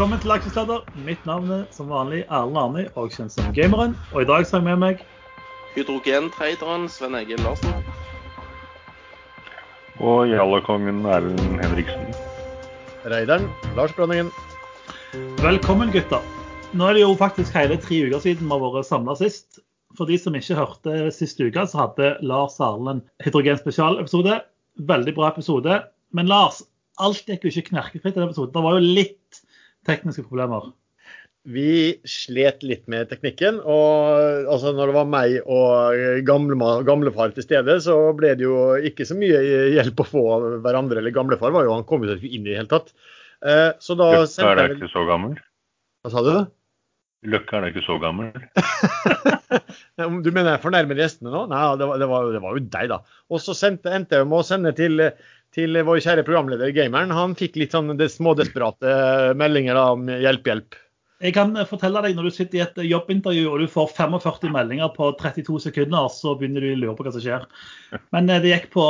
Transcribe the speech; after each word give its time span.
Velkommen 0.00 0.20
til 0.22 0.32
Aksjesladder. 0.32 0.84
Mitt 1.04 1.26
navn 1.28 1.50
er 1.52 1.64
som 1.76 1.90
vanlig 1.92 2.22
Erlend 2.32 2.56
Arni 2.56 2.82
og 2.96 3.10
kjent 3.12 3.34
som 3.34 3.50
Gameren. 3.52 3.90
Og 4.14 4.22
i 4.22 4.28
dag 4.30 4.46
så 4.48 4.56
har 4.56 4.62
jeg 4.62 4.68
med 4.70 4.80
meg 4.80 5.02
Hydrogentraderen 5.74 6.86
Sven 6.88 7.18
Egil 7.18 7.42
Larsen. 7.44 7.84
Og 10.00 10.32
Jallakongen 10.32 11.04
Erlend 11.04 11.60
Henriksen. 11.60 12.16
Reideren 13.12 13.44
Lars 13.76 13.92
Brønningen. 13.98 14.32
Velkommen, 15.44 15.92
gutter. 15.92 16.24
Nå 16.72 16.88
er 16.88 16.96
det 16.96 17.04
jo 17.04 17.12
faktisk 17.20 17.52
hele 17.60 17.76
tre 17.76 18.00
uker 18.08 18.24
siden 18.24 18.48
vi 18.48 18.56
har 18.56 18.64
vært 18.64 18.88
samla 18.88 19.20
sist. 19.20 19.60
For 20.00 20.08
de 20.08 20.16
som 20.16 20.32
ikke 20.32 20.62
hørte 20.62 20.98
sist 21.12 21.44
uke, 21.44 21.68
så 21.68 21.84
hadde 21.84 22.14
Lars 22.24 22.56
Erlend 22.56 23.04
hydrogenspesialepisode. 23.28 24.40
Veldig 24.96 25.18
bra 25.20 25.28
episode. 25.36 25.82
Men 26.16 26.32
Lars, 26.32 26.64
alt 26.96 27.28
gikk 27.28 27.44
jo 27.44 27.52
ikke 27.52 27.74
knerkefritt 27.74 28.16
i 28.16 28.22
den 28.22 28.30
episoden. 28.30 28.56
Det 28.56 28.64
var 28.64 28.80
jo 28.80 28.94
litt 28.96 29.19
tekniske 29.88 30.26
problemer. 30.28 30.70
Vi 31.48 31.96
slet 32.04 32.60
litt 32.66 32.84
med 32.92 33.08
teknikken. 33.08 33.62
og 33.64 34.50
altså, 34.50 34.74
Når 34.76 34.90
det 34.90 34.96
var 34.98 35.08
meg 35.08 35.38
og 35.46 36.24
gamle, 36.28 36.70
gamlefar 36.84 37.32
til 37.32 37.46
stede, 37.46 37.78
så 37.80 37.96
ble 38.16 38.34
det 38.36 38.44
jo 38.44 38.76
ikke 38.76 39.06
så 39.08 39.16
mye 39.16 39.40
hjelp 39.76 40.04
å 40.04 40.08
få 40.10 40.24
av 40.36 40.48
hverandre. 40.66 41.00
Eller 41.00 41.16
gamlefar 41.16 41.54
var 41.56 41.64
jo, 41.64 41.74
han 41.78 41.88
kom 41.88 42.04
jo 42.04 42.18
ikke 42.18 42.28
inn 42.28 42.44
i 42.44 42.52
det 42.52 42.60
hele 42.60 42.72
tatt. 42.72 42.92
Eh, 43.40 43.70
så 43.80 43.96
da 43.96 44.12
Løkke 44.20 44.50
er 44.50 44.58
da 44.58 44.66
ikke 44.74 44.92
så 44.92 45.06
gammel? 45.08 45.38
Hva 46.04 46.12
sa 46.12 46.24
du? 46.26 46.34
Løkke 47.32 47.56
er 47.56 47.64
da 47.64 47.72
ikke 47.72 47.86
så 47.88 47.96
gammel? 48.00 48.30
du 50.24 50.28
mener 50.28 50.54
jeg 50.54 50.62
fornærmer 50.62 51.00
gjestene 51.00 51.32
nå? 51.32 51.46
Nei, 51.48 51.64
det 51.80 51.88
var, 51.88 52.00
det 52.00 52.08
var, 52.08 52.30
det 52.36 52.44
var 52.44 52.56
jo 52.56 52.64
deg, 52.76 52.92
da. 52.92 53.00
Og 53.32 53.40
så 53.40 53.56
sendte, 53.56 53.92
endte 53.96 54.20
jeg 54.20 54.28
med 54.28 54.42
å 54.42 54.46
sende 54.46 54.76
til, 54.76 55.08
til 55.56 55.80
vår 55.86 56.02
kjære 56.04 56.24
programleder 56.26 56.70
Gameren. 56.74 57.12
Han 57.14 57.34
fikk 57.38 57.58
litt 57.60 57.74
sånn 57.74 57.92
små 58.10 58.36
desperate 58.38 59.34
meldinger 59.38 59.78
da, 59.78 59.88
om 59.96 60.06
hjelp, 60.10 60.46
hjelp. 60.46 60.78
Jeg 61.20 61.34
kan 61.36 61.52
fortelle 61.68 62.00
deg, 62.00 62.16
Når 62.16 62.30
du 62.30 62.32
sitter 62.32 62.58
i 62.58 62.62
et 62.64 62.78
jobbintervju 62.88 63.48
og 63.50 63.60
du 63.60 63.66
får 63.68 63.90
45 63.92 64.52
meldinger 64.54 64.88
på 64.94 65.10
32 65.20 65.58
sekunder, 65.66 66.08
så 66.08 66.32
begynner 66.38 66.64
du 66.64 66.70
å 66.72 66.78
lure 66.80 66.94
på 66.96 67.04
hva 67.04 67.12
som 67.12 67.24
skjer. 67.24 67.44
Men 68.14 68.30
det 68.30 68.40
gikk 68.48 68.70
på 68.72 68.86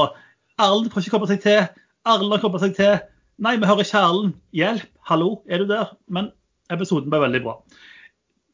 Erlend 0.61 0.93
får 0.93 1.03
ikke 1.03 1.17
komme 1.17 1.31
seg 1.31 1.41
til. 1.43 1.65
Erlend 2.07 2.37
har 2.37 2.43
kommet 2.45 2.63
seg 2.63 2.77
til. 2.77 3.01
Nei, 3.43 3.57
vi 3.59 3.67
hører 3.67 3.83
ikke 3.83 4.05
Erlend. 4.05 4.37
Hjelp, 4.55 4.87
hallo, 5.11 5.31
er 5.51 5.63
du 5.65 5.73
der? 5.73 5.91
Men 6.13 6.31
episoden 6.71 7.11
ble 7.11 7.23
veldig 7.25 7.43
bra. 7.47 7.57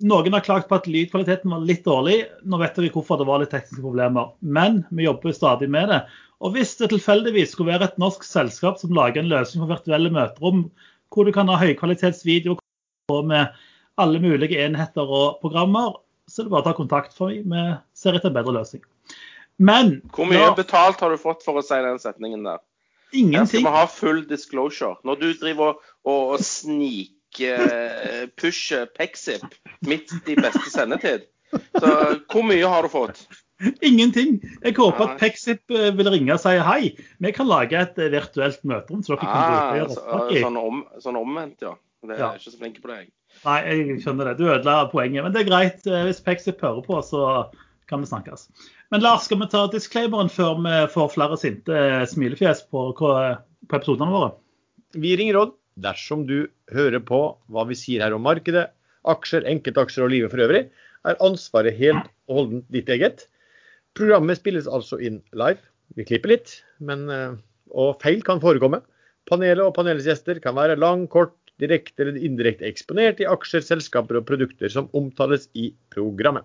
Noen 0.04 0.34
har 0.36 0.44
klagt 0.44 0.68
på 0.68 0.76
at 0.76 0.88
lydkvaliteten 0.90 1.52
var 1.52 1.64
litt 1.64 1.84
dårlig. 1.86 2.18
Nå 2.44 2.58
vet 2.60 2.78
vi 2.82 2.90
hvorfor 2.92 3.20
det 3.20 3.28
var 3.28 3.40
litt 3.40 3.52
tekniske 3.54 3.84
problemer. 3.84 4.34
Men 4.40 4.82
vi 4.90 5.06
jobber 5.06 5.32
stadig 5.32 5.70
med 5.72 5.88
det. 5.92 6.02
Og 6.44 6.52
hvis 6.52 6.74
det 6.76 6.90
tilfeldigvis 6.92 7.54
skulle 7.54 7.72
være 7.72 7.88
et 7.88 8.00
norsk 8.00 8.26
selskap 8.26 8.76
som 8.80 8.92
lager 8.96 9.22
en 9.22 9.30
løsning 9.30 9.64
for 9.64 9.72
virtuelle 9.72 10.12
møterom, 10.12 10.66
hvor 11.14 11.24
du 11.24 11.32
kan 11.32 11.48
ha 11.48 11.56
høykvalitetsvideo 11.62 12.58
med 13.24 13.56
alle 13.96 14.20
mulige 14.20 14.60
enheter 14.60 15.08
og 15.08 15.38
programmer, 15.40 15.96
så 16.28 16.42
er 16.42 16.48
det 16.48 16.52
bare 16.52 16.66
å 16.66 16.68
ta 16.68 16.76
kontakt, 16.76 17.16
for 17.16 17.32
vi 17.32 17.64
ser 17.96 18.18
etter 18.18 18.28
en 18.28 18.36
bedre 18.36 18.56
løsning. 18.58 18.84
Men 19.56 20.00
Hvor 20.12 20.28
mye 20.28 20.42
ja, 20.42 20.54
betalt 20.56 21.00
har 21.00 21.14
du 21.14 21.20
fått 21.20 21.46
for 21.46 21.56
å 21.56 21.64
si 21.64 21.78
den 21.80 22.00
setningen 22.02 22.44
der? 22.44 22.60
Ingenting. 23.16 23.62
Skal 23.62 23.64
vi 23.64 23.76
ha 23.78 23.86
full 23.88 24.24
disclosure? 24.28 24.98
Når 25.06 25.20
du 25.22 25.28
driver 25.40 25.70
og, 25.72 25.92
og, 26.04 26.34
og 26.36 26.42
snikpusher 27.36 28.86
Pexip 28.86 29.44
midt 29.80 30.12
i 30.28 30.36
beste 30.36 30.70
sendetid, 30.70 31.26
så 31.78 31.90
hvor 32.32 32.46
mye 32.46 32.66
har 32.66 32.82
du 32.82 32.88
fått? 32.92 33.26
Ingenting. 33.80 34.36
Jeg 34.62 34.74
håper 34.76 35.06
at 35.06 35.20
Pexip 35.20 35.62
vil 35.70 36.10
ringe 36.12 36.34
og 36.34 36.40
si 36.42 36.56
hei. 36.60 36.92
Vi 37.24 37.32
kan 37.32 37.48
lage 37.48 37.78
et 37.78 37.96
virtuelt 37.96 38.60
møterom. 38.64 39.02
så 39.02 39.14
dere 39.14 39.20
kan 39.22 39.30
ah, 39.32 39.70
bruke 39.72 39.94
så, 39.94 40.42
sånn, 40.42 40.58
om, 40.60 40.82
sånn 41.00 41.20
omvendt, 41.20 41.62
ja. 41.64 41.76
Det 42.06 42.14
er 42.14 42.20
ja. 42.20 42.32
ikke 42.36 42.52
så 42.52 42.58
flink 42.60 42.82
på 42.82 42.90
det, 42.90 42.98
jeg. 43.00 43.08
Nei, 43.46 43.56
jeg 43.66 44.00
skjønner 44.04 44.28
det. 44.28 44.34
Du 44.38 44.50
ødela 44.50 44.90
poenget. 44.92 45.24
Men 45.24 45.32
det 45.32 45.42
er 45.42 45.48
greit. 45.48 45.88
Hvis 46.06 46.20
Pexip 46.24 46.60
hører 46.62 46.84
på, 46.84 47.00
så 47.02 47.22
kan 47.88 48.02
vi 48.02 48.10
snakkes. 48.10 48.48
Men 48.92 49.02
Lars, 49.02 49.24
skal 49.26 49.40
vi 49.40 49.48
ta 49.50 49.64
disclaimeren 49.72 50.30
før 50.30 50.60
vi 50.60 50.76
får 50.92 51.14
flere 51.14 51.38
sinte 51.40 51.80
smilefjes 52.12 52.66
på, 52.70 52.90
på 52.98 53.12
episodene 53.72 54.12
våre? 54.12 54.34
Vi 54.96 55.16
ringer 55.18 55.40
råd 55.40 55.56
dersom 55.82 56.24
du 56.28 56.48
hører 56.72 57.02
på 57.04 57.20
hva 57.52 57.64
vi 57.68 57.76
sier 57.78 58.04
her 58.04 58.16
om 58.16 58.24
markedet, 58.26 58.68
aksjer, 59.06 59.46
enkeltaksjer 59.48 60.06
og 60.06 60.12
livet 60.12 60.32
for 60.32 60.42
øvrig, 60.46 60.66
er 61.06 61.22
ansvaret 61.22 61.76
helt 61.78 62.08
og 62.26 62.40
holdent 62.40 62.68
ditt 62.74 62.90
eget. 62.90 63.26
Programmet 63.96 64.40
spilles 64.40 64.66
altså 64.66 64.98
inn 64.98 65.20
live. 65.36 65.62
Vi 65.96 66.06
klipper 66.08 66.34
litt, 66.34 66.56
men, 66.82 67.06
og 67.70 68.00
feil 68.02 68.24
kan 68.26 68.42
forekomme. 68.42 68.82
Panelet 69.30 69.62
og 69.62 69.74
panelets 69.76 70.08
gjester 70.08 70.40
kan 70.42 70.56
være 70.58 70.78
lang, 70.80 71.06
kort, 71.10 71.36
direkte 71.62 72.04
eller 72.04 72.18
indirekte 72.20 72.66
eksponert 72.68 73.22
i 73.22 73.28
aksjer, 73.30 73.64
selskaper 73.64 74.18
og 74.18 74.26
produkter 74.28 74.72
som 74.72 74.90
omtales 74.96 75.48
i 75.56 75.70
programmet. 75.94 76.44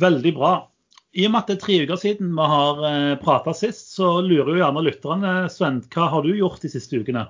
Veldig 0.00 0.32
bra. 0.36 0.52
I 1.14 1.28
og 1.28 1.30
med 1.30 1.44
at 1.44 1.50
det 1.50 1.54
er 1.54 1.62
tre 1.62 1.76
uker 1.86 1.98
siden 2.00 2.34
vi 2.34 2.50
har 2.50 2.84
eh, 2.88 3.14
prata 3.22 3.54
sist, 3.54 3.92
så 3.94 4.16
lurer 4.24 4.50
jo 4.50 4.58
gjerne 4.58 4.82
lytterne. 4.82 5.34
Sven, 5.52 5.78
hva 5.94 6.08
har 6.10 6.26
du 6.26 6.34
gjort 6.34 6.64
de 6.64 6.70
siste 6.72 6.98
ukene? 6.98 7.28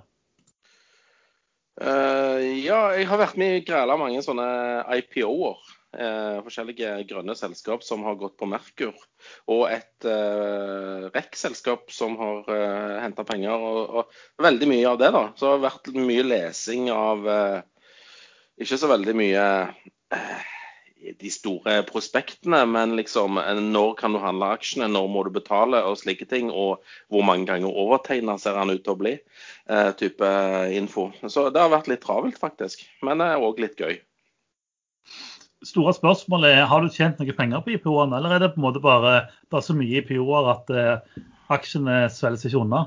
Uh, 1.75 2.39
ja, 2.62 2.95
jeg 2.95 3.09
har 3.11 3.19
vært 3.19 3.37
med 3.41 3.56
i 3.59 3.65
græla 3.67 3.97
mange 4.00 4.22
sånne 4.25 4.47
IPO-er. 5.00 5.59
Uh, 5.95 6.41
forskjellige 6.43 7.05
grønne 7.06 7.37
selskap 7.39 7.84
som 7.87 8.03
har 8.06 8.17
gått 8.19 8.39
på 8.41 8.49
Merkur. 8.50 8.97
Og 9.53 9.67
et 9.69 10.09
uh, 10.09 11.11
REC-selskap 11.12 11.93
som 11.95 12.16
har 12.19 12.49
uh, 12.49 12.97
henta 13.05 13.27
penger. 13.28 13.53
Og, 13.53 14.01
og, 14.01 14.19
veldig 14.43 14.71
mye 14.71 14.89
av 14.95 14.99
det, 15.03 15.12
da. 15.15 15.27
Så 15.37 15.47
det 15.47 15.55
har 15.59 15.65
vært 15.69 15.93
mye 15.99 16.27
lesing 16.31 16.89
av 16.95 17.28
uh, 17.28 17.61
Ikke 18.65 18.81
så 18.81 18.91
veldig 18.91 19.19
mye 19.19 19.47
de 21.20 21.31
store 21.32 21.76
prospektene, 21.88 22.62
men 22.70 22.94
liksom 22.98 23.38
når 23.72 23.94
kan 23.98 24.15
du 24.15 24.20
handle 24.22 24.53
aksjene, 24.56 24.88
når 24.92 25.10
må 25.12 25.25
du 25.26 25.31
betale 25.34 25.82
og 25.84 25.98
slike 26.00 26.26
ting, 26.31 26.50
og 26.50 26.82
hvor 27.12 27.26
mange 27.26 27.48
ganger 27.50 27.76
overtegna 27.84 28.38
ser 28.41 28.59
han 28.60 28.72
ut 28.72 28.82
til 28.84 28.94
å 28.94 29.00
bli, 29.00 29.15
eh, 29.69 29.91
type 30.00 30.32
info. 30.72 31.10
Så 31.26 31.50
det 31.53 31.60
har 31.60 31.72
vært 31.72 31.91
litt 31.92 32.04
travelt, 32.06 32.41
faktisk. 32.41 32.87
Men 33.03 33.22
det 33.22 33.31
er 33.31 33.44
òg 33.44 33.60
litt 33.62 33.76
gøy. 33.81 33.98
Store 35.65 35.94
spørsmålet 35.97 36.59
er, 36.59 36.66
Har 36.69 36.82
du 36.82 36.88
tjent 36.92 37.21
noe 37.21 37.36
penger 37.36 37.62
på 37.65 37.76
IPO-ene, 37.76 38.19
eller 38.19 38.34
er 38.34 38.44
det 38.44 38.54
på 38.54 38.60
en 38.60 38.66
måte 38.66 38.82
bare, 38.84 39.31
bare 39.50 39.65
så 39.65 39.76
mye 39.76 40.03
IPO-er 40.03 40.50
at 40.53 40.71
eh, 40.71 41.22
aksjene 41.53 42.04
svelges 42.12 42.44
ikke 42.48 42.65
unna? 42.65 42.86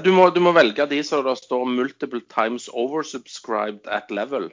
Du 0.00 0.08
må, 0.14 0.30
du 0.32 0.40
må 0.40 0.54
velge 0.56 0.86
de 0.88 1.02
som 1.04 1.24
det 1.24 1.34
står 1.36 1.66
'multiple 1.68 2.22
times 2.32 2.68
oversubscribed 2.72 3.86
at 3.86 4.08
level'. 4.08 4.50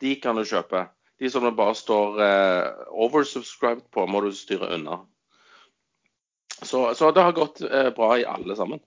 De 0.00 0.14
kan 0.16 0.38
du 0.38 0.46
kjøpe. 0.48 0.86
De 1.18 1.30
som 1.30 1.44
det 1.44 1.56
bare 1.58 1.74
står 1.74 2.20
eh, 2.22 2.66
'oversubscribed' 2.94 3.88
på, 3.94 4.06
må 4.06 4.22
du 4.22 4.30
styre 4.32 4.70
unna. 4.76 5.00
Så, 6.62 6.94
så 6.94 7.10
det 7.14 7.22
har 7.22 7.34
gått 7.34 7.60
eh, 7.62 7.90
bra 7.94 8.12
i 8.18 8.26
alle 8.26 8.56
sammen. 8.56 8.80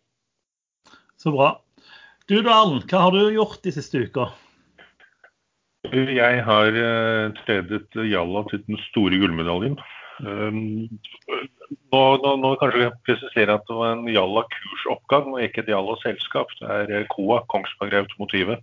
Så 1.19 1.31
bra. 1.31 1.53
Du 2.27 2.37
da, 2.41 2.61
Erlend, 2.61 2.87
hva 2.87 3.03
har 3.05 3.15
du 3.15 3.33
gjort 3.35 3.59
de 3.63 3.73
siste 3.75 4.05
uka? 4.07 4.29
Jeg 5.91 6.43
har 6.45 6.77
eh, 6.77 7.33
tredet 7.43 7.89
Jalla 8.07 8.43
til 8.51 8.61
den 8.67 8.79
store 8.89 9.17
gullmedaljen. 9.19 9.79
Um, 10.21 10.85
nå, 11.89 12.01
nå, 12.21 12.33
nå 12.37 12.51
kanskje 12.61 12.83
jeg 12.83 12.97
presisere 13.07 13.55
at 13.57 13.65
det 13.65 13.77
var 13.77 13.95
en 13.95 14.05
Jalla 14.11 14.43
kursoppgang 14.53 15.31
og 15.33 15.41
ikke 15.41 15.63
et 15.63 15.71
Jalla 15.73 15.95
selskap. 16.03 16.53
Det 16.59 16.69
er 16.69 16.93
uh, 16.93 17.07
KOA, 17.13 17.41
Kongsberg 17.51 17.97
Automotive. 18.03 18.59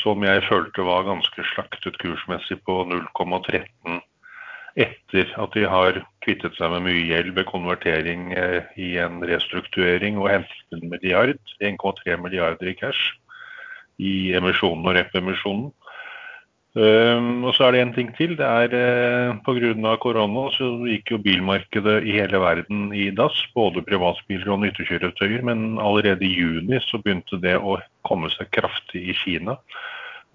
Som 0.00 0.24
jeg 0.26 0.42
følte 0.48 0.82
var 0.82 1.06
ganske 1.06 1.44
slaktet 1.52 1.98
kursmessig 2.02 2.58
på 2.66 2.80
0,13 2.90 4.00
etter 4.78 5.30
at 5.42 5.54
de 5.54 5.64
har 5.66 5.96
kvittet 6.24 6.54
seg 6.58 6.70
med 6.70 6.84
mye 6.86 7.06
gjeld 7.08 7.32
ved 7.34 7.48
konvertering 7.48 8.30
eh, 8.38 8.66
i 8.78 8.92
en 9.02 9.18
restrukturering 9.26 10.18
og 10.20 10.30
hentet 10.30 10.76
en 10.76 10.90
milliard, 10.92 11.38
1,3 11.58 12.16
milliarder 12.22 12.70
i 12.70 12.76
cash 12.78 13.16
i 14.00 14.32
emisjonen 14.38 14.86
og 14.86 14.96
rep-emisjonen. 14.96 15.72
Um, 16.70 17.42
og 17.42 17.56
så 17.56 17.64
er 17.66 17.74
det 17.74 17.80
en 17.82 17.94
ting 17.96 18.10
til. 18.14 18.36
det 18.38 18.46
er 18.46 18.70
uh, 18.70 19.38
Pga. 19.42 19.96
korona 19.98 20.44
så 20.54 20.68
gikk 20.86 21.10
jo 21.10 21.18
bilmarkedet 21.18 22.04
i 22.06 22.14
hele 22.14 22.38
verden 22.38 22.92
i 22.94 23.10
dass. 23.10 23.34
Både 23.54 23.82
privatbiler 23.82 24.52
og 24.54 24.60
nyttekjøretøyer. 24.62 25.42
Men 25.42 25.80
allerede 25.82 26.24
i 26.24 26.30
juni 26.30 26.78
så 26.86 27.02
begynte 27.02 27.42
det 27.42 27.56
å 27.58 27.80
komme 28.06 28.30
seg 28.30 28.52
kraftig 28.54 29.02
i 29.10 29.18
Kina. 29.18 29.58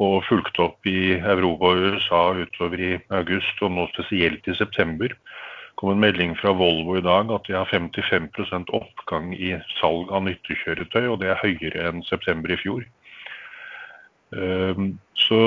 Og 0.03 0.25
fulgte 0.27 0.67
opp 0.67 0.85
i 0.85 1.15
Europa 1.15 1.71
og 1.71 1.95
USA 1.95 2.23
utover 2.35 2.81
i 2.83 2.93
august, 3.15 3.61
og 3.63 3.71
nå 3.71 3.87
spesielt 3.93 4.43
i 4.47 4.59
september. 4.59 5.07
Det 5.07 5.79
kom 5.79 5.93
en 5.93 6.03
melding 6.03 6.35
fra 6.35 6.51
Volvo 6.51 6.97
i 6.99 7.03
dag 7.03 7.31
at 7.31 7.47
de 7.47 7.55
har 7.55 7.71
55% 7.71 8.75
oppgang 8.75 9.31
i 9.31 9.55
salg 9.79 10.11
av 10.11 10.27
nyttekjøretøy, 10.27 11.07
og 11.07 11.21
det 11.23 11.31
er 11.31 11.39
høyere 11.39 11.87
enn 11.87 12.03
september 12.03 12.51
i 12.51 12.59
fjor. 12.59 12.83
Um, 14.35 14.97
så 15.15 15.39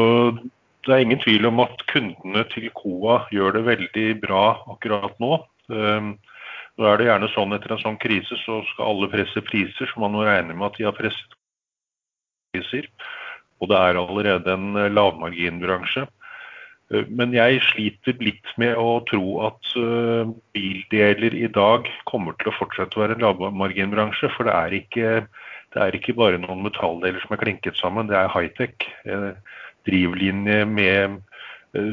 det 0.89 0.97
er 0.97 1.05
ingen 1.05 1.21
tvil 1.21 1.47
om 1.51 1.61
at 1.63 1.85
kundene 1.91 2.45
til 2.55 2.71
Coa 2.77 3.21
gjør 3.35 3.59
det 3.59 3.65
veldig 3.67 4.09
bra 4.23 4.45
akkurat 4.73 5.15
nå. 5.21 5.39
Ehm, 5.75 6.15
nå 6.79 6.87
er 6.89 7.01
det 7.01 7.09
gjerne 7.09 7.31
sånn 7.35 7.57
etter 7.57 7.75
en 7.75 7.83
sånn 7.83 7.99
krise 8.01 8.39
så 8.45 8.63
skal 8.71 8.93
alle 8.93 9.11
presse 9.13 9.43
priser, 9.45 9.91
så 9.91 10.01
man 10.01 10.15
må 10.17 10.25
regne 10.25 10.57
med 10.57 10.71
at 10.71 10.79
de 10.79 10.87
har 10.89 10.97
presset 10.97 11.35
priser. 12.55 12.89
Og 13.59 13.69
det 13.73 13.79
er 13.79 13.99
allerede 13.99 14.55
en 14.55 14.79
lavmarginbransje. 14.95 16.07
Men 17.13 17.35
jeg 17.37 17.61
sliter 17.67 18.17
litt 18.25 18.55
med 18.57 18.79
å 18.81 19.03
tro 19.11 19.43
at 19.45 19.75
bildeler 20.57 21.35
i 21.37 21.51
dag 21.53 21.91
kommer 22.09 22.39
til 22.39 22.49
å 22.49 22.57
fortsette 22.57 22.97
å 22.97 23.03
være 23.03 23.19
en 23.19 23.27
lavmarginbransje. 23.27 24.31
For 24.37 24.49
det 24.49 24.55
er 24.55 24.77
ikke, 24.79 25.11
det 25.75 25.83
er 25.83 25.99
ikke 25.99 26.17
bare 26.17 26.41
noen 26.41 26.63
metalldeler 26.65 27.21
som 27.25 27.35
er 27.37 27.43
klinket 27.43 27.77
sammen, 27.77 28.09
det 28.09 28.17
er 28.17 28.33
high-tech. 28.33 28.89
Drivlinje 29.87 30.65
med 30.67 31.21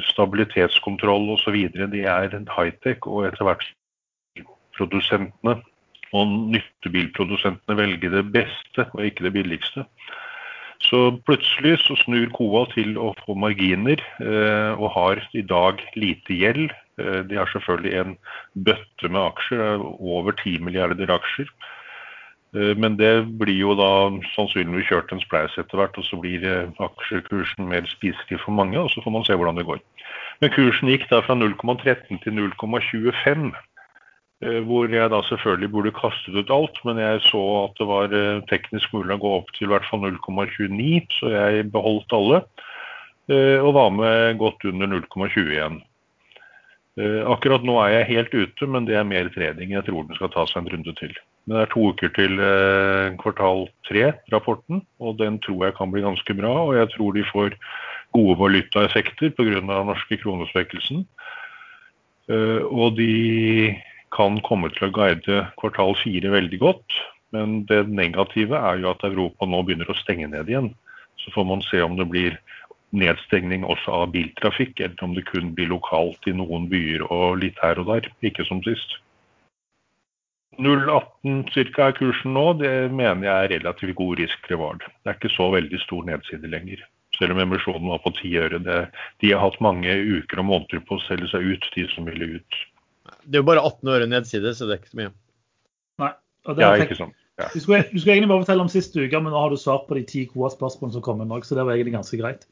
stabilitetskontroll 0.10 1.30
osv. 1.36 1.58
De 1.92 2.04
er 2.08 2.32
high-tech, 2.56 3.06
og 3.06 3.28
etter 3.28 3.46
hvert 3.46 3.66
produsentene 4.76 5.60
og 6.16 6.36
nyttebilprodusentene 6.54 7.78
velger 7.78 8.14
det 8.14 8.24
beste 8.34 8.88
og 8.94 9.04
ikke 9.08 9.28
det 9.28 9.34
billigste. 9.36 9.86
Så 10.86 11.00
plutselig 11.26 11.80
så 11.82 11.96
snur 12.04 12.28
Koa 12.36 12.66
til 12.74 12.98
å 13.00 13.14
få 13.24 13.36
marginer, 13.40 14.02
eh, 14.22 14.74
og 14.76 14.92
har 14.94 15.22
i 15.34 15.42
dag 15.42 15.82
lite 15.96 16.36
gjeld. 16.36 16.74
Eh, 17.00 17.22
de 17.30 17.40
har 17.40 17.50
selvfølgelig 17.52 17.96
en 18.02 18.18
bøtte 18.68 19.10
med 19.10 19.22
aksjer, 19.22 19.82
over 19.82 20.36
10 20.44 20.60
milliarder 20.68 21.12
aksjer. 21.16 21.50
Eh, 22.56 22.74
men 22.80 22.98
det 23.00 23.14
blir 23.40 23.60
jo 23.60 23.76
da 23.78 23.92
sannsynligvis 24.34 24.90
kjørt 24.90 25.14
en 25.14 25.24
spleis 25.24 25.60
etter 25.60 25.82
hvert, 25.82 26.00
og 26.00 26.08
så 26.08 26.20
blir 26.22 26.48
aksjekursen 26.84 27.70
mer 27.72 27.88
spiselig 27.92 28.42
for 28.44 28.56
mange, 28.56 28.80
og 28.80 28.92
så 28.94 29.04
får 29.06 29.16
man 29.18 29.28
se 29.28 29.38
hvordan 29.38 29.62
det 29.62 29.68
går. 29.70 29.84
Men 30.42 30.52
kursen 30.56 30.92
gikk 30.92 31.08
da 31.12 31.22
fra 31.24 31.38
0,13 31.38 32.22
til 32.24 32.38
0,25. 32.40 33.50
Eh, 34.44 34.60
hvor 34.68 34.92
jeg 34.92 35.10
da 35.10 35.22
selvfølgelig 35.24 35.72
burde 35.72 35.92
kastet 35.96 36.36
ut 36.36 36.50
alt, 36.52 36.80
men 36.84 36.98
jeg 37.00 37.22
så 37.24 37.42
at 37.64 37.78
det 37.80 37.88
var 37.88 38.12
eh, 38.12 38.42
teknisk 38.50 38.92
mulig 38.94 39.16
å 39.16 39.22
gå 39.24 39.32
opp 39.38 39.54
til 39.56 39.70
i 39.70 39.72
hvert 39.72 39.88
fall 39.88 40.04
0,29, 40.04 41.06
så 41.22 41.32
jeg 41.32 41.70
beholdt 41.72 42.16
alle. 42.18 42.42
Eh, 43.32 43.58
og 43.62 43.72
var 43.78 43.94
med 43.96 44.42
godt 44.42 44.68
under 44.68 44.92
0,21. 44.98 45.80
Akkurat 47.28 47.64
nå 47.68 47.74
er 47.84 47.90
jeg 47.92 48.12
helt 48.14 48.36
ute, 48.36 48.68
men 48.72 48.86
det 48.88 48.96
er 48.96 49.08
mer 49.08 49.28
trading. 49.34 49.74
Jeg 49.74 49.84
tror 49.88 50.06
den 50.08 50.16
skal 50.16 50.30
ta 50.32 50.46
seg 50.48 50.62
en 50.62 50.70
runde 50.72 50.94
til. 50.96 51.12
Men 51.46 51.58
det 51.58 51.64
er 51.64 51.74
to 51.74 51.90
uker 51.94 52.14
til 52.18 52.40
kvartal 53.22 53.68
tre-rapporten, 53.86 54.82
og 55.00 55.20
den 55.20 55.38
tror 55.46 55.68
jeg 55.68 55.76
kan 55.78 55.92
bli 55.94 56.02
ganske 56.02 56.38
bra. 56.38 56.54
Og 56.66 56.74
jeg 56.80 56.90
tror 56.96 57.14
de 57.14 57.26
får 57.30 57.58
gode 58.18 58.38
valutaeffekter 58.40 59.34
pga. 59.38 59.62
norske 59.62 60.18
kronesvekkelsen. 60.18 61.06
Og 62.74 62.98
de 62.98 63.76
kan 64.16 64.40
komme 64.42 64.72
til 64.74 64.88
å 64.88 64.96
guide 64.96 65.44
kvartal 65.62 65.94
fire 66.02 66.34
veldig 66.34 66.60
godt. 66.64 66.98
Men 67.36 67.62
det 67.70 67.86
negative 67.92 68.58
er 68.58 68.82
jo 68.82 68.92
at 68.94 69.04
Europa 69.06 69.46
nå 69.50 69.62
begynner 69.68 69.90
å 69.92 69.98
stenge 70.02 70.30
ned 70.32 70.50
igjen. 70.50 70.72
Så 71.22 71.34
får 71.36 71.48
man 71.50 71.64
se 71.66 71.82
om 71.84 71.98
det 72.00 72.08
blir 72.10 72.38
nedstengning 72.96 73.66
også 73.68 73.92
av 73.92 74.12
biltrafikk, 74.14 74.80
eller 74.80 75.04
om 75.04 75.16
det 75.18 75.26
kun 75.28 75.52
blir 75.56 75.72
lokalt 75.74 76.30
i 76.30 76.36
noen 76.36 76.70
byer 76.72 77.04
og 77.10 77.42
litt 77.44 77.60
her 77.64 77.82
og 77.82 77.92
der. 77.92 78.08
Ikke 78.26 78.46
som 78.48 78.64
sist. 78.66 79.00
0,18 80.58 81.46
ca. 81.76 81.88
er 81.88 81.98
kursen 81.98 82.36
nå. 82.36 82.46
Det 82.60 82.74
mener 82.92 83.28
jeg 83.28 83.48
er 83.48 83.54
relativt 83.58 83.98
god 84.00 84.22
risk-reward. 84.22 84.86
Det 85.04 85.12
er 85.12 85.18
ikke 85.20 85.34
så 85.36 85.50
veldig 85.56 85.82
stor 85.84 86.06
nedside 86.08 86.52
lenger. 86.52 86.86
Selv 87.16 87.36
om 87.36 87.42
emisjonen 87.44 87.92
var 87.92 88.02
på 88.04 88.14
10 88.18 88.38
øre. 88.44 88.62
Det, 88.64 88.80
de 89.24 89.34
har 89.34 89.44
hatt 89.44 89.60
mange 89.64 89.92
uker 89.92 90.42
og 90.42 90.50
måneder 90.52 90.84
på 90.88 90.98
å 90.98 91.04
selge 91.08 91.32
seg 91.32 91.46
ut, 91.56 91.68
de 91.76 91.88
som 91.94 92.08
ville 92.10 92.40
ut. 92.40 92.64
Det 93.26 93.38
er 93.38 93.44
jo 93.44 93.52
bare 93.52 93.64
18 93.64 93.94
øre 93.96 94.10
nedside, 94.10 94.56
så 94.56 94.68
det 94.68 94.76
er 94.76 94.82
ikke 94.82 94.94
så 94.94 95.02
mye. 95.04 95.14
Nei. 96.04 96.12
Og 96.46 96.58
det 96.58 96.66
ja, 96.66 96.74
ikke 96.86 97.00
sånn. 97.00 97.14
Ja. 97.36 97.50
Du, 97.52 97.60
skulle, 97.60 97.82
du, 97.90 97.98
skulle, 98.00 98.14
egentlig 98.16 98.30
bare 98.32 98.44
fortelle 98.46 98.64
om 98.64 98.72
siste 98.72 99.02
uke, 99.02 99.20
men 99.20 99.34
nå 99.34 99.40
har 99.42 99.52
du 99.52 99.60
svart 99.60 99.90
på 99.90 99.98
de 99.98 100.06
ti 100.08 100.22
gode 100.32 100.54
spørsmålene 100.54 100.96
som 100.96 101.04
kommer 101.04 101.28
nå, 101.28 101.42
så 101.44 101.58
det 101.58 101.66
var 101.68 101.76
egentlig 101.76 101.98
ganske 101.98 102.20
greit. 102.22 102.46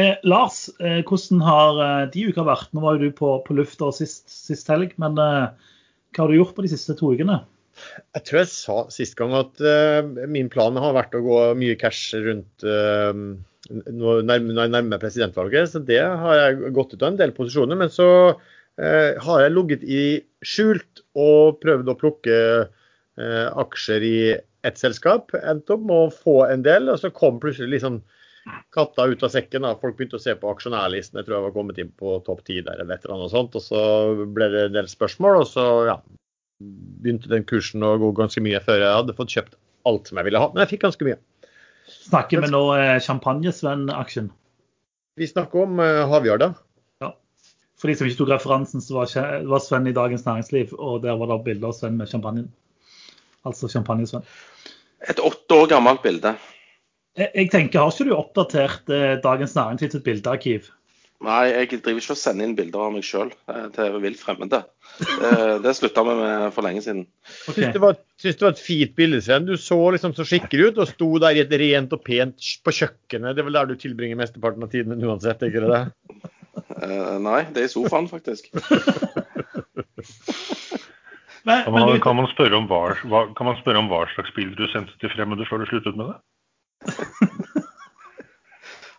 Eh, 0.00 0.14
Lars, 0.24 0.62
eh, 0.80 1.02
hvordan 1.04 1.42
har 1.44 1.80
eh, 1.84 2.06
de 2.14 2.24
uka 2.30 2.46
vært? 2.46 2.70
Nå 2.72 2.80
var 2.84 2.96
jo 2.96 3.04
du 3.04 3.16
på, 3.18 3.34
på 3.44 3.56
lufta 3.58 3.90
sist, 3.92 4.24
sist, 4.32 4.70
helg, 4.72 4.94
men 5.02 5.20
eh, 5.20 5.68
hva 6.14 6.24
har 6.24 6.32
du 6.32 6.38
gjort 6.38 6.54
på 6.56 6.64
de 6.64 6.70
siste 6.72 6.96
to 6.98 7.12
ukene? 7.14 7.42
Jeg 8.14 8.26
tror 8.26 8.40
jeg 8.40 8.50
sa 8.52 8.76
sist 8.94 9.16
gang 9.18 9.34
at 9.34 9.58
uh, 9.64 10.06
min 10.30 10.50
plan 10.52 10.78
har 10.78 10.94
vært 10.94 11.16
å 11.18 11.24
gå 11.24 11.38
mye 11.58 11.74
cash 11.80 12.14
rundt 12.14 12.66
uh, 12.66 13.10
når 13.64 14.22
jeg 14.22 14.70
nærmer 14.70 15.02
presidentvalget. 15.02 15.72
Så 15.72 15.82
det 15.82 16.02
har 16.04 16.38
jeg 16.38 16.74
gått 16.76 16.94
ut 16.94 17.02
av 17.02 17.10
en 17.10 17.18
del 17.18 17.34
posisjoner. 17.34 17.80
Men 17.80 17.90
så 17.90 18.08
uh, 18.30 19.10
har 19.26 19.42
jeg 19.42 19.54
ligget 19.56 19.86
i 19.88 20.04
skjult 20.46 21.02
og 21.18 21.58
prøvd 21.62 21.90
å 21.90 21.98
plukke 21.98 22.38
eh, 23.18 23.46
aksjer 23.62 24.04
i 24.04 24.18
ett 24.64 24.80
selskap. 24.80 25.34
Endte 25.38 25.76
opp 25.76 25.84
med 25.86 25.96
å 25.96 26.12
få 26.12 26.36
en 26.48 26.64
del, 26.66 26.90
og 26.92 27.00
så 27.00 27.12
kom 27.14 27.40
plutselig 27.42 27.76
liksom 27.76 28.00
katta 28.74 29.06
ut 29.06 29.22
av 29.22 29.32
sekken. 29.32 29.64
da, 29.64 29.74
Folk 29.80 29.96
begynte 29.98 30.18
å 30.18 30.22
se 30.22 30.34
på 30.38 30.50
aksjonærlisten. 30.52 31.18
Jeg 31.20 31.28
tror 31.28 31.38
jeg 31.38 31.46
var 31.46 31.54
kommet 31.54 31.80
inn 31.80 31.92
på 31.96 32.18
topp 32.26 32.44
ti 32.46 32.60
der 32.60 32.82
eller 32.82 32.96
et 32.96 33.06
eller 33.06 33.16
annet 33.18 33.34
sånt. 33.34 33.56
Og 33.58 33.64
så 33.64 33.80
ble 34.36 34.50
det 34.52 34.66
en 34.68 34.76
del 34.76 34.90
spørsmål, 34.90 35.40
og 35.42 35.48
så 35.48 35.66
ja, 35.88 35.98
begynte 36.60 37.32
den 37.32 37.46
kursen 37.48 37.84
å 37.86 37.96
gå 38.00 38.12
ganske 38.16 38.42
mye 38.44 38.60
før 38.64 38.82
jeg 38.82 38.98
hadde 39.00 39.16
fått 39.18 39.36
kjøpt 39.36 39.58
alt 39.88 40.10
som 40.10 40.20
jeg 40.20 40.28
ville 40.28 40.40
ha. 40.40 40.50
Men 40.52 40.64
jeg 40.64 40.74
fikk 40.74 40.86
ganske 40.86 41.08
mye. 41.08 41.20
Snakker 41.94 42.40
vi 42.40 42.52
nå 42.52 42.62
eh, 42.78 42.96
Champagnesvenn-aksjen? 43.04 44.30
Vi 45.20 45.28
snakker 45.30 45.66
om 45.66 45.78
uh, 45.78 46.16
Ja. 47.00 47.10
For 47.78 47.90
de 47.90 47.94
som 47.98 48.08
ikke 48.08 48.22
tok 48.22 48.32
referansen, 48.32 48.82
så 48.82 48.96
var, 48.96 49.12
var 49.46 49.62
Sven 49.62 49.86
i 49.86 49.94
Dagens 49.94 50.24
Næringsliv, 50.26 50.72
og 50.74 51.02
der 51.04 51.16
var 51.20 51.30
det 51.30 51.44
bilder 51.44 51.70
av 51.70 51.76
Sven 51.76 52.00
med 52.00 52.08
champagnen. 52.08 52.48
Altså 53.44 53.68
champagnesvenn. 53.68 54.24
Et 55.04 55.20
åtte 55.20 55.54
år 55.54 55.68
gammelt 55.68 56.02
bilde. 56.02 56.32
Jeg, 57.14 57.50
tenker, 57.52 57.78
Har 57.78 57.92
ikke 57.92 58.08
du 58.08 58.16
oppdatert 58.16 58.90
eh, 58.90 59.12
Dagens 59.22 59.54
Næringsliv 59.54 59.92
sitt 59.94 60.06
bildearkiv? 60.06 60.72
Nei, 61.24 61.44
jeg 61.46 61.78
driver 61.84 62.00
ikke 62.02 62.12
og 62.12 62.18
sender 62.20 62.44
inn 62.44 62.56
bilder 62.58 62.82
av 62.84 62.90
meg 62.92 63.04
sjøl 63.06 63.30
eh, 63.48 63.68
til 63.72 63.94
vilt 64.02 64.18
fremmede. 64.20 64.60
Eh, 64.98 65.54
det 65.62 65.76
slutta 65.78 66.02
vi 66.04 66.16
med 66.18 66.48
for 66.56 66.66
lenge 66.66 66.82
siden. 66.84 67.04
Okay. 67.46 67.54
Syns 67.54 67.76
det, 67.76 67.82
var, 67.84 67.94
det 68.24 68.42
var 68.42 68.50
et 68.56 68.64
fint 68.64 68.96
bilde, 68.98 69.20
Sven. 69.22 69.46
Du 69.46 69.54
så 69.60 69.78
liksom 69.94 70.16
så 70.18 70.26
skikkelig 70.26 70.72
ut 70.72 70.82
og 70.82 70.90
sto 70.90 71.08
der 71.22 71.38
i 71.38 71.44
et 71.44 71.54
rent 71.62 71.94
og 71.94 72.02
pent 72.04 72.50
på 72.66 72.76
kjøkkenet. 72.80 73.38
Det 73.38 73.44
er 73.44 73.48
vel 73.48 73.60
der 73.60 73.70
du 73.70 73.76
tilbringer 73.78 74.18
mesteparten 74.20 74.66
av 74.66 74.74
tiden 74.74 74.98
uansett, 74.98 75.46
ikke 75.46 75.64
det? 75.64 75.70
det? 75.70 75.86
nei, 77.22 77.40
det 77.54 77.62
er 77.62 77.70
i 77.70 77.72
sofaen, 77.72 78.10
faktisk. 78.10 78.50
men, 81.46 81.62
kan, 81.62 81.72
man, 81.72 82.00
kan, 82.02 82.18
man 82.18 82.54
om 82.58 82.68
hva, 82.68 82.84
hva, 83.06 83.26
kan 83.38 83.52
man 83.52 83.62
spørre 83.62 83.80
om 83.80 83.88
hva 83.92 84.04
slags 84.12 84.34
bilder 84.36 84.58
du 84.58 84.66
sendte 84.74 84.98
til 84.98 85.14
fremmede 85.14 85.46
før 85.48 85.62
du 85.62 85.70
sluttet 85.70 85.94
med 85.94 86.10
det? 86.10 86.18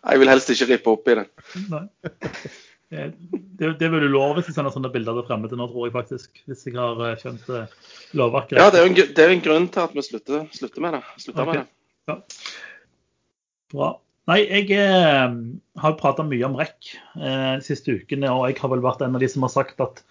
Jeg 0.06 0.22
vil 0.22 0.30
helst 0.30 0.52
ikke 0.54 0.70
rippe 0.72 0.94
opp 0.94 1.10
i 1.10 1.18
det. 1.20 1.26
Nei. 1.72 1.84
Det, 2.86 3.72
det 3.80 3.88
vil 3.90 4.04
du 4.04 4.10
love 4.12 4.36
hvis 4.36 4.46
du 4.46 4.54
sender 4.54 4.70
sånne 4.70 4.92
bilder 4.94 5.16
til 5.18 5.26
fremmede 5.26 5.58
nå, 5.58 5.66
tror 5.72 5.88
jeg 5.88 5.94
faktisk. 5.96 6.42
Hvis 6.46 6.66
jeg 6.68 6.76
har 6.78 7.00
eh, 7.02 7.16
skjønt 7.18 7.48
uh, 7.50 7.64
lovverket. 8.18 8.60
Ja, 8.60 8.70
det 8.70 8.82
er, 8.82 8.90
en, 8.90 8.94
det 8.94 9.24
er 9.24 9.34
en 9.34 9.42
grunn 9.42 9.66
til 9.74 9.82
at 9.82 9.96
vi 9.96 10.04
slutter, 10.06 10.44
slutter 10.54 10.84
med 10.84 10.98
det. 10.98 11.02
Slutter 11.24 11.42
okay. 11.42 11.50
med 11.50 11.62
det. 11.62 11.68
Ja. 12.06 12.18
Bra. 13.74 13.88
Nei, 14.26 14.40
jeg 14.42 14.74
eh, 14.74 15.34
har 15.82 15.98
prata 16.00 16.24
mye 16.26 16.46
om 16.48 16.56
REC 16.58 16.94
eh, 17.14 17.58
de 17.60 17.66
siste 17.66 17.94
ukene, 17.94 18.30
og 18.30 18.48
jeg 18.50 18.58
har 18.58 18.72
vel 18.72 18.82
vært 18.82 19.04
en 19.06 19.14
av 19.14 19.22
de 19.22 19.28
som 19.30 19.46
har 19.46 19.52
sagt 19.54 19.82
at 19.82 20.02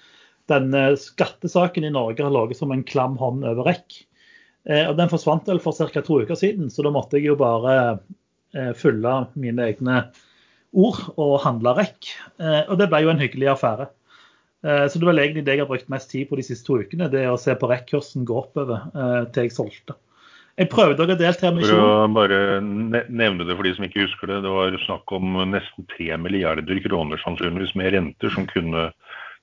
denne 0.51 0.84
skattesaken 1.00 1.88
i 1.88 1.91
Norge 1.91 2.24
har 2.24 2.32
ligget 2.32 2.62
som 2.62 2.72
en 2.72 2.86
klam 2.88 3.17
hånd 3.20 3.44
over 3.48 3.67
REC. 3.67 4.03
Eh, 4.70 4.86
og 4.90 4.96
Den 4.98 5.12
forsvant 5.12 5.50
vel 5.50 5.62
for 5.64 5.78
ca. 5.78 6.02
to 6.02 6.22
uker 6.24 6.38
siden, 6.40 6.72
så 6.74 6.86
da 6.86 6.94
måtte 6.94 7.20
jeg 7.20 7.30
jo 7.30 7.40
bare 7.40 7.76
eh, 8.56 8.72
følge 8.78 9.18
mine 9.38 9.70
egne 9.70 10.00
ord 10.76 11.04
og 11.16 11.38
handle 11.46 11.76
REC. 11.78 12.16
Eh, 12.42 12.64
og 12.66 12.80
det 12.82 12.90
ble 12.92 13.06
jo 13.06 13.14
en 13.14 13.22
hyggelig 13.22 13.54
affære. 13.56 13.92
Så 14.66 14.98
det 14.98 15.06
var 15.06 15.20
egentlig 15.22 15.44
det 15.46 15.54
jeg 15.54 15.62
har 15.62 15.68
brukt 15.70 15.92
mest 15.94 16.08
tid 16.10 16.26
på 16.26 16.40
de 16.40 16.44
siste 16.48 16.66
to 16.66 16.80
ukene, 16.82 17.06
det 17.14 17.28
å 17.30 17.36
se 17.38 17.54
på 17.54 17.68
REC-kursen 17.70 18.24
gå 18.26 18.34
oppover 18.40 18.88
til 19.30 19.46
jeg 19.46 19.54
solgte. 19.54 19.94
Jeg 20.58 20.72
prøvde 20.72 21.06
å 21.06 21.18
delta 21.20 21.52
med 21.54 21.68
For 21.70 21.84
å 21.84 22.08
bare 22.10 22.40
nevne 22.64 23.46
det 23.46 23.54
for 23.54 23.68
de 23.68 23.76
som 23.78 23.86
ikke 23.86 24.08
husker 24.08 24.32
det. 24.32 24.40
Det 24.42 24.56
var 24.56 24.78
snakk 24.88 25.14
om 25.14 25.38
nesten 25.52 25.86
3 25.94 26.18
milliarder 26.24 26.82
kroner 26.82 27.22
sannsynligvis 27.22 27.76
med 27.78 27.94
renter 27.94 28.34
som 28.34 28.50
kunne, 28.50 28.88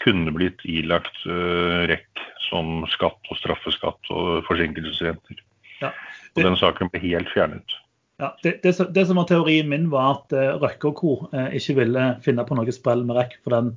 kunne 0.02 0.34
blitt 0.34 0.66
ilagt 0.66 1.22
uh, 1.30 1.86
REC 1.86 2.24
som 2.52 2.82
skatt 2.92 3.32
og 3.32 3.38
straffeskatt 3.40 4.12
og 4.12 4.42
forsinkelsesrenter. 4.46 5.40
Ja, 5.80 5.90
og 6.36 6.44
den 6.44 6.58
saken 6.60 6.92
ble 6.92 7.00
helt 7.02 7.32
fjernet. 7.32 7.78
Ja, 8.20 8.28
det, 8.44 8.60
det, 8.62 8.76
det, 8.94 9.06
som 9.08 9.18
var 9.18 9.26
teorien 9.26 9.70
min, 9.72 9.88
var 9.90 10.20
at 10.20 10.34
uh, 10.36 10.60
Røkke 10.62 10.92
og 10.92 11.00
co. 11.00 11.14
Uh, 11.32 11.48
ikke 11.56 11.80
ville 11.80 12.04
finne 12.22 12.44
på 12.46 12.54
noe 12.54 12.74
sprell 12.74 13.02
med 13.08 13.16
REC, 13.18 13.40
for 13.42 13.56
den 13.56 13.72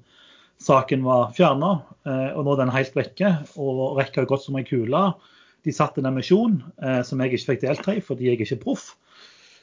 saken 0.61 1.07
var 1.07 1.31
fjerna. 1.37 1.79
Uh, 2.05 2.35
og 2.35 2.43
nå 2.45 2.53
er 2.53 2.61
den 2.61 2.75
helt 2.75 2.99
vekke. 2.99 3.31
Og 3.57 3.97
REC 3.97 4.19
har 4.19 4.29
gått 4.29 4.45
som 4.45 4.59
ei 4.59 4.67
kule. 4.67 5.07
De 5.65 5.73
satte 5.73 6.01
en 6.01 6.11
emisjon 6.11 6.59
eh, 6.83 7.01
som 7.01 7.21
jeg 7.21 7.33
ikke 7.33 7.55
fikk 7.55 7.63
delta 7.63 7.95
i 7.97 8.01
fordi 8.05 8.27
jeg 8.27 8.37
ikke 8.37 8.53
er 8.53 8.61
proff. 8.61 8.91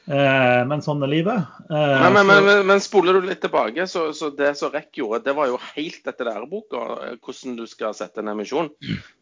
Eh, 0.02 0.60
men 0.66 0.80
sånn 0.82 1.02
er 1.06 1.10
livet. 1.12 1.50
Eh, 1.70 2.00
Men, 2.02 2.26
men, 2.26 2.44
men, 2.44 2.64
men, 2.66 2.80
spoler 2.82 3.14
du 3.14 3.28
litt 3.28 3.40
tilbake, 3.44 3.84
så, 3.86 4.08
så 4.16 4.32
det 4.34 4.50
som 4.58 4.72
REC 4.74 4.98
gjorde, 4.98 5.22
det 5.28 5.34
var 5.36 5.46
jo 5.52 5.60
helt 5.76 6.10
etter 6.10 6.26
læreboka 6.26 6.80
eh, 6.96 7.12
hvordan 7.22 7.54
du 7.60 7.62
skal 7.70 7.94
sette 7.94 8.18
en 8.18 8.32
emisjon. 8.32 8.72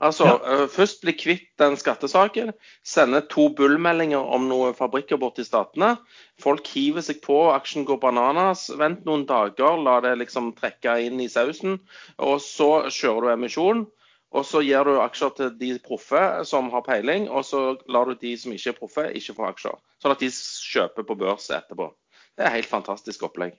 Altså, 0.01 0.31
eh, 0.41 0.65
Først 0.73 1.05
bli 1.05 1.15
kvitt 1.21 1.51
den 1.61 1.77
skattesaken, 1.81 2.55
sende 2.81 3.21
to 3.29 3.51
bullmeldinger 3.59 4.25
om 4.25 4.49
noen 4.49 4.77
fabrikker 4.79 5.21
bort 5.21 5.43
i 5.43 5.45
statene. 5.45 5.99
Folk 6.41 6.73
hiver 6.73 7.05
seg 7.05 7.21
på, 7.27 7.43
aksjen 7.53 7.85
går 7.85 8.01
bananas. 8.01 8.71
Vent 8.81 9.05
noen 9.05 9.27
dager, 9.29 9.77
la 9.85 10.01
det 10.01 10.17
liksom 10.23 10.55
trekke 10.57 10.97
inn 11.05 11.21
i 11.21 11.29
sausen. 11.29 11.77
Og 12.17 12.41
så 12.41 12.73
kjører 12.89 13.29
du 13.29 13.35
emisjon. 13.37 13.85
Og 14.31 14.45
så 14.47 14.61
gir 14.63 14.87
du 14.87 15.01
aksjer 15.03 15.33
til 15.37 15.55
de 15.59 15.73
proffe 15.83 16.21
som 16.47 16.69
har 16.71 16.85
peiling, 16.87 17.27
og 17.31 17.43
så 17.47 17.75
lar 17.91 18.07
du 18.07 18.15
de 18.15 18.37
som 18.39 18.53
ikke 18.55 18.71
er 18.71 18.79
proffe, 18.79 19.07
ikke 19.19 19.35
få 19.35 19.49
aksjer. 19.49 19.81
Sånn 20.03 20.15
at 20.15 20.23
de 20.23 20.31
kjøper 20.31 21.07
på 21.09 21.17
børs 21.19 21.49
etterpå. 21.51 21.89
Det 22.39 22.45
er 22.45 22.53
et 22.53 22.61
helt 22.61 22.71
fantastisk 22.71 23.25
opplegg. 23.27 23.57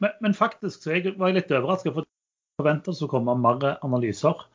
Men, 0.00 0.14
men 0.24 0.36
faktisk 0.36 0.86
så 0.86 0.96
jeg 0.96 1.12
var 1.18 1.32
jeg 1.32 1.42
litt 1.42 1.52
overraska, 1.52 1.92
for 1.92 2.06
jeg 2.06 2.62
forventa 2.62 2.94
å 2.94 3.10
komme 3.10 3.36
mer 3.36 3.76
analyser. 3.84 4.46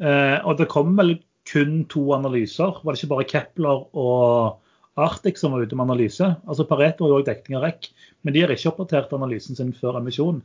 Eh, 0.00 0.38
og 0.40 0.56
det 0.58 0.70
kom 0.72 0.96
vel 0.98 1.18
kun 1.50 1.82
to 1.92 2.06
analyser. 2.16 2.80
Var 2.80 2.94
det 2.94 3.02
ikke 3.02 3.12
bare 3.12 3.28
Kepler 3.28 3.84
og 3.92 4.63
Arctic 5.00 5.38
som 5.40 5.54
var 5.54 5.64
ute 5.64 5.76
med 5.76 5.88
analyse? 5.88 6.26
Altså 6.46 6.66
Pareto 6.68 7.06
har 7.06 7.12
jo 7.12 7.20
òg 7.20 7.26
dekning 7.26 7.58
av 7.58 7.66
REC, 7.66 7.88
men 8.22 8.34
de 8.34 8.44
har 8.44 8.52
ikke 8.54 8.70
oppdatert 8.70 9.14
analysen 9.16 9.58
sin 9.58 9.72
før 9.74 9.98
emisjonen. 9.98 10.42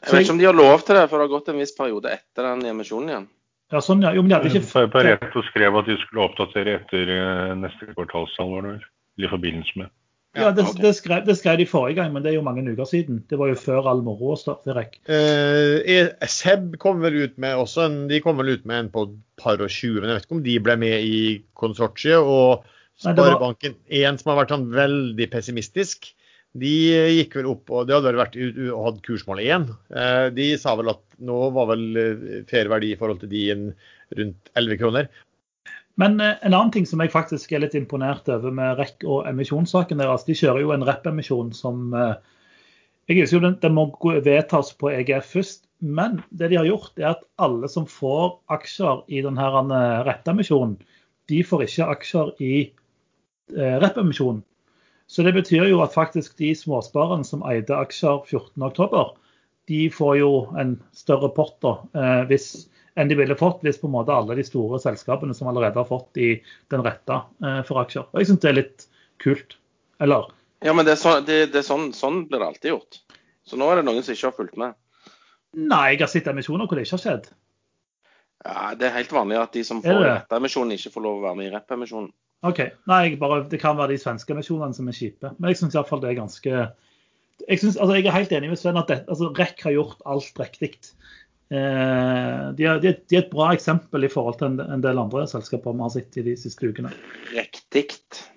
Jeg 0.00 0.12
vet 0.12 0.24
ikke 0.24 0.36
om 0.36 0.40
de 0.40 0.48
har 0.48 0.56
lov 0.56 0.84
til 0.84 0.96
det, 0.96 1.08
for 1.10 1.20
det 1.20 1.26
har 1.26 1.34
gått 1.34 1.50
en 1.52 1.60
viss 1.60 1.74
periode 1.76 2.14
etter 2.16 2.48
den 2.48 2.64
emisjonen 2.72 3.12
igjen. 3.12 3.26
Ja, 3.72 3.82
sånn, 3.84 4.04
ja. 4.04 4.14
Jo, 4.14 4.22
men 4.22 4.32
de 4.32 4.38
hadde 4.38 4.52
ikke 4.52 4.86
Pareto 4.92 5.44
skrev 5.50 5.76
at 5.80 5.90
de 5.90 5.98
skulle 6.04 6.24
oppdatere 6.28 6.78
etter 6.80 7.12
eh, 7.12 7.52
neste 7.60 7.90
kvartalstall, 7.92 8.56
var 8.56 8.66
det 8.66 8.72
vel? 8.74 8.88
I 9.24 9.30
forbindelse 9.30 9.78
med. 9.78 9.92
Ja, 10.34 10.48
det, 10.50 10.64
det, 10.82 10.90
skrev, 10.98 11.22
det 11.26 11.36
skrev 11.38 11.60
de 11.60 11.66
forrige 11.66 12.00
gang, 12.00 12.10
men 12.12 12.24
det 12.24 12.32
er 12.32 12.38
jo 12.40 12.42
mange 12.42 12.64
uker 12.66 12.88
siden. 12.90 13.20
Det 13.30 13.38
var 13.38 13.52
jo 13.52 13.58
før 13.58 13.86
all 13.92 14.00
moroa 14.02 14.34
startet, 14.38 14.72
REC. 14.74 14.96
Eh, 15.06 16.08
SEB 16.26 16.74
kom 16.82 17.04
vel 17.04 17.20
ut 17.22 17.36
med 17.38 17.54
også 17.54 17.86
en, 17.86 17.98
de 18.10 18.18
kom 18.24 18.40
vel 18.40 18.56
ut 18.56 18.64
med 18.66 18.80
en 18.80 18.90
på 18.90 19.06
et 19.06 19.12
par 19.38 19.62
og 19.62 19.70
20, 19.70 20.00
men 20.00 20.10
jeg 20.10 20.16
vet 20.16 20.26
ikke 20.26 20.38
om 20.40 20.46
de 20.48 20.56
ble 20.66 20.76
med 20.82 21.06
i 21.06 21.20
konsortiet. 21.54 22.18
Og 22.18 22.66
Sparebanken 23.02 23.74
1, 23.90 24.20
som 24.20 24.30
har 24.30 24.42
vært 24.42 24.54
sånn 24.54 24.68
veldig 24.74 25.26
pessimistisk, 25.32 26.12
de 26.54 26.70
gikk 27.16 27.34
vel 27.40 27.50
opp, 27.50 27.70
og 27.74 27.88
det 27.88 27.96
hadde 27.96 28.12
vel 28.12 28.20
vært 28.20 28.36
og 28.70 28.82
hatt 28.86 29.00
kursmål 29.06 29.40
1. 29.42 29.68
Eh, 29.98 30.26
de 30.36 30.48
sa 30.60 30.76
vel 30.78 30.92
at 30.92 31.02
nå 31.26 31.38
var 31.56 31.72
vel 31.72 31.84
eh, 31.98 32.26
fair 32.50 32.70
verdi 32.70 32.92
i 32.94 32.98
forhold 32.98 33.24
til 33.24 33.32
de 33.32 33.44
rundt 34.14 34.52
11 34.54 34.78
kroner. 34.78 35.08
Men 35.98 36.14
eh, 36.22 36.36
en 36.46 36.54
annen 36.54 36.70
ting 36.74 36.86
som 36.86 37.02
jeg 37.02 37.10
faktisk 37.10 37.50
er 37.50 37.64
litt 37.64 37.74
imponert 37.78 38.30
over 38.30 38.54
med 38.54 38.78
REC 38.78 39.02
og 39.02 39.26
emisjonssaken 39.30 39.98
deres, 40.02 40.26
de 40.28 40.38
kjører 40.38 40.62
jo 40.62 40.70
en 40.76 40.86
rep-emisjon 40.86 41.50
som 41.56 41.90
Jeg 41.94 43.18
husker 43.18 43.36
jo 43.36 43.42
den, 43.48 43.58
den 43.60 43.74
må 43.76 43.90
vedtas 44.24 44.70
på 44.78 44.94
EGF 44.94 45.34
først, 45.34 45.66
men 45.82 46.22
det 46.30 46.52
de 46.52 46.56
har 46.56 46.70
gjort, 46.70 46.94
er 47.02 47.10
at 47.10 47.26
alle 47.42 47.68
som 47.68 47.84
får 47.90 48.38
aksjer 48.54 49.02
i 49.10 49.26
denne 49.26 49.82
rep-emisjonen, 50.06 50.78
de 51.28 51.42
får 51.44 51.66
ikke 51.66 51.90
aksjer 51.98 52.32
i 52.40 52.54
eh, 53.52 53.76
rep-emisjonen. 53.82 54.42
Så 55.06 55.22
det 55.22 55.34
betyr 55.36 55.68
jo 55.68 55.82
at 55.84 55.92
faktisk 55.92 56.38
de 56.40 56.54
småsparerne 56.56 57.26
som 57.28 57.44
eide 57.48 57.76
aksjer 57.76 58.24
14.10, 58.30 59.12
de 59.68 59.80
får 59.92 60.14
jo 60.20 60.30
en 60.60 60.76
større 60.96 61.28
pott 61.36 61.56
da, 61.64 61.74
eh, 61.96 62.22
hvis, 62.30 62.48
enn 63.00 63.10
de 63.10 63.18
ville 63.18 63.36
fått 63.36 63.64
hvis 63.64 63.80
på 63.80 63.88
en 63.88 63.96
måte 63.96 64.14
alle 64.14 64.36
de 64.38 64.44
store 64.46 64.80
selskapene 64.82 65.36
som 65.36 65.48
allerede 65.50 65.80
har 65.80 65.88
fått 65.88 66.20
i 66.20 66.34
den 66.72 66.84
retta 66.84 67.24
eh, 67.44 67.60
for 67.68 67.82
aksjer. 67.84 68.08
Og 68.12 68.20
jeg 68.22 68.32
syns 68.32 68.44
det 68.44 68.50
er 68.52 68.58
litt 68.62 68.88
kult. 69.22 69.58
Eller 70.04 70.30
Ja, 70.64 70.72
men 70.72 70.88
det 70.88 70.96
er, 70.96 71.00
sånn, 71.00 71.24
det, 71.28 71.38
det 71.52 71.60
er 71.60 71.68
sånn, 71.68 71.90
sånn 71.96 72.24
blir 72.28 72.40
det 72.40 72.48
alltid 72.48 72.72
gjort. 72.72 73.00
Så 73.44 73.60
nå 73.60 73.68
er 73.68 73.80
det 73.80 73.88
noen 73.88 74.04
som 74.04 74.16
ikke 74.16 74.30
har 74.30 74.36
fulgt 74.36 74.60
med. 74.60 74.76
Nei, 75.54 75.86
jeg 75.92 76.00
har 76.02 76.10
sett 76.10 76.28
emisjoner 76.32 76.66
hvor 76.66 76.80
det 76.80 76.86
ikke 76.86 76.96
har 76.96 77.04
skjedd. 77.04 77.26
Ja, 78.44 78.74
Det 78.76 78.88
er 78.88 78.96
helt 78.98 79.12
vanlig 79.12 79.38
at 79.40 79.52
de 79.56 79.62
som 79.64 79.80
får 79.84 80.00
det? 80.04 80.76
ikke 80.76 80.92
får 80.96 81.04
lov 81.04 81.20
å 81.20 81.24
være 81.28 81.38
med 81.38 81.46
i 81.48 81.52
rep-emisjonen. 81.54 82.10
OK. 82.44 82.60
Nei, 82.90 83.02
jeg 83.08 83.20
bare, 83.20 83.42
det 83.50 83.60
kan 83.62 83.78
være 83.78 83.94
de 83.94 84.00
svenske 84.02 84.34
emisjonene 84.34 84.76
som 84.76 84.88
er 84.90 84.96
kjipe. 84.96 85.32
Men 85.38 85.52
jeg 85.52 85.62
syns 85.62 85.76
iallfall 85.76 86.02
det 86.04 86.12
er 86.12 86.20
ganske 86.22 86.54
jeg, 87.48 87.58
synes, 87.58 87.76
altså, 87.76 87.96
jeg 87.96 88.06
er 88.06 88.14
helt 88.14 88.32
enig 88.36 88.52
med 88.52 88.60
Sven 88.60 88.78
at 88.78 88.90
det, 88.90 89.02
altså, 89.10 89.32
REC 89.34 89.62
har 89.66 89.74
gjort 89.74 90.04
alt 90.06 90.40
riktig. 90.40 90.76
Eh, 91.52 92.44
de, 92.56 92.64
er, 92.64 92.78
de, 92.80 92.88
er, 92.88 93.00
de 93.10 93.16
er 93.18 93.20
et 93.20 93.32
bra 93.32 93.50
eksempel 93.52 94.06
i 94.06 94.10
forhold 94.10 94.38
til 94.40 94.48
en, 94.48 94.62
en 94.76 94.82
del 94.82 94.98
andre 94.98 95.26
selskaper 95.28 95.74
vi 95.76 95.84
har 95.84 95.92
sett 95.92 96.16
i 96.20 96.24
de 96.24 96.36
siste 96.40 96.70
ukene. 96.70 96.92
Riktig. 97.34 97.84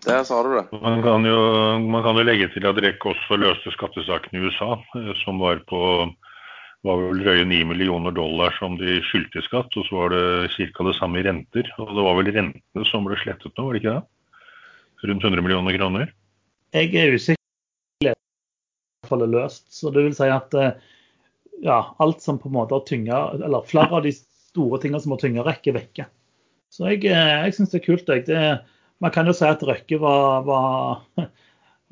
Der 0.05 0.25
sa 0.27 0.41
du 0.43 0.51
det. 0.57 0.65
Man 0.83 1.01
kan 1.05 1.25
jo, 1.25 1.39
man 1.85 2.03
kan 2.05 2.19
jo 2.19 2.25
legge 2.27 2.49
til 2.53 2.67
at 2.67 2.81
REC 2.83 3.07
også 3.13 3.39
løste 3.39 3.73
skattesakene 3.77 4.41
i 4.41 4.49
USA, 4.49 4.75
eh, 4.99 5.13
som 5.23 5.39
var 5.43 5.63
på 5.71 5.81
var 6.85 6.99
vel 7.01 7.23
drøye 7.23 7.45
9 7.47 7.63
millioner 7.71 8.13
dollar 8.15 8.53
som 8.59 8.77
de 8.79 8.99
skyldte 9.07 9.41
i 9.41 9.45
skatt, 9.45 9.73
og 9.79 9.87
så 9.87 9.97
var 9.97 10.13
det 10.13 10.51
ca. 10.53 10.85
det 10.87 10.95
samme 10.97 11.19
i 11.19 11.25
renter. 11.25 11.71
Og 11.81 11.95
det 11.95 12.05
var 12.05 12.19
vel 12.19 12.31
rentene 12.35 12.85
som 12.89 13.07
ble 13.07 13.17
slettet 13.21 13.53
nå, 13.57 13.65
var 13.65 13.75
det 13.75 13.81
ikke 13.81 13.95
det? 13.95 14.05
Rundt 15.07 15.27
100 15.29 15.45
millioner 15.45 15.77
kroner. 15.77 16.13
Jeg 16.75 16.93
er 16.97 17.15
usikker 17.15 18.13
på 19.07 19.15
om 19.15 19.23
det 19.23 19.27
er 19.27 19.35
løst. 19.35 19.67
Så 19.73 19.91
det 19.93 20.05
vil 20.05 20.15
si 20.17 20.29
at 20.31 20.55
eh, 20.57 20.77
ja, 21.65 21.81
alt 22.03 22.23
som 22.23 22.39
på 22.41 22.49
en 22.49 22.57
måte 22.57 22.75
har 22.75 22.85
tynga 22.85 23.19
Eller 23.37 23.65
flere 23.65 23.97
av 23.97 24.03
de 24.05 24.13
store 24.13 24.79
tingene 24.81 25.01
som 25.01 25.13
har 25.15 25.21
tynga 25.21 25.45
REC, 25.45 25.69
er 25.69 25.77
vekke. 25.77 26.07
Så 26.73 26.89
jeg, 26.91 27.05
eh, 27.09 27.33
jeg 27.47 27.55
syns 27.57 27.73
det 27.73 27.81
er 27.81 27.85
kult. 27.87 28.11
Jeg. 28.11 28.25
Det, 28.27 28.41
man 29.03 29.13
kan 29.13 29.29
jo 29.29 29.35
si 29.37 29.45
at 29.47 29.63
Røkke 29.65 29.99
var, 30.01 30.43
var, 30.47 31.03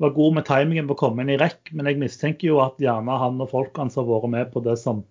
var 0.02 0.12
god 0.16 0.38
med 0.38 0.46
timingen 0.48 0.88
på 0.88 0.96
å 0.96 1.00
komme 1.00 1.24
inn 1.24 1.32
i 1.32 1.38
rekk, 1.40 1.72
men 1.72 1.88
jeg 1.88 2.00
mistenker 2.00 2.50
jo 2.50 2.60
at 2.64 2.80
gjerne 2.82 3.16
han 3.20 3.40
og 3.40 3.52
folk 3.52 3.78
hans 3.80 3.96
har 3.96 4.06
vært 4.08 4.28
med 4.32 4.52
på 4.52 4.62
det 4.64 4.76
som, 4.80 5.02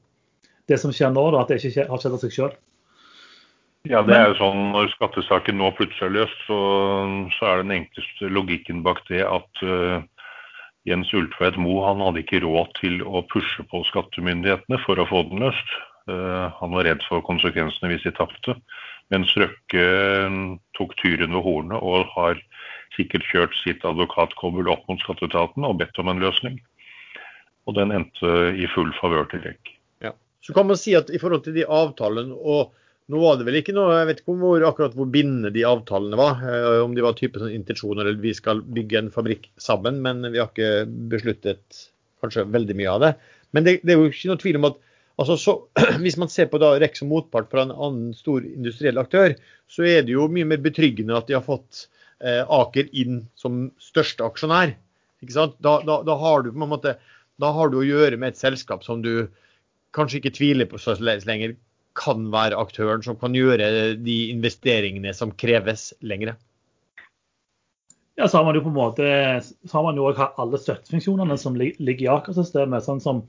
det 0.69 0.77
som 0.81 0.93
skjer 0.93 1.13
nå, 1.13 1.23
da, 1.33 1.41
at 1.41 1.51
det 1.51 1.61
ikke 1.61 1.87
har 1.89 2.01
skjedd 2.01 2.17
av 2.17 2.23
seg 2.23 2.35
sjøl. 2.35 2.55
Ja, 3.85 4.01
det 4.01 4.15
er 4.17 4.31
jo 4.31 4.37
sånn 4.39 4.71
Når 4.73 4.87
skattesaken 4.95 5.59
nå 5.59 5.67
plutselig 5.77 6.07
er 6.07 6.13
løst, 6.15 6.39
så, 6.47 6.59
så 7.37 7.49
er 7.51 7.61
den 7.61 7.75
enkleste 7.75 8.31
logikken 8.33 8.81
bak 8.85 9.03
det 9.11 9.21
at 9.25 9.61
uh, 9.61 9.99
Jens 10.89 11.11
Ulltveit 11.17 11.57
Moe 11.61 11.85
han 11.85 12.01
hadde 12.01 12.23
ikke 12.23 12.41
råd 12.41 12.73
til 12.79 13.03
å 13.05 13.21
pushe 13.29 13.65
på 13.69 13.83
skattemyndighetene 13.91 14.81
for 14.85 15.01
å 15.01 15.05
få 15.09 15.21
den 15.29 15.45
løst. 15.45 15.77
Uh, 16.09 16.49
han 16.57 16.73
var 16.73 16.85
redd 16.89 17.05
for 17.05 17.25
konsekvensene 17.25 17.93
hvis 17.93 18.05
de 18.05 18.13
tapte. 18.17 18.57
Mens 19.13 19.29
Røkke 19.37 19.81
eh, 19.85 20.37
tok 20.73 20.95
tyren 20.97 21.35
ved 21.35 21.43
hornet 21.45 21.77
og 21.77 22.07
har 22.15 22.39
sikkert 22.95 23.27
kjørt 23.31 23.55
sitt 23.61 23.85
advokatkobbel 23.87 24.71
opp 24.71 24.87
mot 24.89 25.01
skatteetaten 25.03 25.67
og 25.67 25.77
bedt 25.81 25.99
om 26.01 26.11
en 26.11 26.23
løsning. 26.23 26.57
Og 27.65 27.77
den 27.77 27.93
endte 27.95 28.33
i 28.55 28.67
full 28.73 28.91
favør 28.99 29.29
til 29.31 29.45
REC. 29.45 29.75
Så 30.45 30.53
kan 30.53 30.67
man 30.69 30.77
si 30.77 30.93
at 30.93 31.07
i 31.09 31.17
forhold 31.17 31.41
til 31.47 31.55
de 31.55 31.63
avtalene 31.65 32.35
og 32.37 32.75
nå 33.09 33.19
var 33.21 33.37
det 33.37 33.45
vel 33.47 33.59
ikke 33.59 33.73
noe, 33.73 33.99
Jeg 33.99 34.07
vet 34.09 34.19
ikke 34.21 34.35
hvor, 34.41 34.63
akkurat 34.65 34.95
hvor 34.97 35.09
bindende 35.13 35.51
de 35.53 35.63
avtalene 35.65 36.17
var. 36.17 36.41
eh, 36.41 36.81
Om 36.81 36.95
de 36.97 37.03
var 37.05 37.17
type 37.17 37.41
sånn 37.41 37.53
intensjoner 37.53 38.05
eller 38.05 38.21
vi 38.21 38.33
skal 38.33 38.61
bygge 38.61 38.97
en 38.97 39.11
fabrikk 39.13 39.49
sammen. 39.61 40.01
Men 40.05 40.25
vi 40.25 40.41
har 40.41 40.49
ikke 40.49 40.85
besluttet 41.09 41.81
kanskje 42.21 42.47
veldig 42.49 42.77
mye 42.77 42.93
av 42.93 43.03
det. 43.03 43.11
Men 43.53 43.65
det, 43.65 43.79
det 43.85 43.93
er 43.93 44.01
jo 44.01 44.09
ikke 44.09 44.31
noe 44.31 44.41
tvil 44.41 44.57
om 44.61 44.69
at 44.71 44.79
altså 45.21 45.37
så, 45.41 45.55
hvis 46.03 46.17
man 46.21 46.33
ser 46.33 46.49
på 46.49 46.61
da 46.61 46.75
REC 46.81 46.97
som 47.01 47.09
motpart 47.13 47.49
fra 47.51 47.65
en 47.65 47.73
annen 47.75 48.13
stor 48.17 48.45
industriell 48.45 49.01
aktør, 49.01 49.37
så 49.69 49.85
er 49.85 50.05
det 50.05 50.13
jo 50.17 50.29
mye 50.29 50.49
mer 50.49 50.61
betryggende 50.65 51.17
at 51.17 51.29
de 51.29 51.37
har 51.37 51.45
fått 51.45 51.87
Aker 52.23 52.87
inn 52.95 53.25
som 53.35 53.69
største 53.81 54.23
aksjonær. 54.23 54.75
Da, 55.25 55.47
da, 55.59 55.97
da, 56.05 56.15
har 56.21 56.45
du 56.45 56.51
måte, 56.55 56.95
da 57.41 57.51
har 57.51 57.71
du 57.71 57.79
å 57.81 57.85
gjøre 57.85 58.19
med 58.21 58.33
et 58.33 58.39
selskap 58.39 58.85
som 58.85 59.01
du 59.03 59.27
kanskje 59.95 60.21
ikke 60.21 60.35
tviler 60.37 60.69
på 60.69 60.79
så 60.79 60.95
lenger 60.99 61.55
kan 61.95 62.27
være 62.33 62.59
aktøren 62.59 63.03
som 63.05 63.17
kan 63.19 63.35
gjøre 63.35 63.95
de 64.03 64.17
investeringene 64.33 65.13
som 65.15 65.31
kreves 65.31 65.93
lengre. 66.03 66.35
Ja, 68.15 68.27
så 68.27 68.39
har 68.39 68.45
man 68.47 68.55
jo 68.55 68.63
på 68.63 68.71
en 68.71 68.77
måte 68.77 69.07
så 69.43 69.73
har 69.75 69.83
man 69.89 69.97
jo 69.99 70.07
også 70.07 70.29
alle 70.39 70.59
støttefunksjonene 70.59 71.35
som 71.39 71.57
ligger 71.59 72.03
i 72.05 72.11
Aker-systemet. 72.13 72.85
Sånn 72.85 73.03
som 73.03 73.25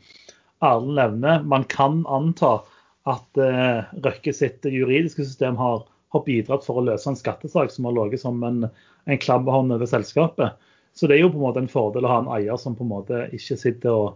Erlend 0.65 0.95
nevner, 0.97 1.43
man 1.45 1.67
kan 1.69 2.05
anta 2.07 2.61
at 3.07 3.39
uh, 3.39 3.87
Røkke 4.03 4.35
sitt 4.35 4.67
juridiske 4.67 5.27
system 5.27 5.59
har, 5.61 5.85
har 6.15 6.23
bidratt 6.27 6.65
for 6.67 6.79
å 6.81 6.85
løse 6.87 7.09
en 7.11 7.19
skattesak 7.19 7.73
som 7.75 7.89
har 7.89 7.97
ligget 7.97 8.23
som 8.23 8.39
en, 8.47 8.69
en 9.07 9.19
klabbehånd 9.23 9.75
over 9.75 9.89
selskapet. 9.91 10.55
Så 10.97 11.09
det 11.11 11.17
er 11.19 11.27
jo 11.27 11.33
på 11.33 11.41
en 11.41 11.45
måte 11.49 11.61
en 11.65 11.69
fordel 11.73 12.07
å 12.07 12.13
ha 12.13 12.21
en 12.23 12.31
eier 12.39 12.57
som 12.61 12.77
på 12.79 12.87
en 12.87 12.93
måte 12.95 13.25
ikke 13.37 13.59
sitter 13.61 13.93
og 13.93 14.15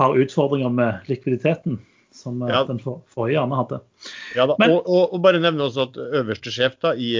har 0.00 0.18
utfordringer 0.18 0.72
med 0.72 1.08
likviditeten, 1.10 1.78
som 2.14 2.42
eh, 2.42 2.52
Ja. 2.52 2.64
den 2.68 2.78
for, 2.82 3.00
forrige 3.08 3.38
gjerne 3.38 3.56
hadde. 3.62 3.80
Ja, 4.36 4.46
da. 4.50 4.58
Men- 4.60 4.74
og, 4.76 4.84
og, 4.86 5.14
og 5.16 5.22
bare 5.24 5.40
nevne 5.42 5.66
også 5.68 5.88
at 5.88 5.96
øverste 6.20 6.52
sjef 6.54 6.76
da, 6.82 6.92
i, 6.94 7.14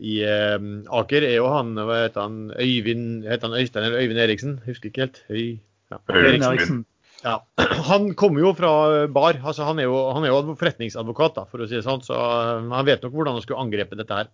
i 0.00 0.14
um, 0.56 0.72
Aker 1.02 1.26
er 1.28 1.36
jo 1.38 1.50
han, 1.52 1.74
hva 1.76 2.00
heter 2.06 2.24
han, 2.24 2.40
Øyvind, 2.56 3.24
heter 3.28 3.50
han 3.50 3.58
Øystein 3.60 3.84
eller 3.88 4.00
Øyvind 4.02 4.22
Eriksen? 4.24 4.56
Husker 4.66 4.90
ikke 4.90 5.06
helt. 5.06 5.22
Høy, 5.28 5.44
ja. 5.92 6.00
Øyvind 6.10 6.48
Eriksen. 6.50 6.84
Ja. 7.24 7.38
Han 7.90 8.10
kommer 8.20 8.44
jo 8.44 8.52
fra 8.56 8.72
bar. 9.08 9.38
altså 9.42 9.64
Han 9.68 9.80
er 9.80 9.88
jo, 9.88 9.96
han 10.12 10.24
er 10.26 10.32
jo 10.32 10.54
forretningsadvokat, 10.60 11.38
da, 11.38 11.44
for 11.50 11.64
å 11.64 11.68
si 11.68 11.78
det 11.78 11.84
sånn. 11.86 12.02
Så 12.04 12.14
eh, 12.16 12.68
han 12.72 12.86
vet 12.88 13.02
nok 13.04 13.14
hvordan 13.16 13.38
han 13.38 13.44
skulle 13.44 13.62
angrepe 13.64 13.96
dette 13.98 14.18
her. 14.22 14.30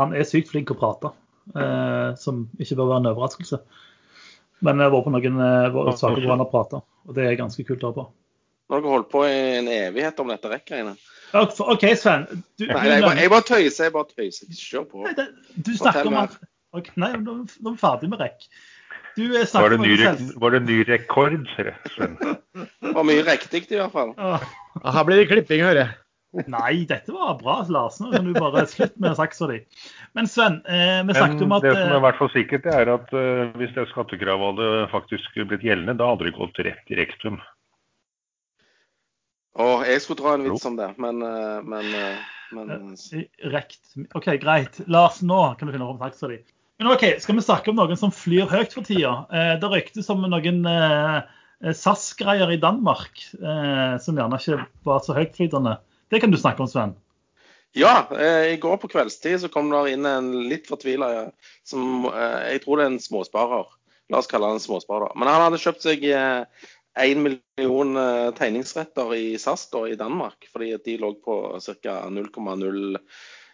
Han 0.00 0.14
er 0.16 0.26
sykt 0.28 0.50
flink 0.52 0.72
å 0.72 0.78
prate. 0.80 1.12
eh, 1.54 2.14
som 2.20 2.46
ikke 2.58 2.78
bør 2.80 2.90
være 2.94 3.02
en 3.04 3.10
overraskelse. 3.12 3.60
Men 4.64 4.80
jeg 4.80 4.88
har 4.88 4.94
vært 4.94 5.06
på 5.08 5.12
noen 5.12 5.40
eh, 5.44 5.96
saker 6.00 6.22
hvor 6.24 6.32
han 6.32 6.42
har 6.44 6.50
prata, 6.52 6.80
og 7.04 7.16
det 7.18 7.26
er 7.28 7.36
ganske 7.40 7.66
kult 7.68 7.84
å 7.84 7.90
høre 7.90 7.98
på. 8.00 8.06
Nå 8.64 8.78
har 8.78 8.80
dere 8.84 8.94
holdt 8.94 9.10
på 9.12 9.24
i 9.28 9.34
en 9.58 9.68
evighet 9.68 10.20
om 10.24 10.30
dette 10.32 10.48
rekkgreiene. 10.48 10.94
OK, 11.34 11.84
Sven. 12.00 12.24
Du, 12.56 12.64
Nei, 12.70 12.84
jeg 12.88 13.02
bare, 13.04 13.18
jeg 13.20 13.32
bare 13.32 13.44
tøyser. 13.48 13.88
Jeg 13.88 13.92
bare 13.92 14.08
tøyser. 14.14 14.52
Kjør 14.56 14.86
på. 14.88 15.02
Nei, 15.04 15.12
det, 15.18 15.26
du 15.66 15.72
snakker 15.76 16.08
om 16.08 16.16
mer. 16.16 16.30
at 16.30 16.78
okay, 16.78 16.94
Nei, 17.02 17.10
nå 17.18 17.34
nå 17.42 17.72
er 17.72 17.74
vi 17.74 17.80
ferdig 17.82 18.10
med 18.12 18.22
rekk. 18.24 18.46
Du 19.14 19.24
eh, 19.38 19.46
Var 19.54 19.70
det, 19.70 19.78
ny, 19.78 19.96
var 20.42 20.54
det 20.56 20.62
ny 20.66 20.78
rekord, 20.88 21.44
Sven? 21.54 22.16
Det 22.18 22.94
var 22.96 23.06
mye 23.06 23.22
riktig 23.26 23.66
i 23.70 23.78
hvert 23.78 23.94
fall. 23.94 24.14
Ja, 24.18 24.40
Her 24.96 25.06
blir 25.06 25.22
det 25.22 25.28
klipping, 25.30 25.62
hører 25.62 25.84
jeg. 25.84 25.92
Nei, 26.50 26.82
dette 26.90 27.12
var 27.14 27.36
bra, 27.38 27.60
Lars. 27.70 28.00
Nå 28.02 28.10
kan 28.10 28.26
du 28.26 28.34
bare 28.34 28.64
slutte 28.66 28.98
med 29.02 29.14
saksa 29.18 29.46
di. 29.52 29.60
Men 30.18 30.26
Sven, 30.30 30.60
eh, 30.66 31.00
vi 31.06 31.14
snakket 31.14 31.44
om 31.46 31.54
at 31.54 31.62
det 31.62 31.74
som 31.76 31.84
er 31.84 31.92
i 31.92 31.98
eh, 32.00 32.04
hvert 32.08 32.18
fall 32.18 32.32
sikkert, 32.34 32.66
er 32.74 32.90
at 32.96 33.14
eh, 33.14 33.42
hvis 33.60 33.74
det 33.76 33.86
skattekravet 33.92 34.50
hadde 34.50 34.86
faktisk 34.90 35.38
blitt 35.44 35.66
gjeldende, 35.66 35.94
da 36.00 36.10
hadde 36.10 36.26
det 36.26 36.34
gått 36.38 36.58
rett 36.66 36.90
i 36.90 36.98
rektum. 36.98 37.38
Å, 39.54 39.68
jeg 39.86 40.02
skulle 40.02 40.18
dra 40.24 40.34
en 40.34 40.48
vits 40.48 40.66
om 40.66 40.78
det, 40.80 40.90
men, 40.98 41.22
eh, 41.22 41.60
men, 41.62 41.92
eh, 41.94 42.24
men 42.54 42.74
Rekt. 43.54 43.94
OK, 44.18 44.32
greit. 44.42 44.82
Lars, 44.90 45.22
nå 45.22 45.44
kan 45.54 45.70
du 45.70 45.76
finne 45.76 45.86
fram 45.86 46.02
saksa 46.02 46.32
di. 46.34 46.40
Men 46.78 46.90
OK, 46.90 47.04
skal 47.22 47.38
vi 47.38 47.44
snakke 47.46 47.70
om 47.70 47.78
noen 47.78 47.98
som 47.98 48.12
flyr 48.14 48.50
høyt 48.50 48.74
for 48.74 48.86
tida? 48.86 49.14
Eh, 49.30 49.54
det 49.62 49.70
ryktes 49.70 50.10
om 50.12 50.24
noen 50.26 50.64
eh, 50.66 51.18
SAS-greier 51.70 52.50
i 52.50 52.60
Danmark 52.62 53.22
eh, 53.38 53.94
som 54.02 54.18
gjerne 54.18 54.40
ikke 54.40 54.58
var 54.86 55.04
så 55.04 55.16
høytflytende. 55.16 55.78
Det 56.10 56.20
kan 56.22 56.34
du 56.34 56.38
snakke 56.40 56.64
om, 56.64 56.70
Sven. 56.70 56.96
Ja, 57.74 58.04
eh, 58.14 58.52
i 58.54 58.58
går 58.62 58.76
på 58.82 58.90
kveldstid 58.90 59.40
så 59.42 59.50
kom 59.50 59.70
det 59.70 59.94
inn 59.94 60.06
en 60.06 60.30
litt 60.50 60.68
fortvila 60.70 61.30
som 61.66 62.06
eh, 62.10 62.54
Jeg 62.54 62.64
tror 62.64 62.78
det 62.78 62.86
er 62.86 62.92
en 62.92 63.02
småsparer. 63.02 63.70
La 64.12 64.20
oss 64.20 64.30
kalle 64.30 64.50
han 64.50 64.58
en 64.58 64.62
småsparer. 64.62 65.14
Men 65.18 65.30
han 65.30 65.46
hadde 65.46 65.62
kjøpt 65.62 65.86
seg 65.86 66.04
én 66.94 67.22
million 67.22 67.96
eh, 67.96 68.30
tegningsretter 68.38 69.14
i 69.14 69.38
SAS 69.38 69.66
da, 69.72 69.84
i 69.88 69.98
Danmark, 69.98 70.46
fordi 70.52 70.74
de 70.84 70.98
lå 71.02 71.14
på 71.24 71.38
ca. 71.82 71.96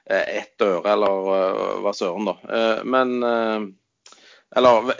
0,01 0.08 0.66
øre, 0.66 0.92
eller 0.94 1.30
eh, 1.36 1.78
hva 1.84 1.92
søren, 1.96 2.28
da. 2.30 2.36
Eh, 2.48 2.84
Men 2.84 3.16
eh, 3.22 3.68
Eller 4.56 4.92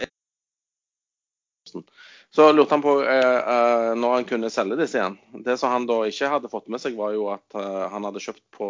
så 2.30 2.52
lurte 2.52 2.74
han 2.74 2.82
på 2.82 2.92
eh, 3.02 3.36
eh, 3.38 3.94
når 3.98 4.12
han 4.14 4.24
kunne 4.28 4.50
selge 4.54 4.78
disse 4.78 5.00
igjen. 5.00 5.16
Det 5.44 5.56
som 5.58 5.72
han 5.72 5.86
da 5.88 5.96
ikke 6.06 6.30
hadde 6.30 6.50
fått 6.52 6.68
med 6.70 6.82
seg, 6.82 6.94
var 6.98 7.14
jo 7.16 7.26
at 7.34 7.56
eh, 7.58 7.86
han 7.90 8.06
hadde 8.06 8.22
kjøpt 8.22 8.44
på 8.54 8.68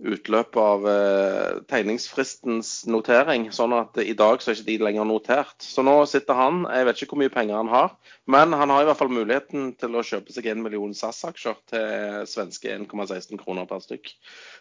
utløpet 0.00 0.56
av 0.60 0.86
eh, 0.88 1.58
tegningsfristens 1.70 2.86
notering. 2.90 3.48
Sånn 3.54 3.74
at 3.76 3.98
i 4.02 4.14
dag 4.16 4.40
så 4.40 4.50
er 4.50 4.58
ikke 4.58 4.68
de 4.70 4.76
lenger 4.86 5.08
notert. 5.08 5.56
Så 5.60 5.84
nå 5.86 5.94
sitter 6.08 6.38
han, 6.38 6.62
jeg 6.70 6.88
vet 6.88 7.02
ikke 7.02 7.14
hvor 7.14 7.22
mye 7.22 7.34
penger 7.34 7.60
han 7.60 7.72
har, 7.72 7.94
men 8.30 8.56
han 8.56 8.72
har 8.72 8.84
i 8.84 8.88
hvert 8.88 9.00
fall 9.00 9.12
muligheten 9.12 9.70
til 9.80 9.96
å 9.96 10.04
kjøpe 10.06 10.34
seg 10.34 10.50
en 10.50 10.64
million 10.64 10.96
SAS-aksjer 10.96 11.60
til 11.72 12.26
svenske 12.30 12.72
1,16 12.78 13.40
kroner 13.42 13.68
per 13.70 13.84
stykk. 13.84 14.12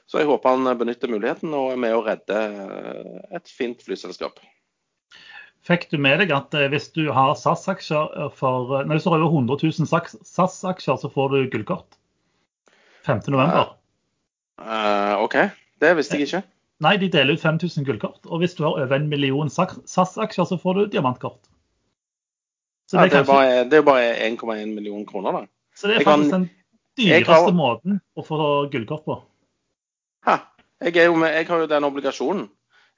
Så 0.10 0.22
jeg 0.22 0.30
håper 0.30 0.56
han 0.56 0.80
benytter 0.80 1.12
muligheten 1.12 1.56
og 1.56 1.74
er 1.74 1.84
med 1.88 1.98
å 1.98 2.06
redde 2.06 2.40
eh, 2.40 3.20
et 3.40 3.52
fint 3.52 3.84
flyselskap. 3.86 4.42
Fikk 5.68 5.90
du 5.92 5.98
med 6.02 6.22
deg 6.22 6.32
at 6.36 6.56
eh, 6.56 6.70
hvis 6.72 6.92
du 6.96 7.10
har 7.16 7.36
SAS-aksjer 7.38 8.32
for 8.40 8.80
eh, 8.80 8.86
Nei, 8.88 8.98
hvis 8.98 9.08
du 9.08 9.12
har 9.14 9.24
over 9.24 9.42
100 9.44 9.60
000 9.68 9.90
SAS- 9.92 10.20
SAS-aksjer, 10.28 11.00
så 11.02 11.12
får 11.14 11.36
du 11.36 11.42
gullkort? 11.56 12.00
5. 13.08 13.79
Eh, 14.60 15.24
OK, 15.24 15.36
det 15.82 15.96
visste 15.98 16.18
jeg 16.20 16.28
ikke. 16.28 16.44
Nei, 16.84 16.96
de 16.98 17.10
deler 17.12 17.36
ut 17.36 17.42
5000 17.44 17.86
gullkort. 17.88 18.20
Og 18.26 18.40
hvis 18.40 18.54
du 18.56 18.64
har 18.64 18.78
over 18.80 18.96
en 18.96 19.10
million 19.12 19.50
SAS-aksjer, 19.50 20.46
så 20.48 20.58
får 20.60 20.74
du 20.78 20.86
diamantkort. 20.94 21.40
Så 22.90 22.98
Ja, 22.98 23.04
det 23.04 23.12
det 23.12 23.18
er 23.20 23.24
kanskje, 23.24 23.34
bare, 23.34 23.64
det 23.70 23.78
er 23.78 23.82
bare 23.82 24.14
1,1 24.30 24.74
million 24.74 25.06
kroner, 25.06 25.32
da. 25.32 25.46
så 25.76 25.88
det 25.88 25.96
er 25.96 26.00
jeg 26.00 26.06
kan- 26.06 26.20
faktisk 26.20 26.32
den 26.32 26.50
dyreste 26.98 27.32
har- 27.34 27.52
måten 27.52 28.02
å 28.18 28.26
få 28.26 28.70
gullkort 28.72 29.04
på. 29.06 29.22
Ha, 30.26 30.38
jeg, 30.82 31.12
med, 31.18 31.30
jeg 31.36 31.48
har 31.48 31.60
jo 31.60 31.68
den 31.68 31.84
obligasjonen. 31.84 32.50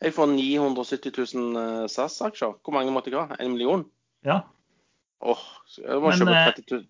Jeg 0.01 0.13
får 0.13 0.25
970 0.27 1.11
000 1.35 1.57
eh, 1.57 1.87
SAS-aksjer. 1.87 2.55
Hvor 2.63 2.73
mange 2.73 2.91
måtte 2.91 3.11
jeg 3.11 3.19
ha? 3.19 3.35
En 3.39 3.51
million? 3.51 3.85
Ja. 4.25 4.39
Åh, 5.21 5.29
oh, 5.29 5.37
jeg 5.77 6.01
må 6.01 6.09
Men, 6.09 6.17
kjøpe 6.17 6.37
eh, 6.37 6.53
30 6.53 6.71
000. 6.71 6.85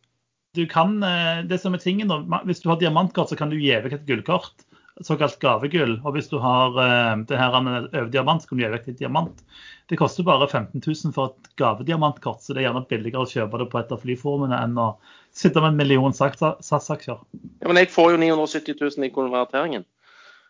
Du 0.55 0.65
kan, 0.67 1.03
eh, 1.03 1.43
det 1.47 1.61
som 1.63 1.73
er 1.73 1.79
tingen 1.79 2.11
da, 2.11 2.19
Hvis 2.45 2.59
du 2.59 2.69
har 2.69 2.79
diamantkort, 2.79 3.29
så 3.29 3.37
kan 3.39 3.49
du 3.49 3.57
gi 3.59 3.71
vekk 3.71 3.93
et 4.01 4.07
gullkort. 4.07 4.65
Såkalt 5.01 5.39
gavegull. 5.39 5.95
Og 6.03 6.17
hvis 6.17 6.27
du 6.29 6.37
har 6.43 6.75
eh, 6.75 7.21
det 7.29 7.39
her 7.39 7.55
overdiamant, 7.55 8.43
så 8.43 8.49
kan 8.49 8.59
du 8.59 8.65
gi 8.65 8.71
vekk 8.73 8.89
et 8.91 8.99
diamant. 8.99 9.45
Det 9.87 9.99
koster 9.99 10.27
bare 10.27 10.49
15 10.49 10.83
000 10.83 11.15
for 11.15 11.31
et 11.31 11.49
gavediamantkort, 11.59 12.43
så 12.43 12.53
det 12.53 12.61
er 12.61 12.69
gjerne 12.69 12.83
billigere 12.89 13.23
å 13.23 13.31
kjøpe 13.31 13.63
det 13.63 13.69
på 13.71 13.79
et 13.79 13.95
av 13.95 14.03
flyformene 14.03 14.59
enn 14.59 14.77
å 14.79 14.89
sitte 15.35 15.63
med 15.63 15.73
en 15.73 15.79
million 15.79 16.13
SAS-aksjer. 16.15 17.23
Ja, 17.63 17.71
men 17.71 17.79
jeg 17.79 17.91
får 17.95 18.13
jo 18.13 18.21
970 18.21 18.75
000 18.79 19.07
i 19.07 19.13
konverteringen. 19.15 19.87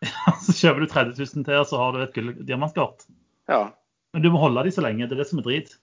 Så 0.46 0.58
kjøper 0.58 0.82
du 0.82 0.90
30 0.90 1.18
000 1.22 1.46
til, 1.46 1.58
og 1.62 1.68
så 1.70 1.78
har 1.78 1.94
du 1.94 2.02
et 2.02 2.16
gull-diamantkort. 2.16 3.06
Ja. 3.50 3.68
Men 4.16 4.24
du 4.26 4.32
må 4.34 4.42
holde 4.42 4.66
de 4.66 4.74
så 4.74 4.82
lenge. 4.82 5.06
Det 5.06 5.14
er 5.14 5.22
det 5.22 5.30
som 5.30 5.42
er 5.42 5.46
drit. 5.46 5.76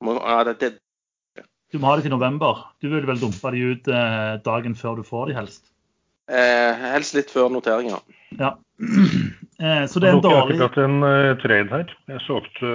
Ja 0.00 0.38
det, 0.48 0.54
det, 0.62 0.70
Du 1.70 1.78
må 1.78 1.90
ha 1.90 1.98
det 1.98 2.06
til 2.06 2.14
november. 2.14 2.64
Du 2.82 2.88
vil 2.90 3.06
vel 3.06 3.20
dumpe 3.20 3.52
de 3.54 3.60
ut 3.72 3.90
eh, 3.94 4.32
dagen 4.42 4.74
før 4.78 4.98
du 4.98 5.04
får 5.06 5.30
de 5.30 5.36
helst. 5.38 5.62
eh, 6.30 6.82
helst 6.94 7.14
litt 7.14 7.30
før 7.30 7.50
noteringa. 7.54 8.02
Ja. 8.38 8.56
Eh, 9.60 9.82
så 9.92 10.00
det 10.00 10.08
er 10.08 10.14
en 10.16 10.22
dårlig 10.24 10.32
Jeg 10.32 10.40
har 10.40 10.52
ikke 10.54 10.66
akkurat 10.70 10.86
en 10.86 11.02
uh, 11.04 11.38
trade 11.42 11.68
her. 11.68 11.90
Jeg 12.08 12.20
solgte, 12.24 12.68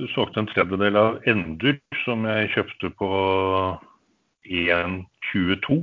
uh, 0.00 0.06
solgte 0.14 0.40
en 0.40 0.46
tredjedel 0.48 0.96
av 0.96 1.18
Endur 1.28 1.76
som 2.00 2.24
jeg 2.24 2.46
kjøpte 2.54 2.88
på 2.96 3.10
1,22. 4.48 5.76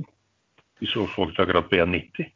De 0.82 0.90
så 0.90 1.06
solgte 1.14 1.44
akkurat 1.44 1.70
på 1.70 1.78
1,90. 1.78 2.26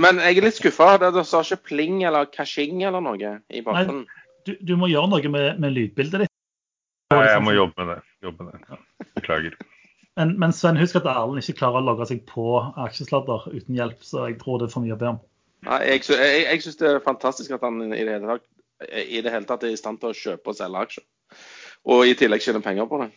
Men 0.00 0.22
jeg 0.24 0.40
er 0.40 0.48
litt 0.48 0.56
skuffa. 0.56 0.94
Det, 1.02 1.12
det 1.18 1.26
sa 1.28 1.42
ikke 1.44 1.74
pling 1.74 2.00
eller 2.08 2.32
kashing 2.32 2.80
eller 2.88 3.04
noe 3.04 3.34
i 3.52 3.60
bakgrunnen. 3.68 4.08
du, 4.48 4.54
du 4.64 4.74
må 4.80 4.88
gjøre 4.88 5.12
noe 5.12 5.34
med, 5.36 5.60
med 5.60 5.76
lydbildet 5.76 6.24
ditt. 6.24 6.37
Nei, 7.14 7.24
jeg 7.24 7.42
må 7.44 7.54
jobbe 7.56 7.84
med 7.84 7.94
det. 7.94 8.00
Jobbe 8.26 8.44
med 8.44 8.58
det. 8.68 8.78
Beklager. 9.16 9.54
Men, 10.18 10.34
men 10.42 10.52
Sven, 10.52 10.76
husk 10.80 10.98
at 10.98 11.06
Erlend 11.08 11.40
ikke 11.40 11.60
klarer 11.60 11.80
å 11.80 11.86
logge 11.86 12.08
seg 12.10 12.24
på 12.28 12.58
aksjesladder 12.84 13.46
uten 13.54 13.76
hjelp, 13.78 14.00
så 14.04 14.26
jeg 14.28 14.36
tror 14.40 14.58
det 14.60 14.66
er 14.68 14.72
for 14.74 14.84
mye 14.84 14.96
å 14.96 15.00
be 15.00 15.12
om. 15.12 15.20
Nei, 15.68 15.78
jeg, 15.88 16.02
jeg, 16.10 16.42
jeg 16.44 16.64
syns 16.64 16.80
det 16.80 16.90
er 16.90 17.04
fantastisk 17.04 17.54
at 17.54 17.64
han 17.64 17.80
i 17.86 17.88
det, 17.94 18.10
hele 18.16 18.34
tatt, 18.34 18.44
i 18.98 19.22
det 19.24 19.32
hele 19.32 19.48
tatt 19.48 19.64
er 19.66 19.72
i 19.72 19.78
stand 19.78 20.02
til 20.02 20.10
å 20.10 20.18
kjøpe 20.18 20.52
og 20.52 20.58
selge 20.58 20.82
aksjer. 20.84 21.06
Og 21.88 22.04
i 22.10 22.16
tillegg 22.18 22.44
tjene 22.44 22.62
penger 22.64 22.90
på 22.90 23.00
det. 23.04 23.08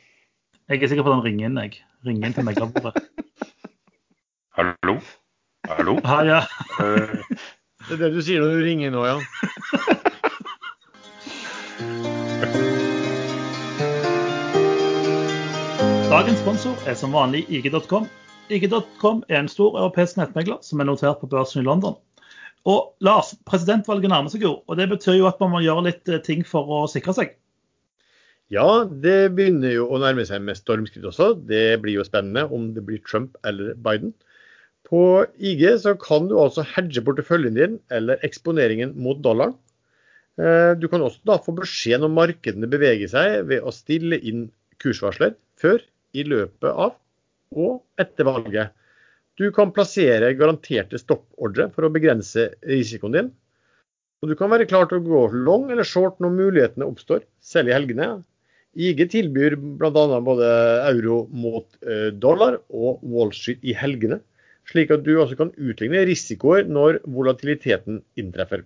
Jeg 0.71 0.85
er 0.85 0.91
sikker 0.93 1.03
på 1.03 1.11
at 1.11 1.17
han 1.17 1.25
ringer 1.25 1.49
inn, 1.49 1.59
jeg. 1.65 1.81
Ringer 2.07 2.29
inn 2.29 2.37
til 2.37 2.47
meglerbordet. 2.47 3.01
Hallo? 4.57 4.95
Hallo? 5.67 5.97
Ha, 6.05 6.21
ja. 6.29 6.39
Eh, 6.79 7.17
Det 7.89 7.97
er 7.97 8.01
det 8.05 8.11
du 8.13 8.21
sier 8.21 8.43
når 8.43 8.59
du 8.59 8.65
ringer 8.67 8.93
nå, 8.93 9.03
ja. 9.09 9.17
Dagens 16.11 16.41
sponsor 16.43 16.75
er 16.91 16.95
som 16.99 17.13
vanlig 17.15 17.45
IG.com. 17.47 18.03
IG.com 18.51 19.21
er 19.31 19.37
en 19.39 19.47
stor 19.47 19.77
europeisk 19.79 20.17
nettmegler 20.19 20.57
som 20.59 20.81
er 20.83 20.89
notert 20.89 21.21
på 21.21 21.29
børsen 21.31 21.61
i 21.61 21.63
London. 21.63 21.93
Og 22.67 22.97
Lars, 22.99 23.29
presidentvalget 23.47 24.11
nærmer 24.11 24.33
seg 24.33 24.43
jo, 24.43 24.57
og 24.67 24.75
det 24.75 24.89
betyr 24.91 25.15
jo 25.21 25.29
at 25.29 25.39
man 25.39 25.53
må 25.53 25.61
gjøre 25.63 25.85
litt 25.85 26.11
eh, 26.11 26.19
ting 26.25 26.43
for 26.43 26.67
å 26.67 26.81
sikre 26.91 27.15
seg. 27.15 27.31
Ja, 28.51 28.83
det 28.83 29.31
begynner 29.37 29.71
jo 29.71 29.85
å 29.87 30.01
nærme 30.03 30.25
seg 30.27 30.43
med 30.43 30.59
stormskritt 30.59 31.07
også. 31.07 31.29
Det 31.47 31.79
blir 31.79 32.01
jo 32.01 32.03
spennende 32.03 32.43
om 32.51 32.67
det 32.75 32.83
blir 32.89 32.99
Trump 33.07 33.39
eller 33.47 33.71
Biden. 33.79 34.11
På 34.91 35.23
IG 35.39 35.63
så 35.85 35.95
kan 35.95 36.27
du 36.27 36.35
altså 36.43 36.67
hedge 36.73 37.05
porteføljen 37.07 37.55
din 37.55 37.79
eller 37.87 38.19
eksponeringen 38.27 38.97
mot 38.99 39.23
dollaren. 39.23 39.55
Eh, 40.35 40.75
Du 40.75 40.89
kan 40.91 41.07
også 41.07 41.23
da 41.31 41.39
få 41.39 41.55
beskjed 41.55 42.03
når 42.03 42.13
markedene 42.19 42.67
beveger 42.67 43.15
seg 43.15 43.47
ved 43.47 43.63
å 43.63 43.71
stille 43.71 44.19
inn 44.19 44.49
kursvarsler 44.83 45.39
før, 45.61 45.79
i 46.13 46.25
løpet 46.27 46.69
av 46.71 46.95
og 47.51 47.81
etter 47.99 48.27
valget. 48.27 48.71
Du 49.39 49.47
kan 49.55 49.71
plassere 49.73 50.33
garanterte 50.37 50.99
stoppordre 51.01 51.69
for 51.75 51.87
å 51.87 51.93
begrense 51.93 52.51
risikoen 52.67 53.15
din. 53.15 53.29
Og 54.21 54.29
du 54.29 54.35
kan 54.37 54.51
være 54.51 54.67
klar 54.69 54.85
til 54.89 54.99
å 54.99 55.05
gå 55.05 55.21
long 55.47 55.71
eller 55.73 55.87
short 55.87 56.19
når 56.21 56.35
mulighetene 56.35 56.85
oppstår, 56.85 57.23
selv 57.41 57.71
i 57.71 57.75
helgene. 57.75 58.09
IG 58.77 59.01
tilbyr 59.11 59.57
bl.a. 59.79 60.19
både 60.23 60.51
euro 60.91 61.23
mot 61.33 61.65
eh, 61.83 62.11
dollar 62.13 62.59
og 62.69 63.01
Wall 63.01 63.33
i 63.59 63.73
helgene, 63.75 64.21
slik 64.69 64.93
at 64.93 65.03
du 65.03 65.15
også 65.17 65.39
kan 65.39 65.51
utligne 65.57 66.05
risikoer 66.07 66.69
når 66.69 67.01
volatiliteten 67.03 67.99
inntreffer. 68.21 68.63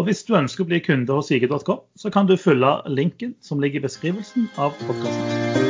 Og 0.00 0.08
hvis 0.08 0.24
du 0.24 0.32
ønsker 0.38 0.64
å 0.64 0.70
bli 0.70 0.80
kunde 0.80 1.12
hos 1.12 1.28
IG.com, 1.30 1.84
så 2.00 2.10
kan 2.10 2.26
du 2.26 2.38
følge 2.40 2.72
linken 2.88 3.36
som 3.44 3.60
ligger 3.60 3.82
i 3.82 3.86
beskrivelsen 3.90 4.48
av 4.56 4.72
podkasten. 4.86 5.61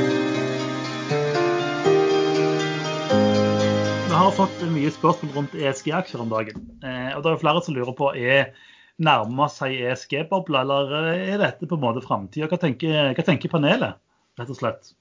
Vi 4.12 4.16
har 4.20 4.35
fått 4.37 4.59
mye 4.68 4.90
spørsmål 4.92 5.31
rundt 5.33 5.55
ESG-aksjer 5.57 6.20
om 6.20 6.29
dagen. 6.29 6.59
Eh, 6.85 7.14
og 7.16 7.22
det 7.25 7.31
er 7.31 7.38
flere 7.40 7.61
som 7.64 7.72
lurer 7.72 7.94
på 7.96 8.11
er 8.12 8.51
nærmer 9.01 9.48
seg 9.48 9.79
ESG-bobla, 9.87 10.61
eller 10.66 10.92
er 11.14 11.40
dette 11.40 11.64
på 11.64 11.79
en 11.79 11.81
måte 11.81 12.03
framtida? 12.05 12.44
Hva, 12.51 12.59
hva 12.61 13.25
tenker 13.25 13.48
panelet, 13.55 13.96
rett 14.37 14.53
og 14.53 14.59
slett? 14.59 14.92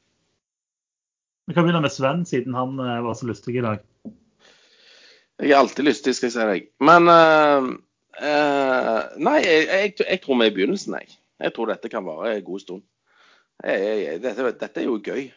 Vi 1.43 1.57
kan 1.57 1.67
begynne 1.67 1.81
med 1.83 1.91
Sven, 1.91 2.23
siden 2.29 2.55
han 2.55 2.79
eh, 2.79 3.01
var 3.03 3.19
så 3.19 3.27
lystig 3.27 3.57
i 3.59 3.65
dag. 3.65 3.83
Jeg 5.43 5.51
er 5.51 5.59
alltid 5.59 5.89
lystig, 5.89 6.15
skal 6.15 6.29
jeg 6.29 6.37
si 6.37 6.47
deg. 6.53 6.71
Men 6.79 7.11
uh, 7.11 7.67
uh, 8.15 8.97
Nei, 9.19 9.37
jeg, 9.43 9.67
jeg, 9.73 9.93
jeg 10.05 10.23
tror 10.23 10.39
vi 10.39 10.47
er 10.47 10.55
i 10.55 10.57
begynnelsen, 10.61 10.95
jeg. 11.01 11.19
Jeg 11.49 11.57
tror 11.57 11.75
dette 11.75 11.91
kan 11.91 12.07
vare 12.07 12.37
en 12.37 12.47
god 12.47 12.63
stund. 12.63 12.87
Dette, 13.59 14.55
dette 14.55 14.85
er 14.85 14.87
jo 14.87 15.01
gøy. 15.03 15.27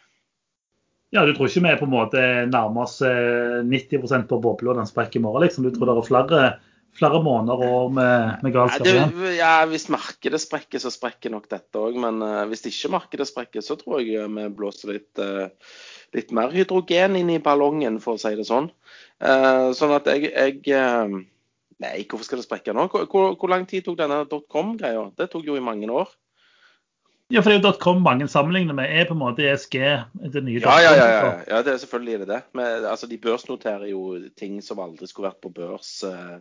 Ja, 1.15 1.23
Du 1.23 1.31
tror 1.35 1.47
ikke 1.47 1.63
vi 1.63 1.71
er 1.71 1.79
på 1.79 1.87
en 1.87 1.95
måte 1.95 2.21
nærmer 2.51 2.89
oss 2.89 2.99
eh, 3.07 3.61
90% 3.63 4.27
på 4.31 4.41
bobla 4.43 4.73
og 4.73 4.81
den 4.81 4.89
sprekker 4.91 5.21
i 5.21 5.23
morgen? 5.23 5.45
liksom? 5.47 5.67
Du 5.67 5.71
tror 5.75 5.87
det 5.87 5.95
er 5.95 6.09
flere, 6.09 6.41
flere 6.99 7.21
måneder 7.23 7.63
og 7.69 7.93
med, 7.95 8.41
med 8.43 8.51
Ja, 8.51 8.55
galskap 8.57 8.91
igjen? 8.91 9.13
ja, 9.39 9.53
Hvis 9.71 9.87
markedet 9.95 10.43
sprekker, 10.43 10.83
så 10.83 10.91
sprekker 10.91 11.31
nok 11.31 11.47
dette 11.53 11.79
òg. 11.79 12.01
Men 12.03 12.19
uh, 12.25 12.43
hvis 12.51 12.67
ikke 12.67 12.91
markedet 12.97 13.29
sprekker, 13.31 13.63
så 13.63 13.79
tror 13.79 14.03
jeg 14.03 14.27
vi 14.27 14.49
blåser 14.59 14.97
litt, 14.97 15.23
uh, 15.23 15.47
litt 16.19 16.35
mer 16.35 16.51
hydrogen 16.55 17.15
inn 17.21 17.31
i 17.31 17.39
ballongen, 17.43 18.01
for 18.03 18.19
å 18.19 18.23
si 18.25 18.35
det 18.35 18.49
sånn. 18.51 18.73
Uh, 19.23 19.71
sånn 19.79 19.95
at 19.95 20.11
jeg, 20.11 20.33
jeg 20.35 20.75
eh, 20.75 21.15
Nei, 21.83 22.05
hvorfor 22.07 22.27
skal 22.27 22.39
det 22.39 22.47
sprekke 22.47 22.75
nå? 22.75 22.87
Hvor, 22.91 23.07
hvor, 23.11 23.33
hvor 23.39 23.51
lang 23.51 23.65
tid 23.71 23.83
tok 23.87 23.97
denne 23.99 24.21
dotcom-greia? 24.31 25.09
Det 25.19 25.27
tok 25.33 25.47
jo 25.47 25.57
i 25.59 25.63
mange 25.63 25.91
år. 25.91 26.11
Ja, 27.33 27.41
for 27.41 27.51
det 27.51 27.57
er 27.57 27.65
jo 27.65 27.79
.com 27.81 28.03
mange 28.05 28.27
sammenligner 28.29 28.77
med, 28.77 28.91
er 28.93 29.07
på 29.09 29.15
en 29.17 29.23
måte 29.23 29.47
ESG 29.49 29.79
det 30.35 30.43
nye 30.45 30.61
Ja, 30.61 30.75
ja, 30.83 30.91
ja. 30.93 31.07
ja, 31.09 31.31
ja 31.49 31.61
det 31.65 31.73
er 31.73 31.79
selvfølgelig 31.81 32.19
det 32.21 32.29
det. 32.29 32.41
Men, 32.53 32.85
altså, 32.85 33.09
de 33.09 33.19
børsnoterer 33.19 33.87
jo 33.89 34.19
ting 34.37 34.59
som 34.63 34.83
aldri 34.85 35.09
skulle 35.09 35.31
vært 35.31 35.41
på 35.45 35.53
børs. 35.57 36.03
eh. 36.05 36.37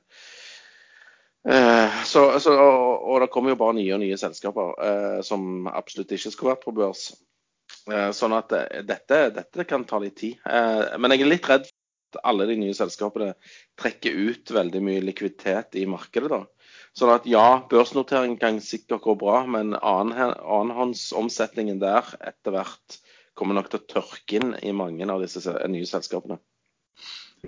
Eh, 1.43 2.04
så, 2.08 2.24
og, 2.52 3.04
og 3.04 3.22
det 3.22 3.30
kommer 3.32 3.52
jo 3.52 3.60
bare 3.60 3.76
nye 3.76 3.91
og 3.96 4.00
nye 4.04 4.17
selskaper 4.19 4.76
eh, 4.80 5.19
som 5.28 5.67
absolutt 5.67 6.13
ikke 6.15 6.32
skulle 6.32 6.54
vært 6.54 6.65
på 6.67 6.76
børs. 6.76 7.10
Eh, 7.91 8.12
sånn 8.15 8.36
at 8.38 8.54
dette, 8.88 9.19
dette 9.36 9.67
kan 9.67 9.84
ta 9.88 10.00
litt 10.04 10.19
tid. 10.19 10.39
Men 10.43 11.15
jeg 11.15 11.26
er 11.26 11.32
litt 11.32 11.50
redd 11.52 11.67
for 11.67 12.19
at 12.19 12.28
alle 12.30 12.48
de 12.48 12.60
nye 12.62 12.76
selskapene 12.78 13.34
trekker 13.80 14.15
ut 14.30 14.52
veldig 14.56 14.84
mye 14.84 15.04
likviditet 15.04 15.80
i 15.80 15.88
markedet. 15.89 16.32
da. 16.32 16.43
Sånn 16.93 17.10
at 17.10 17.25
ja, 17.25 17.65
børsnotering 17.69 18.39
kan 18.41 18.60
sikkert 18.62 19.01
gå 19.01 19.15
bra, 19.17 19.45
men 19.49 19.73
annenhåndsomsetningen 19.73 21.79
der 21.82 22.03
etter 22.21 22.51
hvert 22.53 22.99
kommer 23.34 23.58
nok 23.58 23.69
til 23.71 23.79
å 23.82 23.88
tørke 23.95 24.38
inn 24.38 24.53
i 24.62 24.69
mange 24.77 25.08
av 25.10 25.21
disse 25.23 25.41
nye 25.73 25.88
selskapene. 25.89 26.38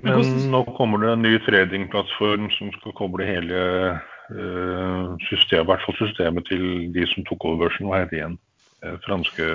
Men 0.04 0.20
nå 0.52 0.60
kommer 0.76 1.00
det 1.04 1.12
en 1.14 1.22
ny 1.24 1.38
tradingplattform 1.46 2.50
som 2.58 2.72
skal 2.74 2.94
koble 2.98 3.28
hele 3.30 3.60
eh, 3.94 5.04
systemet, 5.30 5.64
i 5.64 5.70
hvert 5.70 5.86
fall 5.86 5.98
systemet 6.02 6.44
til 6.50 6.64
de 6.96 7.04
som 7.14 7.22
tok 7.30 7.42
over 7.48 7.58
børsen. 7.68 7.88
Hva 7.88 8.02
heter 8.02 8.12
det 8.12 8.20
igjen? 8.20 8.38
Eh, 8.82 8.98
franske 9.06 9.46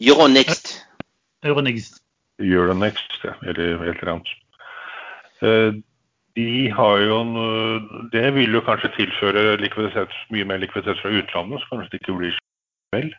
Euronext. 0.00 0.66
Euronext. 1.44 2.00
Euronext, 2.40 3.12
ja, 3.24 3.34
eller 3.42 3.90
et 3.90 4.00
eller 4.00 4.12
annet. 4.14 4.30
Eh, 6.36 6.42
de 6.42 6.70
har 6.70 6.98
jo 7.00 7.20
en, 7.20 7.36
eh, 7.36 8.08
Det 8.12 8.34
vil 8.34 8.52
jo 8.52 8.60
kanskje 8.60 8.94
tilføre 8.96 9.60
likviditet, 9.60 10.12
mye 10.30 10.44
mer 10.44 10.58
likviditet 10.58 11.00
fra 11.00 11.10
utlandet, 11.10 11.60
så 11.60 11.68
kanskje 11.70 11.90
det 11.90 12.00
ikke 12.00 12.18
blir 12.18 12.32
så 12.32 12.96
vel. 12.96 13.14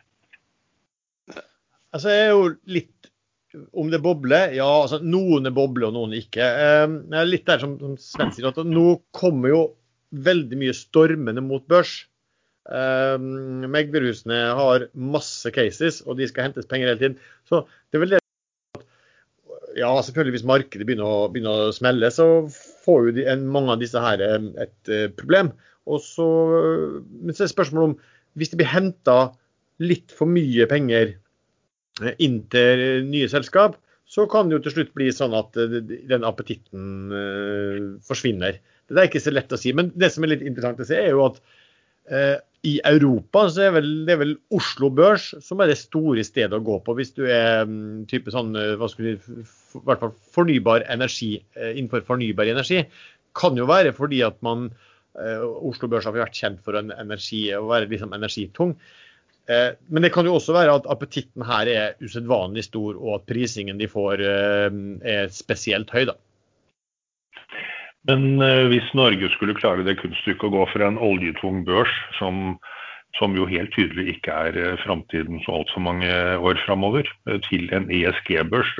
Altså, 1.92 2.08
jeg 2.08 2.26
er 2.26 2.30
jo 2.30 2.56
litt 2.66 3.10
om 3.72 3.90
det 3.90 4.02
bobler. 4.02 4.52
Ja, 4.52 4.82
altså 4.82 5.00
noen 5.02 5.46
er 5.46 5.50
bobler 5.50 5.88
og 5.88 5.94
noen 5.94 6.12
ikke. 6.12 6.42
Eh, 6.44 7.24
litt 7.24 7.46
der 7.46 7.58
som, 7.58 7.78
som 7.78 7.96
Sven 7.96 8.32
sier, 8.32 8.48
at 8.48 8.56
nå 8.56 9.00
kommer 9.12 9.48
jo 9.48 9.62
veldig 10.12 10.56
mye 10.56 10.76
stormende 10.76 11.42
mot 11.44 11.66
børs. 11.68 12.06
Uh, 12.68 13.16
Meglerhusene 13.16 14.52
har 14.52 14.88
masse 14.92 15.48
cases, 15.56 16.02
og 16.04 16.18
de 16.18 16.26
skal 16.28 16.50
hentes 16.50 16.68
penger 16.68 16.90
hele 16.90 17.00
tiden. 17.00 17.16
Så 17.48 17.62
det 17.88 17.96
er 17.96 18.02
vel 18.02 18.10
det 18.12 18.20
ja, 19.78 19.90
selvfølgelig 20.02 20.34
hvis 20.36 20.48
markedet 20.48 20.86
begynner 20.86 21.08
å, 21.08 21.28
begynner 21.32 21.68
å 21.68 21.72
smelle, 21.72 22.10
så 22.12 22.26
får 22.88 23.10
jo 23.10 23.16
de, 23.20 23.26
mange 23.44 23.74
av 23.74 23.82
disse 23.82 24.00
her 24.00 24.22
eh, 24.24 24.48
et 24.64 24.92
eh, 24.92 25.08
problem. 25.12 25.52
Og 25.88 26.00
så, 26.04 26.28
men 27.08 27.34
så 27.34 27.44
er 27.44 27.48
det 27.48 27.54
spørsmål 27.54 27.90
om 27.90 27.98
hvis 28.38 28.52
det 28.52 28.60
blir 28.60 28.72
henta 28.72 29.18
litt 29.82 30.14
for 30.14 30.30
mye 30.30 30.66
penger 30.70 31.14
eh, 32.02 32.16
inn 32.24 32.40
til 32.52 33.06
nye 33.08 33.28
selskap, 33.30 33.76
så 34.08 34.24
kan 34.30 34.48
det 34.48 34.56
jo 34.56 34.64
til 34.64 34.78
slutt 34.78 34.94
bli 34.96 35.10
sånn 35.12 35.36
at 35.36 35.56
eh, 35.60 35.78
den 36.08 36.26
appetitten 36.26 37.14
eh, 37.14 37.78
forsvinner. 38.08 38.60
Det 38.88 39.00
er 39.02 39.10
ikke 39.10 39.20
så 39.20 39.34
lett 39.34 39.52
å 39.52 39.60
si. 39.60 39.74
Men 39.76 39.92
det 40.00 40.10
som 40.14 40.24
er 40.24 40.32
litt 40.32 40.46
interessant 40.48 40.80
å 40.80 40.88
se, 40.88 40.96
er 40.96 41.12
jo 41.12 41.26
at 41.26 41.42
eh, 42.08 42.36
i 42.66 42.80
Europa 42.84 43.44
så 43.54 43.68
er 43.68 43.74
vel, 43.76 43.88
det 44.06 44.14
er 44.16 44.20
vel 44.22 44.32
Oslo 44.56 44.88
Børs 44.90 45.28
som 45.44 45.60
er 45.62 45.70
det 45.70 45.78
store 45.78 46.24
stedet 46.26 46.56
å 46.56 46.64
gå 46.64 46.78
på 46.82 46.94
hvis 46.98 47.12
du 47.14 47.22
er 47.30 47.62
mm, 47.68 48.08
type 48.10 48.32
sånn, 48.34 48.50
eh, 48.58 48.72
hva 48.80 48.88
skulle 48.90 49.14
f- 49.20 49.76
i 49.78 49.82
hvert 49.86 50.02
fall 50.02 50.14
fornybar 50.34 50.82
energi 50.90 51.36
eh, 51.54 51.76
innenfor 51.76 52.02
fornybar 52.08 52.50
energi. 52.50 52.82
Kan 53.38 53.58
jo 53.60 53.68
være 53.70 53.92
fordi 53.94 54.24
at 54.26 54.40
man 54.42 54.68
eh, 54.72 55.44
Oslo 55.70 55.86
Børs 55.92 56.08
har 56.10 56.16
vært 56.16 56.34
kjent 56.34 56.58
for 56.66 56.80
en 56.80 56.90
energi, 56.96 57.44
å 57.54 57.68
være 57.70 57.90
liksom 57.92 58.16
energitung. 58.16 58.74
Men 59.48 60.04
det 60.04 60.10
kan 60.12 60.26
jo 60.28 60.34
også 60.36 60.52
være 60.52 60.74
at 60.76 60.86
appetitten 60.92 61.40
her 61.48 61.68
er 61.72 61.94
usedvanlig 62.04 62.66
stor, 62.66 62.98
og 63.00 63.14
at 63.14 63.22
prisingen 63.30 63.78
de 63.80 63.86
får 63.88 64.20
er 64.20 65.30
spesielt 65.32 65.88
høy. 65.94 66.02
da. 66.10 66.18
Men 68.06 68.42
eh, 68.42 68.66
hvis 68.70 68.86
Norge 68.94 69.30
skulle 69.34 69.56
klare 69.58 69.84
det 69.86 69.98
kunststykket 70.00 70.46
å 70.46 70.54
gå 70.54 70.66
fra 70.70 70.86
en 70.86 71.00
oljetung 71.02 71.64
børs, 71.66 71.92
som, 72.18 72.56
som 73.18 73.34
jo 73.36 73.48
helt 73.50 73.72
tydelig 73.74 74.14
ikke 74.14 74.36
er 74.48 74.58
eh, 74.60 74.78
framtiden 74.84 75.42
så 75.44 75.58
altfor 75.60 75.82
mange 75.84 76.12
år 76.38 76.60
framover, 76.64 77.10
eh, 77.26 77.40
til 77.48 77.66
en 77.74 77.90
ESG-børs, 77.90 78.72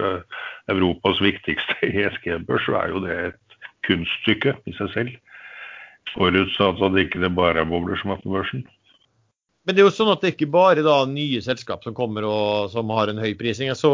Europas 0.71 1.23
viktigste 1.25 1.81
ESG-børs, 1.91 2.69
så 2.69 2.79
er 2.79 2.95
jo 2.95 3.05
det 3.05 3.19
et 3.33 3.61
kunststykke 3.89 4.55
i 4.69 4.77
seg 4.79 4.95
selv. 4.95 5.15
Forutsatt 6.15 6.81
at 6.81 6.95
det 6.95 7.09
ikke 7.09 7.29
bare 7.35 7.65
er 7.65 7.69
bobler 7.69 7.99
som 8.01 8.15
er 8.15 8.23
på 8.23 8.33
børsen. 8.33 8.65
Men 9.67 9.77
det 9.77 9.83
er 9.83 9.91
jo 9.91 9.93
sånn 9.93 10.09
at 10.09 10.23
det 10.23 10.31
er 10.31 10.37
ikke 10.39 10.55
bare 10.55 10.81
da 10.81 11.03
nye 11.05 11.43
selskap 11.45 11.83
som 11.85 11.93
kommer 11.97 12.25
og 12.25 12.71
som 12.73 12.89
har 12.97 13.11
en 13.11 13.21
høy 13.21 13.35
prising. 13.37 13.69
Jeg 13.69 13.77
så 13.77 13.91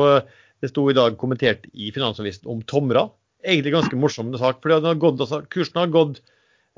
det 0.63 0.71
sto 0.71 0.85
i 0.87 0.95
dag 0.95 1.17
kommentert 1.19 1.67
i 1.75 1.91
Finansavisen 1.95 2.47
om 2.53 2.61
Tomra. 2.63 3.09
Egentlig 3.45 3.75
ganske 3.75 3.99
morsom 4.01 4.33
sak. 4.39 4.63
for 4.63 4.73
den 4.73 4.89
har 4.89 5.01
gått, 5.01 5.21
altså, 5.21 5.43
Kursen 5.53 5.81
har 5.83 5.93
gått 5.93 6.21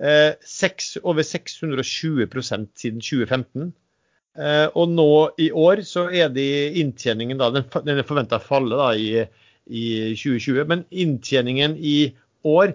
eh, 0.03 0.35
6, 0.43 0.97
over 1.03 1.23
620% 1.23 2.69
siden 2.75 3.01
2015. 3.01 3.73
Eh, 4.37 4.67
og 4.77 4.91
nå 4.93 5.11
i 5.41 5.49
år 5.57 5.81
så 5.89 6.09
er 6.13 6.29
det 6.29 6.77
inntjeningen 6.77 7.39
da, 7.41 7.49
den, 7.55 7.65
den 7.87 8.03
er 8.03 8.09
forventa 8.09 8.41
å 8.41 8.45
falle 8.45 8.77
da 8.77 8.91
i, 8.99 9.25
i 9.71 9.87
2020. 10.19 10.67
Men 10.69 10.85
inntjeningen 10.91 11.79
i 11.79 12.13
år 12.47 12.75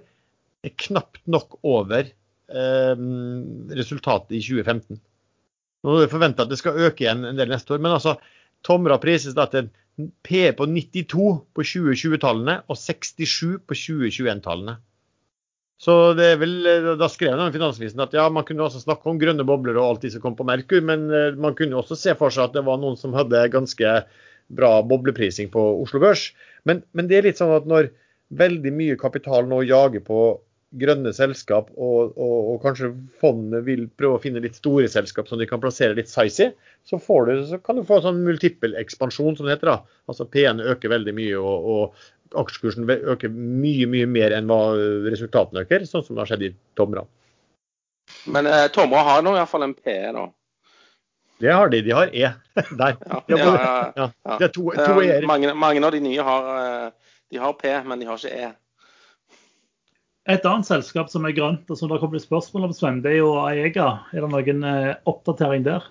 er 0.62 0.76
knapt 0.88 1.22
nok 1.30 1.60
over 1.62 2.08
eh, 2.08 3.06
resultatet 3.78 4.38
i 4.38 4.42
2015. 4.42 5.02
Nå 5.82 5.98
er 5.98 6.06
det 6.06 6.14
forventa 6.14 6.46
at 6.46 6.52
det 6.52 6.60
skal 6.62 6.78
øke 6.88 7.06
igjen 7.06 7.26
en 7.26 7.38
del 7.38 7.50
neste 7.50 7.74
år, 7.74 7.82
men 7.82 7.96
altså 7.96 8.18
Tomra 8.66 9.00
prises 9.02 9.34
da 9.34 9.48
til 9.50 9.72
PE 10.26 10.52
på 10.58 10.68
92 10.70 11.26
på 11.56 11.66
2020-tallene 11.66 12.62
og 12.68 12.80
67 12.80 13.60
på 13.68 13.78
2021-tallene. 13.78 14.78
Så 15.82 15.96
det 16.14 16.28
er 16.30 16.42
vel, 16.42 16.52
Da 17.00 17.08
skrev 17.10 17.40
den 17.40 17.54
Finansavisen 17.56 18.04
at 18.04 18.14
ja, 18.14 18.28
man 18.30 18.46
kunne 18.46 18.68
også 18.68 18.84
snakke 18.84 19.10
om 19.10 19.22
grønne 19.22 19.46
bobler 19.48 19.80
og 19.82 19.88
alt 19.88 20.04
de 20.06 20.12
som 20.14 20.22
kom 20.22 20.36
på 20.38 20.46
Merkur, 20.46 20.84
men 20.86 21.08
eh, 21.10 21.40
man 21.42 21.58
kunne 21.58 21.80
også 21.80 21.98
se 21.98 22.14
for 22.20 22.34
seg 22.34 22.50
at 22.50 22.58
det 22.58 22.66
var 22.68 22.78
noen 22.82 23.00
som 23.00 23.16
hadde 23.18 23.48
ganske 23.54 23.96
bra 24.52 24.72
bobleprising 24.86 25.50
på 25.54 25.64
Oslo 25.82 26.02
Børs. 26.04 26.30
Men, 26.70 26.84
men 26.94 27.10
det 27.10 27.18
er 27.18 27.28
litt 27.30 27.42
sånn 27.42 27.56
at 27.56 27.66
når 27.70 27.90
veldig 28.38 28.74
mye 28.76 29.00
kapital 29.00 29.48
nå 29.50 29.64
jager 29.66 30.04
på 30.06 30.22
grønne 30.80 31.12
selskap, 31.16 31.68
og, 31.76 32.14
og, 32.16 32.36
og 32.54 32.62
kanskje 32.64 32.94
fondet 33.20 33.66
vil 33.68 33.88
prøve 34.00 34.16
å 34.18 34.22
finne 34.24 34.40
litt 34.44 34.56
store 34.56 34.88
selskap 34.92 35.28
som 35.28 35.42
de 35.42 35.48
kan 35.50 35.60
plassere 35.60 35.98
litt 35.98 36.08
size 36.12 36.48
i, 36.48 36.54
så, 36.88 37.00
får 37.02 37.26
du, 37.28 37.34
så 37.50 37.60
kan 37.60 37.76
du 37.76 37.84
få 37.88 38.00
sånn 38.06 38.22
multiple 38.24 38.78
ekspansjon, 38.80 39.36
som 39.38 39.48
det 39.50 39.58
heter. 39.58 39.74
da. 39.74 39.98
Altså 40.12 40.28
P-en 40.32 40.64
øker 40.64 40.94
veldig 40.94 41.14
mye, 41.18 41.38
og, 41.38 41.68
og 41.74 42.42
aksjekursen 42.46 42.88
øker 42.88 43.34
mye 43.36 43.90
mye 43.92 44.08
mer 44.08 44.32
enn 44.38 44.48
hva 44.48 44.62
resultatene 45.12 45.66
øker, 45.66 45.84
sånn 45.90 46.06
som 46.08 46.16
det 46.16 46.24
har 46.24 46.32
skjedd 46.32 46.48
i 46.48 46.54
Tomra. 46.80 47.04
Men 48.32 48.48
eh, 48.48 48.68
Tomra 48.72 49.04
har 49.08 49.26
nå 49.26 49.36
iallfall 49.36 49.68
en 49.68 49.76
PE 49.76 50.00
da. 50.16 50.26
Det 51.42 51.50
har 51.52 51.72
de. 51.74 51.82
De 51.82 51.94
har 51.98 52.10
E 52.14 52.28
der. 52.82 52.98
Ja, 53.02 53.20
De 53.28 53.38
har 53.40 53.40
ja, 53.42 53.54
ja, 53.60 53.92
ja. 53.98 54.10
ja. 54.30 54.36
Det 54.38 54.48
er 54.48 54.56
to, 54.56 54.68
to 54.78 54.92
Eh, 55.02 55.08
E-er. 55.10 55.26
mange, 55.28 55.54
mange 55.58 55.84
av 55.88 55.92
de 55.96 56.02
nye 56.04 56.26
har, 56.28 56.50
eh, 56.64 57.16
de 57.34 57.40
har 57.42 57.56
P, 57.60 57.72
men 57.88 58.00
de 58.00 58.08
har 58.10 58.20
ikke 58.22 58.36
E. 58.46 58.52
Et 60.30 60.44
annet 60.46 60.68
selskap 60.68 61.10
som 61.10 61.26
er 61.26 61.34
grønt, 61.34 61.66
og 61.72 61.78
som 61.80 61.90
det 61.90 61.96
har 61.98 62.04
kommet 62.04 62.22
spørsmål 62.22 62.68
om, 62.70 62.74
Sven, 62.78 63.00
det 63.02 63.16
er 63.16 63.22
jo 63.24 63.32
Aega. 63.42 63.88
Er 64.14 64.22
det 64.22 64.30
noen 64.30 64.64
eh, 64.70 64.92
oppdatering 65.10 65.64
der? 65.66 65.88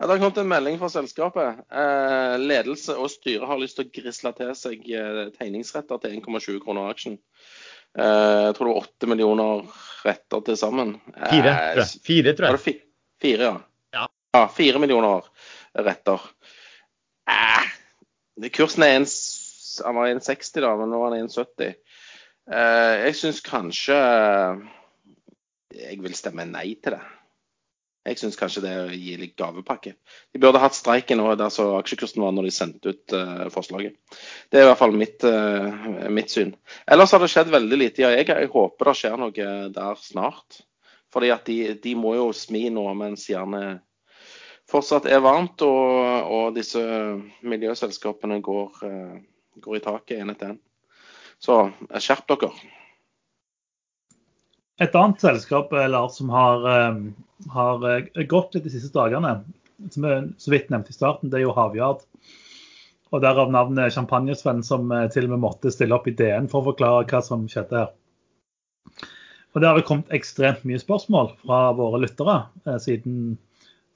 Ja, 0.00 0.06
Det 0.08 0.14
har 0.16 0.18
kommet 0.24 0.38
en 0.42 0.48
melding 0.50 0.78
fra 0.80 0.88
selskapet. 0.90 1.60
Eh, 1.70 2.34
ledelse 2.40 2.96
og 2.98 3.10
styre 3.12 3.46
har 3.46 3.60
lyst 3.62 3.76
til 3.78 3.86
å 3.86 3.92
grisle 3.94 4.32
til 4.38 4.50
seg 4.58 4.86
eh, 4.90 5.20
tegningsretter 5.36 6.00
til 6.02 6.16
1,20 6.18 6.58
kroner 6.64 6.90
aksjen. 6.90 7.18
jeg 7.94 8.54
tror 8.56 8.66
det 8.66 8.74
var 8.74 8.84
8 8.86 9.06
millioner 9.10 9.62
retter 10.06 10.42
til 10.46 10.56
sammen. 10.58 10.96
Fire, 11.14 11.54
tror 11.54 11.82
jeg. 11.84 12.00
Fire, 12.06 12.34
tror 12.38 12.46
Var 12.46 12.56
jeg. 12.56 12.58
det 12.58 12.64
fi 12.64 12.74
fire, 13.20 13.42
ja? 13.52 13.56
Ja. 13.94 14.04
ja? 14.34 14.42
Fire 14.54 14.78
millioner 14.82 15.30
retter. 15.78 16.26
Eh, 17.30 17.70
kursen 18.54 18.82
er 18.86 18.96
en, 18.98 19.06
s- 19.06 19.80
han 19.84 19.94
var 19.98 20.10
1,60 20.10 20.60
da, 20.64 20.74
men 20.80 20.90
nå 20.90 21.00
er 21.06 21.16
den 21.18 21.28
1,70. 21.28 21.74
Eh, 22.50 22.96
jeg 23.06 23.14
syns 23.14 23.40
kanskje 23.46 23.96
Jeg 25.70 26.00
vil 26.02 26.14
stemme 26.18 26.46
nei 26.50 26.74
til 26.82 26.96
det. 26.96 27.02
Jeg 28.08 28.16
syns 28.18 28.38
kanskje 28.40 28.62
det 28.64 28.70
er 28.74 28.88
å 28.88 28.96
gi 28.96 29.12
litt 29.20 29.36
gavepakke. 29.38 29.92
De 30.32 30.40
burde 30.42 30.58
hatt 30.58 30.74
streiken 30.74 31.20
der 31.38 31.52
så 31.52 31.66
aksjekursen 31.76 32.22
var 32.24 32.32
når 32.32 32.48
de 32.48 32.52
sendte 32.56 32.94
ut 32.94 33.12
uh, 33.12 33.44
forslaget. 33.52 33.98
Det 34.48 34.56
er 34.56 34.64
i 34.64 34.68
hvert 34.70 34.80
fall 34.80 34.96
mitt, 34.96 35.20
uh, 35.28 36.08
mitt 36.08 36.32
syn. 36.32 36.54
Ellers 36.88 37.12
har 37.12 37.20
det 37.20 37.28
skjedd 37.30 37.52
veldig 37.52 37.76
lite. 37.76 38.02
Ja, 38.02 38.10
jeg, 38.16 38.24
jeg 38.32 38.48
håper 38.54 38.88
det 38.88 38.96
skjer 38.98 39.20
noe 39.20 39.50
der 39.76 40.00
snart. 40.00 40.62
Fordi 41.12 41.30
at 41.34 41.44
de, 41.44 41.58
de 41.76 41.92
må 42.00 42.14
jo 42.16 42.30
smi 42.34 42.64
nå 42.72 42.86
mens 42.96 43.28
jernet 43.28 43.84
fortsatt 44.70 45.06
er 45.10 45.20
varmt, 45.20 45.60
og, 45.66 46.32
og 46.40 46.56
disse 46.56 46.80
miljøselskapene 47.44 48.40
går, 48.40 48.80
uh, 48.80 49.54
går 49.60 49.76
i 49.76 49.84
taket 49.86 50.24
en 50.24 50.34
etter 50.34 50.54
en. 50.54 50.60
Så 51.40 51.56
eh, 51.66 52.00
skjerp 52.00 52.26
dere. 52.30 52.50
Et 54.80 54.96
annet 54.96 55.22
selskap 55.22 55.72
eh, 55.76 55.88
Lars, 55.92 56.18
som 56.20 56.32
har, 56.34 56.66
eh, 56.72 57.00
har 57.56 57.86
gått 58.30 58.56
litt 58.56 58.68
de 58.68 58.74
siste 58.74 58.92
dagene, 58.96 59.38
som 59.90 60.06
jeg 60.08 60.28
så 60.40 60.52
vidt 60.52 60.72
nevnte 60.72 60.92
i 60.92 60.96
starten, 60.96 61.32
det 61.32 61.40
er 61.40 61.46
jo 61.48 61.56
Havyard. 61.56 62.04
Og 63.10 63.24
derav 63.24 63.50
navnet 63.50 63.90
Champagnesvenn, 63.94 64.60
som 64.62 64.92
til 65.10 65.26
og 65.26 65.32
med 65.32 65.42
måtte 65.42 65.72
stille 65.74 65.96
opp 65.96 66.06
i 66.06 66.14
DN 66.14 66.46
for 66.52 66.62
å 66.62 66.70
forklare 66.70 67.08
hva 67.10 67.22
som 67.26 67.48
skjedde 67.50 67.80
her. 67.80 67.88
Og 69.52 69.60
Det 69.60 69.66
har 69.66 69.76
vel 69.76 69.86
kommet 69.86 70.12
ekstremt 70.14 70.62
mye 70.68 70.78
spørsmål 70.78 71.32
fra 71.42 71.60
våre 71.78 72.00
lyttere 72.04 72.36
eh, 72.66 72.78
siden 72.82 73.38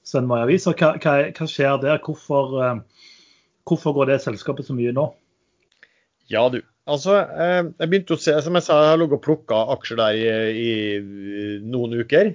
Sven 0.05 0.27
var 0.29 0.43
i 0.43 0.45
avisa. 0.45 0.75
Hva, 0.77 0.91
hva, 1.01 1.15
hva 1.31 1.47
skjer 1.49 1.79
der? 1.81 2.01
Hvorfor, 2.03 2.57
eh, 2.61 3.05
hvorfor 3.65 3.95
går 3.95 4.11
det 4.11 4.21
selskapet 4.25 4.67
så 4.67 4.75
mye 4.77 4.93
nå? 4.95 5.07
Ja, 6.29 6.47
du. 6.51 6.59
Altså, 6.85 7.15
eh, 7.17 7.61
jeg 7.81 7.89
begynte 7.89 8.13
å 8.13 8.21
se, 8.21 8.33
som 8.45 8.57
jeg 8.57 8.65
sa, 8.67 8.75
jeg 8.83 8.91
har 8.93 8.99
ligget 9.01 9.17
og 9.17 9.23
plukka 9.25 9.61
aksjer 9.73 9.97
der 9.97 10.17
i, 10.19 10.25
i 10.61 10.73
noen 11.65 11.95
uker. 12.03 12.33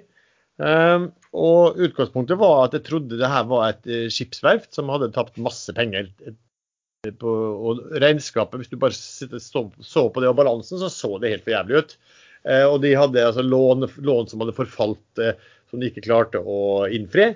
Eh, 0.61 1.05
og 1.41 1.79
utgangspunktet 1.87 2.41
var 2.41 2.65
at 2.65 2.75
jeg 2.77 2.87
trodde 2.89 3.21
det 3.21 3.31
her 3.31 3.47
var 3.51 3.69
et 3.69 3.87
eh, 3.87 4.09
skipsverft 4.13 4.75
som 4.75 4.91
hadde 4.91 5.13
tapt 5.15 5.39
masse 5.41 5.71
penger. 5.77 6.11
eh, 6.27 6.35
På, 7.21 7.31
og 7.71 7.95
regnskapet, 8.03 8.61
hvis 8.61 8.73
du 8.73 8.77
bare 8.83 8.93
så, 8.93 9.63
så 9.81 10.03
på 10.13 10.21
det 10.21 10.29
og 10.33 10.37
balansen, 10.43 10.83
så 10.83 10.91
så 10.93 11.15
det 11.23 11.31
helt 11.33 11.47
for 11.47 11.55
jævlig 11.55 11.85
ut. 11.85 11.95
Eh, 12.45 12.67
og 12.67 12.81
de 12.83 12.91
hadde 12.99 13.23
altså 13.25 13.47
lån, 13.47 13.87
lån 14.03 14.29
som 14.29 14.43
hadde 14.43 14.57
forfalt, 14.59 15.23
eh, 15.23 15.39
som 15.71 15.81
de 15.81 15.89
ikke 15.93 16.05
klarte 16.09 16.43
å 16.43 16.89
innfri. 16.91 17.31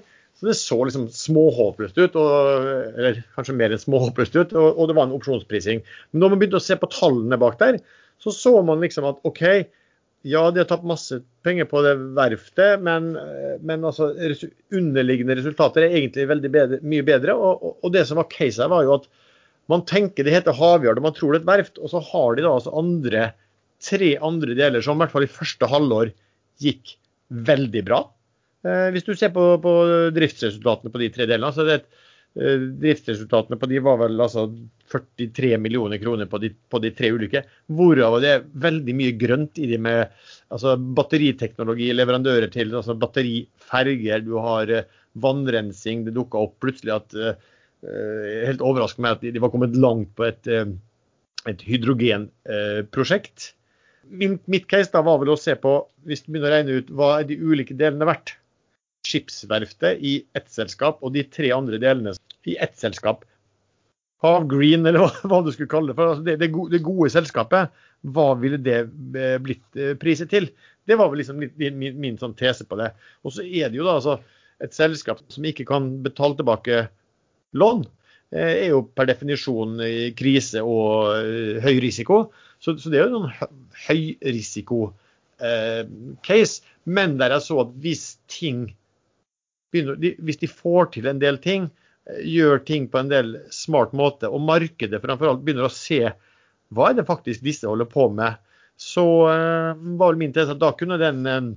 Så 0.44 0.50
det 0.50 0.54
så 0.60 0.76
liksom 0.84 1.04
småhåpløst 1.08 1.96
ut, 1.96 2.16
og, 2.20 2.66
eller 2.92 3.22
kanskje 3.32 3.54
mer 3.56 3.72
enn 3.72 3.80
småhåpløst 3.80 4.34
ut, 4.36 4.50
og, 4.52 4.66
og 4.76 4.90
det 4.90 4.96
var 4.98 5.06
en 5.08 5.14
opsjonsprising. 5.16 5.80
Men 6.12 6.20
når 6.20 6.32
man 6.32 6.42
begynte 6.42 6.58
å 6.60 6.64
se 6.64 6.76
på 6.76 6.90
tallene 6.92 7.38
bak 7.40 7.56
der, 7.62 7.78
så 8.20 8.32
så 8.34 8.52
man 8.66 8.84
liksom 8.84 9.06
at 9.08 9.24
OK, 9.24 9.40
ja, 10.28 10.42
de 10.52 10.60
har 10.60 10.68
tatt 10.68 10.84
masse 10.84 11.16
penger 11.44 11.68
på 11.70 11.80
det 11.84 11.94
verftet, 12.16 12.82
men, 12.84 13.14
men 13.64 13.88
altså, 13.88 14.10
underliggende 14.72 15.38
resultater 15.40 15.86
er 15.86 15.96
egentlig 15.96 16.28
veldig 16.28 16.50
bedre, 16.52 16.80
mye 16.84 17.06
bedre. 17.08 17.36
Og, 17.36 17.64
og, 17.74 17.88
det 17.96 18.04
som 18.08 18.20
var 18.20 18.28
case 18.32 18.60
her, 18.60 18.72
var 18.72 18.84
jo 18.84 18.98
at 18.98 19.08
man 19.72 19.84
tenker 19.88 20.28
det 20.28 20.36
heter 20.36 20.56
Havyard, 20.60 21.00
og 21.00 21.08
man 21.08 21.16
tror 21.16 21.32
det 21.32 21.40
er 21.40 21.44
et 21.46 21.52
verft, 21.54 21.80
og 21.80 21.92
så 21.92 22.04
har 22.12 22.36
de 22.36 22.44
da 22.44 22.52
altså 22.52 22.76
andre, 22.76 23.30
tre 23.84 24.12
andre 24.20 24.56
deler 24.60 24.84
som 24.84 25.00
i 25.00 25.04
hvert 25.04 25.16
fall 25.16 25.24
i 25.24 25.32
første 25.40 25.72
halvår 25.72 26.12
gikk 26.60 26.98
veldig 27.48 27.84
bra. 27.88 28.04
Eh, 28.64 28.88
hvis 28.94 29.04
du 29.04 29.12
ser 29.16 29.32
på, 29.34 29.44
på 29.60 29.72
driftsresultatene 30.16 30.92
på 30.92 31.00
de 31.02 31.10
tre 31.12 31.28
delene, 31.28 31.52
så 31.52 31.64
er 31.64 31.68
det 31.68 31.76
et, 31.76 31.88
eh, 32.40 32.66
driftsresultatene 32.84 33.58
på 33.60 33.68
de 33.68 33.80
var 33.84 33.98
vel 34.00 34.20
altså 34.24 34.46
43 34.94 35.58
millioner 35.60 36.00
kroner 36.00 36.28
på 36.30 36.40
de, 36.40 36.50
på 36.72 36.80
de 36.80 36.92
tre 36.96 37.10
ulike. 37.12 37.44
Hvorav 37.76 38.16
det 38.24 38.30
er 38.30 38.46
veldig 38.66 38.94
mye 38.96 39.16
grønt 39.20 39.60
i 39.60 39.68
de 39.68 39.80
med 39.84 40.06
altså 40.54 40.76
batteriteknologi, 40.96 41.90
leverandører 41.96 42.52
til 42.52 42.72
altså 42.72 42.96
batteriferger, 43.00 44.24
du 44.24 44.38
har 44.44 44.72
eh, 44.72 44.88
vannrensing. 45.20 46.06
Det 46.06 46.16
dukka 46.16 46.46
opp 46.46 46.56
plutselig 46.64 46.96
at 47.00 47.20
Helt 47.84 48.62
overraskende 48.64 49.04
meg 49.04 49.18
at 49.18 49.24
de, 49.34 49.40
var 49.44 49.50
kommet 49.52 49.74
langt 49.76 50.14
på 50.16 50.24
et, 50.24 50.48
et 50.48 51.64
hydrogenprosjekt. 51.68 53.50
Min, 54.08 54.38
mitt 54.48 54.64
case 54.72 54.88
da 54.88 55.02
var 55.04 55.18
vel 55.20 55.34
å 55.34 55.36
se 55.36 55.52
på, 55.60 55.74
hvis 56.08 56.24
du 56.24 56.30
begynner 56.30 56.48
å 56.48 56.54
regne 56.54 56.78
ut 56.80 56.94
hva 56.96 57.10
er 57.18 57.28
de 57.28 57.36
ulike 57.36 57.76
delene 57.76 58.08
verdt. 58.08 58.38
Skipsverftet 59.04 60.00
i 60.00 60.14
ett 60.36 60.50
selskap 60.52 61.02
og 61.04 61.12
de 61.14 61.24
tre 61.28 61.50
andre 61.54 61.78
delene 61.82 62.14
i 62.48 62.56
ett 62.60 62.76
selskap. 62.80 63.24
Havgreen, 64.24 64.86
eller 64.88 65.02
hva, 65.04 65.10
hva 65.28 65.40
du 65.44 65.50
skulle 65.52 65.68
kalle 65.68 65.92
det. 65.92 65.96
for 65.98 66.14
altså 66.14 66.24
det, 66.24 66.38
det, 66.40 66.48
gode, 66.54 66.72
det 66.72 66.84
gode 66.86 67.10
selskapet, 67.12 67.74
hva 68.14 68.28
ville 68.40 68.56
det 68.60 68.78
eh, 68.84 69.34
blitt 69.42 69.76
eh, 69.80 69.92
priset 70.00 70.30
til? 70.32 70.48
Det 70.88 70.96
var 71.00 71.10
vel 71.12 71.20
liksom 71.20 71.38
min, 71.40 71.76
min, 71.80 71.98
min 72.00 72.16
sånn 72.20 72.36
tese 72.36 72.64
på 72.68 72.78
det. 72.80 72.90
Og 73.24 73.34
så 73.36 73.44
er 73.44 73.68
det 73.72 73.80
jo 73.80 73.86
da 73.86 73.98
altså 73.98 74.18
et 74.64 74.72
selskap 74.76 75.20
som 75.32 75.44
ikke 75.48 75.66
kan 75.68 75.90
betale 76.04 76.36
tilbake 76.38 76.86
lån. 77.56 77.84
eh, 78.32 78.52
Er 78.64 78.68
jo 78.72 78.82
per 78.96 79.08
definisjon 79.12 79.76
i 79.84 80.10
krise 80.16 80.62
og 80.64 81.60
høy 81.64 81.74
risiko. 81.84 82.26
Så, 82.64 82.76
så 82.80 82.92
det 82.92 83.00
er 83.02 83.10
jo 83.12 83.24
en 83.24 83.32
hø- 83.40 83.50
høyrisiko 83.88 84.86
eh. 85.44 85.84
Men 86.84 87.18
der 87.20 87.32
jeg 87.36 87.44
så 87.44 87.60
at 87.64 87.76
hvis 87.84 88.06
ting 88.28 88.66
begynner, 89.74 89.98
de, 90.00 90.14
Hvis 90.24 90.40
de 90.40 90.50
får 90.50 90.94
til 90.96 91.08
en 91.10 91.20
del 91.22 91.40
ting, 91.42 91.68
eh, 92.08 92.22
gjør 92.36 92.62
ting 92.66 92.86
på 92.90 93.02
en 93.02 93.10
del 93.10 93.34
smart 93.54 93.92
måte, 93.96 94.30
og 94.30 94.44
markedet 94.46 95.02
framfor 95.02 95.32
alt 95.32 95.44
begynner 95.44 95.68
å 95.68 95.74
se 95.74 96.00
hva 96.74 96.88
er 96.90 96.96
det 96.98 97.06
faktisk 97.06 97.44
disse 97.44 97.68
holder 97.68 97.86
på 97.90 98.08
med, 98.10 98.40
så 98.80 99.04
uh, 99.30 99.76
var 99.94 100.08
vel 100.08 100.18
min 100.18 100.32
tese 100.34 100.56
at 100.56 100.58
da 100.58 100.72
kunne 100.74 100.96
den 100.98 101.20
uh, 101.28 101.52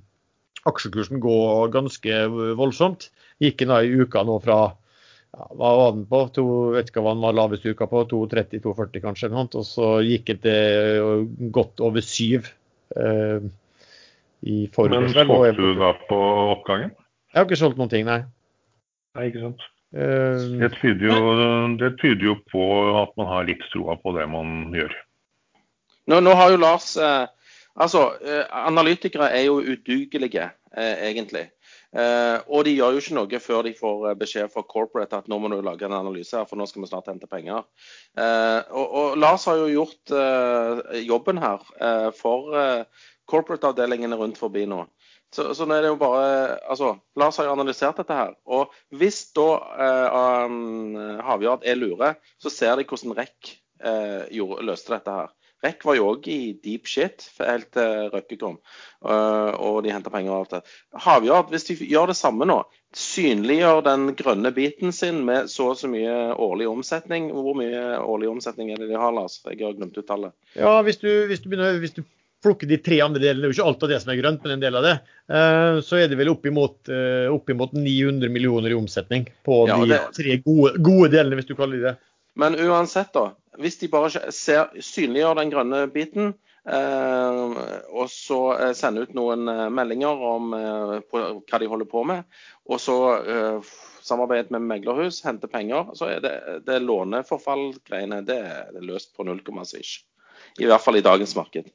aksjekursen 0.69 1.17
gå 1.23 1.37
ganske 1.73 2.19
voldsomt. 2.59 3.07
Gikk 3.41 3.63
den 3.63 3.71
da 3.71 3.79
i 3.81 3.95
uka 4.03 4.21
nå 4.27 4.35
fra 4.43 4.59
ja, 4.67 5.47
hva 5.57 5.71
var 5.79 5.95
den 5.95 6.05
på? 6.11 6.19
To, 6.35 6.45
vet 6.75 6.91
ikke 6.91 7.01
hva 7.01 7.15
den 7.15 7.25
var 7.25 7.39
lavest 7.39 7.65
uka 7.65 7.87
på, 7.89 8.03
2,30-2,40 8.11 9.05
kanskje. 9.07 9.31
Og 9.47 9.65
så 9.65 9.89
gikk 10.05 10.35
det 10.35 10.39
til 10.45 11.25
godt 11.55 11.81
over 11.87 12.05
syv 12.05 12.51
Uh, 12.95 13.43
i 14.41 14.63
Men 14.63 14.71
forgårs. 14.73 15.15
vel, 15.15 15.27
solgte 15.27 15.61
du 15.61 15.79
da 15.79 15.91
på 16.07 16.17
oppgangen? 16.53 16.93
Jeg 17.37 17.43
har 17.43 17.45
ikke 17.51 17.59
solgt 17.59 17.77
noen 17.77 17.89
ting, 17.91 18.07
nei. 18.07 18.23
Nei, 19.13 19.27
ikke 19.29 19.43
sant. 19.43 19.65
Uh, 19.93 20.57
Det 20.57 20.71
tyder, 20.81 21.03
jo, 21.05 21.33
det 21.77 21.91
tyder 22.01 22.25
jo 22.31 22.33
på 22.49 22.63
at 22.97 23.13
man 23.19 23.29
har 23.29 23.45
litt 23.45 23.61
troa 23.69 23.93
på 24.01 24.15
det 24.17 24.25
man 24.31 24.73
gjør. 24.73 24.95
Nå, 26.09 26.17
nå 26.25 26.33
har 26.33 26.49
jo 26.49 26.57
Lars 26.57 26.95
eh, 26.97 27.27
Altså, 27.77 28.07
eh, 28.25 28.47
analytikere 28.49 29.27
er 29.37 29.43
jo 29.45 29.59
udugelige, 29.61 30.47
eh, 30.73 31.11
egentlig. 31.11 31.43
Eh, 31.93 32.39
og 32.49 32.65
de 32.65 32.73
gjør 32.73 32.95
jo 32.95 33.01
ikke 33.03 33.17
noe 33.19 33.39
før 33.39 33.67
de 33.67 33.73
får 33.77 34.07
eh, 34.09 34.15
beskjed 34.17 34.49
fra 34.49 34.63
corporate 34.65 35.19
at 35.19 35.29
nå 35.29 35.37
må 35.37 35.51
du 35.51 35.59
lage 35.61 35.85
en 35.85 35.93
analyse 35.93 36.33
her, 36.33 36.47
for 36.49 36.57
nå 36.57 36.65
skal 36.65 36.81
vi 36.81 36.89
snart 36.89 37.11
hente 37.11 37.29
penger. 37.29 37.67
Eh, 38.17 38.61
og, 38.73 38.97
og 38.97 39.21
Lars 39.21 39.45
har 39.45 39.61
jo 39.61 39.69
gjort 39.69 40.09
eh, 40.09 40.97
jobben 41.05 41.37
her 41.43 41.69
eh, 41.77 42.09
for 42.17 42.57
eh, 42.57 43.05
corporate-avdelingene 43.29 44.17
rundt 44.17 44.41
forbi 44.41 44.65
nå. 44.65 44.87
Så, 45.33 45.49
så 45.55 45.67
nå 45.67 45.75
er 45.75 45.83
det 45.83 45.91
jo 45.91 45.99
bare 45.99 46.27
Altså, 46.71 46.93
Lars 47.19 47.37
har 47.39 47.49
jo 47.49 47.55
analysert 47.57 47.99
dette 47.99 48.15
her. 48.15 48.35
Og 48.45 48.73
hvis 48.95 49.25
da 49.37 49.47
eh, 49.87 50.19
um, 50.47 50.95
Havyard 51.27 51.65
er 51.67 51.79
lure, 51.79 52.13
så 52.39 52.53
ser 52.53 52.77
de 52.79 52.87
hvordan 52.87 53.17
REC 53.17 53.57
eh, 53.83 54.39
løste 54.63 54.95
dette 54.95 55.17
her. 55.19 55.33
REC 55.65 55.85
var 55.89 55.95
jo 55.97 56.09
òg 56.11 56.27
i 56.29 56.41
deep 56.61 56.85
shit 56.85 57.23
helt 57.41 57.71
til 57.73 58.11
Røkke 58.13 58.37
kom, 58.37 58.59
uh, 59.01 59.53
og 59.57 59.79
de 59.81 59.89
henta 59.89 60.11
penger 60.13 60.29
og 60.29 60.43
alt 60.43 60.51
det. 60.53 60.75
Havyard, 61.01 61.49
hvis 61.49 61.65
de 61.65 61.77
gjør 61.81 62.11
det 62.11 62.17
samme 62.19 62.45
nå, 62.45 62.59
synliggjør 62.93 63.81
den 63.87 64.11
grønne 64.19 64.51
biten 64.53 64.93
sin 64.93 65.23
med 65.25 65.49
så 65.49 65.71
og 65.71 65.79
så 65.81 65.89
mye 65.91 66.13
årlig 66.39 66.69
omsetning 66.69 67.31
Hvor 67.35 67.57
mye 67.57 67.97
årlig 67.99 68.29
omsetning 68.31 68.69
er 68.71 68.79
det 68.79 68.87
de 68.91 69.01
har, 69.01 69.11
Lars? 69.11 69.41
Jeg 69.43 69.59
har 69.65 69.75
glemt 69.75 69.97
ut 69.97 70.07
tallet. 70.07 70.37
Ja, 70.55 70.77
hvis 70.85 71.01
du, 71.01 71.09
hvis 71.27 71.41
du 71.41 71.49
begynner 71.49 71.81
hvis 71.81 71.97
du 71.97 72.03
plukker 72.43 72.69
de 72.69 72.77
tre 72.77 72.99
andre 73.01 73.21
delene, 73.21 73.41
det 73.41 73.47
er 73.47 73.53
jo 73.53 73.57
ikke 73.57 73.69
alt 73.71 73.85
av 73.85 73.91
det 73.91 73.99
som 74.03 74.11
er 74.13 74.19
grønt, 74.21 74.43
men 74.43 74.55
en 74.55 74.63
del 74.63 74.77
av 74.77 74.85
det, 74.85 74.95
eh, 75.33 75.79
så 75.85 75.99
er 75.99 76.09
det 76.11 76.19
vel 76.19 76.31
oppimot, 76.33 76.77
eh, 76.93 77.27
oppimot 77.33 77.73
900 77.73 78.29
millioner 78.33 78.73
i 78.73 78.77
omsetning 78.77 79.27
på 79.45 79.67
Ja, 79.67 79.79
de 79.81 79.87
det- 79.87 80.13
tre 80.13 80.37
gode, 80.45 80.77
gode 80.77 81.11
delene, 81.11 81.35
hvis 81.35 81.47
du 81.47 81.55
kaller 81.55 81.77
de 81.77 81.83
det. 81.89 81.97
Men 82.35 82.55
uansett, 82.55 83.11
da. 83.13 83.31
Hvis 83.57 83.79
de 83.79 83.87
bare 83.87 84.31
ser, 84.31 84.69
synliggjør 84.77 85.35
den 85.35 85.49
grønne 85.51 85.91
biten, 85.91 86.35
eh, 86.67 87.81
og 87.89 88.07
så 88.07 88.59
eh, 88.59 88.73
sender 88.73 89.07
ut 89.07 89.15
noen 89.17 89.73
meldinger 89.73 90.21
om 90.21 90.53
eh, 90.53 90.99
på, 91.09 91.41
hva 91.41 91.59
de 91.59 91.65
holder 91.65 91.89
på 91.89 92.05
med, 92.05 92.23
og 92.69 92.77
så 92.77 92.97
eh, 93.25 93.61
samarbeid 94.07 94.51
med 94.51 94.61
meglerhus, 94.61 95.23
hente 95.25 95.47
penger, 95.47 95.89
så 95.97 96.07
er 96.13 96.21
det, 96.21 96.65
det 96.67 96.79
låneforfall-greiene 96.85 98.21
det, 98.23 98.39
det 98.71 98.77
er 98.77 98.85
løst 98.85 99.15
på 99.17 99.25
null 99.25 99.41
komma. 99.43 99.65
I 99.65 100.65
hvert 100.65 100.81
fall 100.81 100.95
i 100.97 101.01
dagens 101.01 101.35
marked. 101.35 101.71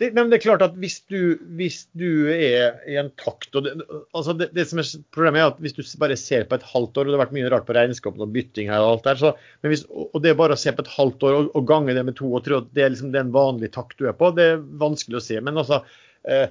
Det, 0.00 0.14
men 0.16 0.30
det 0.30 0.38
er 0.38 0.44
klart 0.46 0.62
at 0.64 0.76
hvis 0.80 1.02
du, 1.12 1.36
hvis 1.58 1.82
du 1.98 2.30
er 2.32 2.78
i 2.88 2.94
en 2.96 3.10
takt 3.20 3.52
det, 3.52 3.74
altså 4.16 4.32
det, 4.32 4.46
det, 4.56 4.64
som 4.70 4.80
er 4.80 4.88
Problemet 5.12 5.42
er 5.42 5.50
at 5.50 5.58
hvis 5.60 5.74
du 5.76 5.82
bare 6.00 6.16
ser 6.16 6.46
på 6.48 6.56
et 6.56 6.64
halvt 6.70 6.96
år, 6.96 7.04
og 7.04 7.12
det 7.12 7.18
har 7.18 7.22
vært 7.26 7.34
mye 7.36 7.50
rart 7.52 7.66
på 7.68 7.74
regnskapene 7.76 8.24
og 8.24 8.32
bytting 8.32 8.70
her, 8.72 8.80
og 8.80 8.94
alt 8.94 9.08
der, 9.10 9.18
så, 9.20 9.32
hvis, 9.68 9.82
og 9.90 10.16
det 10.24 10.30
er 10.32 10.38
bare 10.38 10.56
å 10.56 10.60
se 10.60 10.72
på 10.72 10.86
et 10.86 10.94
halvt 10.94 11.26
år 11.28 11.36
og, 11.36 11.50
og 11.58 11.66
gange 11.68 11.92
det 11.96 12.04
med 12.08 12.16
to 12.16 12.30
og 12.32 12.40
tre, 12.46 12.62
at 12.62 12.70
det 12.76 12.86
er 12.86 12.94
liksom 12.94 13.12
den 13.12 13.32
vanlige 13.34 13.74
takt 13.74 14.00
du 14.00 14.08
er 14.08 14.16
på, 14.16 14.30
det 14.38 14.46
er 14.54 14.62
vanskelig 14.80 15.18
å 15.20 15.22
se. 15.26 15.36
Men 15.44 15.60
altså 15.60 15.82
eh, 16.24 16.46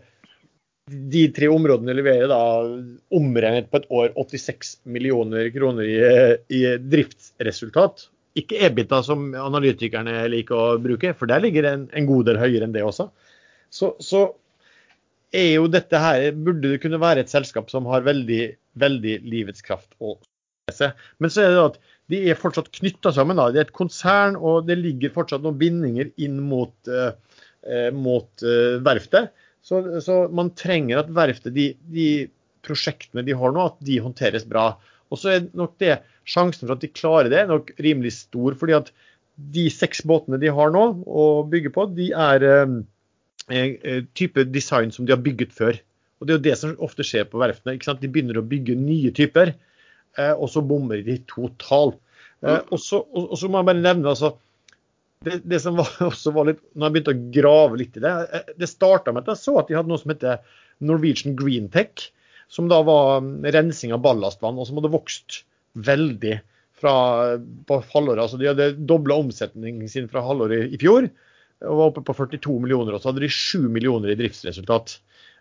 de 1.10 1.24
tre 1.34 1.50
områdene 1.50 1.96
leverer 1.98 2.30
da 2.30 2.42
omregnet 3.18 3.72
på 3.72 3.82
et 3.82 3.90
år 3.90 4.14
86 4.14 4.76
millioner 4.94 5.50
kroner 5.56 5.90
i, 5.90 5.98
i 6.54 6.62
driftsresultat. 6.86 8.06
Ikke 8.38 8.62
EBITA 8.68 9.02
som 9.10 9.32
analytikerne 9.34 10.22
liker 10.30 10.54
å 10.54 10.78
bruke, 10.82 11.16
for 11.18 11.34
der 11.34 11.42
ligger 11.42 11.66
det 11.66 11.74
en, 11.74 11.90
en 11.98 12.10
god 12.12 12.30
del 12.30 12.40
høyere 12.42 12.70
enn 12.70 12.78
det 12.78 12.86
også 12.86 13.10
så, 13.74 13.94
så 14.04 14.26
er 15.36 15.52
jo 15.60 15.70
dette 15.70 16.02
her, 16.02 16.32
burde 16.34 16.74
det 16.74 16.82
kunne 16.84 17.02
være 17.02 17.24
et 17.24 17.32
selskap 17.32 17.70
som 17.72 17.88
har 17.90 18.08
veldig, 18.08 18.44
veldig 18.82 19.20
livets 19.30 19.66
kraft 19.66 19.94
se. 20.74 20.92
Men 21.18 21.34
så 21.34 21.44
er 21.44 21.54
det 21.54 21.64
at 21.64 21.78
de 22.10 22.22
er 22.32 22.40
fortsatt 22.40 22.72
knytta 22.80 23.14
sammen. 23.16 23.40
Da. 23.40 23.50
Det 23.54 23.62
er 23.62 23.68
et 23.68 23.76
konsern, 23.76 24.38
og 24.38 24.68
det 24.70 24.80
ligger 24.80 25.14
fortsatt 25.16 25.46
noen 25.46 25.60
bindinger 25.60 26.12
inn 26.22 26.40
mot, 26.50 26.74
uh, 26.90 27.12
mot 27.96 28.46
uh, 28.46 28.78
verftet. 28.86 29.34
Så, 29.66 29.82
så, 30.04 30.24
man 30.34 30.54
trenger 30.58 31.02
at 31.02 31.12
verftet, 31.14 31.54
de, 31.58 31.72
de, 31.94 32.10
prosjektene 32.66 33.24
de 33.26 33.36
har 33.38 33.54
nå, 33.56 33.68
at 33.72 33.78
de 33.86 34.00
håndteres 34.04 34.48
bra. 34.50 34.72
Og 35.10 35.20
så 35.20 35.36
er 35.36 35.50
nok 35.58 35.78
det 35.82 36.00
sjansen 36.30 36.68
for 36.68 36.76
at 36.76 36.84
de 36.84 36.92
klarer 36.94 37.32
det, 37.34 37.46
nok 37.50 37.74
rimelig 37.82 38.16
stor. 38.18 38.58
fordi 38.60 38.78
at 38.78 38.94
de 39.54 39.70
seks 39.72 40.02
båtene 40.04 40.40
de 40.42 40.50
har 40.52 40.74
nå 40.76 40.82
å 41.08 41.26
bygge 41.48 41.72
på, 41.76 41.86
de 41.96 42.10
er 42.12 42.46
uh, 42.46 42.80
type 44.18 44.44
design 44.54 44.92
som 44.94 45.08
de 45.08 45.16
har 45.16 45.22
bygget 45.26 45.56
før. 45.56 45.80
Og 46.20 46.28
Det 46.28 46.34
er 46.34 46.38
jo 46.38 46.46
det 46.50 46.58
som 46.60 46.76
ofte 46.84 47.06
skjer 47.08 47.26
på 47.32 47.40
verftene. 47.40 47.78
ikke 47.78 47.88
sant? 47.88 48.04
De 48.04 48.12
begynner 48.12 48.40
å 48.40 48.46
bygge 48.46 48.76
nye 48.76 49.12
typer, 49.16 49.54
eh, 50.20 50.34
og 50.36 50.52
så 50.52 50.64
bommer 50.66 51.02
de 51.06 51.18
totalt. 51.30 52.00
Og 52.44 52.78
så, 52.80 53.02
og, 53.04 53.34
så 53.40 53.50
må 53.52 53.60
jeg 53.60 53.68
bare 53.68 53.84
nevne 53.84 54.14
altså, 54.14 54.34
det, 55.26 55.42
det, 55.44 55.60
som 55.64 55.80
var, 55.80 55.90
også 56.12 56.32
var 56.36 56.52
litt, 56.52 56.62
når 56.76 56.88
jeg 56.88 56.96
begynte 56.96 57.16
å 57.16 57.24
grave 57.36 57.80
litt 57.82 57.98
i 58.00 58.04
det 58.04 58.14
Det 58.56 58.70
starta 58.72 59.12
med 59.12 59.26
at 59.26 59.34
jeg 59.34 59.42
så 59.42 59.58
at 59.60 59.68
de 59.68 59.76
hadde 59.76 59.92
noe 59.92 60.00
som 60.00 60.14
heter 60.14 60.40
Norwegian 60.80 61.36
Green 61.40 61.68
Tech, 61.72 62.08
som 62.48 62.70
da 62.72 62.80
var 62.88 63.20
mm, 63.24 63.44
rensing 63.52 63.92
av 63.96 64.04
ballastvann, 64.04 64.60
og 64.60 64.68
som 64.68 64.80
hadde 64.80 64.94
vokst 64.94 65.42
veldig 65.76 66.38
fra, 66.80 66.94
på 67.68 67.80
halvåret. 67.92 68.24
Altså 68.24 68.40
de 68.40 68.48
hadde 68.48 68.72
dobla 68.88 69.20
omsetningen 69.20 69.92
sin 69.92 70.08
fra 70.12 70.24
halvåret 70.24 70.72
i 70.72 70.80
fjor 70.80 71.10
og 71.65 71.80
var 71.80 71.91
oppe 71.91 72.04
på 72.08 72.15
42 72.15 72.56
millioner, 72.63 72.95
og 72.95 73.02
så 73.02 73.12
hadde 73.12 73.26
de 73.26 73.32
7 73.34 73.67
millioner 73.72 74.13
i 74.13 74.17
driftsresultat. 74.19 74.98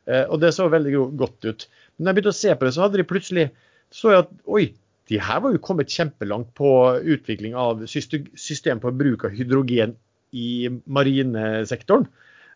Eh, 0.08 0.24
og 0.26 0.40
det 0.42 0.54
så 0.56 0.68
veldig 0.72 0.94
godt 1.20 1.46
ut. 1.46 1.66
Men 1.96 2.04
da 2.04 2.10
jeg 2.10 2.18
begynte 2.18 2.34
å 2.34 2.40
se 2.40 2.54
på 2.54 2.66
det, 2.66 2.74
så 2.74 2.84
hadde 2.84 3.00
de 3.00 3.08
plutselig 3.08 3.48
så 3.94 4.12
jeg 4.12 4.24
at 4.26 4.32
oi, 4.50 4.64
de 5.08 5.20
her 5.24 5.40
var 5.40 5.54
jo 5.54 5.64
kommet 5.64 5.92
kjempelangt 5.92 6.50
på 6.58 6.70
utvikling 7.14 7.54
av 7.56 7.86
system 7.88 8.82
for 8.82 8.96
bruk 8.96 9.24
av 9.24 9.36
hydrogen 9.36 9.94
i 10.36 10.68
marinesektoren. 10.84 12.08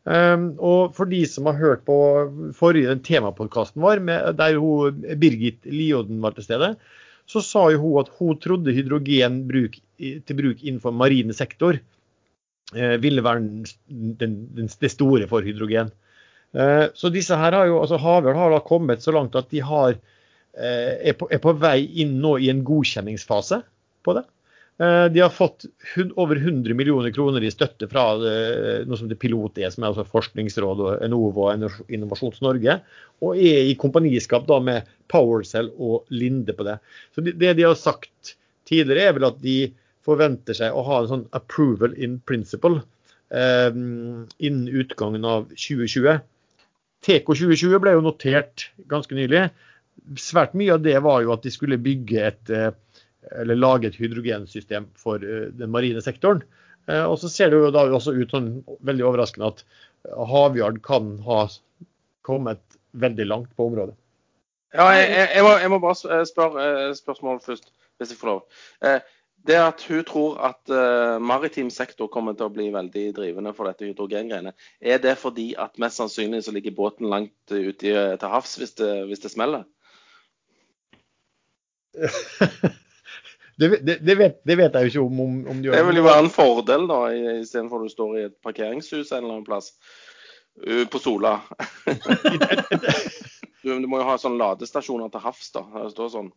Um, 0.02 0.48
og 0.58 0.96
for 0.96 1.06
de 1.06 1.20
som 1.30 1.46
har 1.46 1.60
hørt 1.60 1.84
på 1.86 1.96
forrige 2.58 2.96
temapodkasten 3.06 3.80
vår, 3.84 4.02
med, 4.02 4.32
der 4.40 4.58
hun, 4.58 4.98
Birgit 5.22 5.62
Lioden 5.70 6.18
var 6.24 6.34
til 6.34 6.48
stede, 6.48 6.72
så 7.30 7.40
sa 7.46 7.68
jo 7.70 7.80
hun 7.84 8.00
at 8.02 8.10
hun 8.18 8.40
trodde 8.42 8.74
hydrogen 8.74 9.44
bruk, 9.48 9.78
til 9.96 10.38
bruk 10.40 10.64
innenfor 10.66 10.92
marine 10.92 11.32
sektor 11.36 11.78
ville 12.72 13.24
være 13.24 13.40
det 14.80 14.90
store 14.92 15.26
for 15.28 15.44
hydrogen. 15.44 15.90
Eh, 16.52 16.86
så 16.94 17.10
disse 17.12 17.36
her 17.38 17.56
har 17.56 17.68
jo, 17.68 17.80
altså 17.80 18.00
Havøl 18.00 18.36
har 18.36 18.52
da 18.52 18.60
kommet 18.64 19.04
så 19.04 19.14
langt 19.14 19.36
at 19.38 19.48
de 19.52 19.62
har, 19.64 19.96
eh, 20.52 20.92
er, 21.00 21.16
på, 21.16 21.28
er 21.32 21.40
på 21.42 21.54
vei 21.56 21.78
inn 22.04 22.18
nå 22.20 22.36
i 22.42 22.50
en 22.52 22.62
godkjenningsfase 22.66 23.62
på 24.04 24.18
det. 24.18 24.26
De 24.82 25.20
har 25.20 25.30
fått 25.30 25.66
over 26.18 26.38
100 26.40 26.74
millioner 26.74 27.12
kroner 27.14 27.44
i 27.44 27.50
støtte 27.52 27.86
fra 27.86 28.16
noe 28.18 28.96
som 28.98 29.06
det 29.06 29.18
Pilot 29.20 29.60
er, 29.60 29.68
som 29.70 29.84
er 29.84 29.92
altså 29.92 30.02
Forskningsråd 30.08 30.80
Enova 31.04 31.52
og 31.52 31.92
Innovasjons 31.92 32.40
Norge, 32.42 32.78
og 33.22 33.36
er 33.38 33.68
i 33.68 33.76
kompaniskap 33.78 34.48
da 34.48 34.58
med 34.64 34.88
PowerCell 35.12 35.68
og 35.76 36.08
Linde 36.10 36.56
på 36.56 36.66
det. 36.66 36.78
Så 37.14 37.22
Det 37.22 37.52
de 37.60 37.66
har 37.68 37.76
sagt 37.78 38.32
tidligere, 38.66 39.12
er 39.12 39.14
vel 39.20 39.28
at 39.28 39.38
de 39.44 39.56
forventer 40.06 40.56
seg 40.58 40.74
å 40.74 40.84
ha 40.86 41.00
en 41.02 41.10
sånn 41.10 41.24
approval 41.36 41.94
in 41.94 42.18
principle 42.26 42.82
eh, 43.30 43.70
innen 43.72 44.68
utgangen 44.68 45.26
av 45.28 45.48
2020. 45.54 46.22
TK 47.02 47.26
2020 47.26 47.82
ble 47.82 47.96
jo 47.96 48.04
notert 48.04 48.68
ganske 48.90 49.16
nylig. 49.18 49.48
Svært 50.18 50.54
mye 50.58 50.76
av 50.76 50.82
det 50.84 50.98
var 51.04 51.22
jo 51.24 51.32
at 51.34 51.44
de 51.46 51.52
skulle 51.54 51.80
bygge 51.82 52.26
et 52.30 52.52
eh, 52.54 52.70
eller 53.42 53.58
lage 53.58 53.88
et 53.88 53.98
hydrogensystem 53.98 54.88
for 54.98 55.22
eh, 55.22 55.48
den 55.54 55.72
marine 55.74 56.02
sektoren. 56.04 56.42
Eh, 56.88 57.04
og 57.04 57.18
så 57.22 57.30
ser 57.30 57.52
det 57.52 57.60
jo 57.60 57.72
da 57.74 57.86
også 57.88 58.14
ut 58.16 58.34
sånn 58.34 58.52
veldig 58.86 59.06
overraskende 59.10 59.52
at 59.52 59.64
Havyard 60.30 60.80
kan 60.82 61.14
ha 61.26 61.44
kommet 62.26 62.62
veldig 62.98 63.26
langt 63.28 63.52
på 63.56 63.68
området. 63.70 63.94
Ja, 64.72 64.88
jeg, 64.96 65.10
jeg, 65.36 65.42
må, 65.44 65.52
jeg 65.60 65.70
må, 65.70 65.78
bare 65.82 66.22
spørre 66.26 66.94
spørsmål 66.96 67.42
først, 67.44 67.68
hvis 68.00 68.14
jeg 68.14 68.18
får 68.18 68.30
lov. 68.30 68.44
Eh, 69.42 69.46
det 69.46 69.56
at 69.58 69.82
hun 69.88 70.04
tror 70.04 70.38
at 70.38 70.70
uh, 70.70 71.18
maritim 71.20 71.70
sektor 71.70 72.08
kommer 72.08 72.32
til 72.34 72.46
å 72.46 72.52
bli 72.52 72.70
veldig 72.72 73.12
drivende 73.16 73.52
for 73.54 73.66
dette 73.66 73.84
hydrogengreiene, 73.84 74.52
er 74.80 74.98
det 74.98 75.18
fordi 75.18 75.54
at 75.58 75.78
mest 75.78 75.96
sannsynlig 75.96 76.44
så 76.44 76.52
ligger 76.52 76.74
båten 76.76 77.10
langt 77.10 77.34
ute 77.50 77.74
til 78.18 78.28
havs 78.28 78.56
hvis 78.58 78.74
det, 78.78 79.06
hvis 79.08 79.20
det 79.20 79.30
smeller? 79.32 79.64
det, 83.58 83.82
det, 83.82 83.98
det, 84.00 84.14
vet, 84.16 84.40
det, 84.46 84.56
vet, 84.56 84.74
jeg 84.74 84.82
jo 84.82 84.88
ikke 84.88 85.00
om, 85.00 85.20
om 85.48 85.58
de 85.58 85.68
gjør. 85.68 85.76
Det 85.76 85.86
vil 85.88 86.00
jo 86.00 86.06
være 86.06 86.24
en 86.24 86.30
fordel, 86.32 86.86
da, 86.88 87.00
istedenfor 87.42 87.82
at 87.82 87.90
du 87.90 87.92
står 87.92 88.16
i 88.16 88.24
et 88.30 88.38
parkeringshus 88.44 89.12
en 89.12 89.24
eller 89.24 89.34
annen 89.34 89.48
plass 89.48 89.74
på 90.92 90.98
Sola. 91.00 91.40
du, 93.62 93.68
du, 93.72 93.86
må 93.88 94.00
jo 94.00 94.08
ha 94.08 94.16
sånne 94.20 94.40
ladestasjoner 94.40 95.12
til 95.12 95.24
havs, 95.24 95.50
da. 95.54 95.64
Det 95.74 95.92
står 95.94 96.10
sånn. 96.12 96.32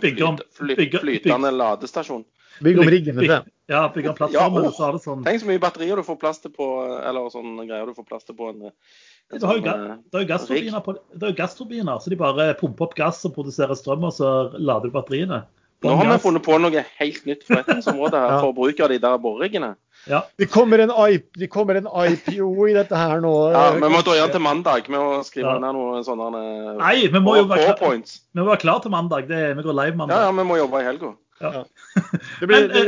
Bygge 0.00 0.24
om, 0.26 0.38
bygge, 0.58 0.98
flytende 0.98 1.50
ladestasjon. 1.54 2.24
Bygge 2.60 2.82
om 2.82 2.88
riggen 2.90 3.18
til 3.18 3.30
Ja, 3.70 3.84
bygge 3.94 4.10
om 4.10 4.16
plattformen. 4.18 4.64
Ja, 4.64 4.72
så 4.74 4.88
det 4.96 5.02
sånn. 5.04 5.20
Tenk 5.26 5.42
så 5.42 5.48
mye 5.50 5.62
batterier 5.62 6.00
du 6.00 6.02
får 6.06 6.18
plass 6.18 6.40
til 6.42 6.50
på 6.54 6.66
eller 6.98 7.28
sånne 7.30 7.66
greier 7.68 7.86
du 7.86 7.94
får 7.94 8.08
plass 8.08 8.26
til 8.26 8.34
på 8.38 8.50
en, 8.50 8.72
en 8.72 8.72
det 9.28 9.44
er 9.44 9.58
jo 9.60 9.62
sånn, 9.62 10.26
gassturbiner, 10.30 10.80
på, 10.82 10.94
det 11.14 11.28
er 11.28 11.36
gassturbiner, 11.36 12.00
så 12.00 12.10
de 12.10 12.16
bare 12.18 12.48
pumper 12.58 12.88
opp 12.88 12.94
gass 12.96 13.20
og 13.28 13.34
produserer 13.36 13.76
strøm, 13.76 14.06
og 14.08 14.14
så 14.16 14.30
lader 14.56 14.88
du 14.88 14.94
batteriene. 14.94 15.42
Nå 15.84 15.94
har 16.00 16.08
vi 16.10 16.16
funnet 16.22 16.42
på 16.42 16.56
noe 16.58 16.84
helt 16.98 17.28
nytt 17.28 17.44
forretningsområde 17.46 18.18
her 18.24 18.38
for 18.40 18.56
bruk 18.56 18.80
av 18.82 18.90
de 18.90 18.98
der 19.04 19.20
boreriggene. 19.22 19.74
Ja. 20.08 20.22
Det, 20.40 20.46
kommer 20.48 20.80
en, 20.82 20.92
det 21.36 21.48
kommer 21.52 21.78
en 21.78 21.88
IPO 21.88 22.68
i 22.68 22.74
dette 22.76 22.96
her 22.96 23.20
nå. 23.20 23.32
Ja, 23.52 23.64
Vi 23.76 23.90
må 23.92 24.00
drøye 24.06 24.26
til 24.32 24.42
mandag 24.44 24.88
med 24.88 24.98
å 24.98 25.22
skrive 25.26 25.54
ja. 25.56 25.62
ned 25.62 25.76
noen 25.76 26.04
sånne 26.06 26.42
Nei, 26.80 26.96
vi 27.12 27.22
må 27.22 27.36
jo 27.36 27.46
være 27.50 27.74
klar, 27.78 27.96
vi 28.00 28.40
må 28.40 28.48
være 28.48 28.62
klar 28.64 28.82
til 28.84 28.94
mandag. 28.94 29.28
Det, 29.28 29.42
vi 29.58 29.66
går 29.66 29.76
live 29.76 30.00
mandag. 30.00 30.16
Ja, 30.16 30.30
ja, 30.30 30.36
vi 30.40 30.46
må 30.48 30.58
jobbe 30.60 30.80
i 30.80 30.88
helga. 30.88 31.14
Ja. 31.38 31.64
Det, 32.40 32.46
blir, 32.46 32.68
det, 32.68 32.82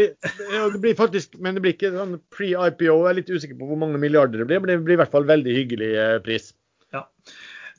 det, 0.73 0.79
blir, 0.79 0.95
faktisk, 0.99 1.37
men 1.39 1.55
det 1.55 1.63
blir 1.63 1.75
ikke 1.75 1.93
sånn 1.95 2.17
pre-IPO. 2.35 2.87
Jeg 2.89 3.11
er 3.11 3.17
litt 3.19 3.31
usikker 3.31 3.59
på 3.59 3.69
hvor 3.69 3.79
mange 3.79 3.99
milliarder 4.03 4.43
det 4.43 4.47
blir, 4.49 4.63
men 4.63 4.71
det 4.71 4.79
blir 4.87 4.97
i 4.97 5.01
hvert 5.01 5.13
fall 5.13 5.27
veldig 5.29 5.55
hyggelig 5.55 5.91
eh, 5.99 6.17
pris. 6.25 6.51
Ja. 6.95 7.05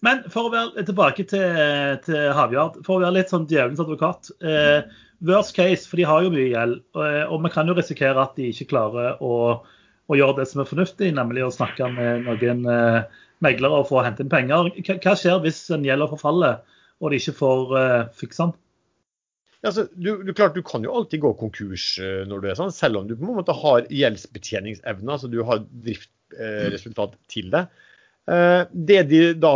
Men 0.06 0.23
for 0.34 0.47
å 0.47 0.54
være 0.54 0.86
tilbake 0.88 1.25
til, 1.30 1.45
til 2.06 2.32
Havjard, 2.36 2.82
for 2.88 2.97
å 2.97 3.06
være 3.06 3.17
litt 3.19 3.32
sånn 3.34 3.47
djevelens 3.49 3.84
advokat. 3.84 4.32
Eh, 4.43 4.84
worst 5.27 5.55
case, 5.55 5.88
for 5.89 5.99
de 5.99 6.07
har 6.07 6.25
jo 6.25 6.34
mye 6.34 6.49
gjeld. 6.49 6.79
Og, 6.97 7.38
vi 7.43 7.53
kan 7.53 7.69
jo 7.69 7.77
risikere 7.77 8.23
at 8.23 8.38
de 8.39 8.49
ikke 8.51 8.71
klarer 8.73 9.21
å, 9.21 9.36
å, 9.62 10.17
gjøre 10.17 10.41
det 10.41 10.47
som 10.51 10.63
er 10.63 10.69
fornuftig, 10.69 11.12
nemlig 11.17 11.45
å 11.45 11.53
snakke 11.53 11.89
med 11.93 12.25
noen 12.27 12.65
eh, 12.69 13.21
meglere 13.45 13.81
og 13.81 13.89
få 13.91 14.03
hente 14.05 14.25
inn 14.25 14.34
penger. 14.34 14.71
Hva, 14.91 15.15
skjer 15.17 15.41
hvis 15.45 15.63
en 15.75 15.86
gjelder 15.88 16.12
forfaller 16.12 16.60
og 17.01 17.10
de 17.12 17.21
ikke 17.21 17.38
får 17.39 17.77
eh, 17.79 18.01
fiksa 18.17 18.49
den? 18.49 18.57
Ja, 19.62 19.69
altså, 19.69 19.86
du, 19.93 20.23
du, 20.25 20.34
klart, 20.34 20.57
du 20.57 20.65
kan 20.65 20.81
jo 20.86 20.93
alltid 20.97 21.21
gå 21.21 21.36
konkurs 21.38 21.93
uh, 22.01 22.23
når 22.25 22.41
du 22.41 22.47
er 22.49 22.57
sånn, 22.57 22.73
selv 22.73 22.97
om 22.97 23.05
du 23.05 23.13
på 23.13 23.27
en 23.27 23.38
måte 23.38 23.53
har 23.53 23.86
gjeldsbetjeningsevne. 23.93 25.05
altså 25.05 25.30
Du 25.30 25.38
har 25.45 25.61
driftsresultat 25.86 27.13
uh, 27.13 27.19
til 27.30 27.51
det. 27.53 27.67
Uh, 28.26 28.65
det 28.74 29.03
de 29.11 29.19
da 29.38 29.53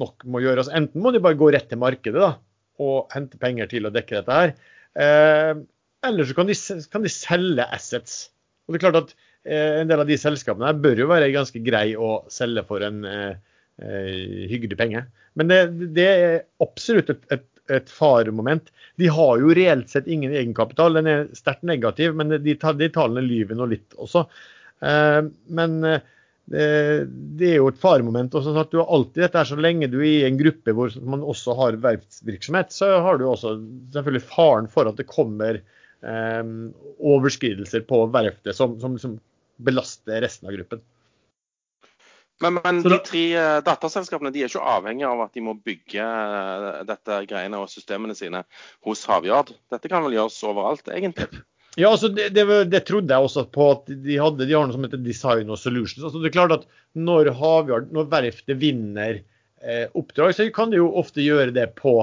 nok 0.00 0.24
må 0.24 0.40
gjøre. 0.40 0.62
Altså, 0.62 0.72
enten 0.80 1.04
må 1.04 1.12
de 1.12 1.20
bare 1.24 1.36
gå 1.36 1.50
rett 1.52 1.68
til 1.68 1.82
markedet 1.82 2.22
da, 2.24 2.30
og 2.80 3.12
hente 3.12 3.36
penger 3.40 3.68
til 3.68 3.84
å 3.84 3.92
dekke 3.92 4.16
dette 4.16 4.38
her. 4.40 4.54
Eh, 4.94 5.52
eller 6.06 6.28
så 6.28 6.36
kan 6.36 6.50
de, 6.50 6.56
kan 6.92 7.04
de, 7.04 7.12
selge 7.12 7.66
assets. 7.74 8.28
Og 8.66 8.74
det 8.74 8.80
er 8.80 8.84
klart 8.86 9.00
at 9.00 9.14
eh, 9.44 9.80
En 9.80 9.90
del 9.90 10.02
av 10.04 10.08
de 10.08 10.18
selskapene 10.20 10.68
her 10.68 10.78
bør 10.84 11.04
jo 11.04 11.10
være 11.10 11.32
ganske 11.34 11.62
grei 11.64 11.88
å 11.96 12.16
selge 12.32 12.64
for 12.68 12.84
en 12.86 13.02
eh, 13.08 13.34
eh 13.82 14.46
hyggelig 14.52 14.78
penge. 14.78 15.04
Men 15.34 15.50
det, 15.50 15.60
det 15.96 16.08
er 16.08 16.34
absolutt 16.62 17.10
et, 17.10 17.22
et, 17.34 17.46
et, 17.72 17.90
faremoment. 17.90 18.70
De 19.00 19.10
har 19.10 19.40
jo 19.42 19.54
reelt 19.56 19.90
sett 19.90 20.06
ingen 20.06 20.32
egenkapital. 20.32 21.00
Den 21.00 21.10
er 21.10 21.24
sterkt 21.34 21.66
negativ, 21.66 22.14
men 22.14 22.30
de, 22.36 22.54
de 22.54 22.90
tallene 22.94 23.24
lyver 23.26 23.58
nå 23.58 23.70
litt 23.72 23.96
også. 23.98 24.28
Eh, 24.84 25.22
men 25.58 25.80
det, 26.50 26.64
det, 27.38 27.50
er 27.50 27.60
jo 27.62 27.68
et 27.70 27.80
faremoment. 27.80 28.34
og 28.36 28.44
sånn 28.44 28.60
at 28.60 28.72
du 28.72 28.80
har 28.82 28.90
alltid 28.92 29.22
dette 29.24 29.40
her, 29.40 29.48
Så 29.48 29.56
lenge 29.60 29.88
du 29.92 29.98
er 30.02 30.10
i 30.10 30.26
en 30.28 30.40
gruppe 30.40 30.74
hvor 30.76 30.92
man 31.00 31.24
også 31.24 31.56
har 31.60 31.78
verftsvirksomhet, 31.84 32.74
så 32.74 32.90
har 33.04 33.20
du 33.20 33.26
også 33.28 33.56
selvfølgelig 33.94 34.26
faren 34.28 34.68
for 34.70 34.90
at 34.90 35.00
det 35.00 35.08
kommer 35.08 35.60
eh, 35.60 36.42
overskridelser 37.14 37.86
på 37.88 38.04
verftet 38.12 38.56
som, 38.56 38.76
som, 38.82 38.98
som 39.00 39.16
belaster 39.56 40.20
resten 40.24 40.50
av 40.50 40.58
gruppen. 40.58 40.84
Men, 42.42 42.58
men 42.64 42.80
de 42.82 42.96
tre 42.98 43.22
dataselskapene 43.30 43.62
datterselskapene 43.64 44.32
de 44.34 44.42
er 44.42 44.50
ikke 44.50 44.72
avhengige 44.74 45.08
av 45.08 45.20
at 45.22 45.36
de 45.36 45.42
må 45.46 45.54
bygge 45.54 46.02
uh, 46.02 46.80
dette 46.86 47.18
greiene 47.30 47.60
og 47.62 47.70
systemene 47.70 48.16
sine 48.18 48.42
hos 48.84 49.04
Havyard. 49.08 49.52
Dette 49.72 49.90
kan 49.90 50.02
vel 50.04 50.16
gjøres 50.18 50.40
overalt, 50.48 50.90
egentlig? 50.90 51.28
Ja, 51.76 51.90
altså 51.90 52.08
det, 52.14 52.28
det, 52.36 52.44
det, 52.70 52.84
trodde 52.86 53.10
jeg 53.10 53.26
også 53.26 53.46
på 53.50 53.70
at 53.72 53.88
de 53.90 54.18
hadde. 54.20 54.46
De 54.46 54.54
har 54.54 54.66
noe 54.66 54.76
som 54.76 54.84
heter 54.86 55.00
design 55.02 55.50
og 55.50 55.58
solutions. 55.58 56.04
Altså 56.06 56.22
det 56.22 56.30
er 56.30 56.36
klart 56.36 56.54
at 56.60 56.68
Når 56.94 57.32
når 57.90 58.10
verftet 58.12 58.60
vinner 58.60 59.18
eh, 59.62 59.88
oppdrag, 59.94 60.36
så 60.36 60.46
kan 60.54 60.70
de 60.70 60.78
jo 60.78 60.92
ofte 60.94 61.24
gjøre 61.24 61.50
det 61.50 61.72
på 61.80 61.96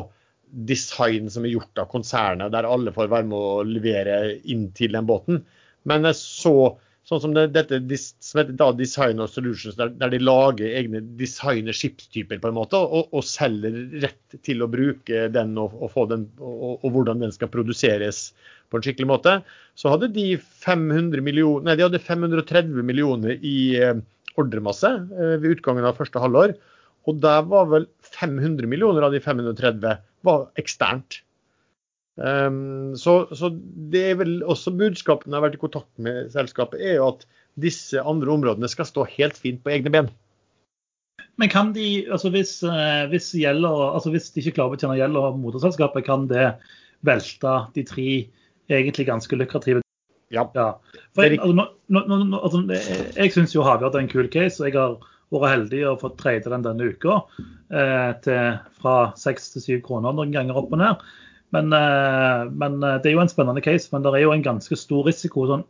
design 0.51 1.29
som 1.31 1.45
er 1.47 1.53
gjort 1.53 1.79
av 1.79 1.87
konsernet, 1.87 2.51
der 2.51 2.67
alle 2.67 2.91
får 2.91 3.07
være 3.07 3.29
med 3.29 3.37
å 3.39 3.63
levere 3.63 4.17
inn 4.43 4.67
til 4.75 4.91
den 4.97 5.07
båten. 5.07 5.45
Men 5.87 6.03
jeg 6.09 6.19
så 6.19 6.55
Sånn 7.01 7.21
som 7.23 7.31
det, 7.33 7.47
dette 7.55 7.79
som 7.97 8.39
heter 8.39 8.53
da 8.59 8.67
Designer 8.77 9.27
Solutions, 9.27 9.73
der, 9.75 9.89
der, 9.97 10.11
de 10.13 10.19
lager 10.21 10.69
egne 10.77 11.01
designer 11.17 11.73
skipstyper 11.73 12.37
på 12.39 12.51
en 12.51 12.55
måte, 12.59 12.77
og, 12.77 13.09
og, 13.09 13.25
selger 13.25 13.73
rett 14.03 14.37
til 14.45 14.61
å 14.61 14.69
bruke 14.69 15.25
den 15.33 15.55
og, 15.59 15.73
og, 15.81 15.97
den, 16.11 16.27
og, 16.37 16.85
hvordan 16.85 17.25
den 17.25 17.33
skal 17.33 17.49
produseres 17.51 18.27
på 18.71 18.79
en 18.79 18.85
skikkelig 18.85 19.09
måte. 19.09 19.37
Så 19.77 19.91
hadde 19.91 20.11
de 20.15 20.33
500 20.39 21.23
millioner, 21.25 21.67
nei, 21.67 21.77
de 21.77 21.85
hadde 21.87 22.01
530 22.01 22.85
millioner 22.87 23.35
i 23.37 23.57
eh, 23.79 23.97
ordremasse 24.39 24.91
eh, 24.91 25.35
ved 25.41 25.57
utgangen 25.57 25.87
av 25.87 25.99
første 25.99 26.21
halvår. 26.23 26.55
Og 27.09 27.19
der 27.23 27.43
var 27.49 27.67
vel 27.71 27.89
500 28.13 28.69
millioner 28.69 29.07
av 29.07 29.13
de 29.15 29.21
530 29.23 30.01
var 30.27 30.47
eksternt. 30.61 31.21
Um, 32.21 32.91
så, 32.99 33.23
så, 33.33 33.49
det 33.89 34.01
er 34.11 34.17
vel 34.19 34.41
også 34.43 34.73
budskapet 34.75 35.29
når 35.29 35.33
jeg 35.33 35.39
har 35.39 35.45
vært 35.47 35.55
i 35.57 35.61
kontakt 35.61 36.01
med 36.03 36.33
selskapet, 36.33 36.81
er 36.83 36.99
jo 36.99 37.07
at 37.13 37.23
disse 37.61 38.03
andre 38.03 38.33
områdene 38.33 38.69
skal 38.69 38.85
stå 38.87 39.07
helt 39.15 39.39
fint 39.39 39.63
på 39.63 39.71
egne 39.73 39.93
ben. 39.93 40.11
Men 41.39 41.49
kan 41.49 41.71
de, 41.73 42.03
altså 42.11 42.29
hvis, 42.33 42.59
eh, 42.67 43.07
hvis, 43.09 43.31
gjelder, 43.39 43.95
altså 43.95 44.11
hvis 44.13 44.29
de 44.35 44.43
ikke 44.43 44.59
klarer 44.59 44.73
å 44.73 44.75
betjene 44.75 44.99
gjeld 44.99 45.17
og 45.17 45.39
moderselskapet, 45.41 46.05
kan 46.05 46.27
det 46.29 46.51
velte 47.07 47.55
de 47.73 47.85
tre 47.87 48.09
egentlig 48.79 49.07
ganske 49.09 49.37
lukrative 49.37 49.81
Ja. 50.31 50.45
ja. 50.55 50.67
For 51.15 51.27
jeg, 51.27 51.39
altså, 51.39 51.53
no, 51.91 52.03
no, 52.07 52.19
no, 52.23 52.37
altså, 52.39 52.61
jeg 53.17 53.33
syns 53.35 53.55
jo 53.55 53.65
Havjord 53.67 53.95
er 53.95 54.05
en 54.05 54.11
kul 54.11 54.29
case. 54.31 54.61
og 54.61 54.69
jeg 54.69 54.77
har 54.79 54.95
vært 55.31 55.53
heldig 55.55 55.81
og 55.89 55.99
fått 56.03 56.17
trade 56.19 56.51
den 56.51 56.63
denne 56.63 56.91
uka 56.91 57.17
eh, 57.71 58.11
til, 58.23 58.61
fra 58.79 58.95
seks 59.19 59.51
til 59.53 59.65
syv 59.65 59.83
kroner 59.87 60.15
noen 60.15 60.31
ganger 60.35 60.59
opp 60.59 60.71
og 60.71 60.79
ned. 60.79 61.03
Men, 61.51 61.73
eh, 61.75 62.45
men, 62.47 62.79
eh, 62.83 62.97
det 63.03 63.11
er 63.11 63.17
jo 63.17 63.23
en 63.23 63.31
spennende 63.31 63.63
case, 63.63 63.89
men 63.91 64.03
det 64.05 64.13
er 64.15 64.25
jo 64.25 64.33
en 64.35 64.45
ganske 64.45 64.77
stor 64.79 65.03
risiko 65.07 65.47
sånn, 65.49 65.65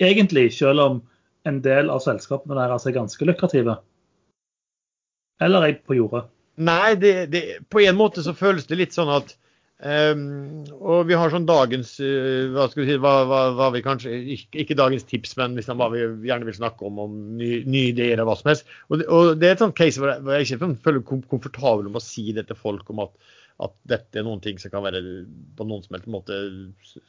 egentlig, 0.00 0.48
selv 0.56 0.84
om 0.84 1.02
en 1.48 1.60
del 1.64 1.92
av 1.92 2.00
selskapene 2.04 2.56
deres 2.56 2.86
er 2.88 2.96
ganske 2.96 3.28
lukrative. 3.28 3.78
Eller 5.40 5.62
er 5.62 5.72
jeg 5.72 5.82
på 5.86 5.98
jordet? 5.98 6.24
Nei, 6.58 6.94
det, 6.98 7.12
det, 7.30 7.42
på 7.70 7.84
en 7.84 7.98
måte 7.98 8.24
så 8.24 8.34
føles 8.34 8.66
det 8.66 8.80
litt 8.80 8.96
sånn 8.96 9.12
at 9.14 9.36
um, 9.82 10.22
Og 10.74 11.08
vi 11.08 11.16
har 11.18 11.32
sånn 11.32 11.48
dagens 11.48 11.94
uh, 12.02 12.50
hva 12.54 12.68
skal 12.70 12.82
vi 12.82 12.88
si, 12.90 12.98
hva, 13.02 13.14
hva, 13.30 13.40
hva 13.58 13.70
vi 13.74 13.82
kanskje, 13.84 14.14
ikke, 14.36 14.62
ikke, 14.64 14.78
dagens 14.78 15.08
tips, 15.08 15.36
men 15.40 15.56
liksom 15.58 15.80
hva 15.82 15.90
vi 15.94 16.04
gjerne 16.28 16.48
vil 16.48 16.58
snakke 16.58 16.86
om, 16.88 17.00
om 17.06 17.18
nye 17.40 17.64
ny 17.68 17.88
ideer 17.92 18.16
eller 18.16 18.28
hva 18.30 18.38
som 18.40 18.52
helst. 18.52 18.70
Og, 18.88 19.02
og, 19.06 19.34
det 19.40 19.50
er 19.50 19.56
et 19.56 19.64
sånt 19.64 19.78
case 19.78 20.02
hvor 20.02 20.12
jeg, 20.12 20.24
hvor 20.24 20.38
jeg 20.38 20.48
ikke 20.48 20.72
føler 20.86 21.04
komfortabel 21.30 21.90
med 21.90 22.02
å 22.02 22.06
si 22.06 22.30
det 22.36 22.48
til 22.48 22.58
folk 22.58 22.88
om 22.94 23.06
at 23.06 23.34
at 23.64 23.74
dette 23.90 24.20
er 24.20 24.26
noen 24.26 24.42
ting 24.42 24.58
som 24.62 24.70
kan 24.70 24.84
være 24.84 25.00
på 25.58 25.66
noen 25.66 25.82
som 25.82 25.96
helst 25.96 26.10
måte 26.12 26.36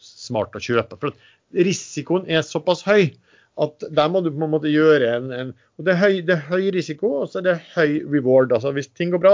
smart 0.01 0.55
å 0.57 0.61
kjøpe. 0.63 0.97
For 0.97 1.13
risikoen 1.53 2.25
er 2.25 2.45
såpass 2.45 2.81
høy 2.87 3.11
at 3.59 3.85
der 3.91 4.09
må 4.11 4.21
du 4.23 4.31
på 4.31 4.45
en 4.45 4.53
måte 4.53 4.71
gjøre 4.71 5.11
en, 5.17 5.31
en 5.35 5.53
og 5.77 5.85
det 5.85 5.93
er, 5.93 5.99
høy, 6.01 6.19
det 6.25 6.35
er, 6.37 6.45
høy, 6.47 6.69
risiko, 6.75 7.11
og 7.21 7.29
så 7.29 7.41
er 7.41 7.47
det 7.49 7.55
høy 7.75 7.99
reward. 8.07 8.53
altså 8.55 8.71
Hvis 8.75 8.91
ting 8.95 9.11
går 9.13 9.21
bra, 9.23 9.33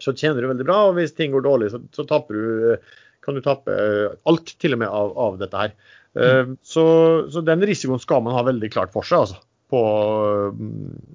så 0.00 0.14
tjener 0.16 0.40
du 0.40 0.50
veldig 0.50 0.68
bra, 0.68 0.78
og 0.88 0.96
hvis 0.96 1.16
ting 1.16 1.34
går 1.34 1.44
dårlig, 1.44 1.72
så, 1.72 1.82
så 1.92 2.06
du, 2.06 2.76
kan 3.24 3.36
du 3.36 3.42
tappe 3.44 3.74
alt 4.28 4.54
til 4.62 4.76
og 4.76 4.82
med 4.82 4.88
av, 4.88 5.12
av 5.18 5.36
dette 5.42 5.64
her. 5.64 5.74
Mm. 6.12 6.56
Så, 6.60 6.84
så, 7.32 7.40
den 7.44 7.64
risikoen 7.64 8.00
skal 8.02 8.20
man 8.24 8.34
ha 8.36 8.42
veldig 8.44 8.68
klart 8.72 8.92
for 8.92 9.06
seg 9.08 9.22
altså, 9.24 9.38
på, 9.72 9.82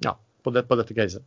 ja, 0.02 0.16
på, 0.42 0.54
det, 0.54 0.64
på 0.66 0.78
dette 0.80 0.96
caset. 0.96 1.22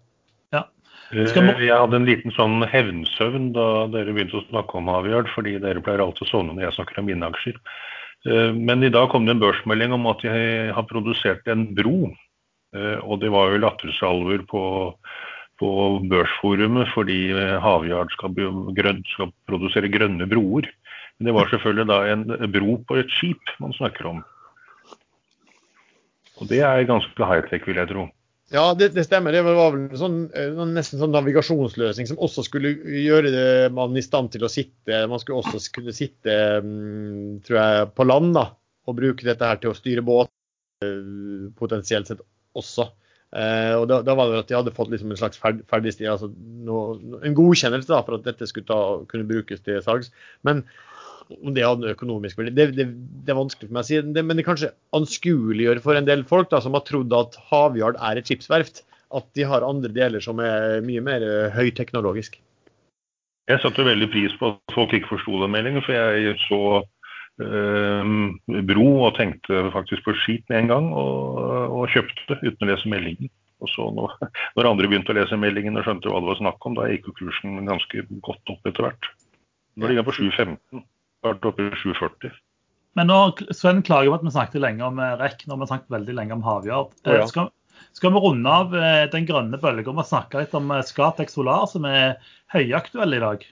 Man... 1.12 1.50
Jeg 1.60 1.76
hadde 1.76 1.98
en 2.00 2.08
liten 2.08 2.32
sånn 2.36 2.62
hevnsøvn 2.72 3.50
da 3.56 3.68
dere 3.92 4.14
begynte 4.16 4.40
å 4.40 4.46
snakke 4.48 4.78
om 4.80 4.92
Havyard, 4.92 5.28
fordi 5.36 5.58
dere 5.60 5.84
pleier 5.84 6.04
alltid 6.04 6.24
å 6.28 6.30
sovne 6.30 6.56
når 6.56 6.70
jeg 6.70 6.78
snakker 6.78 7.02
om 7.02 7.10
mine 7.10 7.28
aksjer. 7.28 7.58
Eh, 8.30 8.52
men 8.56 8.86
i 8.86 8.92
dag 8.94 9.10
kom 9.12 9.28
det 9.28 9.36
en 9.36 9.44
børsmelding 9.44 9.96
om 9.98 10.08
at 10.12 10.24
de 10.24 10.32
har 10.72 10.88
produsert 10.88 11.48
en 11.52 11.66
bro. 11.76 12.14
Eh, 12.76 12.98
og 13.04 13.20
det 13.24 13.32
var 13.34 13.52
jo 13.52 13.60
lattersalver 13.66 14.46
på, 14.48 14.64
på 15.62 15.72
børsforumet 16.10 16.90
fordi 16.96 17.20
Havyard 17.62 18.10
skal, 18.16 18.34
skal 19.14 19.34
produsere 19.48 19.92
grønne 19.94 20.28
broer. 20.30 20.68
Men 21.18 21.30
det 21.30 21.36
var 21.38 21.52
selvfølgelig 21.52 21.88
da 21.92 22.00
en 22.10 22.54
bro 22.54 22.80
på 22.90 22.98
et 22.98 23.12
skip 23.14 23.54
man 23.62 23.76
snakker 23.78 24.10
om. 24.10 24.24
Og 26.42 26.50
det 26.50 26.64
er 26.66 26.88
ganske 26.90 27.28
high-tech, 27.30 27.68
vil 27.70 27.78
jeg 27.78 27.92
tro. 27.92 28.08
Ja, 28.52 28.74
det, 28.76 28.90
det, 28.96 29.06
stemmer. 29.08 29.32
Det 29.32 29.44
var 29.46 29.70
vel 29.72 29.86
sånn, 29.96 30.26
eh, 30.36 30.58
nesten 30.74 31.00
sånn 31.00 31.14
navigasjonsløsning 31.16 32.10
som 32.10 32.20
også 32.20 32.44
skulle 32.44 32.74
gjøre 32.84 33.32
det 33.32 33.52
man 33.76 33.96
i 33.96 34.04
stand 34.04 34.34
til 34.34 34.44
å 34.44 34.50
sitte 34.52 35.06
Man 35.08 35.22
skulle 35.22 35.40
også 35.40 35.62
kunne 35.78 35.94
sitte 35.96 36.36
mm, 36.66 37.46
tror 37.48 37.60
jeg, 37.62 37.86
på 37.96 38.08
land 38.10 38.34
da, 38.36 38.50
og 38.90 38.98
bruke 38.98 39.28
dette 39.28 39.48
her 39.48 39.62
til 39.62 39.72
å 39.72 39.78
styre 39.78 40.04
båt, 40.04 40.34
eh, 40.84 41.48
potensielt 41.56 42.12
sett 42.12 42.26
også. 42.58 42.90
Eh, 43.32 43.74
og 43.80 43.86
da, 43.88 44.02
da, 44.04 44.16
var 44.18 44.32
det 44.32 44.40
at 44.42 44.50
de 44.50 44.58
hadde 44.58 44.74
fått 44.76 44.92
liksom 44.92 45.14
en 45.14 45.20
slags 45.20 45.40
ferd, 45.40 45.62
ferdigstil, 45.72 46.10
altså 46.12 46.28
no, 46.68 46.98
en 47.24 47.36
godkjennelse 47.38 47.88
da, 47.88 48.02
for 48.04 48.18
at 48.18 48.26
dette 48.28 48.48
skulle 48.50 48.68
ta, 48.68 48.80
kunne 49.12 49.30
brukes 49.30 49.64
til 49.64 49.80
salgs. 49.86 50.12
Men 50.48 50.66
om 51.40 51.56
det 51.56 51.64
hadde 51.64 51.94
økonomisk 51.94 52.42
verdi, 52.42 52.54
det, 52.58 52.68
det, 52.76 52.88
det, 53.24 53.32
er 53.32 53.40
vanskelig 53.40 53.70
for 53.70 53.78
meg 53.78 53.86
å 53.86 53.88
si. 53.88 54.00
Det, 54.04 54.24
men 54.28 54.40
det 54.40 54.48
kanskje 54.48 54.74
anskueliggjør 54.98 55.84
for 55.86 55.96
en 55.96 56.08
del 56.10 56.26
folk 56.28 56.52
da, 56.52 56.60
som 56.64 56.76
har 56.76 56.84
trodd 56.88 57.14
at 57.16 57.38
Havyard 57.52 58.00
er 58.04 58.20
et 58.20 58.28
skipsverft, 58.28 58.84
at 59.16 59.28
de 59.36 59.48
har 59.48 59.64
andre 59.68 59.92
deler 59.96 60.24
som 60.24 60.40
er 60.44 60.84
mye 60.86 61.04
mer 61.04 61.24
uh, 61.24 61.52
høyteknologisk. 61.56 62.38
Jeg 63.50 63.60
satte 63.64 63.84
veldig 63.84 64.08
pris 64.12 64.36
på 64.40 64.54
at 64.54 64.76
folk 64.76 64.94
ikke 64.96 65.12
forsto 65.16 65.40
den 65.42 65.52
meldingen, 65.52 65.84
for 65.84 65.96
jeg 65.96 66.36
så 66.46 66.62
bro 67.40 68.88
og 69.08 69.16
tenkte 69.18 69.64
faktisk 69.74 70.04
på 70.06 70.14
skip 70.20 70.52
med 70.52 70.64
en 70.64 70.72
gang, 70.72 70.90
og, 70.94 71.40
og 71.72 71.94
kjøpte 71.94 72.38
uten 72.44 72.68
å 72.68 72.70
lese 72.70 72.92
meldingen. 72.92 73.32
Og 73.62 73.70
så 73.70 73.88
når, 73.94 74.16
når, 74.58 74.70
andre 74.72 74.90
begynte 74.90 75.14
å 75.14 75.18
lese 75.18 75.40
meldingen 75.40 75.78
og 75.80 75.86
skjønte 75.88 76.12
hva 76.12 76.22
det 76.22 76.32
var 76.32 76.42
snakk 76.42 76.68
om, 76.68 76.78
da 76.78 76.90
gikk 76.92 77.12
jo 77.12 77.18
kursen 77.24 77.62
ganske 77.68 78.06
godt 78.26 78.54
opp 78.54 78.70
etter 78.70 78.88
hvert. 78.88 79.12
Nå 79.78 79.88
ligger 79.88 80.04
den 80.04 80.10
på 80.10 80.18
7,15 80.18 80.84
vært 81.26 81.48
oppe 81.48 81.68
i 81.68 81.72
740. 81.78 82.36
Men 83.00 83.08
nå, 83.08 83.20
Sven 83.56 83.80
klager 83.88 84.12
på 84.12 84.20
at 84.20 84.26
vi 84.26 84.34
snakket 84.36 84.64
lenge 84.64 84.84
om 84.84 85.00
eh, 85.00 85.16
REC 85.20 85.46
når 85.48 85.62
vi 85.62 85.70
snakket 85.70 85.96
veldig 85.96 86.16
lenge 86.18 86.36
om 86.36 86.44
havjord. 86.44 86.92
Ja. 87.08 87.24
skal, 87.30 87.52
skal, 87.96 88.12
vi 88.16 88.24
runde 88.26 88.56
av 88.64 88.76
eh, 88.76 89.06
den 89.14 89.28
grønne 89.30 89.62
bølgen 89.62 89.96
med 89.96 90.04
å 90.04 90.10
snakke 90.10 90.42
litt 90.42 90.56
om 90.58 90.74
Scatec 90.88 91.32
Solar, 91.32 91.70
som 91.72 91.88
er 91.88 92.18
høyaktuell 92.52 93.16
i 93.16 93.24
dag? 93.24 93.46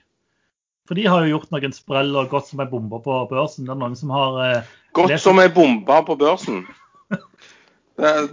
For 0.90 0.98
de 0.98 1.04
har 1.06 1.22
jo 1.22 1.36
gjort 1.36 1.52
noen 1.54 1.70
sprell 1.70 2.08
og 2.18 2.32
gått 2.32 2.48
som 2.50 2.60
ei 2.64 2.64
bombe 2.66 2.98
på 3.04 3.16
børsen. 3.30 3.62
Det 3.68 3.70
er 3.70 3.78
noen 3.78 3.92
som 3.94 4.10
har 4.10 4.38
eh, 4.42 4.70
Gått 4.98 5.12
som 5.22 5.38
ei 5.38 5.46
bombe 5.46 5.98
på 6.08 6.16
børsen? 6.18 6.64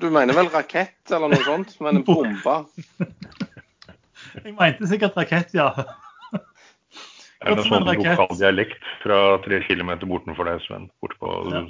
du 0.01 0.07
mener 0.09 0.33
vel 0.33 0.49
rakett 0.49 1.11
eller 1.13 1.29
noe 1.35 1.43
sånt, 1.45 1.75
men 1.85 1.99
en 1.99 2.05
bombe? 2.07 2.55
Jeg 4.41 4.55
mente 4.57 4.89
sikkert 4.89 5.19
rakett, 5.21 5.53
ja. 5.53 5.69
Er 7.45 7.59
det 7.59 7.67
sånn 7.67 7.85
lokal 7.85 8.33
dialekt 8.39 8.89
fra 9.03 9.21
tre 9.45 9.61
kilometer 9.67 10.09
bortenfor 10.09 10.49
deg, 10.49 10.65
Sven? 10.65 10.89
Bort 10.97 11.13
på, 11.21 11.37
ja. 11.53 11.61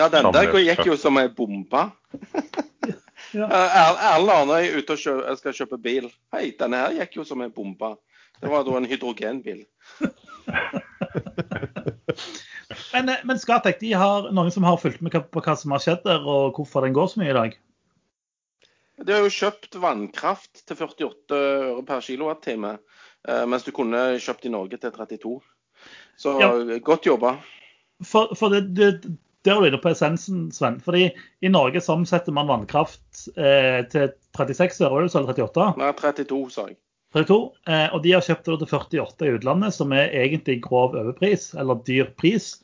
ja, 0.00 0.08
den 0.16 0.32
der 0.32 0.48
gikk 0.64 0.80
jo 0.88 0.96
som 0.96 1.20
ei 1.20 1.28
bombe. 1.28 1.90
ja. 3.36 3.52
Erlend 4.14 4.56
er 4.56 4.80
ute 4.80 4.96
og 4.96 5.04
kjø 5.04 5.20
skal 5.44 5.60
kjøpe 5.60 5.82
bil. 5.84 6.08
Hei, 6.32 6.54
denne 6.56 6.86
her 6.86 7.02
gikk 7.02 7.20
jo 7.20 7.28
som 7.28 7.44
ei 7.44 7.52
bombe. 7.52 7.98
Det 8.40 8.48
var 8.52 8.64
da 8.66 8.76
en 8.76 8.88
hydrogenbil. 8.88 9.64
men, 12.92 13.08
eh, 13.08 13.22
men 13.24 13.38
Skatek, 13.40 13.80
de 13.80 13.92
har 13.96 14.30
noen 14.36 14.52
som 14.52 14.66
har 14.68 14.80
fulgt 14.80 15.00
med 15.04 15.16
på 15.16 15.42
hva 15.44 15.56
som 15.58 15.74
har 15.74 15.82
skjedd 15.84 16.02
der, 16.06 16.20
og 16.24 16.58
hvorfor 16.58 16.84
den 16.84 16.96
går 16.96 17.08
så 17.12 17.22
mye 17.22 17.32
i 17.32 17.38
dag? 17.38 17.58
De 19.04 19.12
har 19.12 19.24
jo 19.24 19.32
kjøpt 19.32 19.76
vannkraft 19.80 20.64
til 20.64 20.76
48 20.80 21.36
øre 21.36 21.82
per 21.88 22.00
kilowattime. 22.04 22.76
Eh, 23.28 23.44
mens 23.50 23.66
du 23.66 23.72
kunne 23.76 24.16
kjøpt 24.22 24.48
i 24.48 24.52
Norge 24.54 24.80
til 24.80 24.92
32. 24.94 25.36
Så 26.16 26.36
ja. 26.40 26.50
godt 26.84 27.06
jobba. 27.08 27.36
For, 28.04 28.32
for 28.36 28.52
det, 28.52 28.62
det, 28.76 29.16
der 29.44 29.56
er 29.56 29.60
du 29.60 29.68
inne 29.70 29.80
på 29.82 29.92
essensen, 29.92 30.48
Sven. 30.52 30.80
Fordi 30.84 31.10
i 31.44 31.52
Norge 31.52 31.82
omsetter 31.92 32.34
man 32.34 32.48
vannkraft 32.48 33.26
eh, 33.36 33.82
til 33.92 34.10
36 34.36 34.88
øre, 34.88 35.04
eller 35.04 35.32
38? 35.34 35.68
Nei, 35.80 35.92
32, 36.00 36.40
sa 36.54 36.68
jeg. 36.70 36.78
32, 37.14 37.38
eh, 37.70 37.88
og 37.94 38.02
de 38.04 38.12
har 38.16 38.24
kjøpt 38.24 38.48
det 38.48 38.58
til 38.62 38.78
48 38.78 39.26
i 39.28 39.34
utlandet, 39.38 39.74
som 39.76 39.92
er 39.94 40.12
egentlig 40.12 40.58
grov 40.64 40.96
overpris, 40.98 41.52
eller 41.54 41.82
dyr 41.86 42.10
pris. 42.18 42.56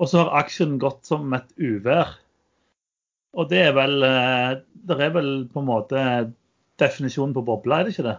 Og 0.00 0.10
så 0.10 0.22
har 0.22 0.42
aksjen 0.42 0.78
gått 0.82 1.06
som 1.06 1.32
et 1.36 1.48
uvær. 1.60 2.16
Og 3.36 3.48
det 3.52 3.60
er 3.68 3.76
vel 3.76 4.02
eh, 4.04 4.60
Det 4.82 4.98
er 4.98 5.12
vel 5.14 5.30
på 5.52 5.62
en 5.62 5.68
måte 5.68 6.00
definisjonen 6.82 7.34
på 7.36 7.44
boble, 7.46 7.76
er 7.76 7.86
det 7.86 7.94
ikke 7.94 8.08
det? 8.08 8.18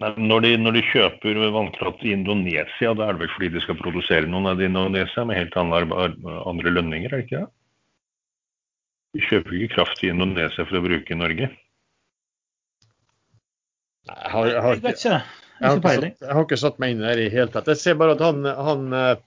Når, 0.00 0.42
de, 0.44 0.50
når 0.58 0.76
de 0.76 0.82
kjøper 0.86 1.38
vannkraft 1.50 2.02
i 2.06 2.12
Indonesia, 2.14 2.92
da 2.94 3.08
er 3.08 3.16
det 3.16 3.24
vel 3.24 3.32
fordi 3.34 3.48
de 3.54 3.62
skal 3.62 3.78
produsere 3.78 4.28
noen 4.30 4.46
av 4.50 4.60
i 4.62 4.68
Indonesia 4.68 5.24
med 5.26 5.38
helt 5.38 5.56
andre, 5.58 6.10
andre 6.46 6.74
lønninger, 6.76 7.10
er 7.10 7.22
det 7.22 7.26
ikke 7.26 7.40
det? 7.40 7.50
De 9.10 9.24
kjøper 9.26 9.56
ikke 9.56 9.74
kraft 9.74 10.04
i 10.06 10.12
Indonesia 10.12 10.66
for 10.66 10.78
å 10.78 10.84
bruke 10.84 11.14
i 11.14 11.18
Norge. 11.18 11.50
Jeg 14.10 14.32
har, 14.34 14.50
jeg 14.50 14.62
har, 14.64 14.74
Jeg 14.74 14.84
vet 14.84 15.00
ikke. 15.00 15.20
Jeg 15.60 15.68
har, 15.68 15.76
Ikke 15.76 15.92
satt, 15.92 16.22
jeg 16.24 16.34
har 16.34 16.46
ikke 16.46 16.60
satt 16.60 16.78
meg 16.80 16.94
inn 16.94 17.02
der 17.04 17.20
i 17.20 17.26
det 17.26 17.34
hele 17.34 17.52
tatt. 17.52 17.68
Jeg 17.68 17.80
ser 17.80 17.98
bare 18.00 18.14
at 18.16 18.22
han, 18.24 18.46
han 18.48 18.86
eh, 18.96 19.18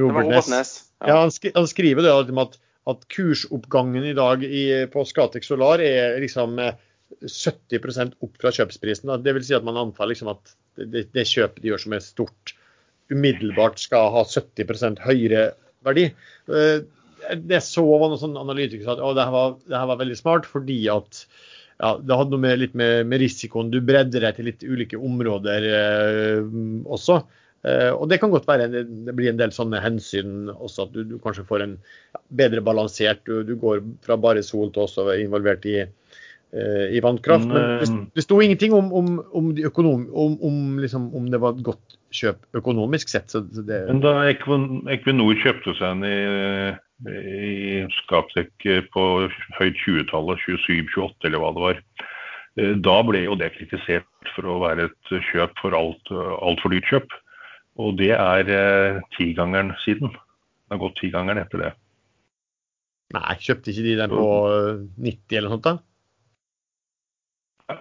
Robert 0.00 0.26
Robert 0.26 0.50
Ness 0.50 0.72
ja. 1.00 1.12
ja, 1.12 1.16
han, 1.22 1.30
skri, 1.32 1.52
han 1.54 1.68
skriver 1.70 2.04
det 2.04 2.12
at, 2.12 2.32
at, 2.42 2.58
at 2.90 3.04
kursoppgangen 3.14 4.08
i 4.10 4.16
dag 4.18 4.42
i, 4.44 4.64
på 4.90 5.04
Scatec 5.06 5.46
Solar 5.46 5.82
er 5.84 6.18
liksom 6.20 6.58
eh, 6.60 6.74
70 7.20 8.16
opp 8.22 8.40
fra 8.40 8.52
kjøpsprisen. 8.54 9.10
Da. 9.10 9.18
Det 9.22 9.34
vil 9.36 9.46
si 9.46 9.56
at 9.56 9.66
man 9.66 9.78
antar 9.80 10.10
liksom 10.10 10.32
at 10.34 10.54
det, 10.78 11.08
det 11.14 11.26
kjøpet 11.28 11.62
de 11.62 11.72
gjør 11.72 11.84
som 11.84 11.94
er 11.96 12.04
stort, 12.04 12.54
umiddelbart 13.10 13.80
skal 13.82 14.12
ha 14.14 14.24
70 14.26 15.00
høyere 15.06 15.50
verdi. 15.86 16.10
Eh, 16.50 16.80
Det 17.36 17.60
så 17.62 17.84
var 17.84 18.08
noen 18.08 18.20
sånn 18.20 18.38
analytikere 18.40 18.86
som 18.86 18.94
sa 18.94 18.98
at 18.98 19.04
å, 19.04 19.14
det, 19.14 19.24
her 19.28 19.34
var, 19.34 19.56
det 19.66 19.76
her 19.76 19.88
var 19.90 19.98
veldig 20.00 20.18
smart 20.18 20.46
fordi 20.48 20.78
at 20.92 21.24
ja, 21.80 21.94
det 21.96 22.16
hadde 22.16 22.34
noe 22.34 22.44
med, 22.44 22.58
litt 22.60 22.74
med, 22.76 23.06
med 23.08 23.22
risikoen. 23.22 23.70
Du 23.72 23.80
bredder 23.84 24.26
deg 24.26 24.36
til 24.36 24.50
litt 24.50 24.64
ulike 24.66 24.98
områder 25.00 25.66
eh, 25.68 26.42
også. 26.84 27.22
Eh, 27.60 27.90
og 27.92 28.06
det 28.08 28.20
kan 28.20 28.32
godt 28.32 28.48
være 28.48 28.70
det, 28.72 28.84
det 29.06 29.14
blir 29.16 29.32
en 29.32 29.40
del 29.40 29.52
sånne 29.52 29.80
hensyn 29.84 30.48
også, 30.54 30.86
at 30.86 30.94
du, 30.94 31.02
du 31.04 31.16
kanskje 31.20 31.44
får 31.48 31.64
en 31.64 31.74
ja, 31.76 32.20
bedre 32.40 32.62
balansert 32.64 33.20
du, 33.28 33.42
du 33.44 33.52
går 33.60 33.82
fra 34.06 34.16
bare 34.20 34.44
sol 34.44 34.70
til 34.72 34.86
også 34.86 35.04
involvert 35.20 35.66
i, 35.68 35.78
eh, 35.84 36.86
i 36.96 37.02
vannkraft. 37.04 37.48
Men 37.48 37.60
det, 37.60 37.88
Men, 37.90 38.02
det 38.16 38.24
sto 38.24 38.40
ingenting 38.40 38.76
om, 38.76 38.92
om, 38.96 39.16
om, 39.36 39.52
de 39.56 39.68
økonom, 39.68 40.06
om, 40.12 40.36
om, 40.46 40.60
liksom, 40.80 41.10
om 41.16 41.28
det 41.32 41.40
var 41.42 41.56
et 41.56 41.64
godt 41.68 41.99
kjøp 42.14 42.58
økonomisk 42.58 43.10
sett. 43.12 43.32
Det, 43.34 43.80
Men 43.88 44.02
da 44.02 44.14
Equinor 44.30 45.38
kjøpte 45.42 45.74
seg 45.78 45.86
en 45.94 46.06
i, 46.06 46.16
i 47.10 47.74
Scatec 48.00 48.52
på 48.94 49.04
høyt 49.58 49.82
20-tallet, 49.84 50.42
27-28 50.46 51.28
eller 51.30 51.42
hva 51.42 51.52
det 51.56 51.64
var, 51.66 51.82
eh, 52.58 52.72
da 52.88 52.96
ble 53.06 53.24
jo 53.26 53.36
det 53.40 53.52
kritisert 53.56 54.32
for 54.34 54.50
å 54.50 54.60
være 54.64 54.88
et 54.90 55.12
kjøp 55.30 55.54
for 55.62 55.76
alt, 55.78 56.14
altfor 56.42 56.74
dyrt 56.74 56.90
kjøp. 56.90 57.20
Og 57.80 57.94
det 58.00 58.12
er 58.16 58.50
eh, 58.52 58.98
tigangeren 59.16 59.72
siden. 59.84 60.10
Det 60.10 60.76
har 60.76 60.82
gått 60.82 60.98
tigangeren 61.00 61.42
etter 61.42 61.64
det. 61.64 61.70
nei, 63.14 63.38
kjøpte 63.42 63.72
ikke 63.72 63.86
de 63.86 63.94
den 64.02 64.12
på 64.14 64.26
eh, 64.50 64.82
90 65.06 65.38
eller 65.38 65.48
noe 65.48 65.56
sånt? 65.58 65.68
da? 65.70 65.78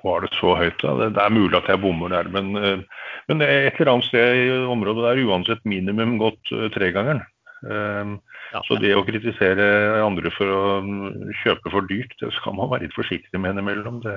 Var 0.04 0.26
det 0.26 0.32
så 0.38 0.56
høyt? 0.60 0.80
da? 0.84 0.96
Det, 1.10 1.24
er 1.24 1.36
mulig 1.36 1.58
at 1.60 1.70
jeg 1.72 1.82
bommer 1.84 2.14
der, 2.14 2.30
men, 2.34 2.54
eh, 2.58 3.04
men 3.32 3.46
et 3.46 3.78
eller 3.80 3.94
annet 3.96 4.10
sted 4.10 4.42
i 4.44 4.48
området 4.70 5.06
der 5.08 5.22
uansett 5.26 5.66
minimum 5.68 6.18
gått 6.22 6.54
eh, 6.56 6.70
tregangeren. 6.76 7.24
Um, 7.60 8.20
Ja, 8.50 8.62
Så 8.66 8.80
det 8.82 8.96
å 8.98 9.06
kritisere 9.06 9.66
andre 10.02 10.32
for 10.34 10.50
å 10.50 10.62
mm, 10.82 11.34
kjøpe 11.44 11.70
for 11.70 11.86
dyrt, 11.90 12.16
det 12.22 12.32
skal 12.40 12.56
man 12.58 12.72
være 12.72 12.88
litt 12.88 12.96
forsiktig 12.98 13.42
med 13.42 13.54
innimellom. 13.54 14.00
Det. 14.02 14.16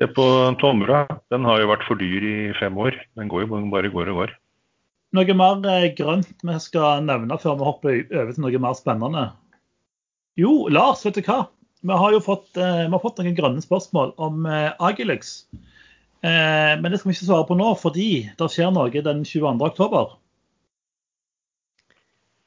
Se 0.00 0.08
på 0.16 0.24
Tomra. 0.62 1.02
Den 1.32 1.44
har 1.44 1.60
jo 1.60 1.68
vært 1.68 1.84
for 1.88 2.00
dyr 2.00 2.24
i 2.24 2.36
fem 2.56 2.78
år. 2.80 2.96
Den 3.20 3.28
går 3.28 3.44
jo 3.44 3.60
bare 3.74 3.92
går 3.92 4.12
og 4.14 4.22
går. 4.22 4.34
Noe 5.18 5.36
mer 5.36 5.68
eh, 5.68 5.90
grønt 5.98 6.46
vi 6.46 6.56
skal 6.62 7.04
nevne 7.04 7.36
før 7.42 7.58
vi 7.60 7.68
hopper 7.68 8.00
over 8.22 8.32
til 8.32 8.46
noe 8.46 8.62
mer 8.62 8.78
spennende? 8.78 9.26
Jo, 10.40 10.54
Lars, 10.72 11.04
vet 11.04 11.18
du 11.18 11.26
hva? 11.26 11.42
Vi 11.80 11.96
har 12.02 12.12
jo 12.12 12.20
fått, 12.20 12.50
eh, 12.56 12.84
vi 12.86 12.92
har 12.92 13.02
fått 13.02 13.20
noen 13.22 13.36
grønne 13.36 13.64
spørsmål 13.64 14.14
om 14.20 14.46
Agilex, 14.46 14.80
Agilux. 14.90 15.36
Eh, 16.20 16.74
men 16.80 16.92
det 16.92 17.00
skal 17.00 17.10
vi 17.10 17.16
ikke 17.16 17.28
svare 17.30 17.46
på 17.48 17.56
nå, 17.56 17.70
fordi 17.80 18.10
det 18.36 18.48
skjer 18.52 18.72
noe 18.76 19.04
den 19.04 19.22
22. 19.24 19.54
oktober. 19.64 20.16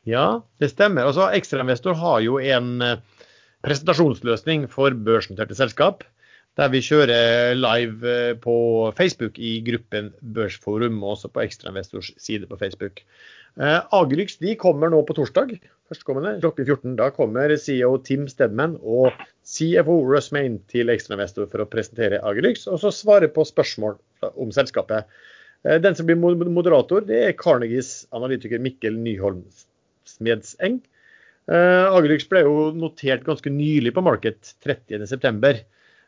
Ja, 0.06 0.44
det 0.62 0.74
stemmer. 0.74 1.08
Altså, 1.10 1.30
Ekstrainvestor 1.34 1.98
har 1.98 2.20
jo 2.22 2.38
en 2.38 2.84
eh, 2.86 3.00
presentasjonsløsning 3.66 4.68
for 4.70 4.94
børsnoterte 4.94 5.58
selskap. 5.58 6.04
Der 6.60 6.70
vi 6.70 6.84
kjører 6.86 7.56
live 7.58 8.12
eh, 8.12 8.36
på 8.38 8.56
Facebook 8.98 9.40
i 9.42 9.56
gruppen 9.66 10.12
Børsforum, 10.22 11.02
og 11.02 11.16
også 11.16 11.34
på 11.34 11.48
Ekstrainvestors 11.48 12.12
side 12.22 12.52
på 12.52 12.60
Facebook. 12.62 13.02
Eh, 13.62 13.80
Agryx 13.94 14.40
de 14.42 14.56
kommer 14.58 14.90
nå 14.90 15.04
på 15.06 15.16
torsdag 15.18 15.52
førstkommende 15.92 16.38
klokken 16.42 16.66
14. 16.66 16.96
Da 16.98 17.10
kommer 17.14 17.54
CEO 17.62 17.98
Tim 18.06 18.26
Stedman 18.32 18.78
og 18.82 19.14
CFO 19.46 20.00
Russ 20.10 20.32
Main 20.34 20.58
til 20.72 20.90
Ekstrainvestor 20.94 21.50
for 21.52 21.62
å 21.62 21.70
presentere 21.70 22.22
Agryx, 22.26 22.66
og 22.72 22.82
så 22.82 22.94
svare 22.94 23.30
på 23.30 23.46
spørsmål 23.46 24.00
om 24.34 24.54
selskapet. 24.56 25.06
Eh, 25.66 25.78
Den 25.80 25.96
som 25.96 26.10
blir 26.10 26.18
moderator, 26.18 27.06
det 27.06 27.22
er 27.28 27.38
Carnegies 27.38 28.08
analytiker 28.12 28.60
Mikkel 28.60 28.98
Nyholm 28.98 29.44
Smedseng. 30.10 30.82
Eh, 31.52 31.86
Agryx 31.92 32.26
ble 32.32 32.46
jo 32.48 32.72
notert 32.72 33.24
ganske 33.28 33.52
nylig 33.52 33.94
på 33.94 34.04
Market 34.04 34.56
30.9. 34.66 35.64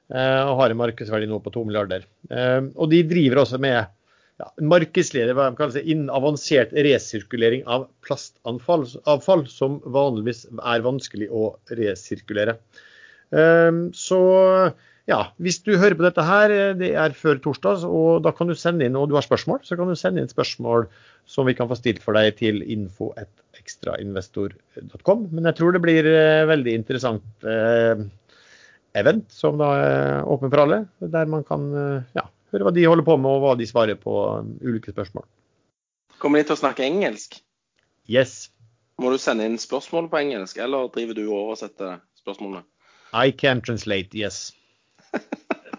Uh, 0.06 0.52
og 0.52 0.60
har 0.60 0.70
en 0.70 0.78
markedsverdi 0.78 1.26
nå 1.26 1.39
på 1.41 1.50
2 1.50 1.64
milliarder. 1.66 2.04
Eh, 2.30 2.62
og 2.78 2.91
de 2.91 3.00
driver 3.10 3.41
også 3.41 3.58
med 3.62 3.89
ja, 4.42 4.50
markedsleder 4.74 5.36
hva 5.36 5.50
de 5.50 5.60
kaller 5.60 5.78
det, 5.78 5.86
innen 5.92 6.12
avansert 6.14 6.74
resirkulering 6.76 7.64
av 7.72 7.88
plastavfall, 8.06 8.88
avfall, 9.10 9.46
som 9.52 9.80
vanligvis 9.86 10.46
er 10.58 10.86
vanskelig 10.86 11.30
å 11.32 11.54
resirkulere. 11.72 12.54
Eh, 13.36 13.72
så 13.96 14.22
ja, 15.06 15.20
hvis 15.38 15.60
du 15.62 15.78
hører 15.78 15.94
på 15.98 16.02
dette 16.02 16.24
her, 16.26 16.50
eh, 16.50 16.74
det 16.78 16.96
er 16.98 17.12
før 17.14 17.38
torsdag, 17.42 17.84
og 17.86 18.24
da 18.26 18.32
kan 18.34 18.48
du 18.50 18.56
sende 18.58 18.86
inn, 18.88 18.96
og 18.98 19.10
du 19.10 19.16
har 19.18 19.24
spørsmål, 19.26 19.60
så 19.64 19.76
kan 19.78 19.88
du 19.90 19.96
sende 20.00 20.22
inn 20.22 20.30
spørsmål 20.32 20.88
som 21.30 21.46
vi 21.46 21.54
kan 21.58 21.68
få 21.70 21.76
stilt 21.78 22.04
for 22.04 22.14
deg 22.18 22.36
til 22.40 22.56
info.ekstrainvestor.com. 22.64 25.20
Men 25.32 25.44
jeg 25.52 25.58
tror 25.60 25.72
det 25.76 25.86
blir 25.86 26.04
eh, 26.10 26.50
veldig 26.50 26.74
interessant 26.74 27.24
eh, 27.46 27.96
event 28.98 29.28
som 29.30 29.58
da 29.62 29.70
er 29.78 30.26
åpen 30.26 30.50
for 30.50 30.60
alle, 30.64 30.80
der 31.14 31.26
man 31.30 31.44
kan 31.46 31.62
ja, 32.16 32.26
høre 32.56 32.68
hva 32.68 32.76
de 32.76 32.86
holder 32.88 33.08
på 33.08 33.18
med 33.22 33.32
og 33.38 33.43
hva 33.43 33.56
de 33.60 33.68
svarer 33.70 33.99
på 33.99 34.16
um, 34.39 34.53
ulike 34.64 34.93
spørsmål. 34.95 35.26
Kommer 36.22 36.41
de 36.41 36.49
til 36.49 36.56
å 36.56 36.62
snakke 36.64 36.86
engelsk? 36.86 37.39
Yes, 38.12 38.51
Må 39.01 39.10
du 39.12 39.18
sende 39.20 39.47
inn 39.47 39.58
spørsmål 39.60 40.08
på 40.12 40.22
engelsk, 40.22 40.60
eller 40.62 40.88
driver 40.93 41.18
du 41.18 41.26
og 41.26 41.39
oversetter 41.49 41.97
spørsmålene? 42.16 42.64
I 43.12 43.32
can 43.32 43.64
translate, 43.66 44.16
yes. 44.16 44.53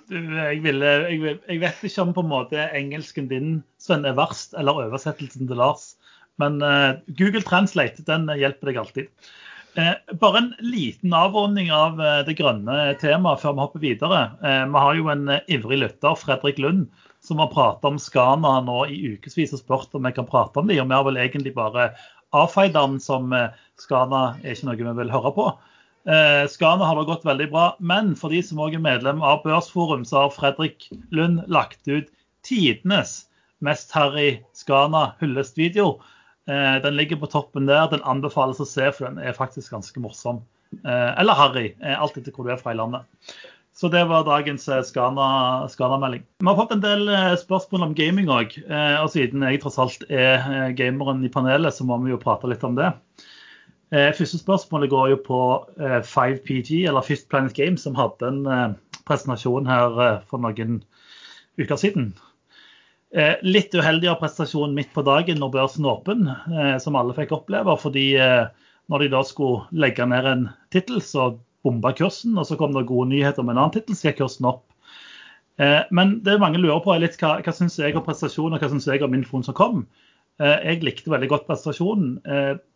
Du, 0.07 0.15
jeg, 0.15 0.61
ville, 0.63 0.87
jeg, 1.11 1.39
jeg 1.51 1.59
vet 1.59 1.81
ikke 1.83 2.03
om 2.05 2.13
på 2.15 2.23
en 2.23 2.29
måte 2.31 2.67
engelsken 2.79 3.27
din 3.27 3.57
Sven, 3.83 4.05
er 4.07 4.15
verst, 4.15 4.53
eller 4.55 4.79
oversettelsen 4.85 5.49
til 5.51 5.59
Lars. 5.59 5.97
Men 6.39 6.61
uh, 6.63 7.01
Google 7.19 7.43
Translate 7.43 8.05
den 8.07 8.29
hjelper 8.39 8.71
deg 8.71 8.79
alltid. 8.79 9.33
Eh, 9.77 10.15
bare 10.21 10.39
en 10.39 10.55
liten 10.59 11.13
avrunding 11.13 11.69
av 11.73 12.01
eh, 12.01 12.23
det 12.25 12.39
grønne 12.39 12.95
temaet 13.01 13.43
før 13.43 13.53
vi 13.57 13.61
hopper 13.61 13.83
videre. 13.83 14.21
Eh, 14.41 14.63
vi 14.73 14.83
har 14.87 14.97
jo 14.97 15.11
en 15.13 15.27
ivrig 15.53 15.81
lytter, 15.83 16.17
Fredrik 16.17 16.61
Lund, 16.65 16.87
som 17.21 17.43
har 17.43 17.51
pratet 17.53 17.85
om 17.85 17.99
Skana 18.01 18.55
nå 18.65 18.87
i 18.89 18.97
ukevis 19.13 19.53
og 19.53 19.61
spurt 19.61 19.99
om 19.99 20.09
vi 20.09 20.15
kan 20.17 20.29
prate 20.29 20.63
om 20.63 20.71
dem. 20.71 20.81
og 20.81 20.89
vi 20.89 20.97
har 20.97 21.05
vel 21.05 21.21
egentlig 21.21 21.53
bare 21.59 21.91
avfeid 22.33 22.73
den 22.73 22.97
som 23.05 23.35
Skana 23.77 24.23
er 24.43 24.57
ikke 24.57 24.71
noe 24.71 24.81
vi 24.81 24.97
vil 25.03 25.13
høre 25.13 25.35
på. 25.37 25.47
Skana 26.49 26.87
har 26.87 26.97
det 26.97 27.09
gått 27.11 27.25
veldig 27.27 27.51
bra, 27.51 27.69
men 27.81 28.15
for 28.17 28.33
de 28.33 28.41
som 28.47 28.61
også 28.63 28.79
er 28.79 28.85
medlem 28.85 29.23
av 29.25 29.43
Børsforum, 29.45 30.05
så 30.07 30.25
har 30.25 30.35
Fredrik 30.35 30.89
Lund 31.11 31.43
lagt 31.53 31.83
ut 31.89 32.09
tidenes 32.47 33.27
mest 33.61 33.93
harry 33.93 34.39
Skana 34.55 35.11
hyllestvideo. 35.21 35.97
Eh, 35.97 36.16
den 36.47 36.95
ligger 36.97 37.19
på 37.23 37.27
toppen 37.33 37.67
der. 37.67 37.89
Den 37.91 38.05
anbefales 38.07 38.61
å 38.63 38.67
se, 38.69 38.91
for 38.95 39.09
den 39.09 39.19
er 39.19 39.35
faktisk 39.37 39.73
ganske 39.75 40.01
morsom. 40.03 40.43
Eh, 40.85 41.13
eller 41.21 41.35
harry, 41.39 41.69
eh, 41.83 41.95
alt 41.99 42.17
etter 42.19 42.35
hvor 42.35 42.47
du 42.47 42.53
er 42.55 42.61
fra 42.61 42.73
i 42.75 42.79
landet. 42.79 43.03
Så 43.77 43.91
det 43.93 44.03
var 44.09 44.23
dagens 44.25 44.65
eh, 44.73 44.81
Skana- 44.89 45.67
Skana-melding. 45.69 46.23
Vi 46.41 46.49
har 46.49 46.57
fått 46.59 46.73
en 46.77 46.81
del 46.85 47.09
eh, 47.13 47.35
spørsmål 47.41 47.89
om 47.91 47.95
gaming 47.99 48.31
òg. 48.33 48.55
Og 49.03 49.11
siden 49.13 49.43
jeg 49.45 49.61
tross 49.63 49.77
alt 49.83 50.07
er 50.09 50.39
eh, 50.47 50.71
gameren 50.79 51.25
i 51.27 51.31
panelet, 51.35 51.75
så 51.77 51.85
må 51.89 51.99
vi 52.05 52.15
jo 52.15 52.21
prate 52.23 52.49
litt 52.51 52.65
om 52.67 52.79
det. 52.79 52.93
Eh, 53.95 54.11
Første 54.19 54.41
spørsmålet 54.41 54.91
går 54.91 55.13
jo 55.15 55.19
på 55.27 55.41
eh, 55.79 56.01
5PG, 56.03 56.87
eller 56.91 57.05
Fifth 57.07 57.29
Planet 57.31 57.55
Games, 57.59 57.85
som 57.87 57.95
hadde 57.99 58.31
en 58.33 58.41
eh, 58.51 59.01
presentasjon 59.07 59.69
her 59.71 60.01
eh, 60.07 60.17
for 60.31 60.43
noen 60.43 60.81
uker 61.61 61.79
siden. 61.81 62.11
Eh, 63.15 63.37
litt 63.47 63.75
uheldig 63.75 64.09
av 64.11 64.19
prestasjonen 64.21 64.75
midt 64.75 64.91
på 64.95 65.05
dagen 65.07 65.39
når 65.39 65.53
børsen 65.55 65.87
er 65.87 65.93
åpen, 65.93 66.27
eh, 66.27 66.77
som 66.83 66.97
alle 66.99 67.15
fikk 67.15 67.37
oppleve. 67.37 67.77
fordi 67.79 68.17
eh, 68.19 68.47
når 68.91 69.03
de 69.05 69.09
da 69.15 69.23
skulle 69.25 69.67
legge 69.73 70.07
ned 70.07 70.27
en 70.27 70.49
tittel, 70.75 71.01
så 71.01 71.39
bomba 71.63 71.93
kursen. 71.93 72.37
Og 72.39 72.47
så 72.47 72.59
kom 72.59 72.75
det 72.75 72.87
gode 72.87 73.11
nyheter 73.11 73.43
om 73.43 73.51
en 73.51 73.59
annen 73.59 73.75
tittel, 73.75 73.95
så 73.95 74.11
gikk 74.11 74.25
kursen 74.25 74.47
opp. 74.47 74.65
Men 75.57 76.19
det 76.21 76.35
mange 76.37 76.59
lurer 76.61 76.83
på 76.85 76.93
er 76.93 77.01
litt 77.01 77.15
hva, 77.17 77.39
hva 77.41 77.53
syns 77.57 77.79
jeg 77.81 77.95
om 77.97 78.03
prestasjonen 78.05 78.59
og 78.59 78.61
hva 78.61 78.69
syns 78.69 78.87
jeg 78.91 79.01
om 79.03 79.15
infoen 79.17 79.43
som 79.43 79.57
kom. 79.57 79.87
Jeg 80.37 80.83
likte 80.85 81.09
veldig 81.09 81.31
godt 81.33 81.47
prestasjonen. 81.49 82.19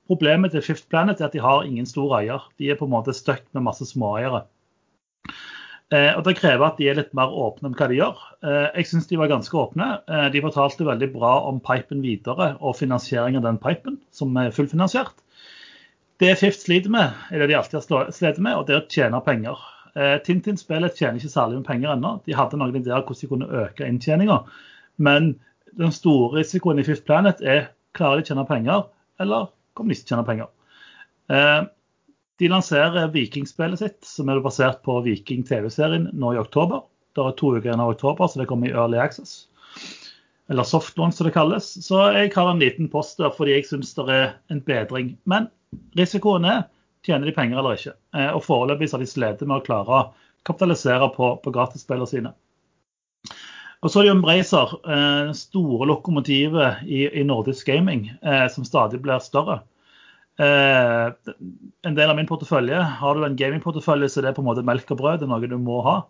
Problemet 0.08 0.56
til 0.56 0.64
Fifth 0.64 0.88
Planet 0.88 1.20
er 1.20 1.28
at 1.28 1.36
de 1.36 1.42
har 1.44 1.68
ingen 1.68 1.84
stor 1.86 2.16
eier. 2.16 2.46
De 2.56 2.72
er 2.72 2.80
på 2.80 2.88
en 2.88 2.94
måte 2.94 3.12
stuck 3.12 3.44
med 3.52 3.66
masse 3.68 3.84
småeiere. 3.92 4.46
Eh, 5.90 6.12
og 6.14 6.22
Det 6.24 6.36
krever 6.38 6.68
at 6.68 6.78
de 6.78 6.86
er 6.86 6.98
litt 7.00 7.10
mer 7.18 7.32
åpne 7.34 7.70
om 7.70 7.74
hva 7.74 7.88
de 7.90 7.96
gjør. 7.98 8.18
Eh, 8.46 8.68
jeg 8.78 8.90
syns 8.92 9.08
de 9.10 9.18
var 9.18 9.30
ganske 9.32 9.56
åpne. 9.58 9.88
Eh, 10.06 10.28
de 10.30 10.42
fortalte 10.44 10.86
veldig 10.86 11.08
bra 11.16 11.32
om 11.48 11.58
pipen 11.64 12.04
videre 12.04 12.52
og 12.60 12.76
finansiering 12.78 13.38
av 13.40 13.42
den 13.48 13.58
pipen, 13.58 13.98
som 14.14 14.36
er 14.38 14.54
fullfinansiert. 14.54 15.18
Det 16.22 16.36
Fift 16.38 16.62
sliter 16.62 16.92
med, 16.92 17.16
er 17.32 17.42
det 17.42 17.48
de 17.50 17.56
alltid 17.58 17.80
har 17.80 18.10
slitt 18.14 18.38
med, 18.38 18.54
og 18.54 18.66
det 18.68 18.76
er 18.76 18.82
å 18.82 18.90
tjene 18.92 19.22
penger. 19.24 19.66
Tintin-spillet 20.22 20.94
tjener 20.94 21.16
ikke 21.16 21.32
særlig 21.32 21.56
med 21.58 21.66
penger 21.66 21.94
ennå. 21.94 22.10
De 22.28 22.36
hadde 22.36 22.58
noen 22.60 22.76
ideer 22.76 23.00
hvordan 23.00 23.20
de 23.24 23.28
kunne 23.30 23.48
øke 23.64 23.88
inntjeninga. 23.88 24.36
Men 25.00 25.32
den 25.80 25.94
store 25.96 26.36
risikoen 26.36 26.78
i 26.78 26.84
Fifth 26.84 27.06
Planet 27.08 27.40
er 27.40 27.70
klarer 27.96 28.20
de 28.20 28.28
å 28.28 28.28
tjene 28.28 28.44
penger, 28.46 28.84
eller 29.18 29.48
kommer 29.74 29.90
de 29.90 29.96
ikke 29.96 30.04
til 30.04 30.12
å 30.12 30.20
tjene 30.20 30.28
penger. 30.28 31.70
De 32.40 32.48
lanserer 32.48 33.10
Vikingspillet 33.12 33.82
sitt, 33.82 33.98
som 34.08 34.30
er 34.32 34.40
basert 34.40 34.78
på 34.86 34.94
Viking 35.04 35.42
TV-serien 35.44 36.06
nå 36.16 36.32
i 36.32 36.40
oktober. 36.40 36.86
Det 37.12 37.20
er 37.20 37.34
to 37.36 37.50
uker 37.52 37.68
igjen 37.68 37.82
av 37.84 37.92
oktober, 37.92 38.30
så 38.30 38.40
det 38.40 38.46
kommer 38.48 38.70
i 38.70 38.72
Early 38.72 38.96
Access. 38.96 39.42
Eller 40.48 40.64
soft 40.64 40.96
launch, 40.96 41.18
som 41.18 41.28
det 41.28 41.34
kalles. 41.34 41.68
Så 41.84 42.00
jeg 42.16 42.32
har 42.32 42.48
en 42.48 42.62
liten 42.62 42.88
post 42.88 43.20
der 43.20 43.34
fordi 43.36 43.58
jeg 43.58 43.68
syns 43.68 43.92
det 43.98 44.06
er 44.14 44.24
en 44.48 44.62
bedring. 44.64 45.12
Men 45.28 45.50
risikoen 46.00 46.48
er 46.48 46.64
tjener 47.06 47.28
de 47.28 47.34
penger 47.36 47.60
eller 47.60 47.76
ikke. 47.76 47.92
Eh, 48.16 48.30
og 48.32 48.44
foreløpig 48.46 48.88
har 48.94 49.04
de 49.04 49.08
slitt 49.12 49.44
med 49.44 49.58
å 49.58 49.66
klare 49.66 49.98
å 49.98 50.06
kapitalisere 50.48 51.10
på, 51.12 51.34
på 51.44 51.52
gratisspillene 51.54 52.08
sine. 52.08 52.32
Og 53.84 53.92
så 53.92 54.00
er 54.00 54.08
det 54.08 54.14
Embracer, 54.14 54.74
eh, 54.96 55.30
store 55.36 55.92
lokomotivet 55.92 56.88
i, 56.88 57.04
i 57.20 57.24
nordisk 57.24 57.68
gaming, 57.68 58.08
eh, 58.24 58.46
som 58.52 58.64
stadig 58.64 59.00
blir 59.04 59.20
større. 59.24 59.60
Eh, 60.40 61.32
en 61.84 61.96
del 61.98 62.08
av 62.08 62.16
min 62.16 62.28
portefølje 62.28 62.78
Har 63.00 63.18
du 63.18 63.26
en 63.26 63.36
gamingportefølje, 63.36 64.08
så 64.08 64.22
det 64.22 64.30
er 64.30 64.36
på 64.38 64.44
en 64.44 64.48
måte 64.48 64.64
melk 64.64 64.88
og 64.94 65.00
brød. 65.02 65.20
Det 65.20 65.28
er 65.28 65.32
noe 65.34 65.50
du 65.50 65.58
må 65.60 65.82
ha. 65.84 66.00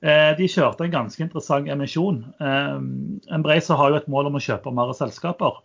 Eh, 0.00 0.32
de 0.38 0.48
kjørte 0.48 0.86
en 0.86 0.94
ganske 0.94 1.22
interessant 1.22 1.68
emisjon. 1.72 2.22
Eh, 2.40 2.76
Embracer 3.36 3.76
har 3.76 3.92
jo 3.92 4.00
et 4.00 4.12
mål 4.12 4.30
om 4.30 4.38
å 4.40 4.44
kjøpe 4.46 4.72
mer 4.74 4.94
selskaper. 4.96 5.60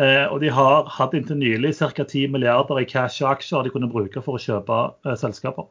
Eh, 0.00 0.24
og 0.32 0.40
de 0.40 0.48
har 0.48 0.88
hatt 0.88 1.12
inntil 1.16 1.36
nylig 1.36 1.74
ca. 1.76 1.90
10 1.92 2.32
milliarder 2.32 2.80
i 2.80 2.88
cash 2.88 3.20
og 3.20 3.34
aksjer 3.34 3.66
de 3.66 3.72
kunne 3.74 3.90
bruke 3.92 4.22
for 4.24 4.38
å 4.38 4.40
kjøpe 4.40 4.78
eh, 5.04 5.18
selskaper. 5.20 5.68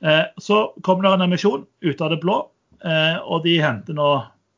Eh, 0.00 0.24
så 0.40 0.62
kommer 0.86 1.04
det 1.04 1.12
en 1.16 1.26
emisjon 1.26 1.66
ut 1.84 2.00
av 2.00 2.14
det 2.14 2.22
blå, 2.22 2.46
og 2.78 3.40
de 3.42 3.56
henter 3.58 3.96
nå 3.98 4.06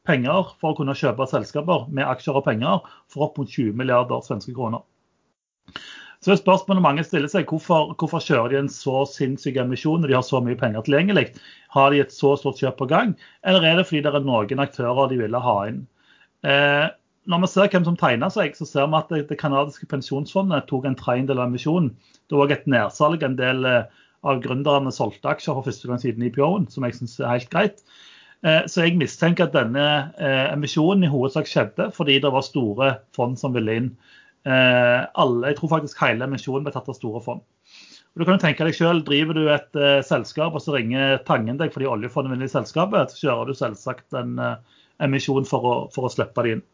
penger 0.05 0.51
for 0.61 0.74
å 0.74 0.76
kunne 0.76 0.93
kjøpe 0.93 1.24
selskaper 1.31 1.87
med 1.89 2.05
aksjer 2.05 2.37
og 2.37 2.45
penger 2.45 2.83
for 3.09 3.24
opp 3.24 3.39
mot 3.41 3.49
20 3.49 3.72
milliarder 3.81 4.20
svenske 4.26 4.53
kroner. 4.53 4.85
Så 6.21 6.35
er 6.35 6.41
spørsmålet 6.41 6.85
mange 6.85 7.05
stiller 7.07 7.31
seg, 7.33 7.49
hvorfor, 7.49 7.95
hvorfor 7.97 8.21
kjører 8.21 8.53
de 8.53 8.59
en 8.61 8.73
så 8.73 9.07
sinnssyk 9.09 9.57
emisjon 9.62 10.03
når 10.03 10.11
de 10.11 10.16
har 10.18 10.25
så 10.27 10.43
mye 10.45 10.59
penger 10.61 10.85
tilgjengelig? 10.85 11.31
Har 11.73 11.95
de 11.95 12.03
et 12.03 12.12
så 12.12 12.35
stort 12.37 12.61
kjøp 12.61 12.77
på 12.83 12.89
gang, 12.91 13.14
eller 13.41 13.64
er 13.64 13.81
det 13.81 13.87
fordi 13.89 14.03
det 14.05 14.12
er 14.12 14.27
noen 14.27 14.64
aktører 14.66 15.09
de 15.09 15.21
ville 15.23 15.41
ha 15.47 15.57
inn? 15.71 15.81
Eh, 16.45 16.87
når 17.31 17.43
vi 17.45 17.51
ser 17.53 17.73
hvem 17.73 17.89
som 17.89 17.97
tegner 18.01 18.33
seg, 18.33 18.53
så 18.57 18.68
ser 18.68 18.91
vi 18.91 19.01
at 19.01 19.11
det, 19.12 19.23
det 19.31 19.41
canadiske 19.41 19.89
pensjonsfondet 19.89 20.68
tok 20.68 20.89
en 20.89 20.99
tredjedel 20.99 21.41
av 21.41 21.49
emisjonen. 21.49 21.91
Det 22.29 22.37
var 22.37 22.49
òg 22.49 22.55
et 22.57 22.71
nedsalg. 22.71 23.25
En 23.25 23.41
del 23.41 23.66
eh, 23.68 23.99
av 24.27 24.41
gründerne 24.45 24.93
solgte 24.93 25.33
aksjer 25.33 25.57
for 25.57 25.68
første 25.68 25.89
gang 25.89 26.01
siden 26.03 26.29
IPO-en, 26.29 26.68
som 26.73 26.85
jeg 26.85 26.97
syns 26.99 27.18
er 27.21 27.33
helt 27.33 27.53
greit. 27.53 27.85
Eh, 28.45 28.62
så 28.68 28.87
jeg 28.87 28.97
mistenker 29.01 29.49
at 29.49 29.57
denne 29.57 29.87
eh, 30.16 30.47
emisjonen 30.53 31.05
i 31.05 31.12
hovedsak 31.12 31.49
skjedde 31.49 31.91
fordi 31.97 32.18
det 32.25 32.33
var 32.33 32.45
store 32.47 32.95
fond 33.16 33.37
som 33.41 33.57
ville 33.57 33.77
inn. 33.83 33.93
Eh, 34.49 35.01
alle, 35.20 35.51
jeg 35.51 35.59
tror 35.59 35.74
faktisk 35.74 36.01
hele 36.01 36.24
emisjonen 36.24 36.64
ble 36.64 36.72
tatt 36.72 36.88
av 36.88 36.97
store 36.97 37.20
fond. 37.24 37.43
Og 38.11 38.22
du 38.22 38.24
kan 38.24 38.38
jo 38.38 38.43
tenke 38.43 38.66
deg 38.66 38.74
selv, 38.74 39.05
Driver 39.07 39.36
du 39.36 39.45
et 39.53 39.76
uh, 39.78 40.01
selskap 40.03 40.57
og 40.57 40.62
så 40.64 40.74
ringer 40.74 41.20
Tangen 41.28 41.61
deg 41.61 41.70
fordi 41.74 41.86
oljefondet 41.86 42.32
vinner 42.32 42.49
i 42.49 42.53
selskapet, 42.53 43.12
så 43.12 43.28
kjører 43.28 43.51
du 43.51 43.59
selvsagt 43.59 44.16
en 44.18 44.32
uh, 44.41 44.80
emisjon 45.05 45.47
for 45.47 45.66
å, 45.66 45.74
for 45.95 46.09
å, 46.09 46.11
slippe 46.12 46.43
det 46.43 46.57
inn. 46.57 46.64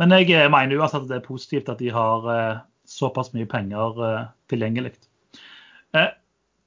Men 0.00 0.14
jeg 0.16 0.48
mener 0.50 0.78
uansett 0.78 1.04
at 1.04 1.10
det 1.10 1.18
er 1.18 1.26
positivt 1.26 1.68
at 1.68 1.82
de 1.82 1.92
har 1.92 2.24
uh, 2.30 2.62
såpass 2.88 3.34
mye 3.34 3.48
penger 3.50 4.00
tilgjengelig. 4.52 4.94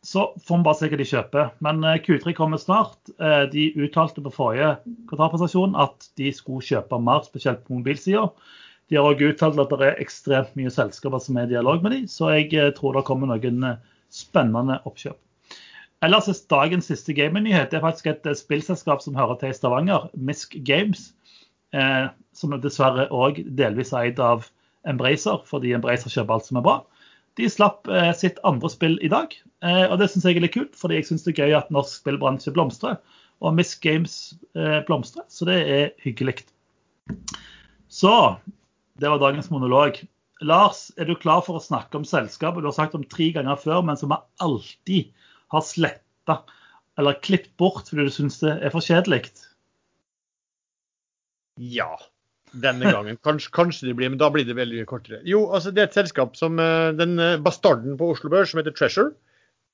Så 0.08 0.24
får 0.48 0.60
vi 0.60 0.66
bare 0.66 0.78
se 0.80 0.88
hva 0.90 0.98
de 0.98 1.06
kjøper. 1.10 1.50
Men 1.66 1.84
Q3 2.06 2.32
kommer 2.38 2.62
snart. 2.62 2.96
De 3.52 3.66
uttalte 3.76 4.24
på 4.24 4.32
forrige 4.34 4.70
kvartalpresentasjon 5.10 5.76
at 5.78 6.08
de 6.18 6.32
skulle 6.34 6.66
kjøpe 6.66 6.98
mer, 7.04 7.22
spesielt 7.28 7.62
på 7.68 7.76
mobilsida. 7.76 8.24
De 8.88 8.98
har 8.98 9.08
òg 9.10 9.24
uttalt 9.28 9.60
at 9.60 9.74
det 9.76 9.88
er 9.88 10.02
ekstremt 10.04 10.54
mye 10.56 10.72
selskaper 10.72 11.22
som 11.24 11.38
er 11.38 11.50
i 11.50 11.56
dialog 11.56 11.84
med 11.84 11.96
dem, 11.96 12.06
så 12.12 12.32
jeg 12.36 12.54
eh, 12.56 12.74
tror 12.76 12.96
det 12.96 13.06
kommer 13.08 13.30
noen 13.30 13.64
eh, 13.68 13.82
spennende 14.14 14.80
oppkjøp. 14.88 15.18
Ellers 16.06 16.30
er 16.30 16.40
dagens 16.54 16.88
siste 16.92 17.16
gaming-nyhet 17.18 17.74
er 17.74 17.84
faktisk 17.84 18.08
et 18.12 18.28
eh, 18.30 18.38
spillselskap 18.38 19.04
som 19.04 19.18
hører 19.18 19.40
til 19.42 19.52
i 19.52 19.58
Stavanger, 19.58 20.08
Misk 20.16 20.56
Games. 20.64 21.12
Eh, 21.76 22.06
som 22.38 22.54
er 22.56 22.62
dessverre 22.64 23.10
òg 23.12 23.42
delvis 23.58 23.92
eid 23.98 24.22
av 24.24 24.46
Embracer, 24.88 25.42
fordi 25.50 25.74
Embracer 25.76 26.14
kjøper 26.14 26.38
alt 26.38 26.48
som 26.48 26.60
er 26.62 26.66
bra. 26.68 26.76
De 27.38 27.50
slapp 27.52 27.90
eh, 27.92 28.12
sitt 28.16 28.40
andre 28.48 28.72
spill 28.72 28.96
i 29.04 29.12
dag, 29.12 29.36
eh, 29.66 29.84
og 29.90 29.98
det 30.00 30.08
syns 30.14 30.26
jeg 30.30 30.40
er 30.40 30.46
litt 30.46 30.56
kult. 30.56 30.78
Fordi 30.80 31.00
jeg 31.00 31.10
syns 31.10 31.26
det 31.26 31.36
er 31.36 31.42
gøy 31.44 31.58
at 31.60 31.74
norsk 31.76 32.00
spillbransje 32.00 32.54
blomstrer, 32.56 33.02
og 33.44 33.54
Misk 33.54 33.84
Games 33.84 34.38
blomstrer. 34.88 35.28
Så 35.30 35.46
det 35.46 35.58
er 35.70 35.92
hyggelig. 36.02 36.40
Så 37.94 38.14
det 38.98 39.12
var 39.12 39.22
dagens 39.22 39.50
monolog. 39.54 40.00
Lars, 40.46 40.88
er 40.98 41.10
du 41.10 41.16
klar 41.18 41.42
for 41.46 41.58
å 41.58 41.64
snakke 41.64 41.98
om 41.98 42.06
selskapet 42.06 42.62
du 42.62 42.70
har 42.70 42.76
sagt 42.78 42.96
om 42.98 43.06
tre 43.10 43.32
ganger 43.34 43.58
før, 43.62 43.82
men 43.86 43.98
som 43.98 44.14
vi 44.14 44.20
alltid 44.44 45.14
har 45.54 45.66
sletta 45.66 46.42
eller 46.98 47.18
klippet 47.22 47.54
bort 47.62 47.90
fordi 47.90 48.08
du 48.08 48.14
syns 48.14 48.40
det 48.42 48.58
er 48.58 48.74
for 48.74 48.86
kjedelig? 48.86 49.32
Ja. 51.58 51.96
Denne 52.58 52.90
gangen. 52.94 53.18
Kanskje, 53.28 53.52
kanskje, 53.54 53.90
det 53.90 53.98
blir, 53.98 54.10
men 54.14 54.22
da 54.22 54.30
blir 54.34 54.46
det 54.48 54.56
veldig 54.58 54.86
kortere. 54.90 55.20
Jo, 55.28 55.46
altså 55.54 55.74
det 55.74 55.84
er 55.84 55.90
et 55.90 55.98
selskap 55.98 56.38
som 56.40 56.62
eh, 56.64 56.94
den 56.96 57.18
eh, 57.22 57.40
bastarden 57.44 57.98
på 58.00 58.14
Oslo 58.14 58.32
Børs 58.34 58.54
som 58.54 58.62
heter 58.62 58.76
Treasure. 58.78 59.12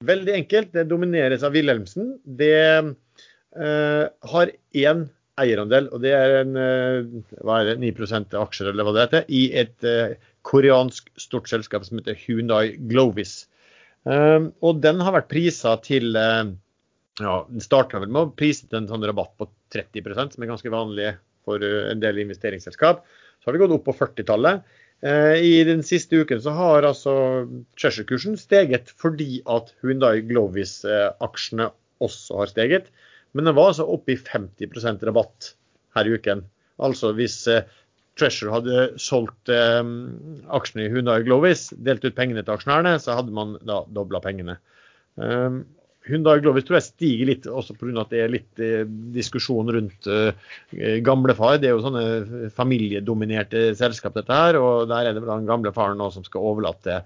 Veldig 0.03 0.34
enkelt. 0.36 0.71
Det 0.74 0.88
domineres 0.89 1.45
av 1.45 1.53
Wilhelmsen. 1.55 2.15
Det 2.26 2.57
uh, 2.82 4.05
har 4.34 4.51
én 4.76 5.05
eierandel, 5.41 5.88
og 5.93 6.03
det 6.03 6.11
er 6.13 6.36
en, 6.41 6.57
eh, 6.59 7.38
hva 7.41 7.61
er 7.61 7.71
det, 7.71 7.79
9% 7.81 8.36
aksjer 8.38 8.69
eller 8.69 8.86
hva 8.86 8.93
det 8.95 9.05
heter, 9.07 9.25
i 9.34 9.43
et 9.63 9.88
uh, 9.88 10.13
koreansk 10.45 11.09
stort 11.19 11.49
selskap 11.49 11.86
som 11.88 11.99
heter 11.99 12.17
Hyundai 12.25 12.75
Glovis. 12.77 13.47
Um, 14.03 14.51
og 14.61 14.84
den 14.84 15.01
har 15.01 15.15
vært 15.15 15.31
prisa 15.31 15.77
til 15.81 16.11
uh, 16.19 16.51
ja, 17.21 17.36
Den 17.47 17.63
starta 17.63 18.01
vel 18.03 18.11
med 18.11 18.27
å 18.27 18.34
prise 18.36 18.67
til 18.67 18.81
en 18.81 18.89
sånn 18.89 19.05
rabatt 19.07 19.31
på 19.39 19.47
30 19.73 20.34
som 20.34 20.43
er 20.43 20.51
ganske 20.51 20.73
vanlig 20.73 21.13
for 21.43 21.61
en 21.63 22.01
del 22.01 22.21
investeringsselskap. 22.23 23.03
Så 23.39 23.47
har 23.47 23.55
det 23.55 23.61
gått 23.63 23.75
opp 23.75 23.86
på 23.86 23.95
40-tallet. 23.97 24.63
I 25.03 25.55
den 25.67 25.81
siste 25.84 26.21
uken 26.23 26.39
så 26.39 26.53
har 26.55 26.86
altså 26.88 27.13
Cheshire-kursen 27.75 28.38
steget 28.39 28.93
fordi 29.01 29.41
at 29.51 29.73
Hyundai 29.84 30.23
Glovis-aksjene 30.23 31.67
også 32.07 32.39
har 32.39 32.51
steget. 32.53 32.88
Men 33.34 33.49
den 33.49 33.57
var 33.57 33.71
altså 33.71 33.88
oppe 33.89 34.15
i 34.15 34.19
50% 34.19 35.05
rabatt 35.09 35.53
her 35.97 36.09
i 36.09 36.17
uken. 36.17 36.43
Altså 36.84 37.13
hvis 37.17 37.38
eh, 37.51 37.65
Treasure 38.19 38.53
hadde 38.53 38.88
solgt 39.01 39.49
eh, 39.53 39.81
aksjene 40.53 40.88
i 40.88 40.91
Hyundai 40.93 41.21
Glovis, 41.25 41.71
delt 41.86 42.05
ut 42.05 42.17
pengene 42.17 42.43
til 42.45 42.55
aksjonærene, 42.55 42.97
så 43.01 43.17
hadde 43.17 43.34
man 43.34 43.57
da 43.65 43.84
dobla 43.93 44.21
pengene. 44.23 44.59
Um, 45.15 45.63
Hyundai 46.03 46.41
Glovis 46.43 46.65
tror 46.67 46.77
jeg 46.79 46.88
stiger 46.89 47.29
litt 47.29 47.45
også 47.47 47.75
pga. 47.79 47.93
at 48.01 48.11
det 48.11 48.19
er 48.19 48.31
litt 48.31 48.61
eh, 48.61 48.84
diskusjon 49.15 49.71
rundt 49.71 50.09
eh, 50.11 50.99
gamlefar. 51.05 51.61
Det 51.61 51.69
er 51.69 51.77
jo 51.77 51.86
sånne 51.86 52.49
familiedominerte 52.57 53.69
selskap, 53.79 54.17
dette 54.17 54.36
her. 54.36 54.59
Og 54.59 54.89
der 54.91 55.07
er 55.07 55.15
det 55.15 55.23
vel 55.23 55.31
den 55.38 55.49
gamle 55.49 55.71
faren 55.75 56.01
nå 56.01 56.09
som 56.11 56.25
skal 56.27 56.43
overlate 56.51 57.01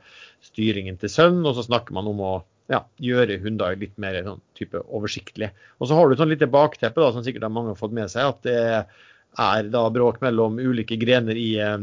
styringen 0.50 0.98
til 0.98 1.14
sønnen. 1.14 1.46
Og 1.46 1.58
så 1.58 1.68
snakker 1.68 1.94
man 1.98 2.10
om 2.10 2.24
å 2.26 2.34
ja, 2.72 2.82
gjøre 3.00 3.40
Hundai 3.44 3.76
litt 3.80 3.96
mer 4.02 4.18
sånn, 4.26 4.42
type 4.58 4.82
oversiktlig. 4.88 5.52
Og 5.80 5.90
så 5.90 5.98
har 5.98 6.10
du 6.10 6.18
sånn 6.20 6.32
lite 6.34 6.50
bakteppe 6.52 7.02
da, 7.02 7.14
som 7.16 7.24
sikkert 7.26 7.48
mange 7.52 7.74
har 7.74 7.80
fått 7.80 7.96
med 7.96 8.12
seg, 8.12 8.28
at 8.28 8.44
det 8.48 8.60
er 9.38 9.72
da 9.72 9.86
bråk 9.94 10.20
mellom 10.24 10.60
ulike 10.60 10.98
grener 11.00 11.38
i 11.40 11.50
eh, 11.62 11.78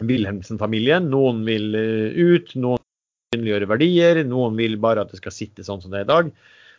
Wilhelmsen-familien. 0.00 1.10
Noen 1.12 1.42
vil 1.44 1.74
uh, 1.76 2.16
ut, 2.16 2.54
noen 2.56 2.80
vil 2.80 3.36
synliggjøre 3.36 3.68
verdier, 3.70 4.22
noen 4.26 4.56
vil 4.58 4.78
bare 4.80 5.04
at 5.04 5.12
det 5.12 5.20
skal 5.20 5.34
sitte 5.34 5.66
sånn 5.66 5.82
som 5.82 5.92
det 5.92 6.02
er 6.02 6.08
i 6.08 6.10
dag. 6.10 6.30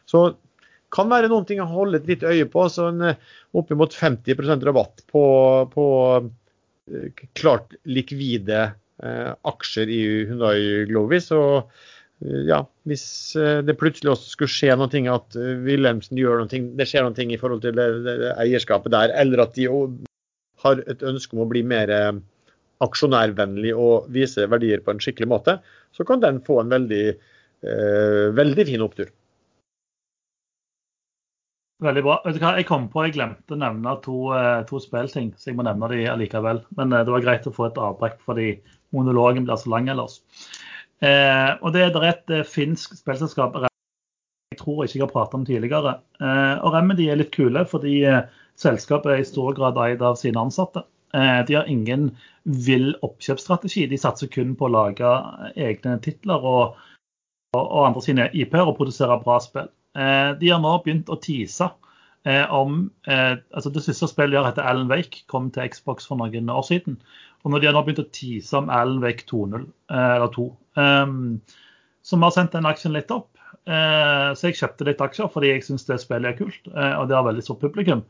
Så 0.10 0.24
kan 0.92 1.12
være 1.12 1.30
noen 1.32 1.46
ting 1.48 1.62
å 1.64 1.70
holde 1.70 2.02
et 2.02 2.10
litt 2.10 2.26
øye 2.28 2.48
på. 2.52 2.66
så 2.68 2.90
en, 2.92 3.14
Oppimot 3.56 3.96
50% 3.96 4.66
rabatt 4.68 5.06
på, 5.12 5.24
på 5.72 5.86
klart 7.38 7.76
likvide 7.88 8.60
eh, 9.04 9.32
aksjer 9.48 9.92
i 9.92 10.02
Hundai 10.32 10.58
Glovis. 10.90 11.30
og 11.36 11.72
ja, 12.22 12.60
hvis 12.86 13.06
det 13.66 13.74
plutselig 13.80 14.12
også 14.14 14.36
skulle 14.36 14.54
skje 14.54 14.76
noe, 14.78 15.02
at 15.14 15.38
Wilhelmsen 15.66 16.20
gjør 16.20 16.44
noe, 16.44 16.60
det 16.78 16.86
skjer 16.90 17.08
noe 17.08 17.26
i 17.26 17.40
forhold 17.42 17.64
til 17.64 17.82
eierskapet 17.82 18.94
der, 18.94 19.14
eller 19.18 19.42
at 19.48 19.56
de 19.58 19.66
har 20.62 20.84
et 20.86 21.02
ønske 21.02 21.34
om 21.34 21.42
å 21.46 21.50
bli 21.50 21.64
mer 21.66 21.90
aksjonærvennlig 22.82 23.74
og 23.78 24.10
vise 24.14 24.48
verdier 24.50 24.82
på 24.84 24.94
en 24.94 25.02
skikkelig 25.02 25.30
måte, 25.30 25.58
så 25.96 26.06
kan 26.08 26.22
den 26.24 26.42
få 26.46 26.62
en 26.62 26.72
veldig, 26.74 27.06
eh, 27.64 28.28
veldig 28.38 28.66
fin 28.66 28.86
opptur. 28.86 29.12
Veldig 31.82 32.04
bra. 32.06 32.22
Vet 32.26 32.36
du 32.36 32.40
hva, 32.40 32.58
Jeg 32.58 32.68
kom 32.68 32.90
på, 32.90 33.06
jeg 33.06 33.14
glemte 33.14 33.56
å 33.56 33.58
nevne 33.58 34.02
to, 34.04 34.34
eh, 34.34 34.64
to 34.70 34.80
spillting, 34.80 35.34
så 35.34 35.50
jeg 35.50 35.56
må 35.58 35.64
nevne 35.64 35.90
de 35.90 36.06
allikevel. 36.06 36.64
Men 36.78 36.94
eh, 36.94 37.04
det 37.04 37.12
var 37.12 37.22
greit 37.22 37.48
å 37.48 37.54
få 37.54 37.66
et 37.68 37.78
avbrekk 37.78 38.20
fordi 38.22 38.62
monologen 38.94 39.46
blir 39.46 39.58
så 39.58 39.70
lang 39.70 39.90
ellers. 39.90 40.22
Eh, 41.02 41.52
og 41.62 41.74
Det 41.74 41.82
er 41.88 42.08
et 42.08 42.34
eh, 42.38 42.48
finsk 42.48 42.98
spillselskap 43.00 43.58
jeg 44.52 44.60
tror 44.60 44.84
ikke 44.84 44.98
jeg 44.98 45.06
har 45.06 45.12
pratet 45.14 45.38
om 45.40 45.46
tidligere. 45.48 45.94
Eh, 46.20 46.56
og 46.60 46.74
Remedy 46.76 47.08
er 47.08 47.20
litt 47.22 47.32
kule 47.32 47.64
fordi 47.66 48.02
eh, 48.04 48.26
selskapet 48.60 49.14
er 49.14 49.22
i 49.22 49.28
stor 49.28 49.56
grad 49.56 49.80
eid 49.80 50.04
av 50.04 50.18
sine 50.20 50.42
ansatte. 50.44 50.84
Eh, 51.16 51.40
de 51.48 51.56
har 51.56 51.70
ingen 51.72 52.10
vill 52.44 52.92
oppkjøpsstrategi. 53.08 53.86
De 53.88 54.00
satser 54.00 54.28
kun 54.32 54.52
på 54.60 54.68
å 54.68 54.74
lage 54.74 55.12
egne 55.56 55.98
titler 56.04 56.44
og, 56.44 56.82
og, 57.56 57.62
og 57.62 57.86
andre 57.86 58.04
sine 58.04 58.28
IP-er 58.36 58.68
og 58.68 58.76
produsere 58.80 59.22
bra 59.24 59.40
spill. 59.44 59.72
Eh, 59.96 60.34
de 60.40 60.52
har 60.52 60.60
nå 60.64 60.74
begynt 60.84 61.12
å 61.12 61.20
tease 61.24 61.72
eh, 62.28 62.46
om 62.52 62.84
altså 63.08 63.72
Det 63.72 63.84
siste 63.88 64.08
spillet 64.12 64.36
de 64.36 64.42
har, 64.42 64.52
heter 64.52 64.68
Alan 64.68 64.92
Wake, 64.92 65.24
kom 65.32 65.48
til 65.52 65.72
Xbox 65.72 66.12
for 66.12 66.20
noen 66.20 66.52
år 66.52 66.68
siden. 66.68 67.00
Og 67.46 67.54
når 67.56 67.64
de 67.64 67.72
har 67.72 67.80
nå 67.80 67.86
begynt 67.88 68.04
å 68.04 68.12
tease 68.12 68.60
om 68.60 68.68
Alan 68.68 69.00
Wake 69.04 69.26
2.0, 69.32 69.64
eller 69.96 70.36
2, 70.36 70.52
så 70.76 72.18
vi 72.18 72.24
har 72.24 72.34
sendt 72.34 72.56
den 72.56 72.68
aksjen 72.70 72.96
litt 72.96 73.12
opp. 73.14 73.30
Så 73.68 74.48
jeg 74.48 74.58
kjøpte 74.58 74.88
litt 74.88 75.02
aksjer 75.04 75.30
fordi 75.30 75.52
jeg 75.52 75.66
syns 75.68 75.84
det 75.90 76.00
spillet 76.02 76.32
er 76.32 76.38
kult, 76.40 76.70
og 76.72 77.10
det 77.10 77.18
har 77.18 77.28
veldig 77.28 77.44
stort 77.46 77.62
publikum. 77.62 78.02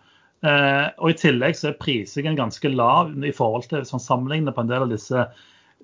Eh, 0.41 0.87
og 0.97 1.11
I 1.11 1.17
tillegg 1.19 1.57
så 1.57 1.69
er 1.69 1.81
prisingen 1.81 2.37
ganske 2.37 2.69
lav 2.73 3.11
i 3.21 3.33
forhold 3.35 3.67
til 3.69 3.83
hvis 3.83 3.93
man 3.93 4.01
sammenligner 4.01 4.55
på 4.55 4.63
en 4.63 4.71
del 4.71 4.87
av 4.87 4.93
disse 4.93 5.25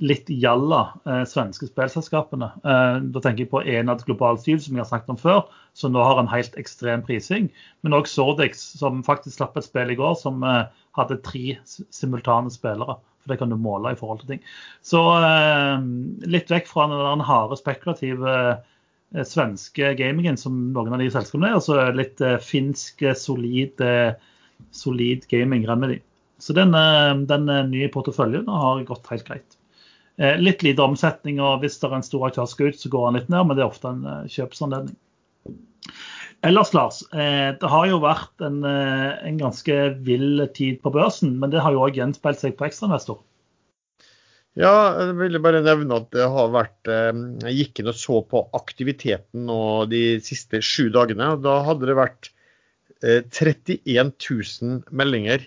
litt 0.01 0.29
jalla 0.29 0.81
eh, 1.05 1.23
svenske 1.29 1.69
spillselskapene. 1.69 2.49
Eh, 2.65 2.97
da 3.13 3.21
tenker 3.21 3.45
jeg 3.45 3.51
på 3.51 3.61
Enad 3.61 4.03
Global 4.07 4.39
Stil, 4.41 4.59
som 4.61 4.77
jeg 4.77 4.83
har 4.83 4.89
snakket 4.89 5.13
om 5.13 5.21
før, 5.21 5.43
som 5.77 5.93
nå 5.93 6.01
har 6.05 6.21
en 6.21 6.31
helt 6.31 6.57
ekstrem 6.57 7.05
prising. 7.05 7.51
Men 7.85 7.97
òg 7.97 8.09
Sordix, 8.09 8.61
som 8.81 9.05
faktisk 9.05 9.37
slapp 9.37 9.57
et 9.57 9.67
spill 9.67 9.93
i 9.93 9.99
går 9.99 10.17
som 10.21 10.45
eh, 10.45 10.65
hadde 10.97 11.21
tre 11.25 11.57
simultane 11.93 12.53
spillere. 12.53 12.97
For 13.27 13.35
det 13.35 13.41
kan 13.43 13.51
du 13.51 13.59
måle 13.59 13.91
i 13.93 13.99
forhold 13.99 14.23
til 14.23 14.35
ting. 14.35 14.47
Så 14.85 15.03
eh, 15.19 15.85
litt 16.31 16.49
vekk 16.53 16.71
fra 16.71 16.87
den 16.93 17.25
harde, 17.27 17.59
spekulative 17.59 18.39
eh, 18.47 19.27
svenske 19.27 19.91
gamingen 19.99 20.39
som 20.39 20.71
noen 20.71 20.95
av 20.95 21.03
de 21.03 21.11
selskapene 21.11 21.51
er, 21.51 21.59
og 21.59 21.67
så 21.67 21.91
litt 21.95 22.23
finsk, 22.47 23.05
solid 23.19 23.83
solid 24.71 25.27
gaming 25.27 25.67
remedy. 25.67 25.99
Så 26.37 26.53
den, 26.53 26.73
eh, 26.73 27.15
den 27.15 27.49
eh, 27.49 27.63
nye 27.65 27.89
porteføljen 27.89 28.47
har 28.47 28.83
gått 28.83 29.07
helt 29.07 29.25
greit. 29.27 29.57
Eh, 30.17 30.37
litt 30.37 30.63
lite 30.63 30.81
omsetning, 30.85 31.41
og 31.41 31.61
hvis 31.61 31.79
det 31.81 31.89
er 31.89 31.97
en 31.97 32.05
stor 32.05 32.27
aktør 32.29 32.45
skal 32.49 32.71
ut, 32.71 32.79
så 32.79 32.91
går 32.93 33.05
han 33.07 33.19
litt 33.19 33.31
ned, 33.33 33.47
men 33.47 33.57
det 33.57 33.65
er 33.65 33.71
ofte 33.71 33.89
en 33.89 34.29
kjøpsanledning. 34.29 34.97
Ellers, 36.45 36.69
Lars, 36.75 36.99
det 37.11 37.69
har 37.71 37.87
jo 37.89 37.97
vært 38.03 38.43
en, 38.45 38.59
en 38.63 39.39
ganske 39.39 39.77
vill 40.05 40.43
tid 40.53 40.77
på 40.83 40.91
børsen, 40.93 41.31
men 41.41 41.49
det 41.49 41.63
har 41.65 41.73
jo 41.73 41.81
òg 41.87 41.97
gjenspeilt 41.97 42.43
seg 42.43 42.53
på 42.59 42.67
ekstrainvestor. 42.67 43.17
Ja, 44.57 44.73
jeg 45.01 45.15
ville 45.17 45.41
bare 45.41 45.63
nevne 45.65 45.97
at 45.97 46.07
det 46.13 46.29
har 46.33 46.53
vært 46.53 46.89
Jeg 46.89 47.55
gikk 47.57 47.81
inn 47.81 47.91
og 47.91 47.97
så 47.97 48.21
på 48.25 48.43
aktiviteten 48.57 49.49
de 49.89 50.03
siste 50.25 50.61
sju 50.65 50.87
dagene. 50.93 51.33
og 51.33 51.43
Da 51.45 51.59
hadde 51.65 51.89
det 51.89 51.97
vært 51.97 52.31
31 53.01 53.79
eh, 53.85 54.11
000 54.61 54.83
meldinger 54.91 55.45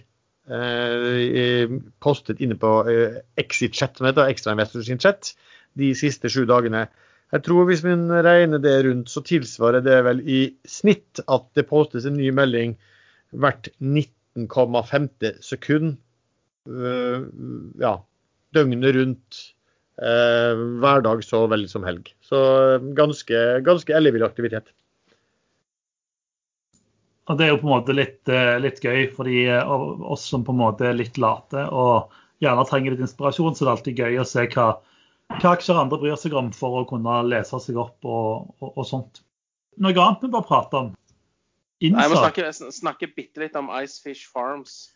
eh, 0.50 1.76
postet 2.02 2.40
inne 2.40 2.56
på 2.58 2.72
eh, 2.90 3.20
Exit-chat, 3.40 3.96
som 3.98 4.06
heter 4.08 4.30
ekstrainvestors 4.30 4.90
chat, 5.00 5.32
de 5.78 5.92
siste 5.94 6.30
sju 6.30 6.44
dagene. 6.46 6.86
Jeg 7.30 7.44
tror 7.46 7.68
hvis 7.68 7.84
vi 7.84 7.94
regner 8.26 8.62
det 8.62 8.74
rundt, 8.86 9.10
så 9.12 9.22
tilsvarer 9.22 9.84
det 9.86 10.00
vel 10.06 10.22
i 10.26 10.40
snitt 10.66 11.22
at 11.30 11.46
det 11.54 11.68
postes 11.70 12.08
en 12.08 12.18
ny 12.18 12.32
melding 12.34 12.74
hvert 13.30 13.70
19,5 13.78 15.28
sekund. 15.46 15.94
Ja, 16.66 17.94
døgnet 18.56 18.96
rundt. 18.98 19.40
Hver 20.00 21.06
dag 21.06 21.22
så 21.22 21.44
vel 21.52 21.68
som 21.70 21.86
helg. 21.86 22.10
Så 22.26 22.40
ganske, 22.98 23.46
ganske 23.62 23.94
ellevill 23.94 24.26
aktivitet. 24.26 24.72
Og 27.30 27.38
Det 27.38 27.46
er 27.46 27.52
jo 27.52 27.60
på 27.62 27.68
en 27.68 27.76
måte 27.76 27.94
litt, 27.94 28.22
eh, 28.28 28.56
litt 28.58 28.80
gøy 28.82 29.04
for 29.14 29.28
eh, 29.30 29.70
oss 29.70 30.24
som 30.26 30.42
på 30.42 30.50
en 30.50 30.62
måte 30.64 30.88
er 30.88 30.96
litt 30.98 31.18
late 31.20 31.62
og 31.70 32.10
gjerne 32.42 32.64
trenger 32.66 32.96
litt 32.96 33.04
inspirasjon. 33.06 33.54
Så 33.54 33.62
det 33.62 33.68
er 33.68 33.76
alltid 33.76 34.00
gøy 34.02 34.18
å 34.18 34.26
se 34.26 34.46
hva, 34.50 34.64
hva 35.38 35.54
aksjer 35.54 35.78
andre 35.80 35.98
bryr 36.02 36.18
seg 36.20 36.34
om 36.38 36.50
for 36.54 36.80
å 36.80 36.86
kunne 36.88 37.20
lese 37.28 37.60
seg 37.62 37.78
opp 37.80 38.06
og, 38.08 38.54
og, 38.60 38.72
og 38.74 38.86
sånt. 38.88 39.22
Noe 39.80 39.94
annet 39.94 40.24
vi 40.26 40.32
bør 40.32 40.46
prate 40.46 40.80
om? 40.80 40.90
Nei, 41.80 41.90
Jeg 41.94 42.12
må 42.12 42.18
snakke, 42.18 42.50
snakke 42.76 43.08
bitte 43.16 43.40
litt 43.40 43.54
om 43.56 43.70
Icefish 43.72 44.28
Farms. 44.28 44.90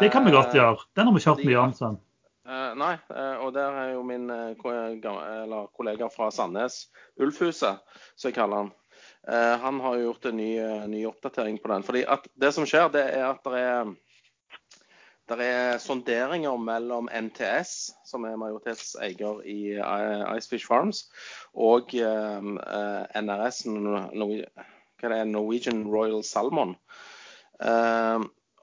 Det 0.00 0.08
kan 0.10 0.24
vi 0.26 0.32
godt 0.34 0.54
eh, 0.54 0.58
gjøre. 0.58 0.88
Den 0.98 1.10
har 1.10 1.14
vi 1.14 1.22
kjørt 1.22 1.44
mye 1.46 1.60
om. 1.60 1.74
Sånn. 1.78 2.00
Nei, 2.44 2.94
uh, 3.08 3.36
og 3.46 3.54
der 3.56 3.76
er 3.80 3.92
jo 3.94 4.02
min 4.04 4.26
kollega 4.60 6.08
fra 6.12 6.26
Sandnes, 6.34 6.88
Ulfhuset, 7.16 7.80
som 8.18 8.28
jeg 8.28 8.36
kaller 8.36 8.64
han. 8.64 8.72
Eh, 9.28 9.58
han 9.58 9.80
har 9.80 9.96
gjort 9.96 10.24
en 10.24 10.36
ny, 10.36 10.58
eh, 10.58 10.88
ny, 10.88 11.06
oppdatering 11.06 11.58
på 11.58 11.68
den. 11.68 11.82
Fordi 11.82 12.04
at 12.08 12.28
Det 12.34 12.52
som 12.52 12.66
skjer, 12.66 12.90
det 12.92 13.04
er 13.14 13.24
at 13.30 13.44
det 13.44 13.60
er, 13.60 13.94
det 15.28 15.46
er 15.46 15.78
sonderinger 15.80 16.56
mellom 16.60 17.08
NTS, 17.08 17.90
som 18.06 18.24
er 18.28 18.36
majoritetseier 18.40 19.40
i 19.48 19.58
eh, 19.78 20.36
Icefish 20.36 20.68
Farms, 20.68 21.06
og 21.54 21.94
uh, 21.96 22.42
NRS, 23.16 23.64
Norwegian 25.32 25.86
Royal 25.88 26.24
Salmon. 26.24 26.76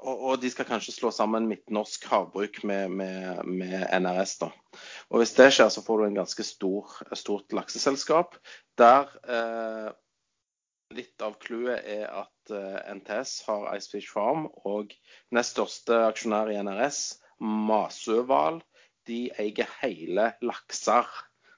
Og, 0.02 0.18
og, 0.18 0.38
de 0.42 0.50
skal 0.50 0.66
kanskje 0.66 0.96
slå 0.96 1.12
sammen 1.14 1.46
Midtnorsk 1.50 2.08
havbruk 2.10 2.64
med, 2.66 2.90
med, 2.90 3.44
med, 3.46 3.86
NRS. 4.02 4.38
da. 4.42 4.50
Og 5.10 5.22
Hvis 5.22 5.36
det 5.38 5.52
skjer, 5.54 5.70
så 5.70 5.84
får 5.86 5.98
du 5.98 6.06
en 6.08 6.18
ganske 6.18 6.46
stor, 6.46 6.96
stort 7.14 7.54
lakseselskap 7.54 8.38
der 8.82 9.12
eh, 9.30 9.92
Litt 10.92 11.24
av 11.24 11.38
clouet 11.44 11.86
er 11.88 12.08
at 12.10 12.54
eh, 12.54 12.80
NTS 12.98 13.42
har 13.48 13.70
Icefish 13.76 14.12
Farm, 14.12 14.48
og 14.68 14.94
nest 15.32 15.56
største 15.56 16.02
aksjonær 16.10 16.52
i 16.52 16.60
NRS, 16.60 17.02
Masøval, 17.42 18.62
de 19.10 19.26
eier 19.42 19.70
hele 19.82 20.32
lakser 20.46 21.08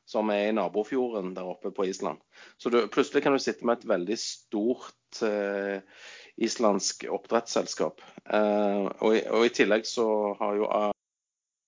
som 0.07 0.29
er 0.33 0.49
i 0.49 0.55
nabofjorden 0.55 1.33
der 1.35 1.47
oppe 1.47 1.71
på 1.71 1.87
Island. 1.87 2.19
Så 2.57 2.69
du, 2.69 2.81
plutselig 2.91 3.23
kan 3.23 3.35
du 3.35 3.41
sitte 3.41 3.65
med 3.65 3.79
et 3.79 3.89
veldig 3.89 4.17
stort 4.19 5.23
eh, 5.25 5.79
islandsk 6.43 7.07
oppdrettsselskap. 7.13 8.03
Eh, 8.25 8.83
og, 8.99 9.15
og, 9.15 9.45
i 9.47 9.53
tillegg 9.53 9.87
så 9.87 10.07
har 10.39 10.59
jo 10.59 10.69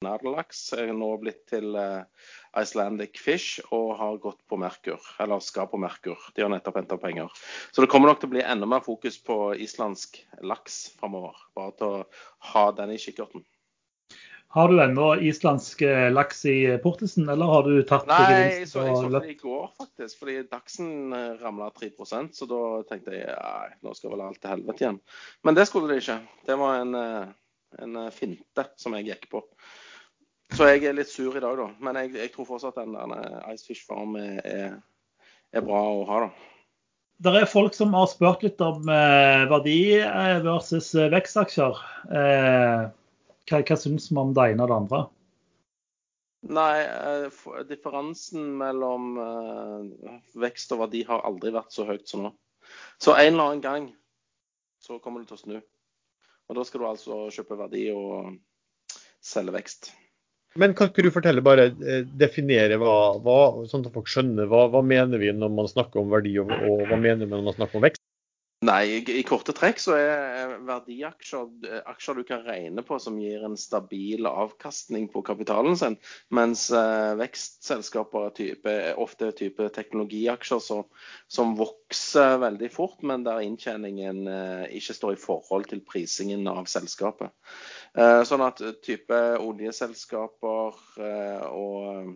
Nærlaks 0.05 0.61
er 0.77 0.93
nå 0.95 1.09
blitt 1.21 1.41
til 1.51 1.75
eh, 1.79 2.29
Icelandic 2.61 3.19
Fish 3.21 3.63
og 3.75 3.95
har 3.99 4.21
gått 4.23 4.39
på 4.49 4.59
Merkur, 4.61 5.01
eller 5.19 5.41
skal 5.43 5.67
på 5.71 5.79
Merkur. 5.81 6.21
De 6.35 6.45
har 6.45 6.53
nettopp 6.53 6.79
henta 6.79 6.99
penger. 7.01 7.33
Så 7.71 7.83
det 7.83 7.89
kommer 7.91 8.11
nok 8.11 8.21
til 8.21 8.29
å 8.29 8.35
bli 8.37 8.45
enda 8.45 8.69
mer 8.69 8.85
fokus 8.85 9.17
på 9.19 9.39
islandsk 9.65 10.21
laks 10.45 10.79
framover. 10.99 11.35
Bare 11.57 11.75
til 11.79 11.99
å 11.99 12.05
ha 12.53 12.69
den 12.77 12.95
i 12.95 13.01
kikkerten. 13.01 13.43
Har 14.55 14.71
du 14.71 14.77
ennå 14.79 15.09
islandsk 15.19 15.81
eh, 15.83 16.05
laks 16.13 16.45
i 16.47 16.59
portisen, 16.83 17.27
eller 17.29 17.49
har 17.51 17.65
du 17.67 17.81
tatt 17.83 18.05
Nei, 18.07 18.19
jeg 18.31 18.67
så, 18.71 18.85
jeg 18.87 18.93
så 19.01 19.09
det 19.11 19.23
i 19.33 19.35
går, 19.41 19.65
faktisk. 19.75 20.21
Fordi 20.21 20.35
Dagsen 20.47 20.93
eh, 21.11 21.33
ramla 21.41 21.67
3% 21.75 22.39
så 22.39 22.47
da 22.47 22.61
tenkte 22.87 23.17
jeg 23.17 23.33
nei, 23.35 23.73
nå 23.83 23.95
skal 23.97 24.13
vel 24.13 24.23
alt 24.23 24.39
til 24.39 24.53
helvete 24.53 24.85
igjen. 24.85 25.01
Men 25.43 25.59
det 25.59 25.67
skulle 25.67 25.91
det 25.91 25.99
ikke. 26.05 26.21
Det 26.47 26.55
var 26.61 26.85
en, 26.85 26.95
en 27.83 27.99
finte 28.15 28.69
som 28.79 28.95
jeg 28.95 29.09
gikk 29.09 29.27
på. 29.35 29.43
Så 30.53 30.67
jeg 30.69 30.83
er 30.85 30.93
litt 30.97 31.09
sur 31.09 31.35
i 31.35 31.41
dag, 31.41 31.57
da. 31.57 31.69
Men 31.81 31.97
jeg, 31.99 32.13
jeg 32.19 32.31
tror 32.33 32.49
fortsatt 32.51 32.77
at 32.77 32.85
den 32.85 32.93
der 32.93 33.39
Icefish 33.53 33.87
Farm 33.87 34.13
er, 34.19 34.75
er, 35.51 35.63
bra 35.65 35.81
å 35.89 36.03
ha, 36.09 36.19
da. 36.27 36.51
Det 37.25 37.31
er 37.39 37.47
folk 37.47 37.73
som 37.73 37.95
har 37.95 38.09
spurt 38.11 38.43
litt 38.43 38.61
om 38.61 38.89
eh, 38.91 39.45
verdi 39.49 39.79
eh, 40.01 40.37
versus 40.43 40.91
eh, 40.99 41.09
vekstaksjer. 41.13 41.81
Eh, 42.11 42.85
hva, 43.49 43.61
hva 43.61 43.77
syns 43.79 44.09
vi 44.11 44.19
om 44.19 44.33
det 44.35 44.49
ene 44.51 44.65
og 44.65 44.71
det 44.71 44.79
andre? 44.83 45.01
Nei, 46.45 46.83
eh, 46.85 47.45
differansen 47.65 48.51
mellom 48.59 49.15
eh, 49.17 50.17
vekst 50.43 50.75
og 50.75 50.83
verdi 50.83 51.05
har 51.07 51.23
aldri 51.25 51.55
vært 51.55 51.73
så 51.73 51.87
høyt 51.87 52.05
som 52.11 52.27
nå. 52.27 52.35
Så 53.01 53.15
en 53.15 53.31
eller 53.31 53.47
annen 53.47 53.63
gang 53.63 53.87
så 54.83 54.99
kommer 55.01 55.23
det 55.23 55.31
til 55.31 55.39
å 55.39 55.43
snu. 55.45 55.59
Og 56.45 56.59
da 56.59 56.65
skal 56.67 56.83
du 56.83 56.89
altså 56.91 57.23
kjøpe 57.33 57.57
verdi 57.57 57.87
og 57.95 58.35
selge 59.25 59.55
vekst. 59.55 59.95
Men 60.59 60.71
kan 60.75 60.87
ikke 60.87 61.03
du 61.03 61.11
fortelle, 61.11 61.43
bare 61.43 61.67
eh, 61.83 62.03
definere 62.15 62.77
hva, 62.79 62.95
hva 63.23 63.39
sånn 63.67 63.83
at 63.83 63.95
folk 63.95 64.07
skjønner 64.11 64.47
hva, 64.51 64.65
hva 64.71 64.81
mener 64.85 65.19
vi 65.19 65.33
når 65.35 65.51
man 65.51 65.67
snakker 65.67 65.99
om 65.99 66.13
verdi, 66.13 66.37
og, 66.39 66.53
og 66.53 66.85
hva 66.87 66.99
mener 66.99 67.25
vi 67.25 67.33
når 67.33 67.43
man 67.49 67.57
snakker 67.57 67.81
om 67.81 67.87
vekst? 67.89 68.04
Nei, 68.65 69.03
i 69.11 69.21
korte 69.27 69.53
trekk 69.53 69.77
så 69.81 69.93
er 69.99 70.53
verdiaksjer 70.65 71.67
eh, 71.67 71.81
aksjer 71.91 72.17
du 72.17 72.23
kan 72.25 72.41
regne 72.45 72.81
på 72.85 72.97
som 73.01 73.17
gir 73.19 73.43
en 73.45 73.57
stabil 73.59 74.25
avkastning 74.25 75.05
på 75.11 75.21
kapitalen 75.27 75.75
sin, 75.77 75.97
mens 76.33 76.63
eh, 76.73 77.11
vekstselskaper 77.19 78.29
er, 78.29 78.33
type, 78.37 78.75
er 78.95 79.35
type 79.37 79.67
teknologiaksjer 79.75 80.63
som, 80.63 80.85
som, 81.27 81.53
vokser 81.59 82.39
veldig 82.41 82.71
fort, 82.73 83.03
men 83.05 83.25
der 83.27 83.43
inntjeningen 83.45 84.23
eh, 84.31 84.65
ikke 84.79 84.97
står 84.97 85.17
i 85.17 85.21
forhold 85.27 85.69
til 85.69 85.83
prisingen 85.85 86.47
av 86.49 86.65
selskapet. 86.71 87.35
Sånn 87.95 88.43
at 88.43 88.59
type 88.83 89.17
oljeselskaper 89.39 90.79
og 91.47 92.15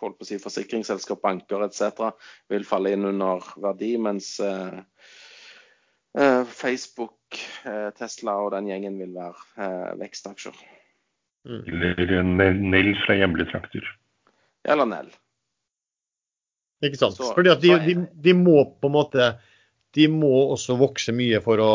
holdt 0.00 0.16
på 0.18 0.24
å 0.24 0.28
si 0.28 0.38
forsikringsselskap, 0.42 1.20
banker 1.22 1.62
etc. 1.66 2.10
vil 2.50 2.66
falle 2.66 2.96
inn 2.96 3.06
under 3.12 3.44
verdi, 3.62 3.92
mens 4.02 4.32
Facebook, 6.50 7.38
eh, 7.64 7.88
Tesla 7.94 8.34
og 8.42 8.50
den 8.56 8.66
gjengen 8.70 8.98
vil 8.98 9.12
være 9.14 9.36
eh, 9.62 9.90
vekstaksjer. 10.00 10.56
Mm. 11.48 11.62
Eller 11.70 12.22
Nell 12.58 12.92
fra 13.04 13.16
hjemlige 13.16 13.50
trakter. 13.52 13.86
Eller 14.68 14.88
Nell. 14.88 15.10
Ikke 16.84 16.98
sant. 16.98 17.16
Så, 17.16 17.30
Fordi 17.36 17.52
at 17.52 17.62
de, 17.62 17.72
de, 17.84 17.96
de, 18.24 18.34
må 18.36 18.62
på 18.80 18.88
en 18.88 18.94
måte 18.94 19.26
De 19.96 20.06
må 20.08 20.32
også 20.54 20.78
vokse 20.80 21.12
mye 21.12 21.40
for 21.44 21.60
å 21.60 21.72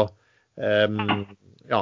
um, 0.55 1.25
ja, 1.69 1.81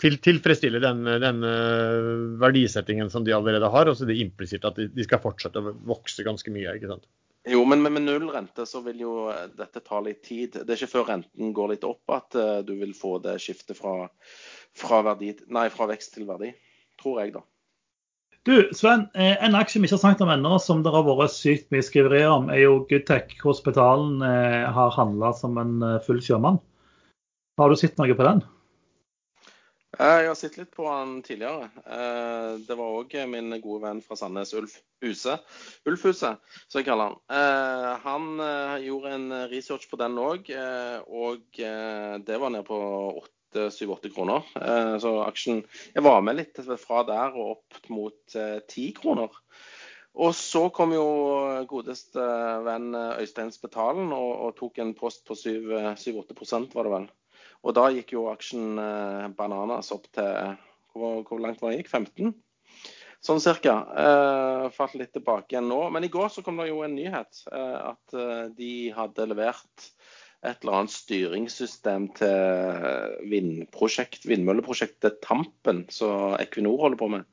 til, 0.00 0.18
tilfredsstille 0.20 0.80
den, 0.82 1.04
den 1.22 1.44
uh, 1.46 2.40
verdisettingen 2.42 3.12
som 3.12 3.24
de 3.24 3.34
allerede 3.36 3.70
har. 3.72 3.88
Og 3.88 3.96
så 3.96 4.04
er 4.04 4.12
det 4.12 4.20
implisitt 4.24 4.66
at 4.68 4.76
de, 4.80 4.88
de, 4.92 5.06
skal 5.06 5.22
fortsette 5.22 5.62
å 5.62 5.74
vokse 5.88 6.26
ganske 6.26 6.52
mye. 6.52 6.74
ikke 6.76 6.90
sant? 6.90 7.06
Jo, 7.48 7.62
men 7.64 7.82
med, 7.82 8.02
null 8.04 8.28
rente 8.28 8.66
så 8.68 8.82
vil 8.84 9.00
jo 9.00 9.12
eh, 9.32 9.46
dette 9.56 9.80
ta 9.80 10.00
litt 10.04 10.20
tid. 10.26 10.58
Det 10.60 10.74
er 10.74 10.80
ikke 10.80 10.94
før 10.98 11.06
renten 11.14 11.54
går 11.56 11.72
litt 11.72 11.86
opp 11.88 12.12
at 12.12 12.36
uh, 12.36 12.58
du 12.66 12.74
vil 12.82 12.92
få 12.96 13.16
det 13.24 13.38
skiftet 13.40 13.78
fra, 13.78 14.10
fra, 14.76 15.00
verdi, 15.06 15.32
nei, 15.48 15.70
fra 15.72 15.88
vekst 15.88 16.18
til 16.18 16.28
verdi. 16.28 16.52
Tror 17.00 17.22
jeg, 17.22 17.32
da. 17.38 17.44
Du, 18.44 18.54
Sven, 18.76 19.06
eh, 19.16 19.38
en 19.40 19.56
aksje 19.56 19.80
vi 19.80 19.88
ikke 19.88 19.96
har 19.96 20.04
snakket 20.04 20.26
om 20.26 20.34
ennå, 20.34 20.58
som 20.60 20.84
det 20.84 20.92
har 20.92 21.06
vært 21.08 21.32
sykt 21.32 21.72
mye 21.72 21.84
skriverier 21.84 22.28
om, 22.32 22.52
er 22.52 22.64
jo 22.66 22.82
Goodtech, 22.90 23.32
Hospitalen 23.44 24.20
har 24.20 24.96
handla 24.96 25.32
som 25.36 25.56
en 25.60 25.80
full 26.04 26.20
sjømann. 26.24 26.60
Har 27.60 27.72
du 27.72 27.76
sett 27.76 28.00
noe 28.00 28.16
på 28.16 28.24
den? 28.24 28.44
Jeg 30.00 30.28
har 30.30 30.36
sett 30.38 30.54
litt 30.56 30.70
på 30.72 30.86
han 30.88 31.18
tidligere. 31.20 31.66
Eh, 31.84 32.52
det 32.64 32.76
var 32.78 32.94
òg 33.02 33.12
min 33.28 33.52
gode 33.60 33.82
venn 33.82 33.98
fra 34.00 34.16
Sandnes, 34.16 34.54
Ulf 34.56 34.78
Huse. 35.04 35.34
Ulf 35.84 36.06
Huse, 36.08 36.30
som 36.62 36.80
jeg 36.80 36.86
kaller 36.86 37.10
han. 37.10 37.18
Eh, 37.36 37.88
han 38.06 38.30
eh, 38.40 38.86
gjorde 38.86 39.12
en 39.18 39.26
research 39.52 39.90
på 39.90 39.98
den 40.00 40.16
òg, 40.22 40.48
og 41.04 41.60
det 41.60 42.40
var 42.40 42.54
ned 42.54 42.64
på 42.64 42.80
7-8 43.52 44.14
kroner. 44.14 44.46
Så 45.02 45.12
aksjen 45.24 45.64
Jeg 45.92 46.04
var 46.06 46.24
med 46.24 46.38
litt 46.38 46.60
fra 46.80 47.04
der 47.04 47.36
og 47.36 47.58
opp 47.58 47.92
mot 47.92 48.36
10 48.36 48.90
kroner. 48.96 49.36
Og 50.16 50.32
så 50.34 50.68
kom 50.74 50.94
jo 50.96 51.06
godeste 51.68 52.24
venn 52.66 52.94
Øystein 52.96 53.52
Spetalen 53.52 54.14
og, 54.16 54.30
og 54.46 54.56
tok 54.56 54.80
en 54.80 54.96
post 54.96 55.26
på 55.28 55.36
7-8 55.36 56.70
var 56.72 56.88
det 56.88 56.94
vel. 56.96 57.10
Og 57.60 57.76
da 57.76 57.88
gikk 57.92 58.14
jo 58.16 58.28
aksjen 58.30 58.78
eh, 58.80 59.26
bananas 59.36 59.92
opp 59.94 60.06
til 60.16 60.54
hvor, 60.94 61.20
hvor, 61.26 61.40
langt 61.42 61.60
var 61.62 61.72
det 61.72 61.82
gikk? 61.82 61.92
15? 61.92 62.32
Sånn 63.20 63.42
cirka. 63.42 63.74
Eh, 64.00 64.66
falt 64.72 64.96
litt 64.96 65.12
tilbake 65.12 65.54
igjen 65.54 65.68
nå. 65.68 65.82
Men 65.92 66.06
i 66.06 66.12
går 66.12 66.30
så 66.32 66.44
kom 66.44 66.60
det 66.60 66.70
jo 66.70 66.80
en 66.86 66.96
nyhet. 66.96 67.42
Eh, 67.52 67.78
at 67.92 68.16
eh, 68.16 68.46
de 68.56 68.72
hadde 68.96 69.28
levert 69.28 69.90
et 70.40 70.62
eller 70.62 70.78
annet 70.78 70.94
styringssystem 70.94 72.06
til 72.16 73.26
vindprosjekt, 73.28 74.24
vindmølleprosjektet 74.24 75.18
Tampen, 75.20 75.82
som 75.92 76.32
Equinor 76.40 76.80
holder 76.86 77.00
på 77.02 77.10
med. 77.12 77.26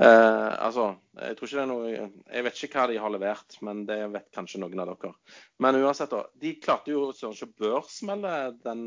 Eh, 0.00 0.52
altså, 0.64 0.86
jeg 1.20 1.36
tror 1.36 1.48
ikke 1.48 1.56
det 1.58 1.62
er 1.62 1.68
noe 1.68 1.88
Jeg 1.92 2.44
vet 2.46 2.60
ikke 2.64 2.78
hva 2.78 2.84
de 2.88 3.00
har 3.02 3.12
levert, 3.12 3.58
men 3.66 3.82
det 3.88 3.98
vet 4.14 4.30
kanskje 4.32 4.62
noen 4.62 4.80
av 4.80 4.94
dere. 4.94 5.12
Men 5.60 5.80
uansett, 5.82 6.14
da. 6.14 6.24
De 6.40 6.54
klarte 6.62 6.94
jo 6.94 7.10
søren 7.16 7.36
ikke 7.36 7.50
å 7.50 7.58
børsmelde 7.66 8.32
den 8.64 8.86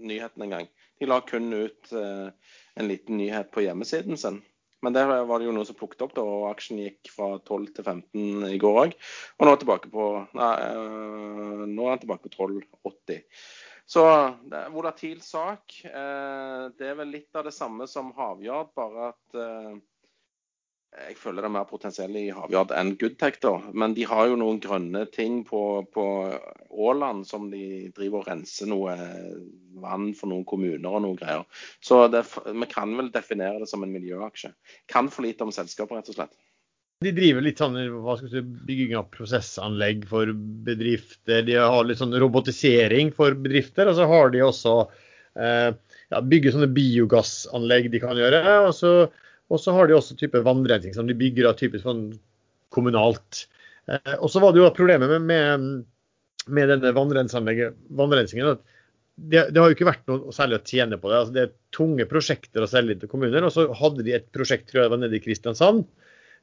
nyheten 0.00 0.46
engang. 0.46 0.70
De 1.00 1.10
la 1.10 1.20
kun 1.26 1.52
ut 1.52 1.92
eh, 1.92 2.56
en 2.80 2.90
liten 2.90 3.20
nyhet 3.20 3.52
på 3.52 3.66
hjemmesiden 3.66 4.20
sin. 4.20 4.40
Men 4.84 4.92
der 4.92 5.08
var 5.24 5.40
det 5.40 5.46
jo 5.46 5.52
noe 5.56 5.64
som 5.64 5.76
plukket 5.78 6.02
opp, 6.04 6.12
da, 6.16 6.22
og 6.28 6.50
aksjen 6.50 6.82
gikk 6.82 7.08
fra 7.08 7.30
12 7.38 7.70
til 7.78 7.86
15 7.86 8.48
i 8.50 8.58
går 8.60 8.80
òg. 8.82 8.96
Og 9.38 9.46
nå 9.48 9.54
er, 9.54 9.60
tilbake 9.62 9.92
på, 9.92 10.08
nei, 10.36 10.50
øh, 10.60 11.62
nå 11.70 11.86
er 11.86 11.94
den 11.94 12.02
tilbake 12.02 12.28
på 12.28 12.50
12,80. 12.50 13.22
Så 13.88 14.04
det 14.48 14.60
er 14.60 14.74
volatil 14.74 15.22
sak. 15.24 15.78
Eh, 15.88 16.62
det 16.76 16.90
er 16.90 17.00
vel 17.00 17.12
litt 17.16 17.36
av 17.36 17.48
det 17.48 17.54
samme 17.56 17.88
som 17.88 18.12
Havjard, 18.16 18.72
bare 18.76 19.10
at 19.12 19.40
eh, 19.40 19.74
jeg 20.94 21.16
føler 21.18 21.42
det 21.42 21.48
er 21.48 21.54
mer 21.56 21.66
potensiell 21.66 22.14
i 22.18 22.28
Havyard 22.34 22.72
enn 22.76 22.92
Goodtech. 23.00 23.40
da. 23.42 23.54
Men 23.74 23.96
de 23.96 24.06
har 24.06 24.28
jo 24.30 24.38
noen 24.38 24.60
grønne 24.62 25.04
ting 25.12 25.40
på, 25.46 25.62
på 25.94 26.04
Åland 26.70 27.26
som 27.26 27.48
de 27.50 27.90
driver 27.96 28.22
og 28.22 28.28
renser 28.30 28.70
noe 28.70 28.94
vann 29.82 30.12
for 30.14 30.30
noen 30.30 30.46
kommuner 30.46 30.86
og 30.86 31.02
noe 31.02 31.18
greier. 31.18 31.44
Så 31.82 32.04
det, 32.12 32.22
vi 32.46 32.68
kan 32.70 32.94
vel 32.98 33.10
definere 33.14 33.62
det 33.62 33.70
som 33.70 33.82
en 33.82 33.94
miljøaksje. 33.94 34.52
Kan 34.90 35.10
for 35.10 35.26
lite 35.26 35.46
om 35.46 35.54
selskapet, 35.54 35.98
rett 35.98 36.12
og 36.14 36.18
slett. 36.20 36.36
De 37.02 37.10
driver 37.12 37.42
litt 37.42 37.58
sånn 37.60 37.74
hva 38.04 38.14
skal 38.16 38.30
si, 38.30 38.44
bygging 38.68 38.94
av 38.96 39.10
prosessanlegg 39.12 40.06
for 40.08 40.30
bedrifter. 40.66 41.42
De 41.44 41.58
har 41.58 41.82
litt 41.84 42.00
sånn 42.00 42.14
robotisering 42.22 43.10
for 43.16 43.34
bedrifter. 43.34 43.90
Og 43.90 43.98
så 43.98 44.06
har 44.08 44.30
de 44.32 44.46
også 44.46 44.76
eh, 45.42 45.74
ja, 46.14 46.22
bygge 46.22 46.54
sånne 46.54 46.70
biogassanlegg 46.72 47.90
de 47.92 48.02
kan 48.06 48.16
gjøre. 48.22 48.44
og 48.68 48.72
så 48.78 48.94
og 49.52 49.60
så 49.60 49.74
har 49.76 49.88
de 49.88 49.96
også 49.96 50.16
type 50.18 50.40
vannrensing 50.44 50.94
som 50.96 51.08
de 51.08 51.16
bygger 51.18 51.50
av 51.50 51.58
typisk 51.58 51.84
sånn 51.84 52.06
kommunalt. 52.74 53.44
Eh, 53.90 54.14
og 54.18 54.30
så 54.32 54.42
var 54.42 54.54
det 54.54 54.62
jo 54.62 54.70
problemet 54.76 55.10
med, 55.12 55.26
med, 55.28 55.66
med 56.46 56.72
denne 56.72 56.94
vannrensingen 56.96 58.54
at 58.54 58.64
det, 59.14 59.44
det, 59.54 59.60
har 59.60 59.70
jo 59.70 59.76
ikke 59.76 59.86
vært 59.86 60.08
noe 60.10 60.32
særlig 60.34 60.58
å 60.58 60.64
tjene 60.66 60.98
på 60.98 61.10
det. 61.10 61.18
Altså, 61.20 61.34
det 61.34 61.42
er 61.44 61.52
tunge 61.74 62.06
prosjekter 62.10 62.64
å 62.64 62.70
selge 62.70 62.96
til 62.98 63.10
kommuner. 63.12 63.46
Og 63.46 63.52
så 63.54 63.68
hadde 63.78 64.02
de 64.06 64.16
et 64.16 64.26
prosjekt 64.34 64.66
tror 64.70 64.84
jeg 64.84 64.94
var 64.94 65.02
nede 65.02 65.20
i 65.20 65.22
Kristiansand 65.22 65.84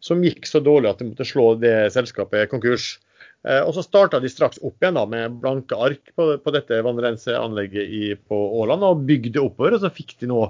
som 0.02 0.24
gikk 0.26 0.48
så 0.50 0.62
dårlig 0.64 0.90
at 0.90 1.02
de 1.02 1.12
måtte 1.12 1.28
slå 1.28 1.52
det 1.62 1.76
selskapet 1.94 2.50
konkurs. 2.50 2.96
Eh, 3.44 3.60
og 3.60 3.74
så 3.76 3.84
starta 3.86 4.22
de 4.22 4.32
straks 4.32 4.62
opp 4.64 4.82
igjen 4.82 4.98
da, 4.98 5.04
med 5.10 5.40
blanke 5.44 5.78
ark 5.78 6.14
på, 6.16 6.30
på 6.42 6.54
dette 6.56 6.80
vannrenseanlegget 6.86 7.98
i, 8.00 8.04
på 8.16 8.40
Åland 8.62 8.88
og 8.88 9.04
bygde 9.10 9.44
oppover. 9.44 9.76
Og 9.76 9.84
så 9.84 9.94
fikk 9.94 10.16
de 10.22 10.32
nå 10.32 10.46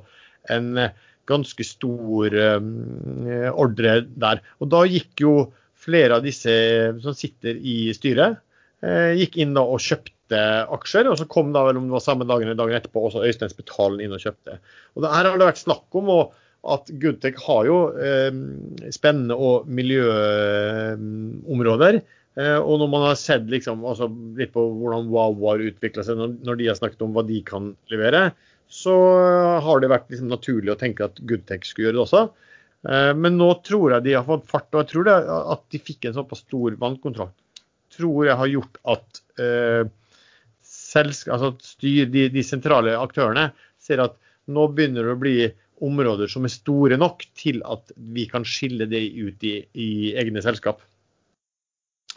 en 0.53 0.85
ganske 1.29 1.63
stor 1.65 2.33
eh, 2.33 3.49
ordre 3.51 4.01
der. 4.05 4.41
Og 4.61 4.69
da 4.73 4.81
gikk 4.89 5.21
jo 5.25 5.33
flere 5.81 6.15
av 6.17 6.23
disse 6.25 6.53
som 7.01 7.13
sitter 7.17 7.53
i 7.57 7.93
styret, 7.97 8.31
eh, 8.85 9.11
gikk 9.19 9.33
inn 9.41 9.53
og 9.59 9.79
kjøpte 9.81 10.41
aksjer. 10.77 11.05
Og 11.11 11.17
så 11.19 11.25
kom 11.29 11.47
da 11.55 11.61
vel 11.67 11.77
om 11.79 11.85
det 11.89 11.97
var 11.97 12.05
samme 12.05 12.25
dagen 12.29 12.47
eller 12.49 12.59
dagen 12.59 12.77
etterpå 12.77 12.99
også 13.07 13.25
Øystein 13.27 13.53
Spetalen 13.53 14.01
inn 14.03 14.15
og 14.15 14.23
kjøpte. 14.23 14.53
Og 14.95 14.99
Her 15.07 15.25
har 15.29 15.35
det 15.37 15.49
vært 15.51 15.65
snakk 15.65 15.87
om 15.97 16.05
at 16.61 16.83
Goodtech 17.01 17.37
har 17.47 17.63
jo 17.65 17.77
eh, 17.97 18.33
spennende 18.93 19.35
og 19.35 19.55
miljøområder. 19.79 21.95
Eh, 22.39 22.59
og 22.61 22.79
når 22.79 22.89
man 22.91 23.01
har 23.09 23.17
sett 23.19 23.49
liksom, 23.51 23.81
altså 23.87 24.05
litt 24.37 24.53
på 24.53 24.61
hvordan 24.79 25.09
Wow 25.11 25.33
har 25.49 25.65
utvikla 25.65 26.01
seg, 26.05 26.15
når, 26.19 26.29
når 26.47 26.55
de 26.59 26.69
har 26.69 26.77
snakket 26.79 27.03
om 27.03 27.13
hva 27.15 27.23
de 27.27 27.39
kan 27.47 27.63
levere, 27.91 28.21
så 28.71 28.95
har 29.65 29.81
det 29.83 29.91
vært 29.91 30.11
liksom 30.11 30.29
naturlig 30.31 30.71
å 30.71 30.79
tenke 30.79 31.03
at 31.09 31.19
Goodtech 31.27 31.65
skulle 31.67 31.89
gjøre 31.89 31.97
det 31.97 32.03
også. 32.05 32.21
Eh, 32.87 33.11
men 33.17 33.37
nå 33.37 33.49
tror 33.67 33.97
jeg 33.97 34.05
de 34.07 34.15
har 34.15 34.27
fått 34.27 34.47
fart, 34.49 34.69
og 34.71 34.83
jeg 34.83 34.91
tror 34.93 35.07
det 35.09 35.15
at 35.55 35.65
de 35.73 35.81
fikk 35.91 36.07
en 36.07 36.15
såpass 36.17 36.45
stor 36.45 36.77
vannkontrakt, 36.81 37.35
tror 37.91 38.29
jeg 38.29 38.39
har 38.39 38.51
gjort 38.53 38.79
at 38.93 39.23
eh, 39.43 39.83
altså 40.95 41.51
styr, 41.65 42.07
de, 42.11 42.29
de, 42.31 42.43
sentrale 42.47 42.95
aktørene 42.99 43.49
ser 43.81 44.03
at 44.03 44.15
nå 44.51 44.69
begynner 44.71 45.07
det 45.07 45.15
å 45.17 45.19
bli 45.19 45.35
områder 45.81 46.29
som 46.31 46.45
er 46.45 46.53
store 46.53 46.97
nok 46.99 47.25
til 47.37 47.59
at 47.67 47.91
vi 48.15 48.27
kan 48.29 48.45
skille 48.47 48.87
det 48.89 49.01
ut 49.17 49.43
i, 49.47 49.55
i 49.73 49.89
egne 50.19 50.43
selskap. 50.45 50.81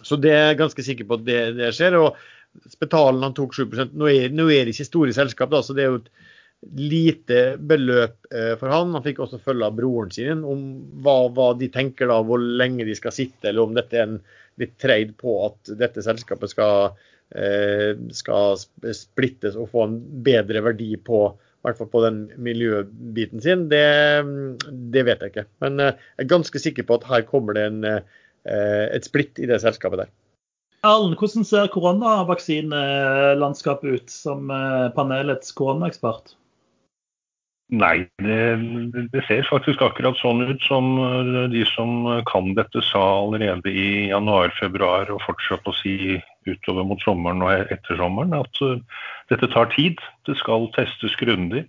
Så 0.04 0.18
det 0.20 0.32
er 0.34 0.48
jeg 0.50 0.60
ganske 0.60 0.84
sikker 0.84 1.08
på 1.08 1.18
at 1.18 1.26
det, 1.26 1.40
det 1.58 1.70
skjer. 1.74 1.96
og 1.98 2.70
Spetalen 2.70 3.24
han 3.24 3.34
tok 3.34 3.54
7 3.56 3.64
Nå 3.96 4.08
er, 4.10 4.30
nå 4.30 4.46
er 4.52 4.66
det 4.66 4.74
ikke 4.74 4.86
store 4.86 5.14
selskap, 5.16 5.50
da, 5.50 5.62
så 5.64 5.74
det 5.76 5.84
er 5.84 5.92
jo 5.92 6.02
et 6.02 6.10
lite 6.72 7.56
beløp 7.58 8.26
eh, 8.32 8.54
for 8.60 8.68
han. 8.72 8.94
Han 8.96 9.04
fikk 9.04 9.18
også 9.24 9.38
følge 9.42 9.66
av 9.68 9.76
broren 9.78 10.10
sin 10.14 10.44
om 10.46 10.60
hva, 11.04 11.16
hva, 11.34 11.48
de 11.58 11.68
tenker 11.72 12.06
da, 12.10 12.16
hvor 12.24 12.40
lenge 12.40 12.86
de 12.88 12.94
skal 12.98 13.12
sitte, 13.14 13.48
eller 13.50 13.62
om 13.66 13.74
dette 13.76 13.98
er 13.98 14.06
en 14.08 14.20
litt 14.60 14.74
treid 14.80 15.10
på 15.20 15.30
at 15.48 15.60
dette 15.80 16.04
selskapet 16.04 16.48
skal 16.54 16.74
skal 18.14 18.60
splittes 18.94 19.56
og 19.58 19.70
få 19.72 19.80
en 19.88 19.94
bedre 20.22 20.60
verdi 20.62 20.94
på 21.02 21.18
i 21.32 21.64
hvert 21.64 21.78
fall 21.80 21.88
på 21.90 22.02
den 22.04 22.18
miljøbiten 22.44 23.40
sin, 23.42 23.64
det, 23.72 23.88
det, 24.92 25.02
vet 25.08 25.20
jeg 25.24 25.30
ikke. 25.32 25.46
Men 25.64 25.72
jeg 25.80 25.96
er 26.20 26.28
ganske 26.30 26.58
sikker 26.60 26.84
på 26.86 26.94
at 27.00 27.08
her 27.08 27.22
kommer 27.26 27.52
det 27.56 27.64
en, 27.72 27.80
et 28.44 29.08
splitt 29.08 29.40
i 29.40 29.48
det 29.50 29.58
selskapet 29.64 29.98
der. 30.04 30.10
Erlend, 30.84 31.16
hvordan 31.18 31.44
ser 31.48 31.72
koronavaksinelandskapet 31.72 33.88
ut 33.96 34.08
som 34.12 34.52
panelets 34.94 35.48
koronaekspert? 35.56 36.36
Nei, 37.72 38.04
det, 38.20 38.40
det, 39.12 39.22
ser 39.24 39.46
faktisk 39.48 39.80
akkurat 39.82 40.18
sånn 40.20 40.42
ut 40.44 40.62
som 40.68 40.98
eh, 41.00 41.46
de 41.48 41.62
som 41.70 42.04
kan 42.28 42.50
dette 42.58 42.82
sa 42.84 43.00
allerede 43.22 43.72
i 43.72 44.10
januar-februar 44.10 45.08
og 45.14 45.22
fortsatt 45.24 45.64
å 45.64 45.72
si 45.78 46.20
utover 46.44 46.84
mot 46.84 47.00
sommeren 47.00 47.40
og 47.42 47.72
etter 47.72 47.96
sommeren, 47.96 48.36
at 48.36 48.60
uh, 48.60 48.76
dette 49.32 49.48
tar 49.48 49.70
tid. 49.72 49.96
Det 50.28 50.36
skal 50.36 50.68
testes 50.76 51.16
grundig. 51.16 51.64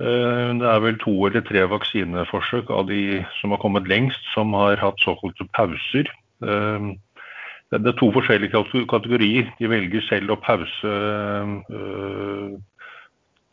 Uh, 0.00 0.56
det 0.56 0.70
er 0.70 0.80
vel 0.80 0.96
to 1.02 1.12
eller 1.28 1.44
tre 1.44 1.66
vaksineforsøk 1.68 2.72
av 2.72 2.88
de 2.88 3.20
som 3.42 3.52
har 3.52 3.60
kommet 3.60 3.90
lengst, 3.92 4.24
som 4.32 4.56
har 4.56 4.80
hatt 4.80 5.04
såkalte 5.04 5.44
pauser. 5.52 6.08
Det 6.40 7.82
er 7.82 7.96
to 7.98 8.08
forskjellige 8.14 8.64
kategorier. 8.88 9.52
De 9.60 9.68
velger 9.68 10.04
selv 10.08 10.32
å 10.32 10.40
pause 10.40 10.96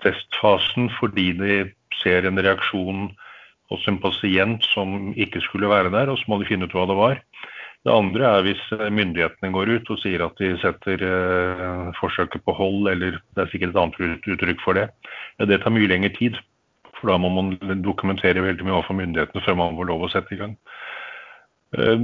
testfasen 0.03 0.89
fordi 0.99 1.31
de 1.39 1.57
ser 2.01 2.27
en 2.27 2.41
reaksjon 2.41 3.09
hos 3.71 3.87
en 3.89 3.99
pasient 4.03 4.63
som 4.73 5.13
ikke 5.15 5.41
skulle 5.43 5.71
være 5.71 5.91
der, 5.93 6.11
og 6.11 6.19
så 6.19 6.29
må 6.29 6.39
de 6.39 6.49
finne 6.49 6.67
ut 6.67 6.75
hva 6.75 6.85
det 6.89 6.99
var. 6.99 7.21
Det 7.83 7.91
andre 7.91 8.29
er 8.37 8.45
hvis 8.45 8.61
myndighetene 8.95 9.51
går 9.51 9.73
ut 9.75 9.89
og 9.91 9.99
sier 9.99 10.23
at 10.23 10.37
de 10.39 10.53
setter 10.61 11.03
eh, 11.03 11.89
forsøket 11.99 12.45
på 12.45 12.55
hold, 12.55 12.87
eller 12.93 13.17
det 13.35 13.43
er 13.43 13.51
sikkert 13.51 13.73
et 13.73 13.81
annet 13.81 14.29
uttrykk 14.35 14.63
for 14.63 14.79
det. 14.79 14.87
Ja, 15.39 15.47
det 15.49 15.59
tar 15.63 15.73
mye 15.75 15.89
lengre 15.91 16.13
tid. 16.15 16.39
For 16.95 17.11
da 17.11 17.17
må 17.19 17.27
man 17.35 17.57
dokumentere 17.83 18.45
veldig 18.45 18.63
mye 18.63 18.77
overfor 18.77 18.95
myndighetene 18.95 19.43
før 19.43 19.59
man 19.59 19.75
får 19.75 19.89
lov 19.89 20.05
å 20.05 20.11
sette 20.13 20.31
i 20.31 20.39
gang. 20.39 20.55
Eh, 21.73 22.01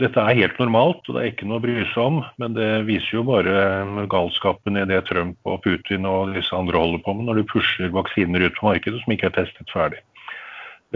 dette 0.00 0.18
er 0.18 0.38
helt 0.40 0.58
normalt, 0.58 1.04
og 1.06 1.14
det 1.14 1.20
er 1.22 1.28
ikke 1.30 1.46
noe 1.46 1.60
å 1.60 1.62
bry 1.62 1.76
seg 1.92 2.02
om. 2.02 2.22
Men 2.42 2.56
det 2.56 2.70
viser 2.88 3.20
jo 3.20 3.26
bare 3.28 4.06
galskapen 4.10 4.80
i 4.80 4.86
det 4.90 5.04
Trump 5.10 5.38
og 5.46 5.62
Putin 5.66 6.08
og 6.08 6.34
disse 6.34 6.56
andre 6.56 6.80
holder 6.82 7.04
på 7.04 7.14
med 7.18 7.28
når 7.28 7.42
de 7.42 7.50
pusher 7.52 7.94
vaksiner 7.94 8.48
ut 8.48 8.58
på 8.58 8.72
markedet 8.72 9.02
som 9.04 9.14
ikke 9.14 9.30
er 9.30 9.36
testet 9.38 9.70
ferdig. 9.74 10.02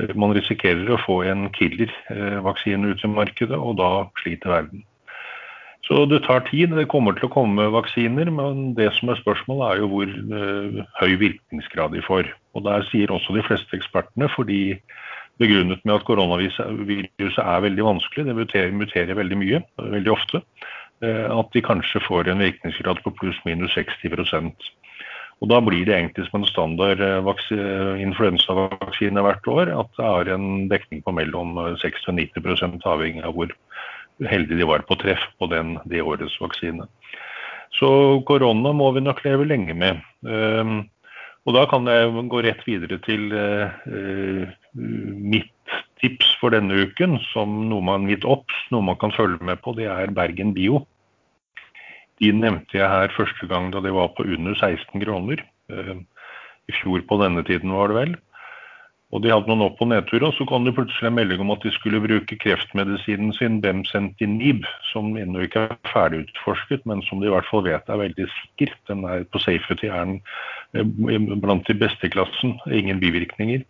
Eh, 0.01 0.11
man 0.19 0.35
risikerer 0.35 0.91
å 0.91 1.01
få 1.05 1.23
en 1.31 1.47
killer-vaksine 1.55 2.91
ut 2.93 3.07
i 3.07 3.15
markedet, 3.15 3.57
og 3.57 3.79
da 3.79 3.91
sliter 4.23 4.57
verden. 4.57 4.85
Så 5.87 6.03
det 6.11 6.25
tar 6.25 6.43
tid. 6.49 6.73
Det 6.75 6.89
kommer 6.91 7.15
til 7.15 7.29
å 7.29 7.31
komme 7.31 7.69
vaksiner, 7.71 8.27
men 8.35 8.73
det 8.75 8.89
som 8.97 9.13
er 9.13 9.21
spørsmålet 9.21 9.69
er 9.69 9.83
jo 9.85 9.91
hvor 9.93 10.15
høy 10.99 11.13
virkningsgrad 11.21 11.95
de 11.95 12.03
får. 12.03 12.33
Og 12.59 12.65
der 12.67 12.83
sier 12.89 13.13
også 13.15 13.37
de 13.37 13.45
fleste 13.47 13.79
ekspertene, 13.79 14.27
fordi 14.35 14.81
begrunnet 15.43 15.85
med 15.85 15.99
at 15.99 16.07
koronaviruset 16.09 17.43
er 17.43 17.65
veldig 17.67 17.85
vanskelig, 17.85 18.27
det 18.29 18.39
muterer, 18.39 18.73
muterer 18.73 19.19
veldig 19.19 19.39
mye, 19.41 19.63
veldig 19.81 20.13
ofte, 20.13 20.43
eh, 21.05 21.27
at 21.29 21.53
de 21.53 21.65
kanskje 21.65 22.05
får 22.07 22.33
en 22.33 22.45
virkningsgrad 22.45 23.03
på 23.05 23.15
pluss-minus 23.21 23.77
60% 23.77 24.71
og 25.45 25.51
Da 25.51 25.59
blir 25.61 25.85
det 25.85 25.93
egentlig 25.93 26.25
som 26.31 26.41
en 26.41 26.49
standard 26.49 27.03
eh, 27.03 28.01
influensavaksine 28.01 29.21
hvert 29.21 29.49
år 29.53 29.73
at 29.75 29.91
det 29.99 30.07
har 30.07 30.31
en 30.33 30.69
dekning 30.71 31.03
på 31.05 31.13
mellom 31.13 31.59
60 31.77 32.09
og 32.09 32.17
90 32.17 32.87
avhengig 32.89 33.25
av 33.25 33.37
hvor 33.37 33.53
heldige 34.25 34.63
de 34.63 34.69
var 34.69 34.87
på 34.89 34.97
treff 34.97 35.27
på 35.37 35.51
den, 35.53 35.77
det 35.85 36.01
årets 36.01 36.39
vaksine. 36.41 36.89
Så 37.77 38.23
korona 38.25 38.73
må 38.73 38.89
vi 38.97 39.05
nok 39.05 39.21
leve 39.27 39.45
lenge 39.45 39.75
med. 39.77 40.01
Og 41.47 41.55
da 41.55 41.63
kan 41.71 41.87
jeg 41.87 42.27
gå 42.31 42.43
rett 42.43 42.65
videre 42.67 42.99
til 43.07 43.31
uh, 43.31 43.71
mitt 44.75 45.53
tips 46.03 46.33
for 46.41 46.53
denne 46.53 46.87
uken, 46.87 47.21
som 47.31 47.69
noe 47.71 47.85
man 47.87 48.09
vet 48.11 48.27
opp, 48.27 48.51
noe 48.75 48.85
man 48.85 48.99
kan 49.01 49.15
følge 49.15 49.39
med 49.47 49.63
på, 49.63 49.77
det 49.79 49.87
er 49.91 50.15
Bergen 50.15 50.53
Bio. 50.57 50.83
De 52.19 52.33
nevnte 52.35 52.79
jeg 52.81 52.91
her 52.91 53.15
første 53.15 53.47
gang 53.51 53.71
da 53.71 53.83
de 53.85 53.93
var 53.95 54.11
på 54.17 54.27
under 54.27 54.59
16 54.59 55.05
kroner. 55.05 55.45
Uh, 55.71 56.03
I 56.67 56.75
fjor 56.81 57.07
på 57.07 57.21
denne 57.23 57.47
tiden 57.47 57.75
var 57.75 57.93
det 57.93 58.01
vel. 58.01 58.17
Og 59.15 59.23
De 59.23 59.31
hadde 59.31 59.47
noen 59.47 59.69
opp- 59.69 59.81
og 59.85 59.89
nedturer, 59.93 60.27
og 60.27 60.35
så 60.35 60.45
kom 60.49 60.65
det 60.67 60.75
plutselig 60.75 61.07
en 61.07 61.15
melding 61.15 61.43
om 61.45 61.53
at 61.55 61.63
de 61.63 61.71
skulle 61.71 62.03
bruke 62.03 62.39
kreftmedisinen 62.43 63.31
sin 63.37 63.61
Bemsentinib, 63.63 64.67
som 64.91 65.13
ennå 65.17 65.45
ikke 65.47 65.69
er 65.69 65.77
ferdig 65.93 66.25
utforsket, 66.25 66.83
men 66.91 67.05
som 67.07 67.23
de 67.23 67.31
i 67.31 67.35
hvert 67.35 67.47
fall 67.47 67.63
vet 67.69 67.87
er 67.87 68.03
veldig 68.03 68.27
sikker. 68.35 68.75
Den 68.91 69.05
er 69.07 69.23
På 69.31 69.39
safety 69.39 69.87
er 69.87 70.11
den 70.11 70.19
eh, 70.75 71.39
blant 71.39 71.69
de 71.71 71.79
beste 71.79 72.11
i 72.11 72.11
klassen, 72.11 72.59
ingen 72.67 72.99
bivirkninger. 73.01 73.63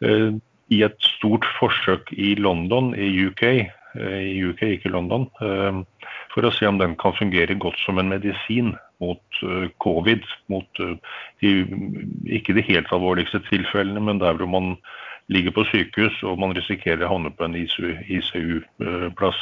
Eh, 0.00 0.30
I 0.72 0.82
et 0.86 0.96
stort 1.04 1.44
forsøk 1.58 2.12
i 2.16 2.34
London, 2.40 2.94
i 2.96 3.12
UK, 3.26 3.42
eh, 4.00 4.20
i 4.32 4.40
UK, 4.48 4.62
ikke 4.78 4.94
London, 4.96 5.28
for 6.30 6.46
å 6.46 6.54
se 6.54 6.64
om 6.64 6.78
den 6.78 6.96
kan 6.96 7.12
fungere 7.18 7.58
godt 7.58 7.76
som 7.84 7.98
en 7.98 8.08
medisin 8.08 8.76
mot 9.00 9.42
uh, 9.42 9.68
covid. 9.82 10.24
Mot 10.52 10.82
uh, 10.82 10.96
de, 11.42 11.54
ikke 12.26 12.56
de 12.56 12.66
helt 12.68 12.90
alvorligste 12.92 13.42
tilfellene, 13.48 14.00
men 14.00 14.20
der 14.20 14.38
hvor 14.38 14.50
man 14.50 14.76
ligger 15.30 15.54
på 15.54 15.64
sykehus 15.70 16.22
og 16.26 16.40
man 16.42 16.54
risikerer 16.56 17.06
å 17.06 17.14
havne 17.14 17.30
på 17.34 17.46
en 17.46 17.56
ICU-plass. 17.56 19.40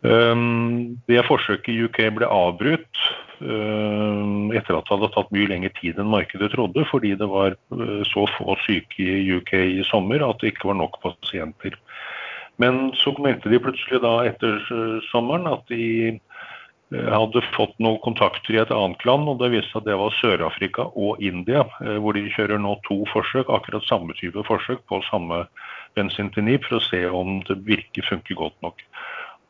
Um, 0.00 0.96
det 1.10 1.26
forsøket 1.28 1.74
i 1.74 1.82
UK 1.84 1.98
ble 2.16 2.28
avbrutt 2.32 3.02
uh, 3.44 4.48
etter 4.56 4.78
at 4.78 4.88
det 4.88 4.94
hadde 4.94 5.10
tatt 5.12 5.34
mye 5.36 5.50
lengre 5.50 5.70
tid 5.76 6.00
enn 6.00 6.08
markedet 6.08 6.50
trodde, 6.54 6.86
fordi 6.88 7.12
det 7.20 7.28
var 7.28 7.54
uh, 7.76 8.00
så 8.08 8.24
få 8.38 8.56
syke 8.64 9.04
i 9.04 9.28
UK 9.36 9.52
i 9.60 9.84
sommer 9.90 10.24
at 10.24 10.40
det 10.40 10.54
ikke 10.54 10.72
var 10.72 10.80
nok 10.80 10.98
pasienter. 11.04 11.76
Men 12.60 12.90
så 12.96 13.12
meldte 13.20 13.52
de 13.52 13.60
plutselig 13.60 14.00
da 14.02 14.18
etter 14.28 14.58
sommeren 15.08 15.46
at 15.48 15.62
de 15.72 15.84
Eh, 16.10 16.29
hadde 16.90 17.42
fått 17.54 17.76
noen 17.78 18.00
kontakter 18.02 18.56
i 18.56 18.60
et 18.62 18.72
annet 18.74 19.04
land, 19.06 19.28
og 19.30 19.38
det 19.38 19.52
viste 19.52 19.70
seg 19.70 19.82
at 19.82 19.88
det 19.90 19.98
var 20.00 20.16
Sør-Afrika 20.18 20.88
og 20.98 21.22
India, 21.22 21.62
eh, 21.84 21.98
hvor 22.02 22.16
de 22.18 22.26
kjører 22.34 22.58
nå 22.58 22.76
to 22.88 23.04
forsøk, 23.12 23.46
akkurat 23.46 23.86
samme 23.86 24.16
type 24.18 24.42
forsøk 24.48 24.82
på 24.90 24.98
samme 25.06 25.44
bensintinib, 25.98 26.66
for 26.66 26.80
å 26.80 26.86
se 26.88 27.04
om 27.06 27.38
det 27.46 27.60
virker 27.68 28.06
funker 28.08 28.38
godt 28.38 28.58
nok. 28.66 28.82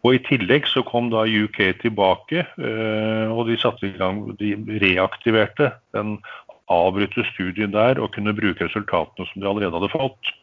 Og 0.05 0.17
I 0.17 0.23
tillegg 0.25 0.69
så 0.69 0.85
kom 0.85 1.11
da 1.13 1.27
UK 1.29 1.81
tilbake, 1.81 2.45
eh, 2.45 3.33
og 3.33 3.49
de 3.49 3.57
satte 3.61 3.89
i 3.89 3.97
gang, 3.97 4.23
de 4.41 4.55
reaktiverte 4.81 5.73
den 5.97 6.19
avbrutte 6.71 7.25
studien 7.33 7.73
der 7.75 7.99
og 7.99 8.13
kunne 8.15 8.37
bruke 8.37 8.69
resultatene 8.69 9.27
som 9.27 9.43
de 9.43 9.49
allerede 9.49 9.77
hadde 9.77 9.93
fått. 9.93 10.35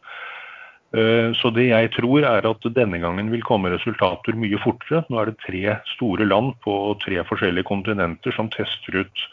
Eh, 0.96 1.34
så 1.36 1.50
det 1.52 1.66
jeg 1.68 1.90
tror 1.98 2.24
er 2.24 2.46
at 2.48 2.68
denne 2.72 3.00
gangen 3.02 3.28
vil 3.32 3.44
komme 3.44 3.72
resultater 3.74 4.36
mye 4.38 4.60
fortere. 4.62 5.02
Nå 5.08 5.20
er 5.20 5.30
det 5.30 5.42
tre 5.44 5.64
store 5.94 6.24
land 6.28 6.54
på 6.64 6.76
tre 7.04 7.20
forskjellige 7.28 7.68
kontinenter 7.68 8.32
som 8.36 8.48
tester 8.54 9.02
ut 9.02 9.26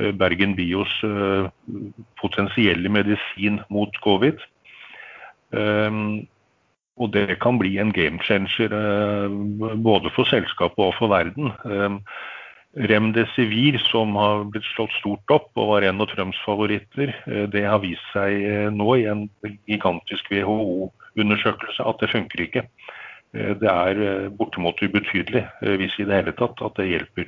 eh, 0.00 0.10
Bergen 0.10 0.56
Bios 0.58 0.90
eh, 1.06 1.46
potensielle 2.18 2.90
medisin 2.90 3.62
mot 3.70 3.94
covid. 4.02 4.42
Og 6.98 7.12
det 7.14 7.38
kan 7.40 7.56
bli 7.56 7.78
en 7.80 7.88
game 7.94 8.18
changer 8.20 8.68
både 9.80 10.10
for 10.12 10.28
selskapet 10.28 10.82
og 10.82 10.92
for 10.98 11.08
verden. 11.08 11.54
Remdesivir, 12.78 13.78
som 13.90 14.14
har 14.14 14.44
blitt 14.52 14.66
slått 14.70 14.92
stort 15.00 15.32
opp 15.34 15.48
og 15.58 15.72
var 15.72 15.86
en 15.88 16.02
av 16.04 16.10
Trumps 16.12 16.38
favoritter, 16.44 17.10
eh, 17.26 17.46
det 17.50 17.64
har 17.66 17.80
vist 17.82 18.04
seg 18.14 18.44
eh, 18.46 18.68
nå 18.70 18.94
i 19.00 19.08
en 19.10 19.24
gigantisk 19.66 20.30
WHO-undersøkelse 20.30 21.86
at 21.90 22.04
det 22.04 22.10
funker 22.12 22.44
ikke. 22.44 22.64
Eh, 23.34 23.54
det 23.58 23.72
er 23.72 24.30
bortimot 24.38 24.78
ubetydelig, 24.78 25.42
hvis 25.80 25.98
i 25.98 26.06
det 26.06 26.20
hele 26.20 26.36
tatt, 26.38 26.62
at 26.62 26.78
det 26.78 26.90
hjelper. 26.92 27.26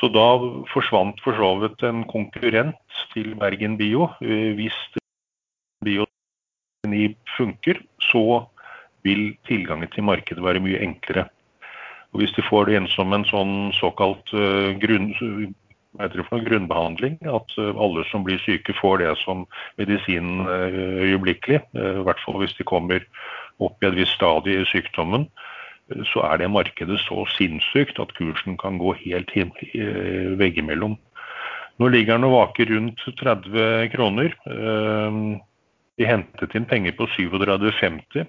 Så 0.00 0.08
da 0.12 0.26
forsvant 0.72 1.20
for 1.24 1.36
så 1.36 1.52
vidt 1.60 1.84
en 1.86 2.06
konkurrent 2.08 3.00
til 3.12 3.36
Bergen 3.38 3.76
Bio. 3.78 4.08
Hvis 4.20 4.76
Bio 5.84 6.08
funker, 7.36 7.78
så 8.02 8.46
vil 9.06 9.36
tilgangen 9.46 9.88
til 9.92 10.04
markedet 10.04 10.42
være 10.42 10.64
mye 10.64 10.82
enklere. 10.82 11.28
Og 12.12 12.22
Hvis 12.22 12.34
de 12.36 12.44
får 12.46 12.66
det 12.66 12.76
inn 12.78 12.90
som 12.94 13.12
en 13.12 13.26
sånn 13.28 13.54
såkalt 13.76 14.30
uh, 14.32 14.72
grunn, 14.80 15.10
grunnbehandling, 15.96 17.18
at 17.28 17.56
uh, 17.58 17.72
alle 17.76 18.04
som 18.10 18.24
blir 18.26 18.40
syke 18.44 18.74
får 18.80 19.02
det 19.02 19.14
som 19.24 19.46
medisin 19.80 20.46
uh, 20.46 21.02
øyeblikkelig, 21.04 21.60
i 21.74 22.04
hvert 22.06 22.22
fall 22.24 22.40
hvis 22.42 22.56
de 22.58 22.68
kommer 22.68 23.04
opp 23.62 23.82
i 23.82 23.88
et 23.90 23.98
visst 23.98 24.16
stadie 24.16 24.62
i 24.62 24.70
sykdommen, 24.70 25.28
så 26.10 26.24
er 26.26 26.40
det 26.40 26.50
markedet 26.50 26.98
så 27.04 27.22
sinnssykt 27.36 28.00
at 28.02 28.14
kursen 28.16 28.56
kan 28.58 28.74
gå 28.80 28.90
helt 29.04 29.30
veggimellom. 30.40 30.96
Nå 31.78 31.90
ligger 31.92 32.16
den 32.16 32.26
og 32.26 32.34
vaker 32.34 32.72
rundt 32.72 33.04
30 33.20 33.92
kroner. 33.92 34.34
De 35.96 36.08
hentet 36.08 36.56
inn 36.58 36.66
penger 36.68 36.96
på 36.98 37.06
37,50. 37.14 38.26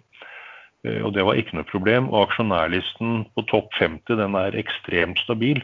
Eh, 0.88 1.02
og 1.04 1.14
det 1.16 1.26
var 1.28 1.40
ikke 1.40 1.58
noe 1.58 1.68
problem. 1.68 2.10
Og 2.12 2.28
aksjonærlisten 2.28 3.26
på 3.36 3.46
topp 3.52 3.74
50 3.80 4.20
den 4.20 4.38
er 4.40 4.58
ekstremt 4.60 5.22
stabil. 5.24 5.62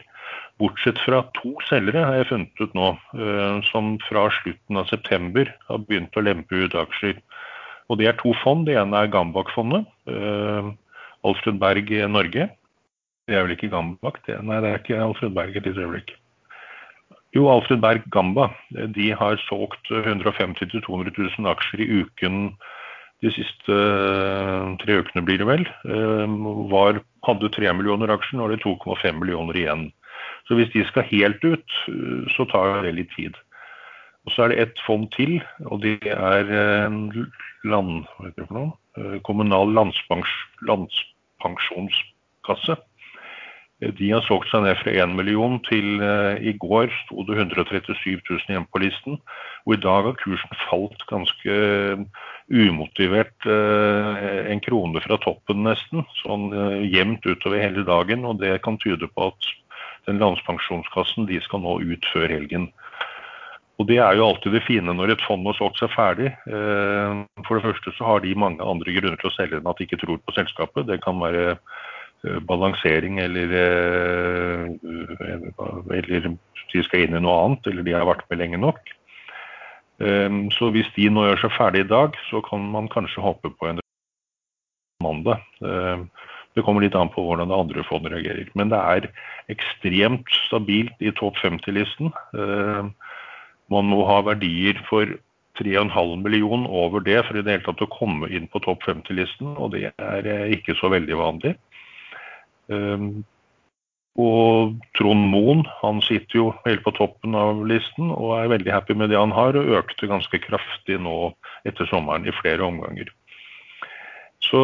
Bortsett 0.62 1.00
fra 1.02 1.24
to 1.38 1.54
selgere 1.68 2.04
har 2.06 2.20
jeg 2.20 2.30
funnet 2.30 2.62
ut 2.62 2.74
nå, 2.78 2.90
eh, 3.18 3.60
som 3.70 3.94
fra 4.06 4.28
slutten 4.40 4.80
av 4.80 4.90
september 4.90 5.50
har 5.68 5.82
begynt 5.86 6.16
å 6.16 6.24
lempe 6.24 6.64
ut 6.66 6.76
aksjer. 6.78 7.20
Og 7.90 7.98
Det 7.98 8.08
er 8.08 8.16
to 8.16 8.32
fond. 8.42 8.66
Det 8.66 8.76
ene 8.80 8.96
er 8.96 9.12
Gambak-fondet. 9.12 9.86
Eh, 10.08 10.72
Alfred 11.24 11.58
Berg 11.60 11.90
Norge. 12.08 12.50
Det 13.26 13.34
er 13.34 13.44
vel 13.44 13.56
ikke 13.56 13.72
Gambak? 13.72 14.20
Det, 14.26 14.42
nei, 14.42 14.60
det 14.60 14.70
er 14.70 14.78
ikke 14.78 15.00
Alfred 15.00 15.34
Berg 15.34 15.56
et 15.56 15.66
lite 15.66 15.80
øyeblikk. 15.80 16.14
Jo, 17.34 17.48
Alfred 17.48 17.80
Berg 17.80 18.04
Gamba. 18.10 18.50
De 18.70 19.10
har 19.10 19.36
solgt 19.48 19.90
150 19.90 20.70
000-200 20.70 21.12
000 21.38 21.50
aksjer 21.50 21.80
i 21.82 21.88
uken 22.04 22.54
de 23.24 23.30
siste 23.32 23.74
tre 24.82 24.92
ukene, 25.00 25.22
blir 25.24 25.38
det 25.40 25.48
vel. 25.48 25.64
Var, 26.72 26.92
hadde 27.26 27.54
3 27.56 27.72
millioner 27.78 28.08
aksjer, 28.12 28.36
nå 28.38 28.42
er 28.46 28.50
det 28.54 28.66
2,5 28.66 29.20
millioner 29.22 29.54
igjen. 29.58 29.82
Så 30.48 30.52
hvis 30.58 30.72
de 30.74 30.80
skal 30.90 31.08
helt 31.08 31.42
ut, 31.44 31.70
så 32.36 32.42
tar 32.52 32.64
det 32.84 32.96
litt 32.98 33.12
tid. 33.16 33.34
Og 34.24 34.28
Så 34.32 34.38
er 34.44 34.48
det 34.52 34.60
ett 34.60 34.78
fond 34.86 35.06
til, 35.12 35.32
og 35.68 35.76
det 35.84 35.98
er 36.08 36.44
land, 37.64 38.04
det 38.36 38.46
kommunal 39.24 39.68
landspensjonskasse. 39.76 42.74
De 43.98 44.10
har 44.10 44.22
solgt 44.24 44.48
seg 44.48 44.64
ned 44.64 44.78
fra 44.80 44.92
1 45.04 45.16
million 45.18 45.58
til 45.66 46.00
i 46.40 46.54
går 46.60 46.92
sto 47.02 47.24
det 47.28 47.36
137 47.36 48.22
000 48.22 48.46
igjen 48.48 48.68
på 48.72 48.80
listen. 48.82 49.18
Og 49.66 49.76
i 49.76 49.80
dag 49.82 50.08
har 50.08 50.16
kursen 50.20 50.60
falt 50.66 51.04
ganske 51.10 51.58
umotivert 52.48 53.48
en 53.48 54.62
krone 54.64 55.02
fra 55.04 55.18
toppen 55.24 55.64
nesten. 55.66 56.06
Sånn 56.22 56.48
jevnt 56.88 57.26
utover 57.26 57.60
hele 57.60 57.84
dagen. 57.88 58.24
Og 58.28 58.40
det 58.40 58.56
kan 58.64 58.80
tyde 58.80 59.10
på 59.12 59.28
at 59.32 59.52
den 60.08 60.20
landspensjonskassen 60.22 61.28
de 61.28 61.40
skal 61.44 61.64
nå 61.64 61.78
ut 61.84 62.08
før 62.12 62.28
helgen. 62.32 62.70
Og 63.80 63.88
Det 63.88 63.98
er 63.98 64.14
jo 64.14 64.28
alltid 64.28 64.54
det 64.54 64.66
fine 64.68 64.92
når 64.94 65.16
et 65.16 65.24
fond 65.26 65.46
har 65.48 65.56
solgt 65.58 65.80
seg 65.82 65.90
ferdig. 65.90 66.30
For 66.46 67.58
det 67.58 67.64
første 67.64 67.94
så 67.96 68.06
har 68.06 68.22
de 68.22 68.36
mange 68.38 68.62
andre 68.62 68.94
grunner 68.94 69.18
til 69.18 69.30
å 69.30 69.34
selge 69.34 69.58
enn 69.58 69.70
at 69.70 69.80
de 69.80 69.88
ikke 69.88 69.98
tror 70.04 70.20
på 70.22 70.36
selskapet. 70.36 70.86
Det 70.86 71.00
kan 71.02 71.18
være 71.18 71.56
balansering 72.48 73.18
eller, 73.22 73.54
eller 75.94 76.28
de 76.72 76.82
skal 76.82 77.04
inn 77.04 77.16
i 77.18 77.22
noe 77.22 77.38
annet, 77.44 77.70
eller 77.70 77.86
de 77.86 77.96
har 77.96 78.06
vært 78.08 78.24
med 78.30 78.40
lenge 78.40 78.60
nok. 78.62 78.80
Så 80.56 80.70
hvis 80.74 80.88
de 80.96 81.06
nå 81.12 81.26
gjør 81.28 81.44
seg 81.44 81.52
ferdig 81.54 81.84
i 81.84 81.90
dag, 81.92 82.16
så 82.30 82.40
kan 82.44 82.64
man 82.72 82.90
kanskje 82.90 83.22
håpe 83.22 83.52
på 83.54 83.68
en 83.70 83.82
mandag. 85.04 85.44
Det 86.54 86.62
kommer 86.66 86.84
litt 86.84 86.96
an 86.98 87.10
på 87.10 87.22
hvordan 87.22 87.50
det 87.50 87.58
andre 87.58 87.84
fondet 87.86 88.14
reagerer. 88.14 88.48
Men 88.58 88.72
det 88.72 88.80
er 88.80 89.08
ekstremt 89.52 90.30
stabilt 90.46 90.98
i 91.02 91.12
topp 91.18 91.38
50-listen. 91.42 92.10
Man 93.72 93.88
må 93.90 94.02
ha 94.08 94.18
verdier 94.26 94.80
for 94.88 95.06
3,5 95.58 96.16
million 96.22 96.66
over 96.66 97.02
det 97.04 97.20
for 97.28 97.38
i 97.38 97.42
det 97.44 97.52
hele 97.56 97.66
tatt 97.66 97.82
å 97.86 97.90
komme 97.94 98.26
inn 98.34 98.48
på 98.50 98.62
topp 98.64 98.82
50-listen, 98.88 99.54
og 99.54 99.74
det 99.74 99.92
er 99.94 100.50
ikke 100.54 100.74
så 100.80 100.90
veldig 100.90 101.18
vanlig. 101.20 101.54
Og 104.14 104.76
Trond 104.94 105.26
Moen 105.32 105.64
han 105.80 105.98
sitter 106.06 106.38
jo 106.38 106.46
helt 106.62 106.84
på 106.84 106.92
toppen 106.94 107.34
av 107.34 107.64
listen 107.66 108.12
og 108.14 108.36
er 108.38 108.52
veldig 108.52 108.72
happy 108.72 108.94
med 108.94 109.10
det 109.10 109.18
han 109.18 109.34
har, 109.34 109.58
og 109.58 109.74
økte 109.80 110.10
ganske 110.10 110.38
kraftig 110.44 111.00
nå 111.02 111.32
etter 111.66 111.88
sommeren 111.90 112.26
i 112.28 112.36
flere 112.38 112.62
omganger. 112.62 113.10
Så 114.44 114.60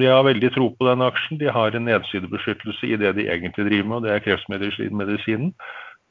de 0.00 0.10
har 0.10 0.26
veldig 0.26 0.50
tro 0.54 0.68
på 0.74 0.88
den 0.88 1.04
aksjen. 1.06 1.38
De 1.40 1.48
har 1.54 1.72
en 1.72 1.86
nedsidebeskyttelse 1.86 2.90
i 2.90 2.98
det 3.00 3.14
de 3.16 3.28
egentlig 3.30 3.68
driver 3.68 3.88
med, 3.88 3.96
og 3.96 4.04
det 4.04 4.12
er 4.12 4.24
kreftmedisinen. 4.26 5.54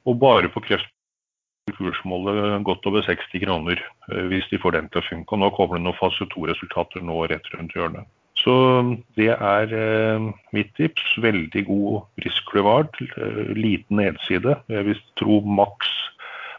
Og 0.07 0.17
bare 0.19 0.49
på 0.49 0.63
kreft 0.65 0.89
kursmålet 1.77 2.63
godt 2.65 2.87
over 2.89 3.03
60 3.05 3.43
kroner 3.43 3.81
hvis 4.31 4.47
de 4.49 4.59
får 4.59 4.73
den 4.77 4.89
til 4.89 5.03
å 5.03 5.05
funke. 5.05 5.35
Og 5.35 5.43
nå 5.43 5.51
kommer 5.55 5.77
det 5.77 5.85
noen 5.85 5.99
fase 5.99 6.25
2-resultater 6.33 7.03
nå 7.05 7.19
rett 7.29 7.51
rundt 7.53 7.75
hjørnet. 7.77 8.09
Så 8.41 8.53
det 9.19 9.29
er 9.35 9.73
mitt 10.55 10.71
tips. 10.77 11.15
Veldig 11.21 11.65
god 11.67 12.25
risk 12.25 12.55
reward. 12.55 12.97
Liten 13.55 14.01
nedside. 14.01 14.57
Jeg 14.71 14.87
vil 14.89 15.03
tro 15.19 15.41
maks 15.45 15.91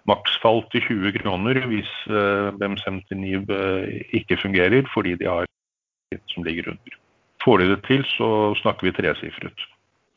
maksfall 0.08 0.64
til 0.72 0.82
20 0.88 1.12
kroner 1.20 1.60
hvis 1.70 1.90
BM79 2.58 3.52
ikke 4.18 4.38
fungerer 4.40 4.88
fordi 4.90 5.14
de 5.20 5.28
har 5.30 5.46
litt 6.12 6.34
som 6.34 6.46
ligger 6.46 6.72
under. 6.72 6.96
Får 7.44 7.62
de 7.62 7.68
det 7.72 7.80
til, 7.86 8.02
så 8.06 8.28
snakker 8.60 8.88
vi 8.88 8.94
tresifret. 8.96 9.66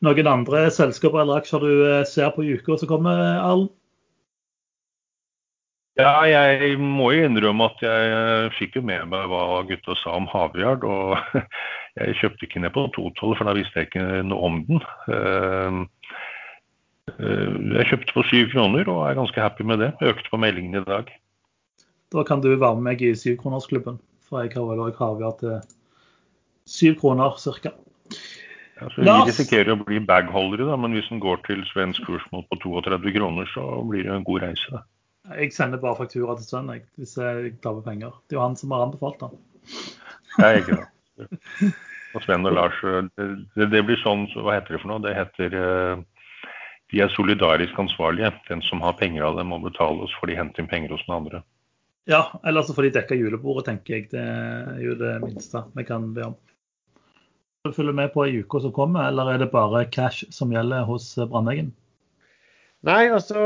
Noen 0.04 0.28
andre 0.28 0.66
selskaper 0.74 1.22
eller 1.22 1.40
aksjer 1.40 1.62
du 1.64 1.86
ser 2.06 2.34
på 2.34 2.44
i 2.44 2.56
uka 2.58 2.76
som 2.78 2.90
kommer, 2.90 3.22
Arlen? 3.40 3.70
Ja, 5.96 6.12
jeg 6.28 6.76
må 6.76 7.08
jo 7.14 7.24
innrømme 7.24 7.70
at 7.70 7.80
jeg 7.80 8.50
fikk 8.58 8.74
jo 8.76 8.82
med 8.84 9.06
meg 9.08 9.30
hva 9.32 9.62
gutta 9.64 9.94
sa 9.96 10.16
om 10.18 10.26
Havyard. 10.28 10.84
Og 10.84 11.16
jeg 12.00 12.18
kjøpte 12.20 12.44
ikke 12.44 12.60
ned 12.60 12.74
på 12.74 12.84
212, 12.96 13.36
for 13.38 13.48
da 13.48 13.54
visste 13.56 13.80
jeg 13.80 13.88
ikke 13.88 14.24
noe 14.28 14.50
om 14.50 14.58
den. 14.68 14.82
Jeg 17.16 17.88
kjøpte 17.88 18.12
på 18.12 18.24
syv 18.28 18.50
kroner 18.52 18.90
og 18.92 19.06
er 19.06 19.16
ganske 19.16 19.40
happy 19.40 19.64
med 19.68 19.80
det. 19.84 19.94
Økte 20.04 20.32
på 20.32 20.40
meldingen 20.42 20.82
i 20.82 20.84
dag. 20.84 21.08
Da 22.12 22.24
kan 22.28 22.44
du 22.44 22.50
være 22.52 22.76
med 22.76 22.84
meg 22.90 23.02
i 23.02 23.14
syvkronersklubben. 23.16 23.96
For 24.26 24.42
jeg 24.42 24.52
har 24.56 24.66
vel 24.68 24.82
òg 24.84 24.98
Havyard 25.00 25.40
til 25.40 25.56
syv 26.68 26.98
kroner 27.00 27.38
ca. 27.40 27.72
Ja, 28.76 28.90
vi 28.92 29.08
risikerer 29.30 29.72
å 29.72 29.80
bli 29.80 30.02
bagholdere, 30.04 30.76
men 30.76 30.92
hvis 30.92 31.08
den 31.08 31.22
går 31.24 31.40
til 31.46 31.62
svensk 31.70 32.04
kursmål 32.04 32.44
på 32.50 32.58
32 32.60 33.14
kroner, 33.16 33.48
så 33.54 33.64
blir 33.88 34.04
det 34.04 34.12
en 34.12 34.26
god 34.26 34.44
reise. 34.44 34.68
da. 34.74 34.82
Jeg 35.34 35.52
sender 35.54 35.80
bare 35.82 35.98
faktura 35.98 36.36
til 36.38 36.46
sønnen 36.46 36.84
hvis 37.00 37.16
jeg 37.18 37.56
taper 37.64 37.82
penger. 37.86 38.14
Det 38.26 38.36
er 38.36 38.40
jo 38.40 38.44
han 38.44 38.58
som 38.58 38.74
har 38.74 38.86
anbefalt 38.86 39.22
den. 39.24 39.38
Nei, 40.38 40.52
ikke 40.60 40.78
det. 40.78 41.72
Og 42.16 42.22
Sven 42.24 42.48
og 42.48 42.54
Lars, 42.56 42.76
det, 43.16 43.66
det, 43.72 43.82
blir 43.84 43.98
sånn, 44.00 44.24
hva 44.38 44.54
heter 44.56 44.76
det 44.76 44.82
for 44.82 44.92
noe? 44.92 45.02
Det 45.04 45.16
heter 45.16 45.56
De 46.92 47.02
er 47.02 47.12
solidarisk 47.12 47.76
ansvarlige. 47.82 48.30
Den 48.48 48.62
som 48.64 48.80
har 48.84 48.96
penger 49.00 49.26
av 49.26 49.40
dem, 49.40 49.50
må 49.52 49.58
betale 49.64 50.06
oss 50.06 50.14
for 50.20 50.30
de 50.30 50.38
henter 50.38 50.62
inn 50.62 50.70
penger 50.70 50.94
hos 50.94 51.04
den 51.08 51.16
andre. 51.18 51.42
Ja, 52.06 52.22
eller 52.46 52.62
så 52.62 52.74
får 52.76 52.86
de 52.86 52.94
dekka 53.00 53.18
julebordet, 53.18 53.66
tenker 53.66 53.96
jeg. 53.96 54.10
Det 54.12 54.22
er 54.22 54.78
jo 54.84 54.94
det 55.00 55.16
minste 55.24 55.64
vi 55.74 55.84
kan 55.88 56.12
be 56.14 56.28
om. 56.30 56.36
Følger 57.66 57.90
du 57.90 57.98
med 57.98 58.12
på 58.14 58.28
i 58.28 58.36
uka 58.38 58.60
som 58.62 58.72
kommer, 58.72 59.08
eller 59.08 59.32
er 59.32 59.42
det 59.42 59.50
bare 59.50 59.88
cash 59.90 60.28
som 60.30 60.52
gjelder 60.54 60.86
hos 60.86 61.08
Brandeggen? 61.18 61.72
Nei, 62.86 63.06
altså 63.10 63.38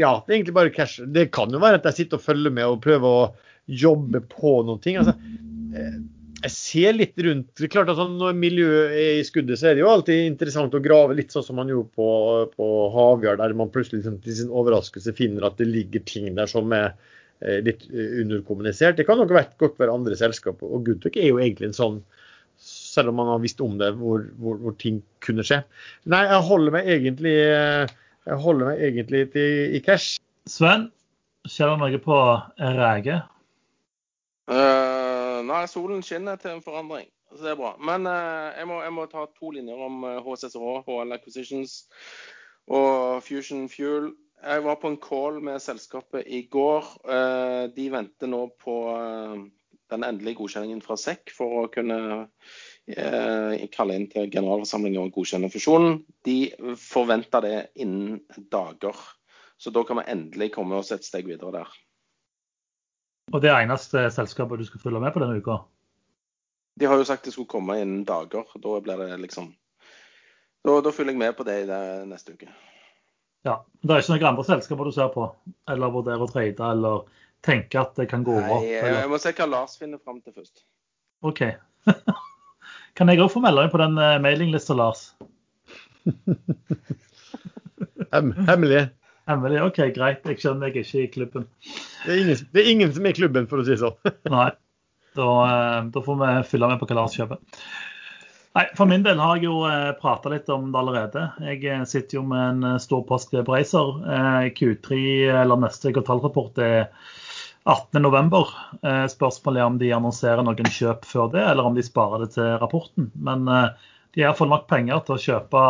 Ja, 0.00 0.16
det 0.24 0.32
er 0.32 0.38
egentlig 0.38 0.56
bare 0.56 0.74
cash. 0.74 1.02
Det 1.06 1.28
kan 1.34 1.52
jo 1.54 1.62
være 1.62 1.80
at 1.80 1.90
jeg 1.90 2.02
sitter 2.02 2.20
og 2.20 2.24
følger 2.26 2.54
med 2.54 2.66
og 2.66 2.80
prøver 2.84 3.06
å 3.06 3.28
jobbe 3.70 4.22
på 4.32 4.56
noen 4.66 4.80
ting. 4.82 4.98
Altså, 4.98 5.14
jeg 6.40 6.52
ser 6.54 6.96
litt 6.96 7.20
rundt. 7.22 7.52
Det 7.54 7.68
er 7.68 7.72
klart 7.76 7.92
at 7.92 8.00
Når 8.00 8.38
miljøet 8.38 8.96
er 8.96 9.20
i 9.20 9.26
skuddet, 9.26 9.60
så 9.60 9.70
er 9.70 9.76
det 9.76 9.84
jo 9.84 9.92
alltid 9.92 10.24
interessant 10.26 10.74
å 10.74 10.82
grave 10.82 11.14
litt 11.18 11.34
sånn 11.34 11.46
som 11.46 11.60
man 11.60 11.70
gjorde 11.70 11.92
på, 11.94 12.10
på 12.56 12.68
Havyard, 12.96 13.42
der 13.42 13.54
man 13.58 13.70
plutselig 13.72 14.02
liksom, 14.02 14.18
til 14.24 14.38
sin 14.40 14.50
overraskelse 14.50 15.14
finner 15.18 15.46
at 15.46 15.60
det 15.60 15.68
ligger 15.70 16.02
ting 16.08 16.32
der 16.38 16.50
som 16.50 16.72
er 16.74 16.94
litt 17.64 17.86
underkommunisert. 17.90 18.98
Det 18.98 19.06
kan 19.08 19.20
nok 19.20 19.32
godt 19.60 19.78
være 19.80 19.94
andre 19.94 20.16
selskaper. 20.18 20.68
Og 20.68 20.84
Goodtuck 20.88 21.16
er 21.16 21.30
jo 21.30 21.38
egentlig 21.40 21.70
en 21.70 21.78
sånn 21.78 22.02
selv 22.60 23.08
om 23.08 23.16
man 23.16 23.30
har 23.32 23.40
visst 23.40 23.60
om 23.64 23.78
det, 23.80 23.94
hvor, 23.96 24.26
hvor, 24.36 24.58
hvor 24.60 24.74
ting 24.76 24.98
kunne 25.24 25.44
skje. 25.46 25.62
Nei, 26.12 26.26
jeg 26.28 26.48
holder 26.50 26.74
meg 26.74 26.90
egentlig 26.92 27.36
jeg 28.26 28.40
holder 28.44 28.70
meg 28.70 28.82
egentlig 28.88 29.26
til, 29.32 29.76
i 29.76 29.80
cash. 29.84 30.20
Sven, 30.48 30.88
skjer 31.48 31.72
det 31.72 31.80
noe 31.80 32.00
på 32.04 32.18
Ræge? 32.80 33.20
Uh, 34.50 35.40
nei, 35.46 35.62
solen 35.70 36.02
skinner 36.04 36.40
til 36.40 36.56
en 36.56 36.64
forandring. 36.64 37.06
Så 37.30 37.44
det 37.44 37.52
er 37.52 37.60
bra. 37.60 37.76
Men 37.78 38.08
uh, 38.10 38.50
jeg, 38.56 38.66
må, 38.68 38.80
jeg, 38.82 38.94
må, 38.96 39.06
ta 39.10 39.28
to 39.38 39.52
linjer 39.54 39.86
om 39.86 40.02
HSSH, 40.24 40.72
HL 40.88 41.14
Acquisitions 41.16 41.84
og 42.66 43.22
Fusion 43.26 43.68
Fuel. 43.70 44.12
Jeg 44.40 44.64
var 44.64 44.80
på 44.80 44.88
en 44.88 45.00
call 45.00 45.40
med 45.44 45.60
selskapet 45.62 46.26
i 46.26 46.42
går. 46.50 46.92
Uh, 47.04 47.70
de 47.76 47.90
venter 47.92 48.30
nå 48.30 48.46
på 48.60 48.76
den 49.90 50.04
endelige 50.04 50.34
godkjenningen 50.34 50.82
fra 50.82 50.96
SEC 50.98 51.32
for 51.36 51.64
å 51.64 51.70
kunne 51.72 51.98
eh, 52.14 52.52
kalle 53.74 53.96
inn 53.96 54.08
til 54.10 54.30
generalforsamling 54.32 54.96
og 54.98 55.12
godkjenne 55.14 55.50
fusjonen. 55.52 56.00
De 56.26 56.50
forventer 56.80 57.44
det 57.44 57.58
innen 57.74 58.20
dager. 58.50 58.96
Så 59.60 59.70
da 59.70 59.84
kan 59.84 60.00
vi 60.00 60.08
endelig 60.10 60.54
komme 60.54 60.78
oss 60.80 60.92
et 60.94 61.04
steg 61.04 61.28
videre 61.28 61.52
der. 61.60 61.74
Og 63.30 63.42
det 63.42 63.50
er 63.50 63.62
eneste 63.62 64.08
selskapet 64.14 64.58
du 64.58 64.66
skal 64.66 64.82
følge 64.82 65.02
med 65.02 65.12
på 65.14 65.22
denne 65.22 65.38
uka? 65.38 65.60
De 66.80 66.88
har 66.88 66.98
jo 66.98 67.04
sagt 67.06 67.28
det 67.28 67.34
skulle 67.34 67.50
komme 67.50 67.76
innen 67.78 68.06
dager. 68.08 68.48
Da 68.56 68.80
blir 68.80 69.04
det 69.04 69.20
liksom 69.26 69.52
Da, 70.64 70.80
da 70.84 70.90
følger 70.92 71.14
jeg 71.14 71.20
med 71.22 71.36
på 71.36 71.44
det 71.44 71.60
neste 72.08 72.34
uke. 72.36 72.48
Ja, 73.44 73.62
Det 73.80 73.94
er 73.94 74.02
ikke 74.02 74.12
noen 74.12 74.26
andre 74.34 74.44
selskaper 74.44 74.84
du 74.84 74.92
ser 74.92 75.08
på, 75.14 75.24
eller 75.72 75.92
vurderer 75.94 76.20
å 76.20 76.28
trade, 76.28 76.60
eller 76.60 77.06
tenker 77.40 77.80
at 77.80 77.94
det 77.96 78.10
kan 78.10 78.24
gå 78.26 78.34
over? 78.36 78.58
Nei, 78.60 78.74
jeg, 78.74 78.96
jeg 78.98 79.08
må 79.08 79.20
se 79.22 79.32
hva 79.38 79.46
Lars 79.48 79.78
finner 79.80 80.02
fram 80.04 80.18
til 80.20 80.34
først. 80.36 80.66
OK. 81.24 81.40
Kan 83.00 83.08
jeg 83.08 83.22
òg 83.24 83.30
få 83.32 83.40
melde 83.40 83.62
meg 83.64 83.70
på 83.72 83.78
den 83.80 83.94
uh, 83.96 84.18
mailinglista, 84.20 84.74
Lars? 84.76 85.14
Hem, 88.12 88.34
hemmelig. 88.44 88.82
Hemmelig, 89.30 89.62
OK, 89.64 89.78
greit. 89.94 90.26
Jeg 90.28 90.42
skjønner 90.42 90.68
jeg 90.68 90.74
er 90.74 90.84
ikke 90.84 91.00
i 91.00 91.12
klubben. 91.14 91.46
Det 92.04 92.12
er, 92.12 92.18
ingen, 92.20 92.42
det 92.52 92.60
er 92.60 92.68
ingen 92.74 92.92
som 92.92 93.06
er 93.06 93.14
i 93.14 93.16
klubben, 93.16 93.46
for 93.48 93.62
å 93.62 93.64
si 93.64 93.72
det 93.72 93.80
sånn. 93.80 93.96
Nei. 94.34 94.50
Da, 95.16 95.28
eh, 95.46 95.78
da 95.94 96.02
får 96.04 96.18
vi 96.20 96.28
fylle 96.50 96.68
med 96.68 96.82
på 96.82 96.88
hva 96.90 96.98
Lars 96.98 97.16
kjøper. 97.16 97.40
Nei, 98.58 98.66
For 98.76 98.90
min 98.90 99.06
del 99.06 99.22
har 99.22 99.38
jeg 99.38 99.46
jo 99.46 99.62
eh, 99.70 99.94
prata 100.02 100.34
litt 100.34 100.52
om 100.52 100.68
det 100.68 100.80
allerede. 100.82 101.22
Jeg 101.46 101.64
eh, 101.70 101.86
sitter 101.88 102.18
jo 102.18 102.26
med 102.34 102.42
en 102.50 102.68
eh, 102.74 102.82
stor 102.84 103.06
post 103.08 103.32
på 103.32 103.46
Racer. 103.48 103.88
Eh, 104.12 104.50
Q3 104.60 105.00
eller 105.40 105.64
neste 105.64 105.94
kvartalrapport 105.96 106.60
er 106.66 106.84
18.11. 107.68 108.46
Eh, 108.82 109.06
spørsmålet 109.12 109.60
er 109.60 109.68
om 109.68 109.78
de 109.80 109.92
annonserer 109.92 110.44
noen 110.44 110.72
kjøp 110.72 111.04
før 111.08 111.28
det, 111.34 111.42
eller 111.44 111.68
om 111.68 111.76
de 111.76 111.84
sparer 111.84 112.24
det 112.24 112.32
til 112.38 112.54
rapporten. 112.62 113.10
Men 113.20 113.44
eh, 113.48 113.90
de 114.16 114.24
har 114.24 114.36
fått 114.38 114.50
nok 114.52 114.66
penger 114.70 115.02
til 115.04 115.16
å 115.16 115.20
kjøpe, 115.26 115.66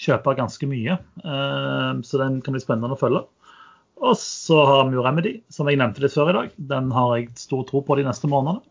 kjøpe 0.00 0.36
ganske 0.38 0.70
mye. 0.70 0.96
Eh, 1.20 1.92
så 2.06 2.22
den 2.22 2.40
kan 2.44 2.56
bli 2.56 2.64
spennende 2.64 2.96
å 2.96 3.00
følge. 3.00 3.26
Og 4.00 4.16
så 4.16 4.62
har 4.64 4.86
vi 4.88 4.96
jo 4.96 5.04
Remedy, 5.04 5.34
som 5.52 5.68
jeg 5.68 5.76
nevnte 5.76 6.00
litt 6.00 6.16
før 6.16 6.32
i 6.32 6.36
dag. 6.38 6.52
Den 6.72 6.88
har 6.96 7.14
jeg 7.18 7.34
stor 7.36 7.66
tro 7.68 7.84
på 7.84 7.98
de 8.00 8.06
neste 8.08 8.30
månedene. 8.30 8.64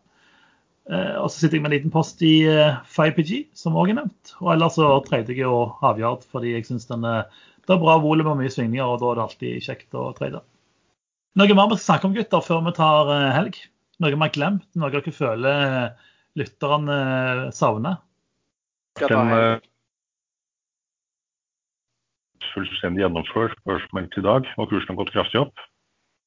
Og 0.90 1.28
så 1.30 1.44
sitter 1.44 1.60
jeg 1.60 1.62
med 1.62 1.70
en 1.70 1.76
liten 1.76 1.92
post 1.94 2.24
i 2.26 2.48
eh, 2.50 2.80
5PG, 2.96 3.44
som 3.54 3.78
òg 3.78 3.92
er 3.92 4.00
nevnt. 4.00 4.32
Og 4.42 4.56
ellers 4.56 4.80
så 4.80 4.88
trade 5.06 5.36
jeg 5.36 5.44
jo 5.44 5.68
Havjard, 5.84 6.26
fordi 6.34 6.56
jeg 6.56 6.66
syns 6.66 6.90
den 6.90 7.06
er, 7.06 7.28
det 7.62 7.76
er 7.76 7.84
bra 7.84 8.00
volum 8.02 8.32
og 8.32 8.40
mye 8.40 8.50
svingninger, 8.50 8.90
og 8.90 9.04
da 9.04 9.12
er 9.12 9.20
det 9.20 9.26
alltid 9.28 9.68
kjekt 9.68 10.00
å 10.02 10.08
trade. 10.18 10.42
Noe 11.38 11.56
mer 11.56 11.70
vi 11.70 11.78
skal 11.78 11.86
snakke 11.86 12.10
om, 12.10 12.16
gutter, 12.18 12.42
før 12.44 12.64
vi 12.66 12.74
tar 12.78 13.12
eh, 13.14 13.32
helg? 13.36 13.58
Noe 14.02 14.14
vi 14.16 14.22
har 14.22 14.32
glemt? 14.34 14.66
Noe 14.80 14.90
dere 14.94 15.14
føler 15.14 15.66
eh, 15.66 16.08
lytterne 16.40 16.96
eh, 17.00 17.44
savner? 17.56 18.00
Eh, 19.00 19.60
fullstendig 22.50 23.06
gjennomført 23.06 23.60
børsmeldt 23.70 24.18
i 24.20 24.26
dag, 24.26 24.50
og 24.58 24.72
kursen 24.72 24.96
har 24.96 25.02
gått 25.04 25.14
kraftig 25.14 25.44
opp. 25.44 25.66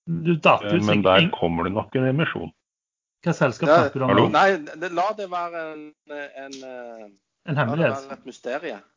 Du 0.06 0.34
datt 0.34 0.64
ut 0.66 0.86
Men 0.86 1.02
der 1.04 1.28
kommer 1.34 1.66
det 1.66 1.74
nok 1.74 1.94
en 1.98 2.08
emisjon. 2.10 2.54
Hva 3.22 3.34
selskap 3.38 3.70
snakker 3.70 4.00
du 4.00 4.06
om? 4.06 4.14
hallo? 4.14 4.28
Nei, 4.34 4.88
la 4.98 5.10
det 5.18 5.28
være 5.30 5.66
en, 5.72 5.84
en, 6.10 6.56
en 7.46 7.60
hemmelighet. 7.60 7.92
la 7.92 8.00
det 8.00 8.08
være 8.10 8.18
et 8.18 8.30
mysterium. 8.30 8.88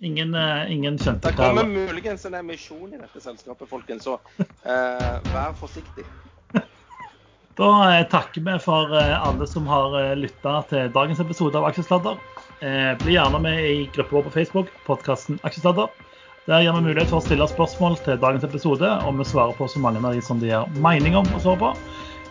Ingen, 0.00 0.34
eh, 0.34 0.72
ingen 0.72 0.98
skjønte 0.98 1.32
Det 1.32 1.36
kommer 1.36 1.66
muligens 1.66 2.24
en 2.28 2.34
emisjon 2.38 2.92
i 2.92 2.98
dette 3.00 3.20
selskapet, 3.22 3.66
folkens, 3.70 4.06
så 4.06 4.18
eh, 4.38 5.16
vær 5.34 5.54
forsiktig. 5.58 6.06
Da 7.58 7.68
eh, 7.90 8.04
takker 8.06 8.44
vi 8.46 8.52
for 8.62 8.92
eh, 8.94 9.16
alle 9.18 9.46
som 9.50 9.66
har 9.66 9.96
lytta 10.14 10.60
til 10.70 10.92
dagens 10.94 11.18
episode 11.24 11.58
av 11.58 11.66
Aksjesladder. 11.66 12.20
Eh, 12.62 12.92
bli 13.02 13.16
gjerne 13.16 13.40
med 13.42 13.58
i 13.66 13.88
gruppa 13.96 14.20
vår 14.20 14.28
på 14.28 14.34
Facebook, 14.36 14.70
podkasten 14.86 15.40
Aksjesladder. 15.42 15.90
Der 16.46 16.62
gir 16.62 16.72
vi 16.72 16.84
mulighet 16.86 17.10
for 17.10 17.18
å 17.18 17.26
stille 17.26 17.50
spørsmål 17.50 17.98
til 18.06 18.20
dagens 18.22 18.46
episode, 18.46 18.86
og 18.86 19.18
vi 19.18 19.26
svarer 19.26 19.58
på 19.58 19.66
så 19.68 19.82
mange 19.82 20.00
av 20.00 20.14
de 20.14 20.22
som 20.24 20.38
de 20.38 20.54
har 20.54 20.70
mening 20.80 21.18
om 21.18 21.26
å 21.34 21.42
svare 21.42 21.60
på. 21.60 21.72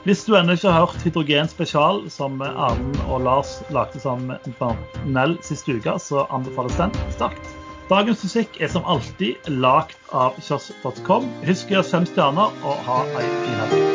Hvis 0.06 0.24
du 0.28 0.36
ennå 0.38 0.56
ikke 0.56 0.72
har 0.72 0.86
hørt 0.86 1.04
Hydrogen 1.04 1.50
spesial, 1.52 2.04
som 2.14 2.42
Arne 2.42 3.08
og 3.10 3.24
Lars 3.26 3.58
lagde 3.74 4.00
sammen 4.00 4.38
med 4.46 5.06
Nell 5.06 5.38
sist 5.44 5.68
uke, 5.70 5.98
så 6.00 6.28
anbefales 6.30 6.78
den 6.80 6.94
sterkt. 7.16 7.54
Dagens 7.88 8.24
musikk 8.24 8.60
er 8.60 8.72
som 8.72 8.84
alltid 8.84 9.48
lagd 9.48 9.96
av 10.12 10.36
kiosk.com. 10.44 11.30
Husk 11.48 11.72
å 11.72 11.80
gjøre 11.80 11.92
fem 11.94 12.10
stjerner 12.10 12.58
og 12.68 12.82
ha 12.90 13.04
ei 13.22 13.30
fin 13.46 13.62
helg. 13.64 13.87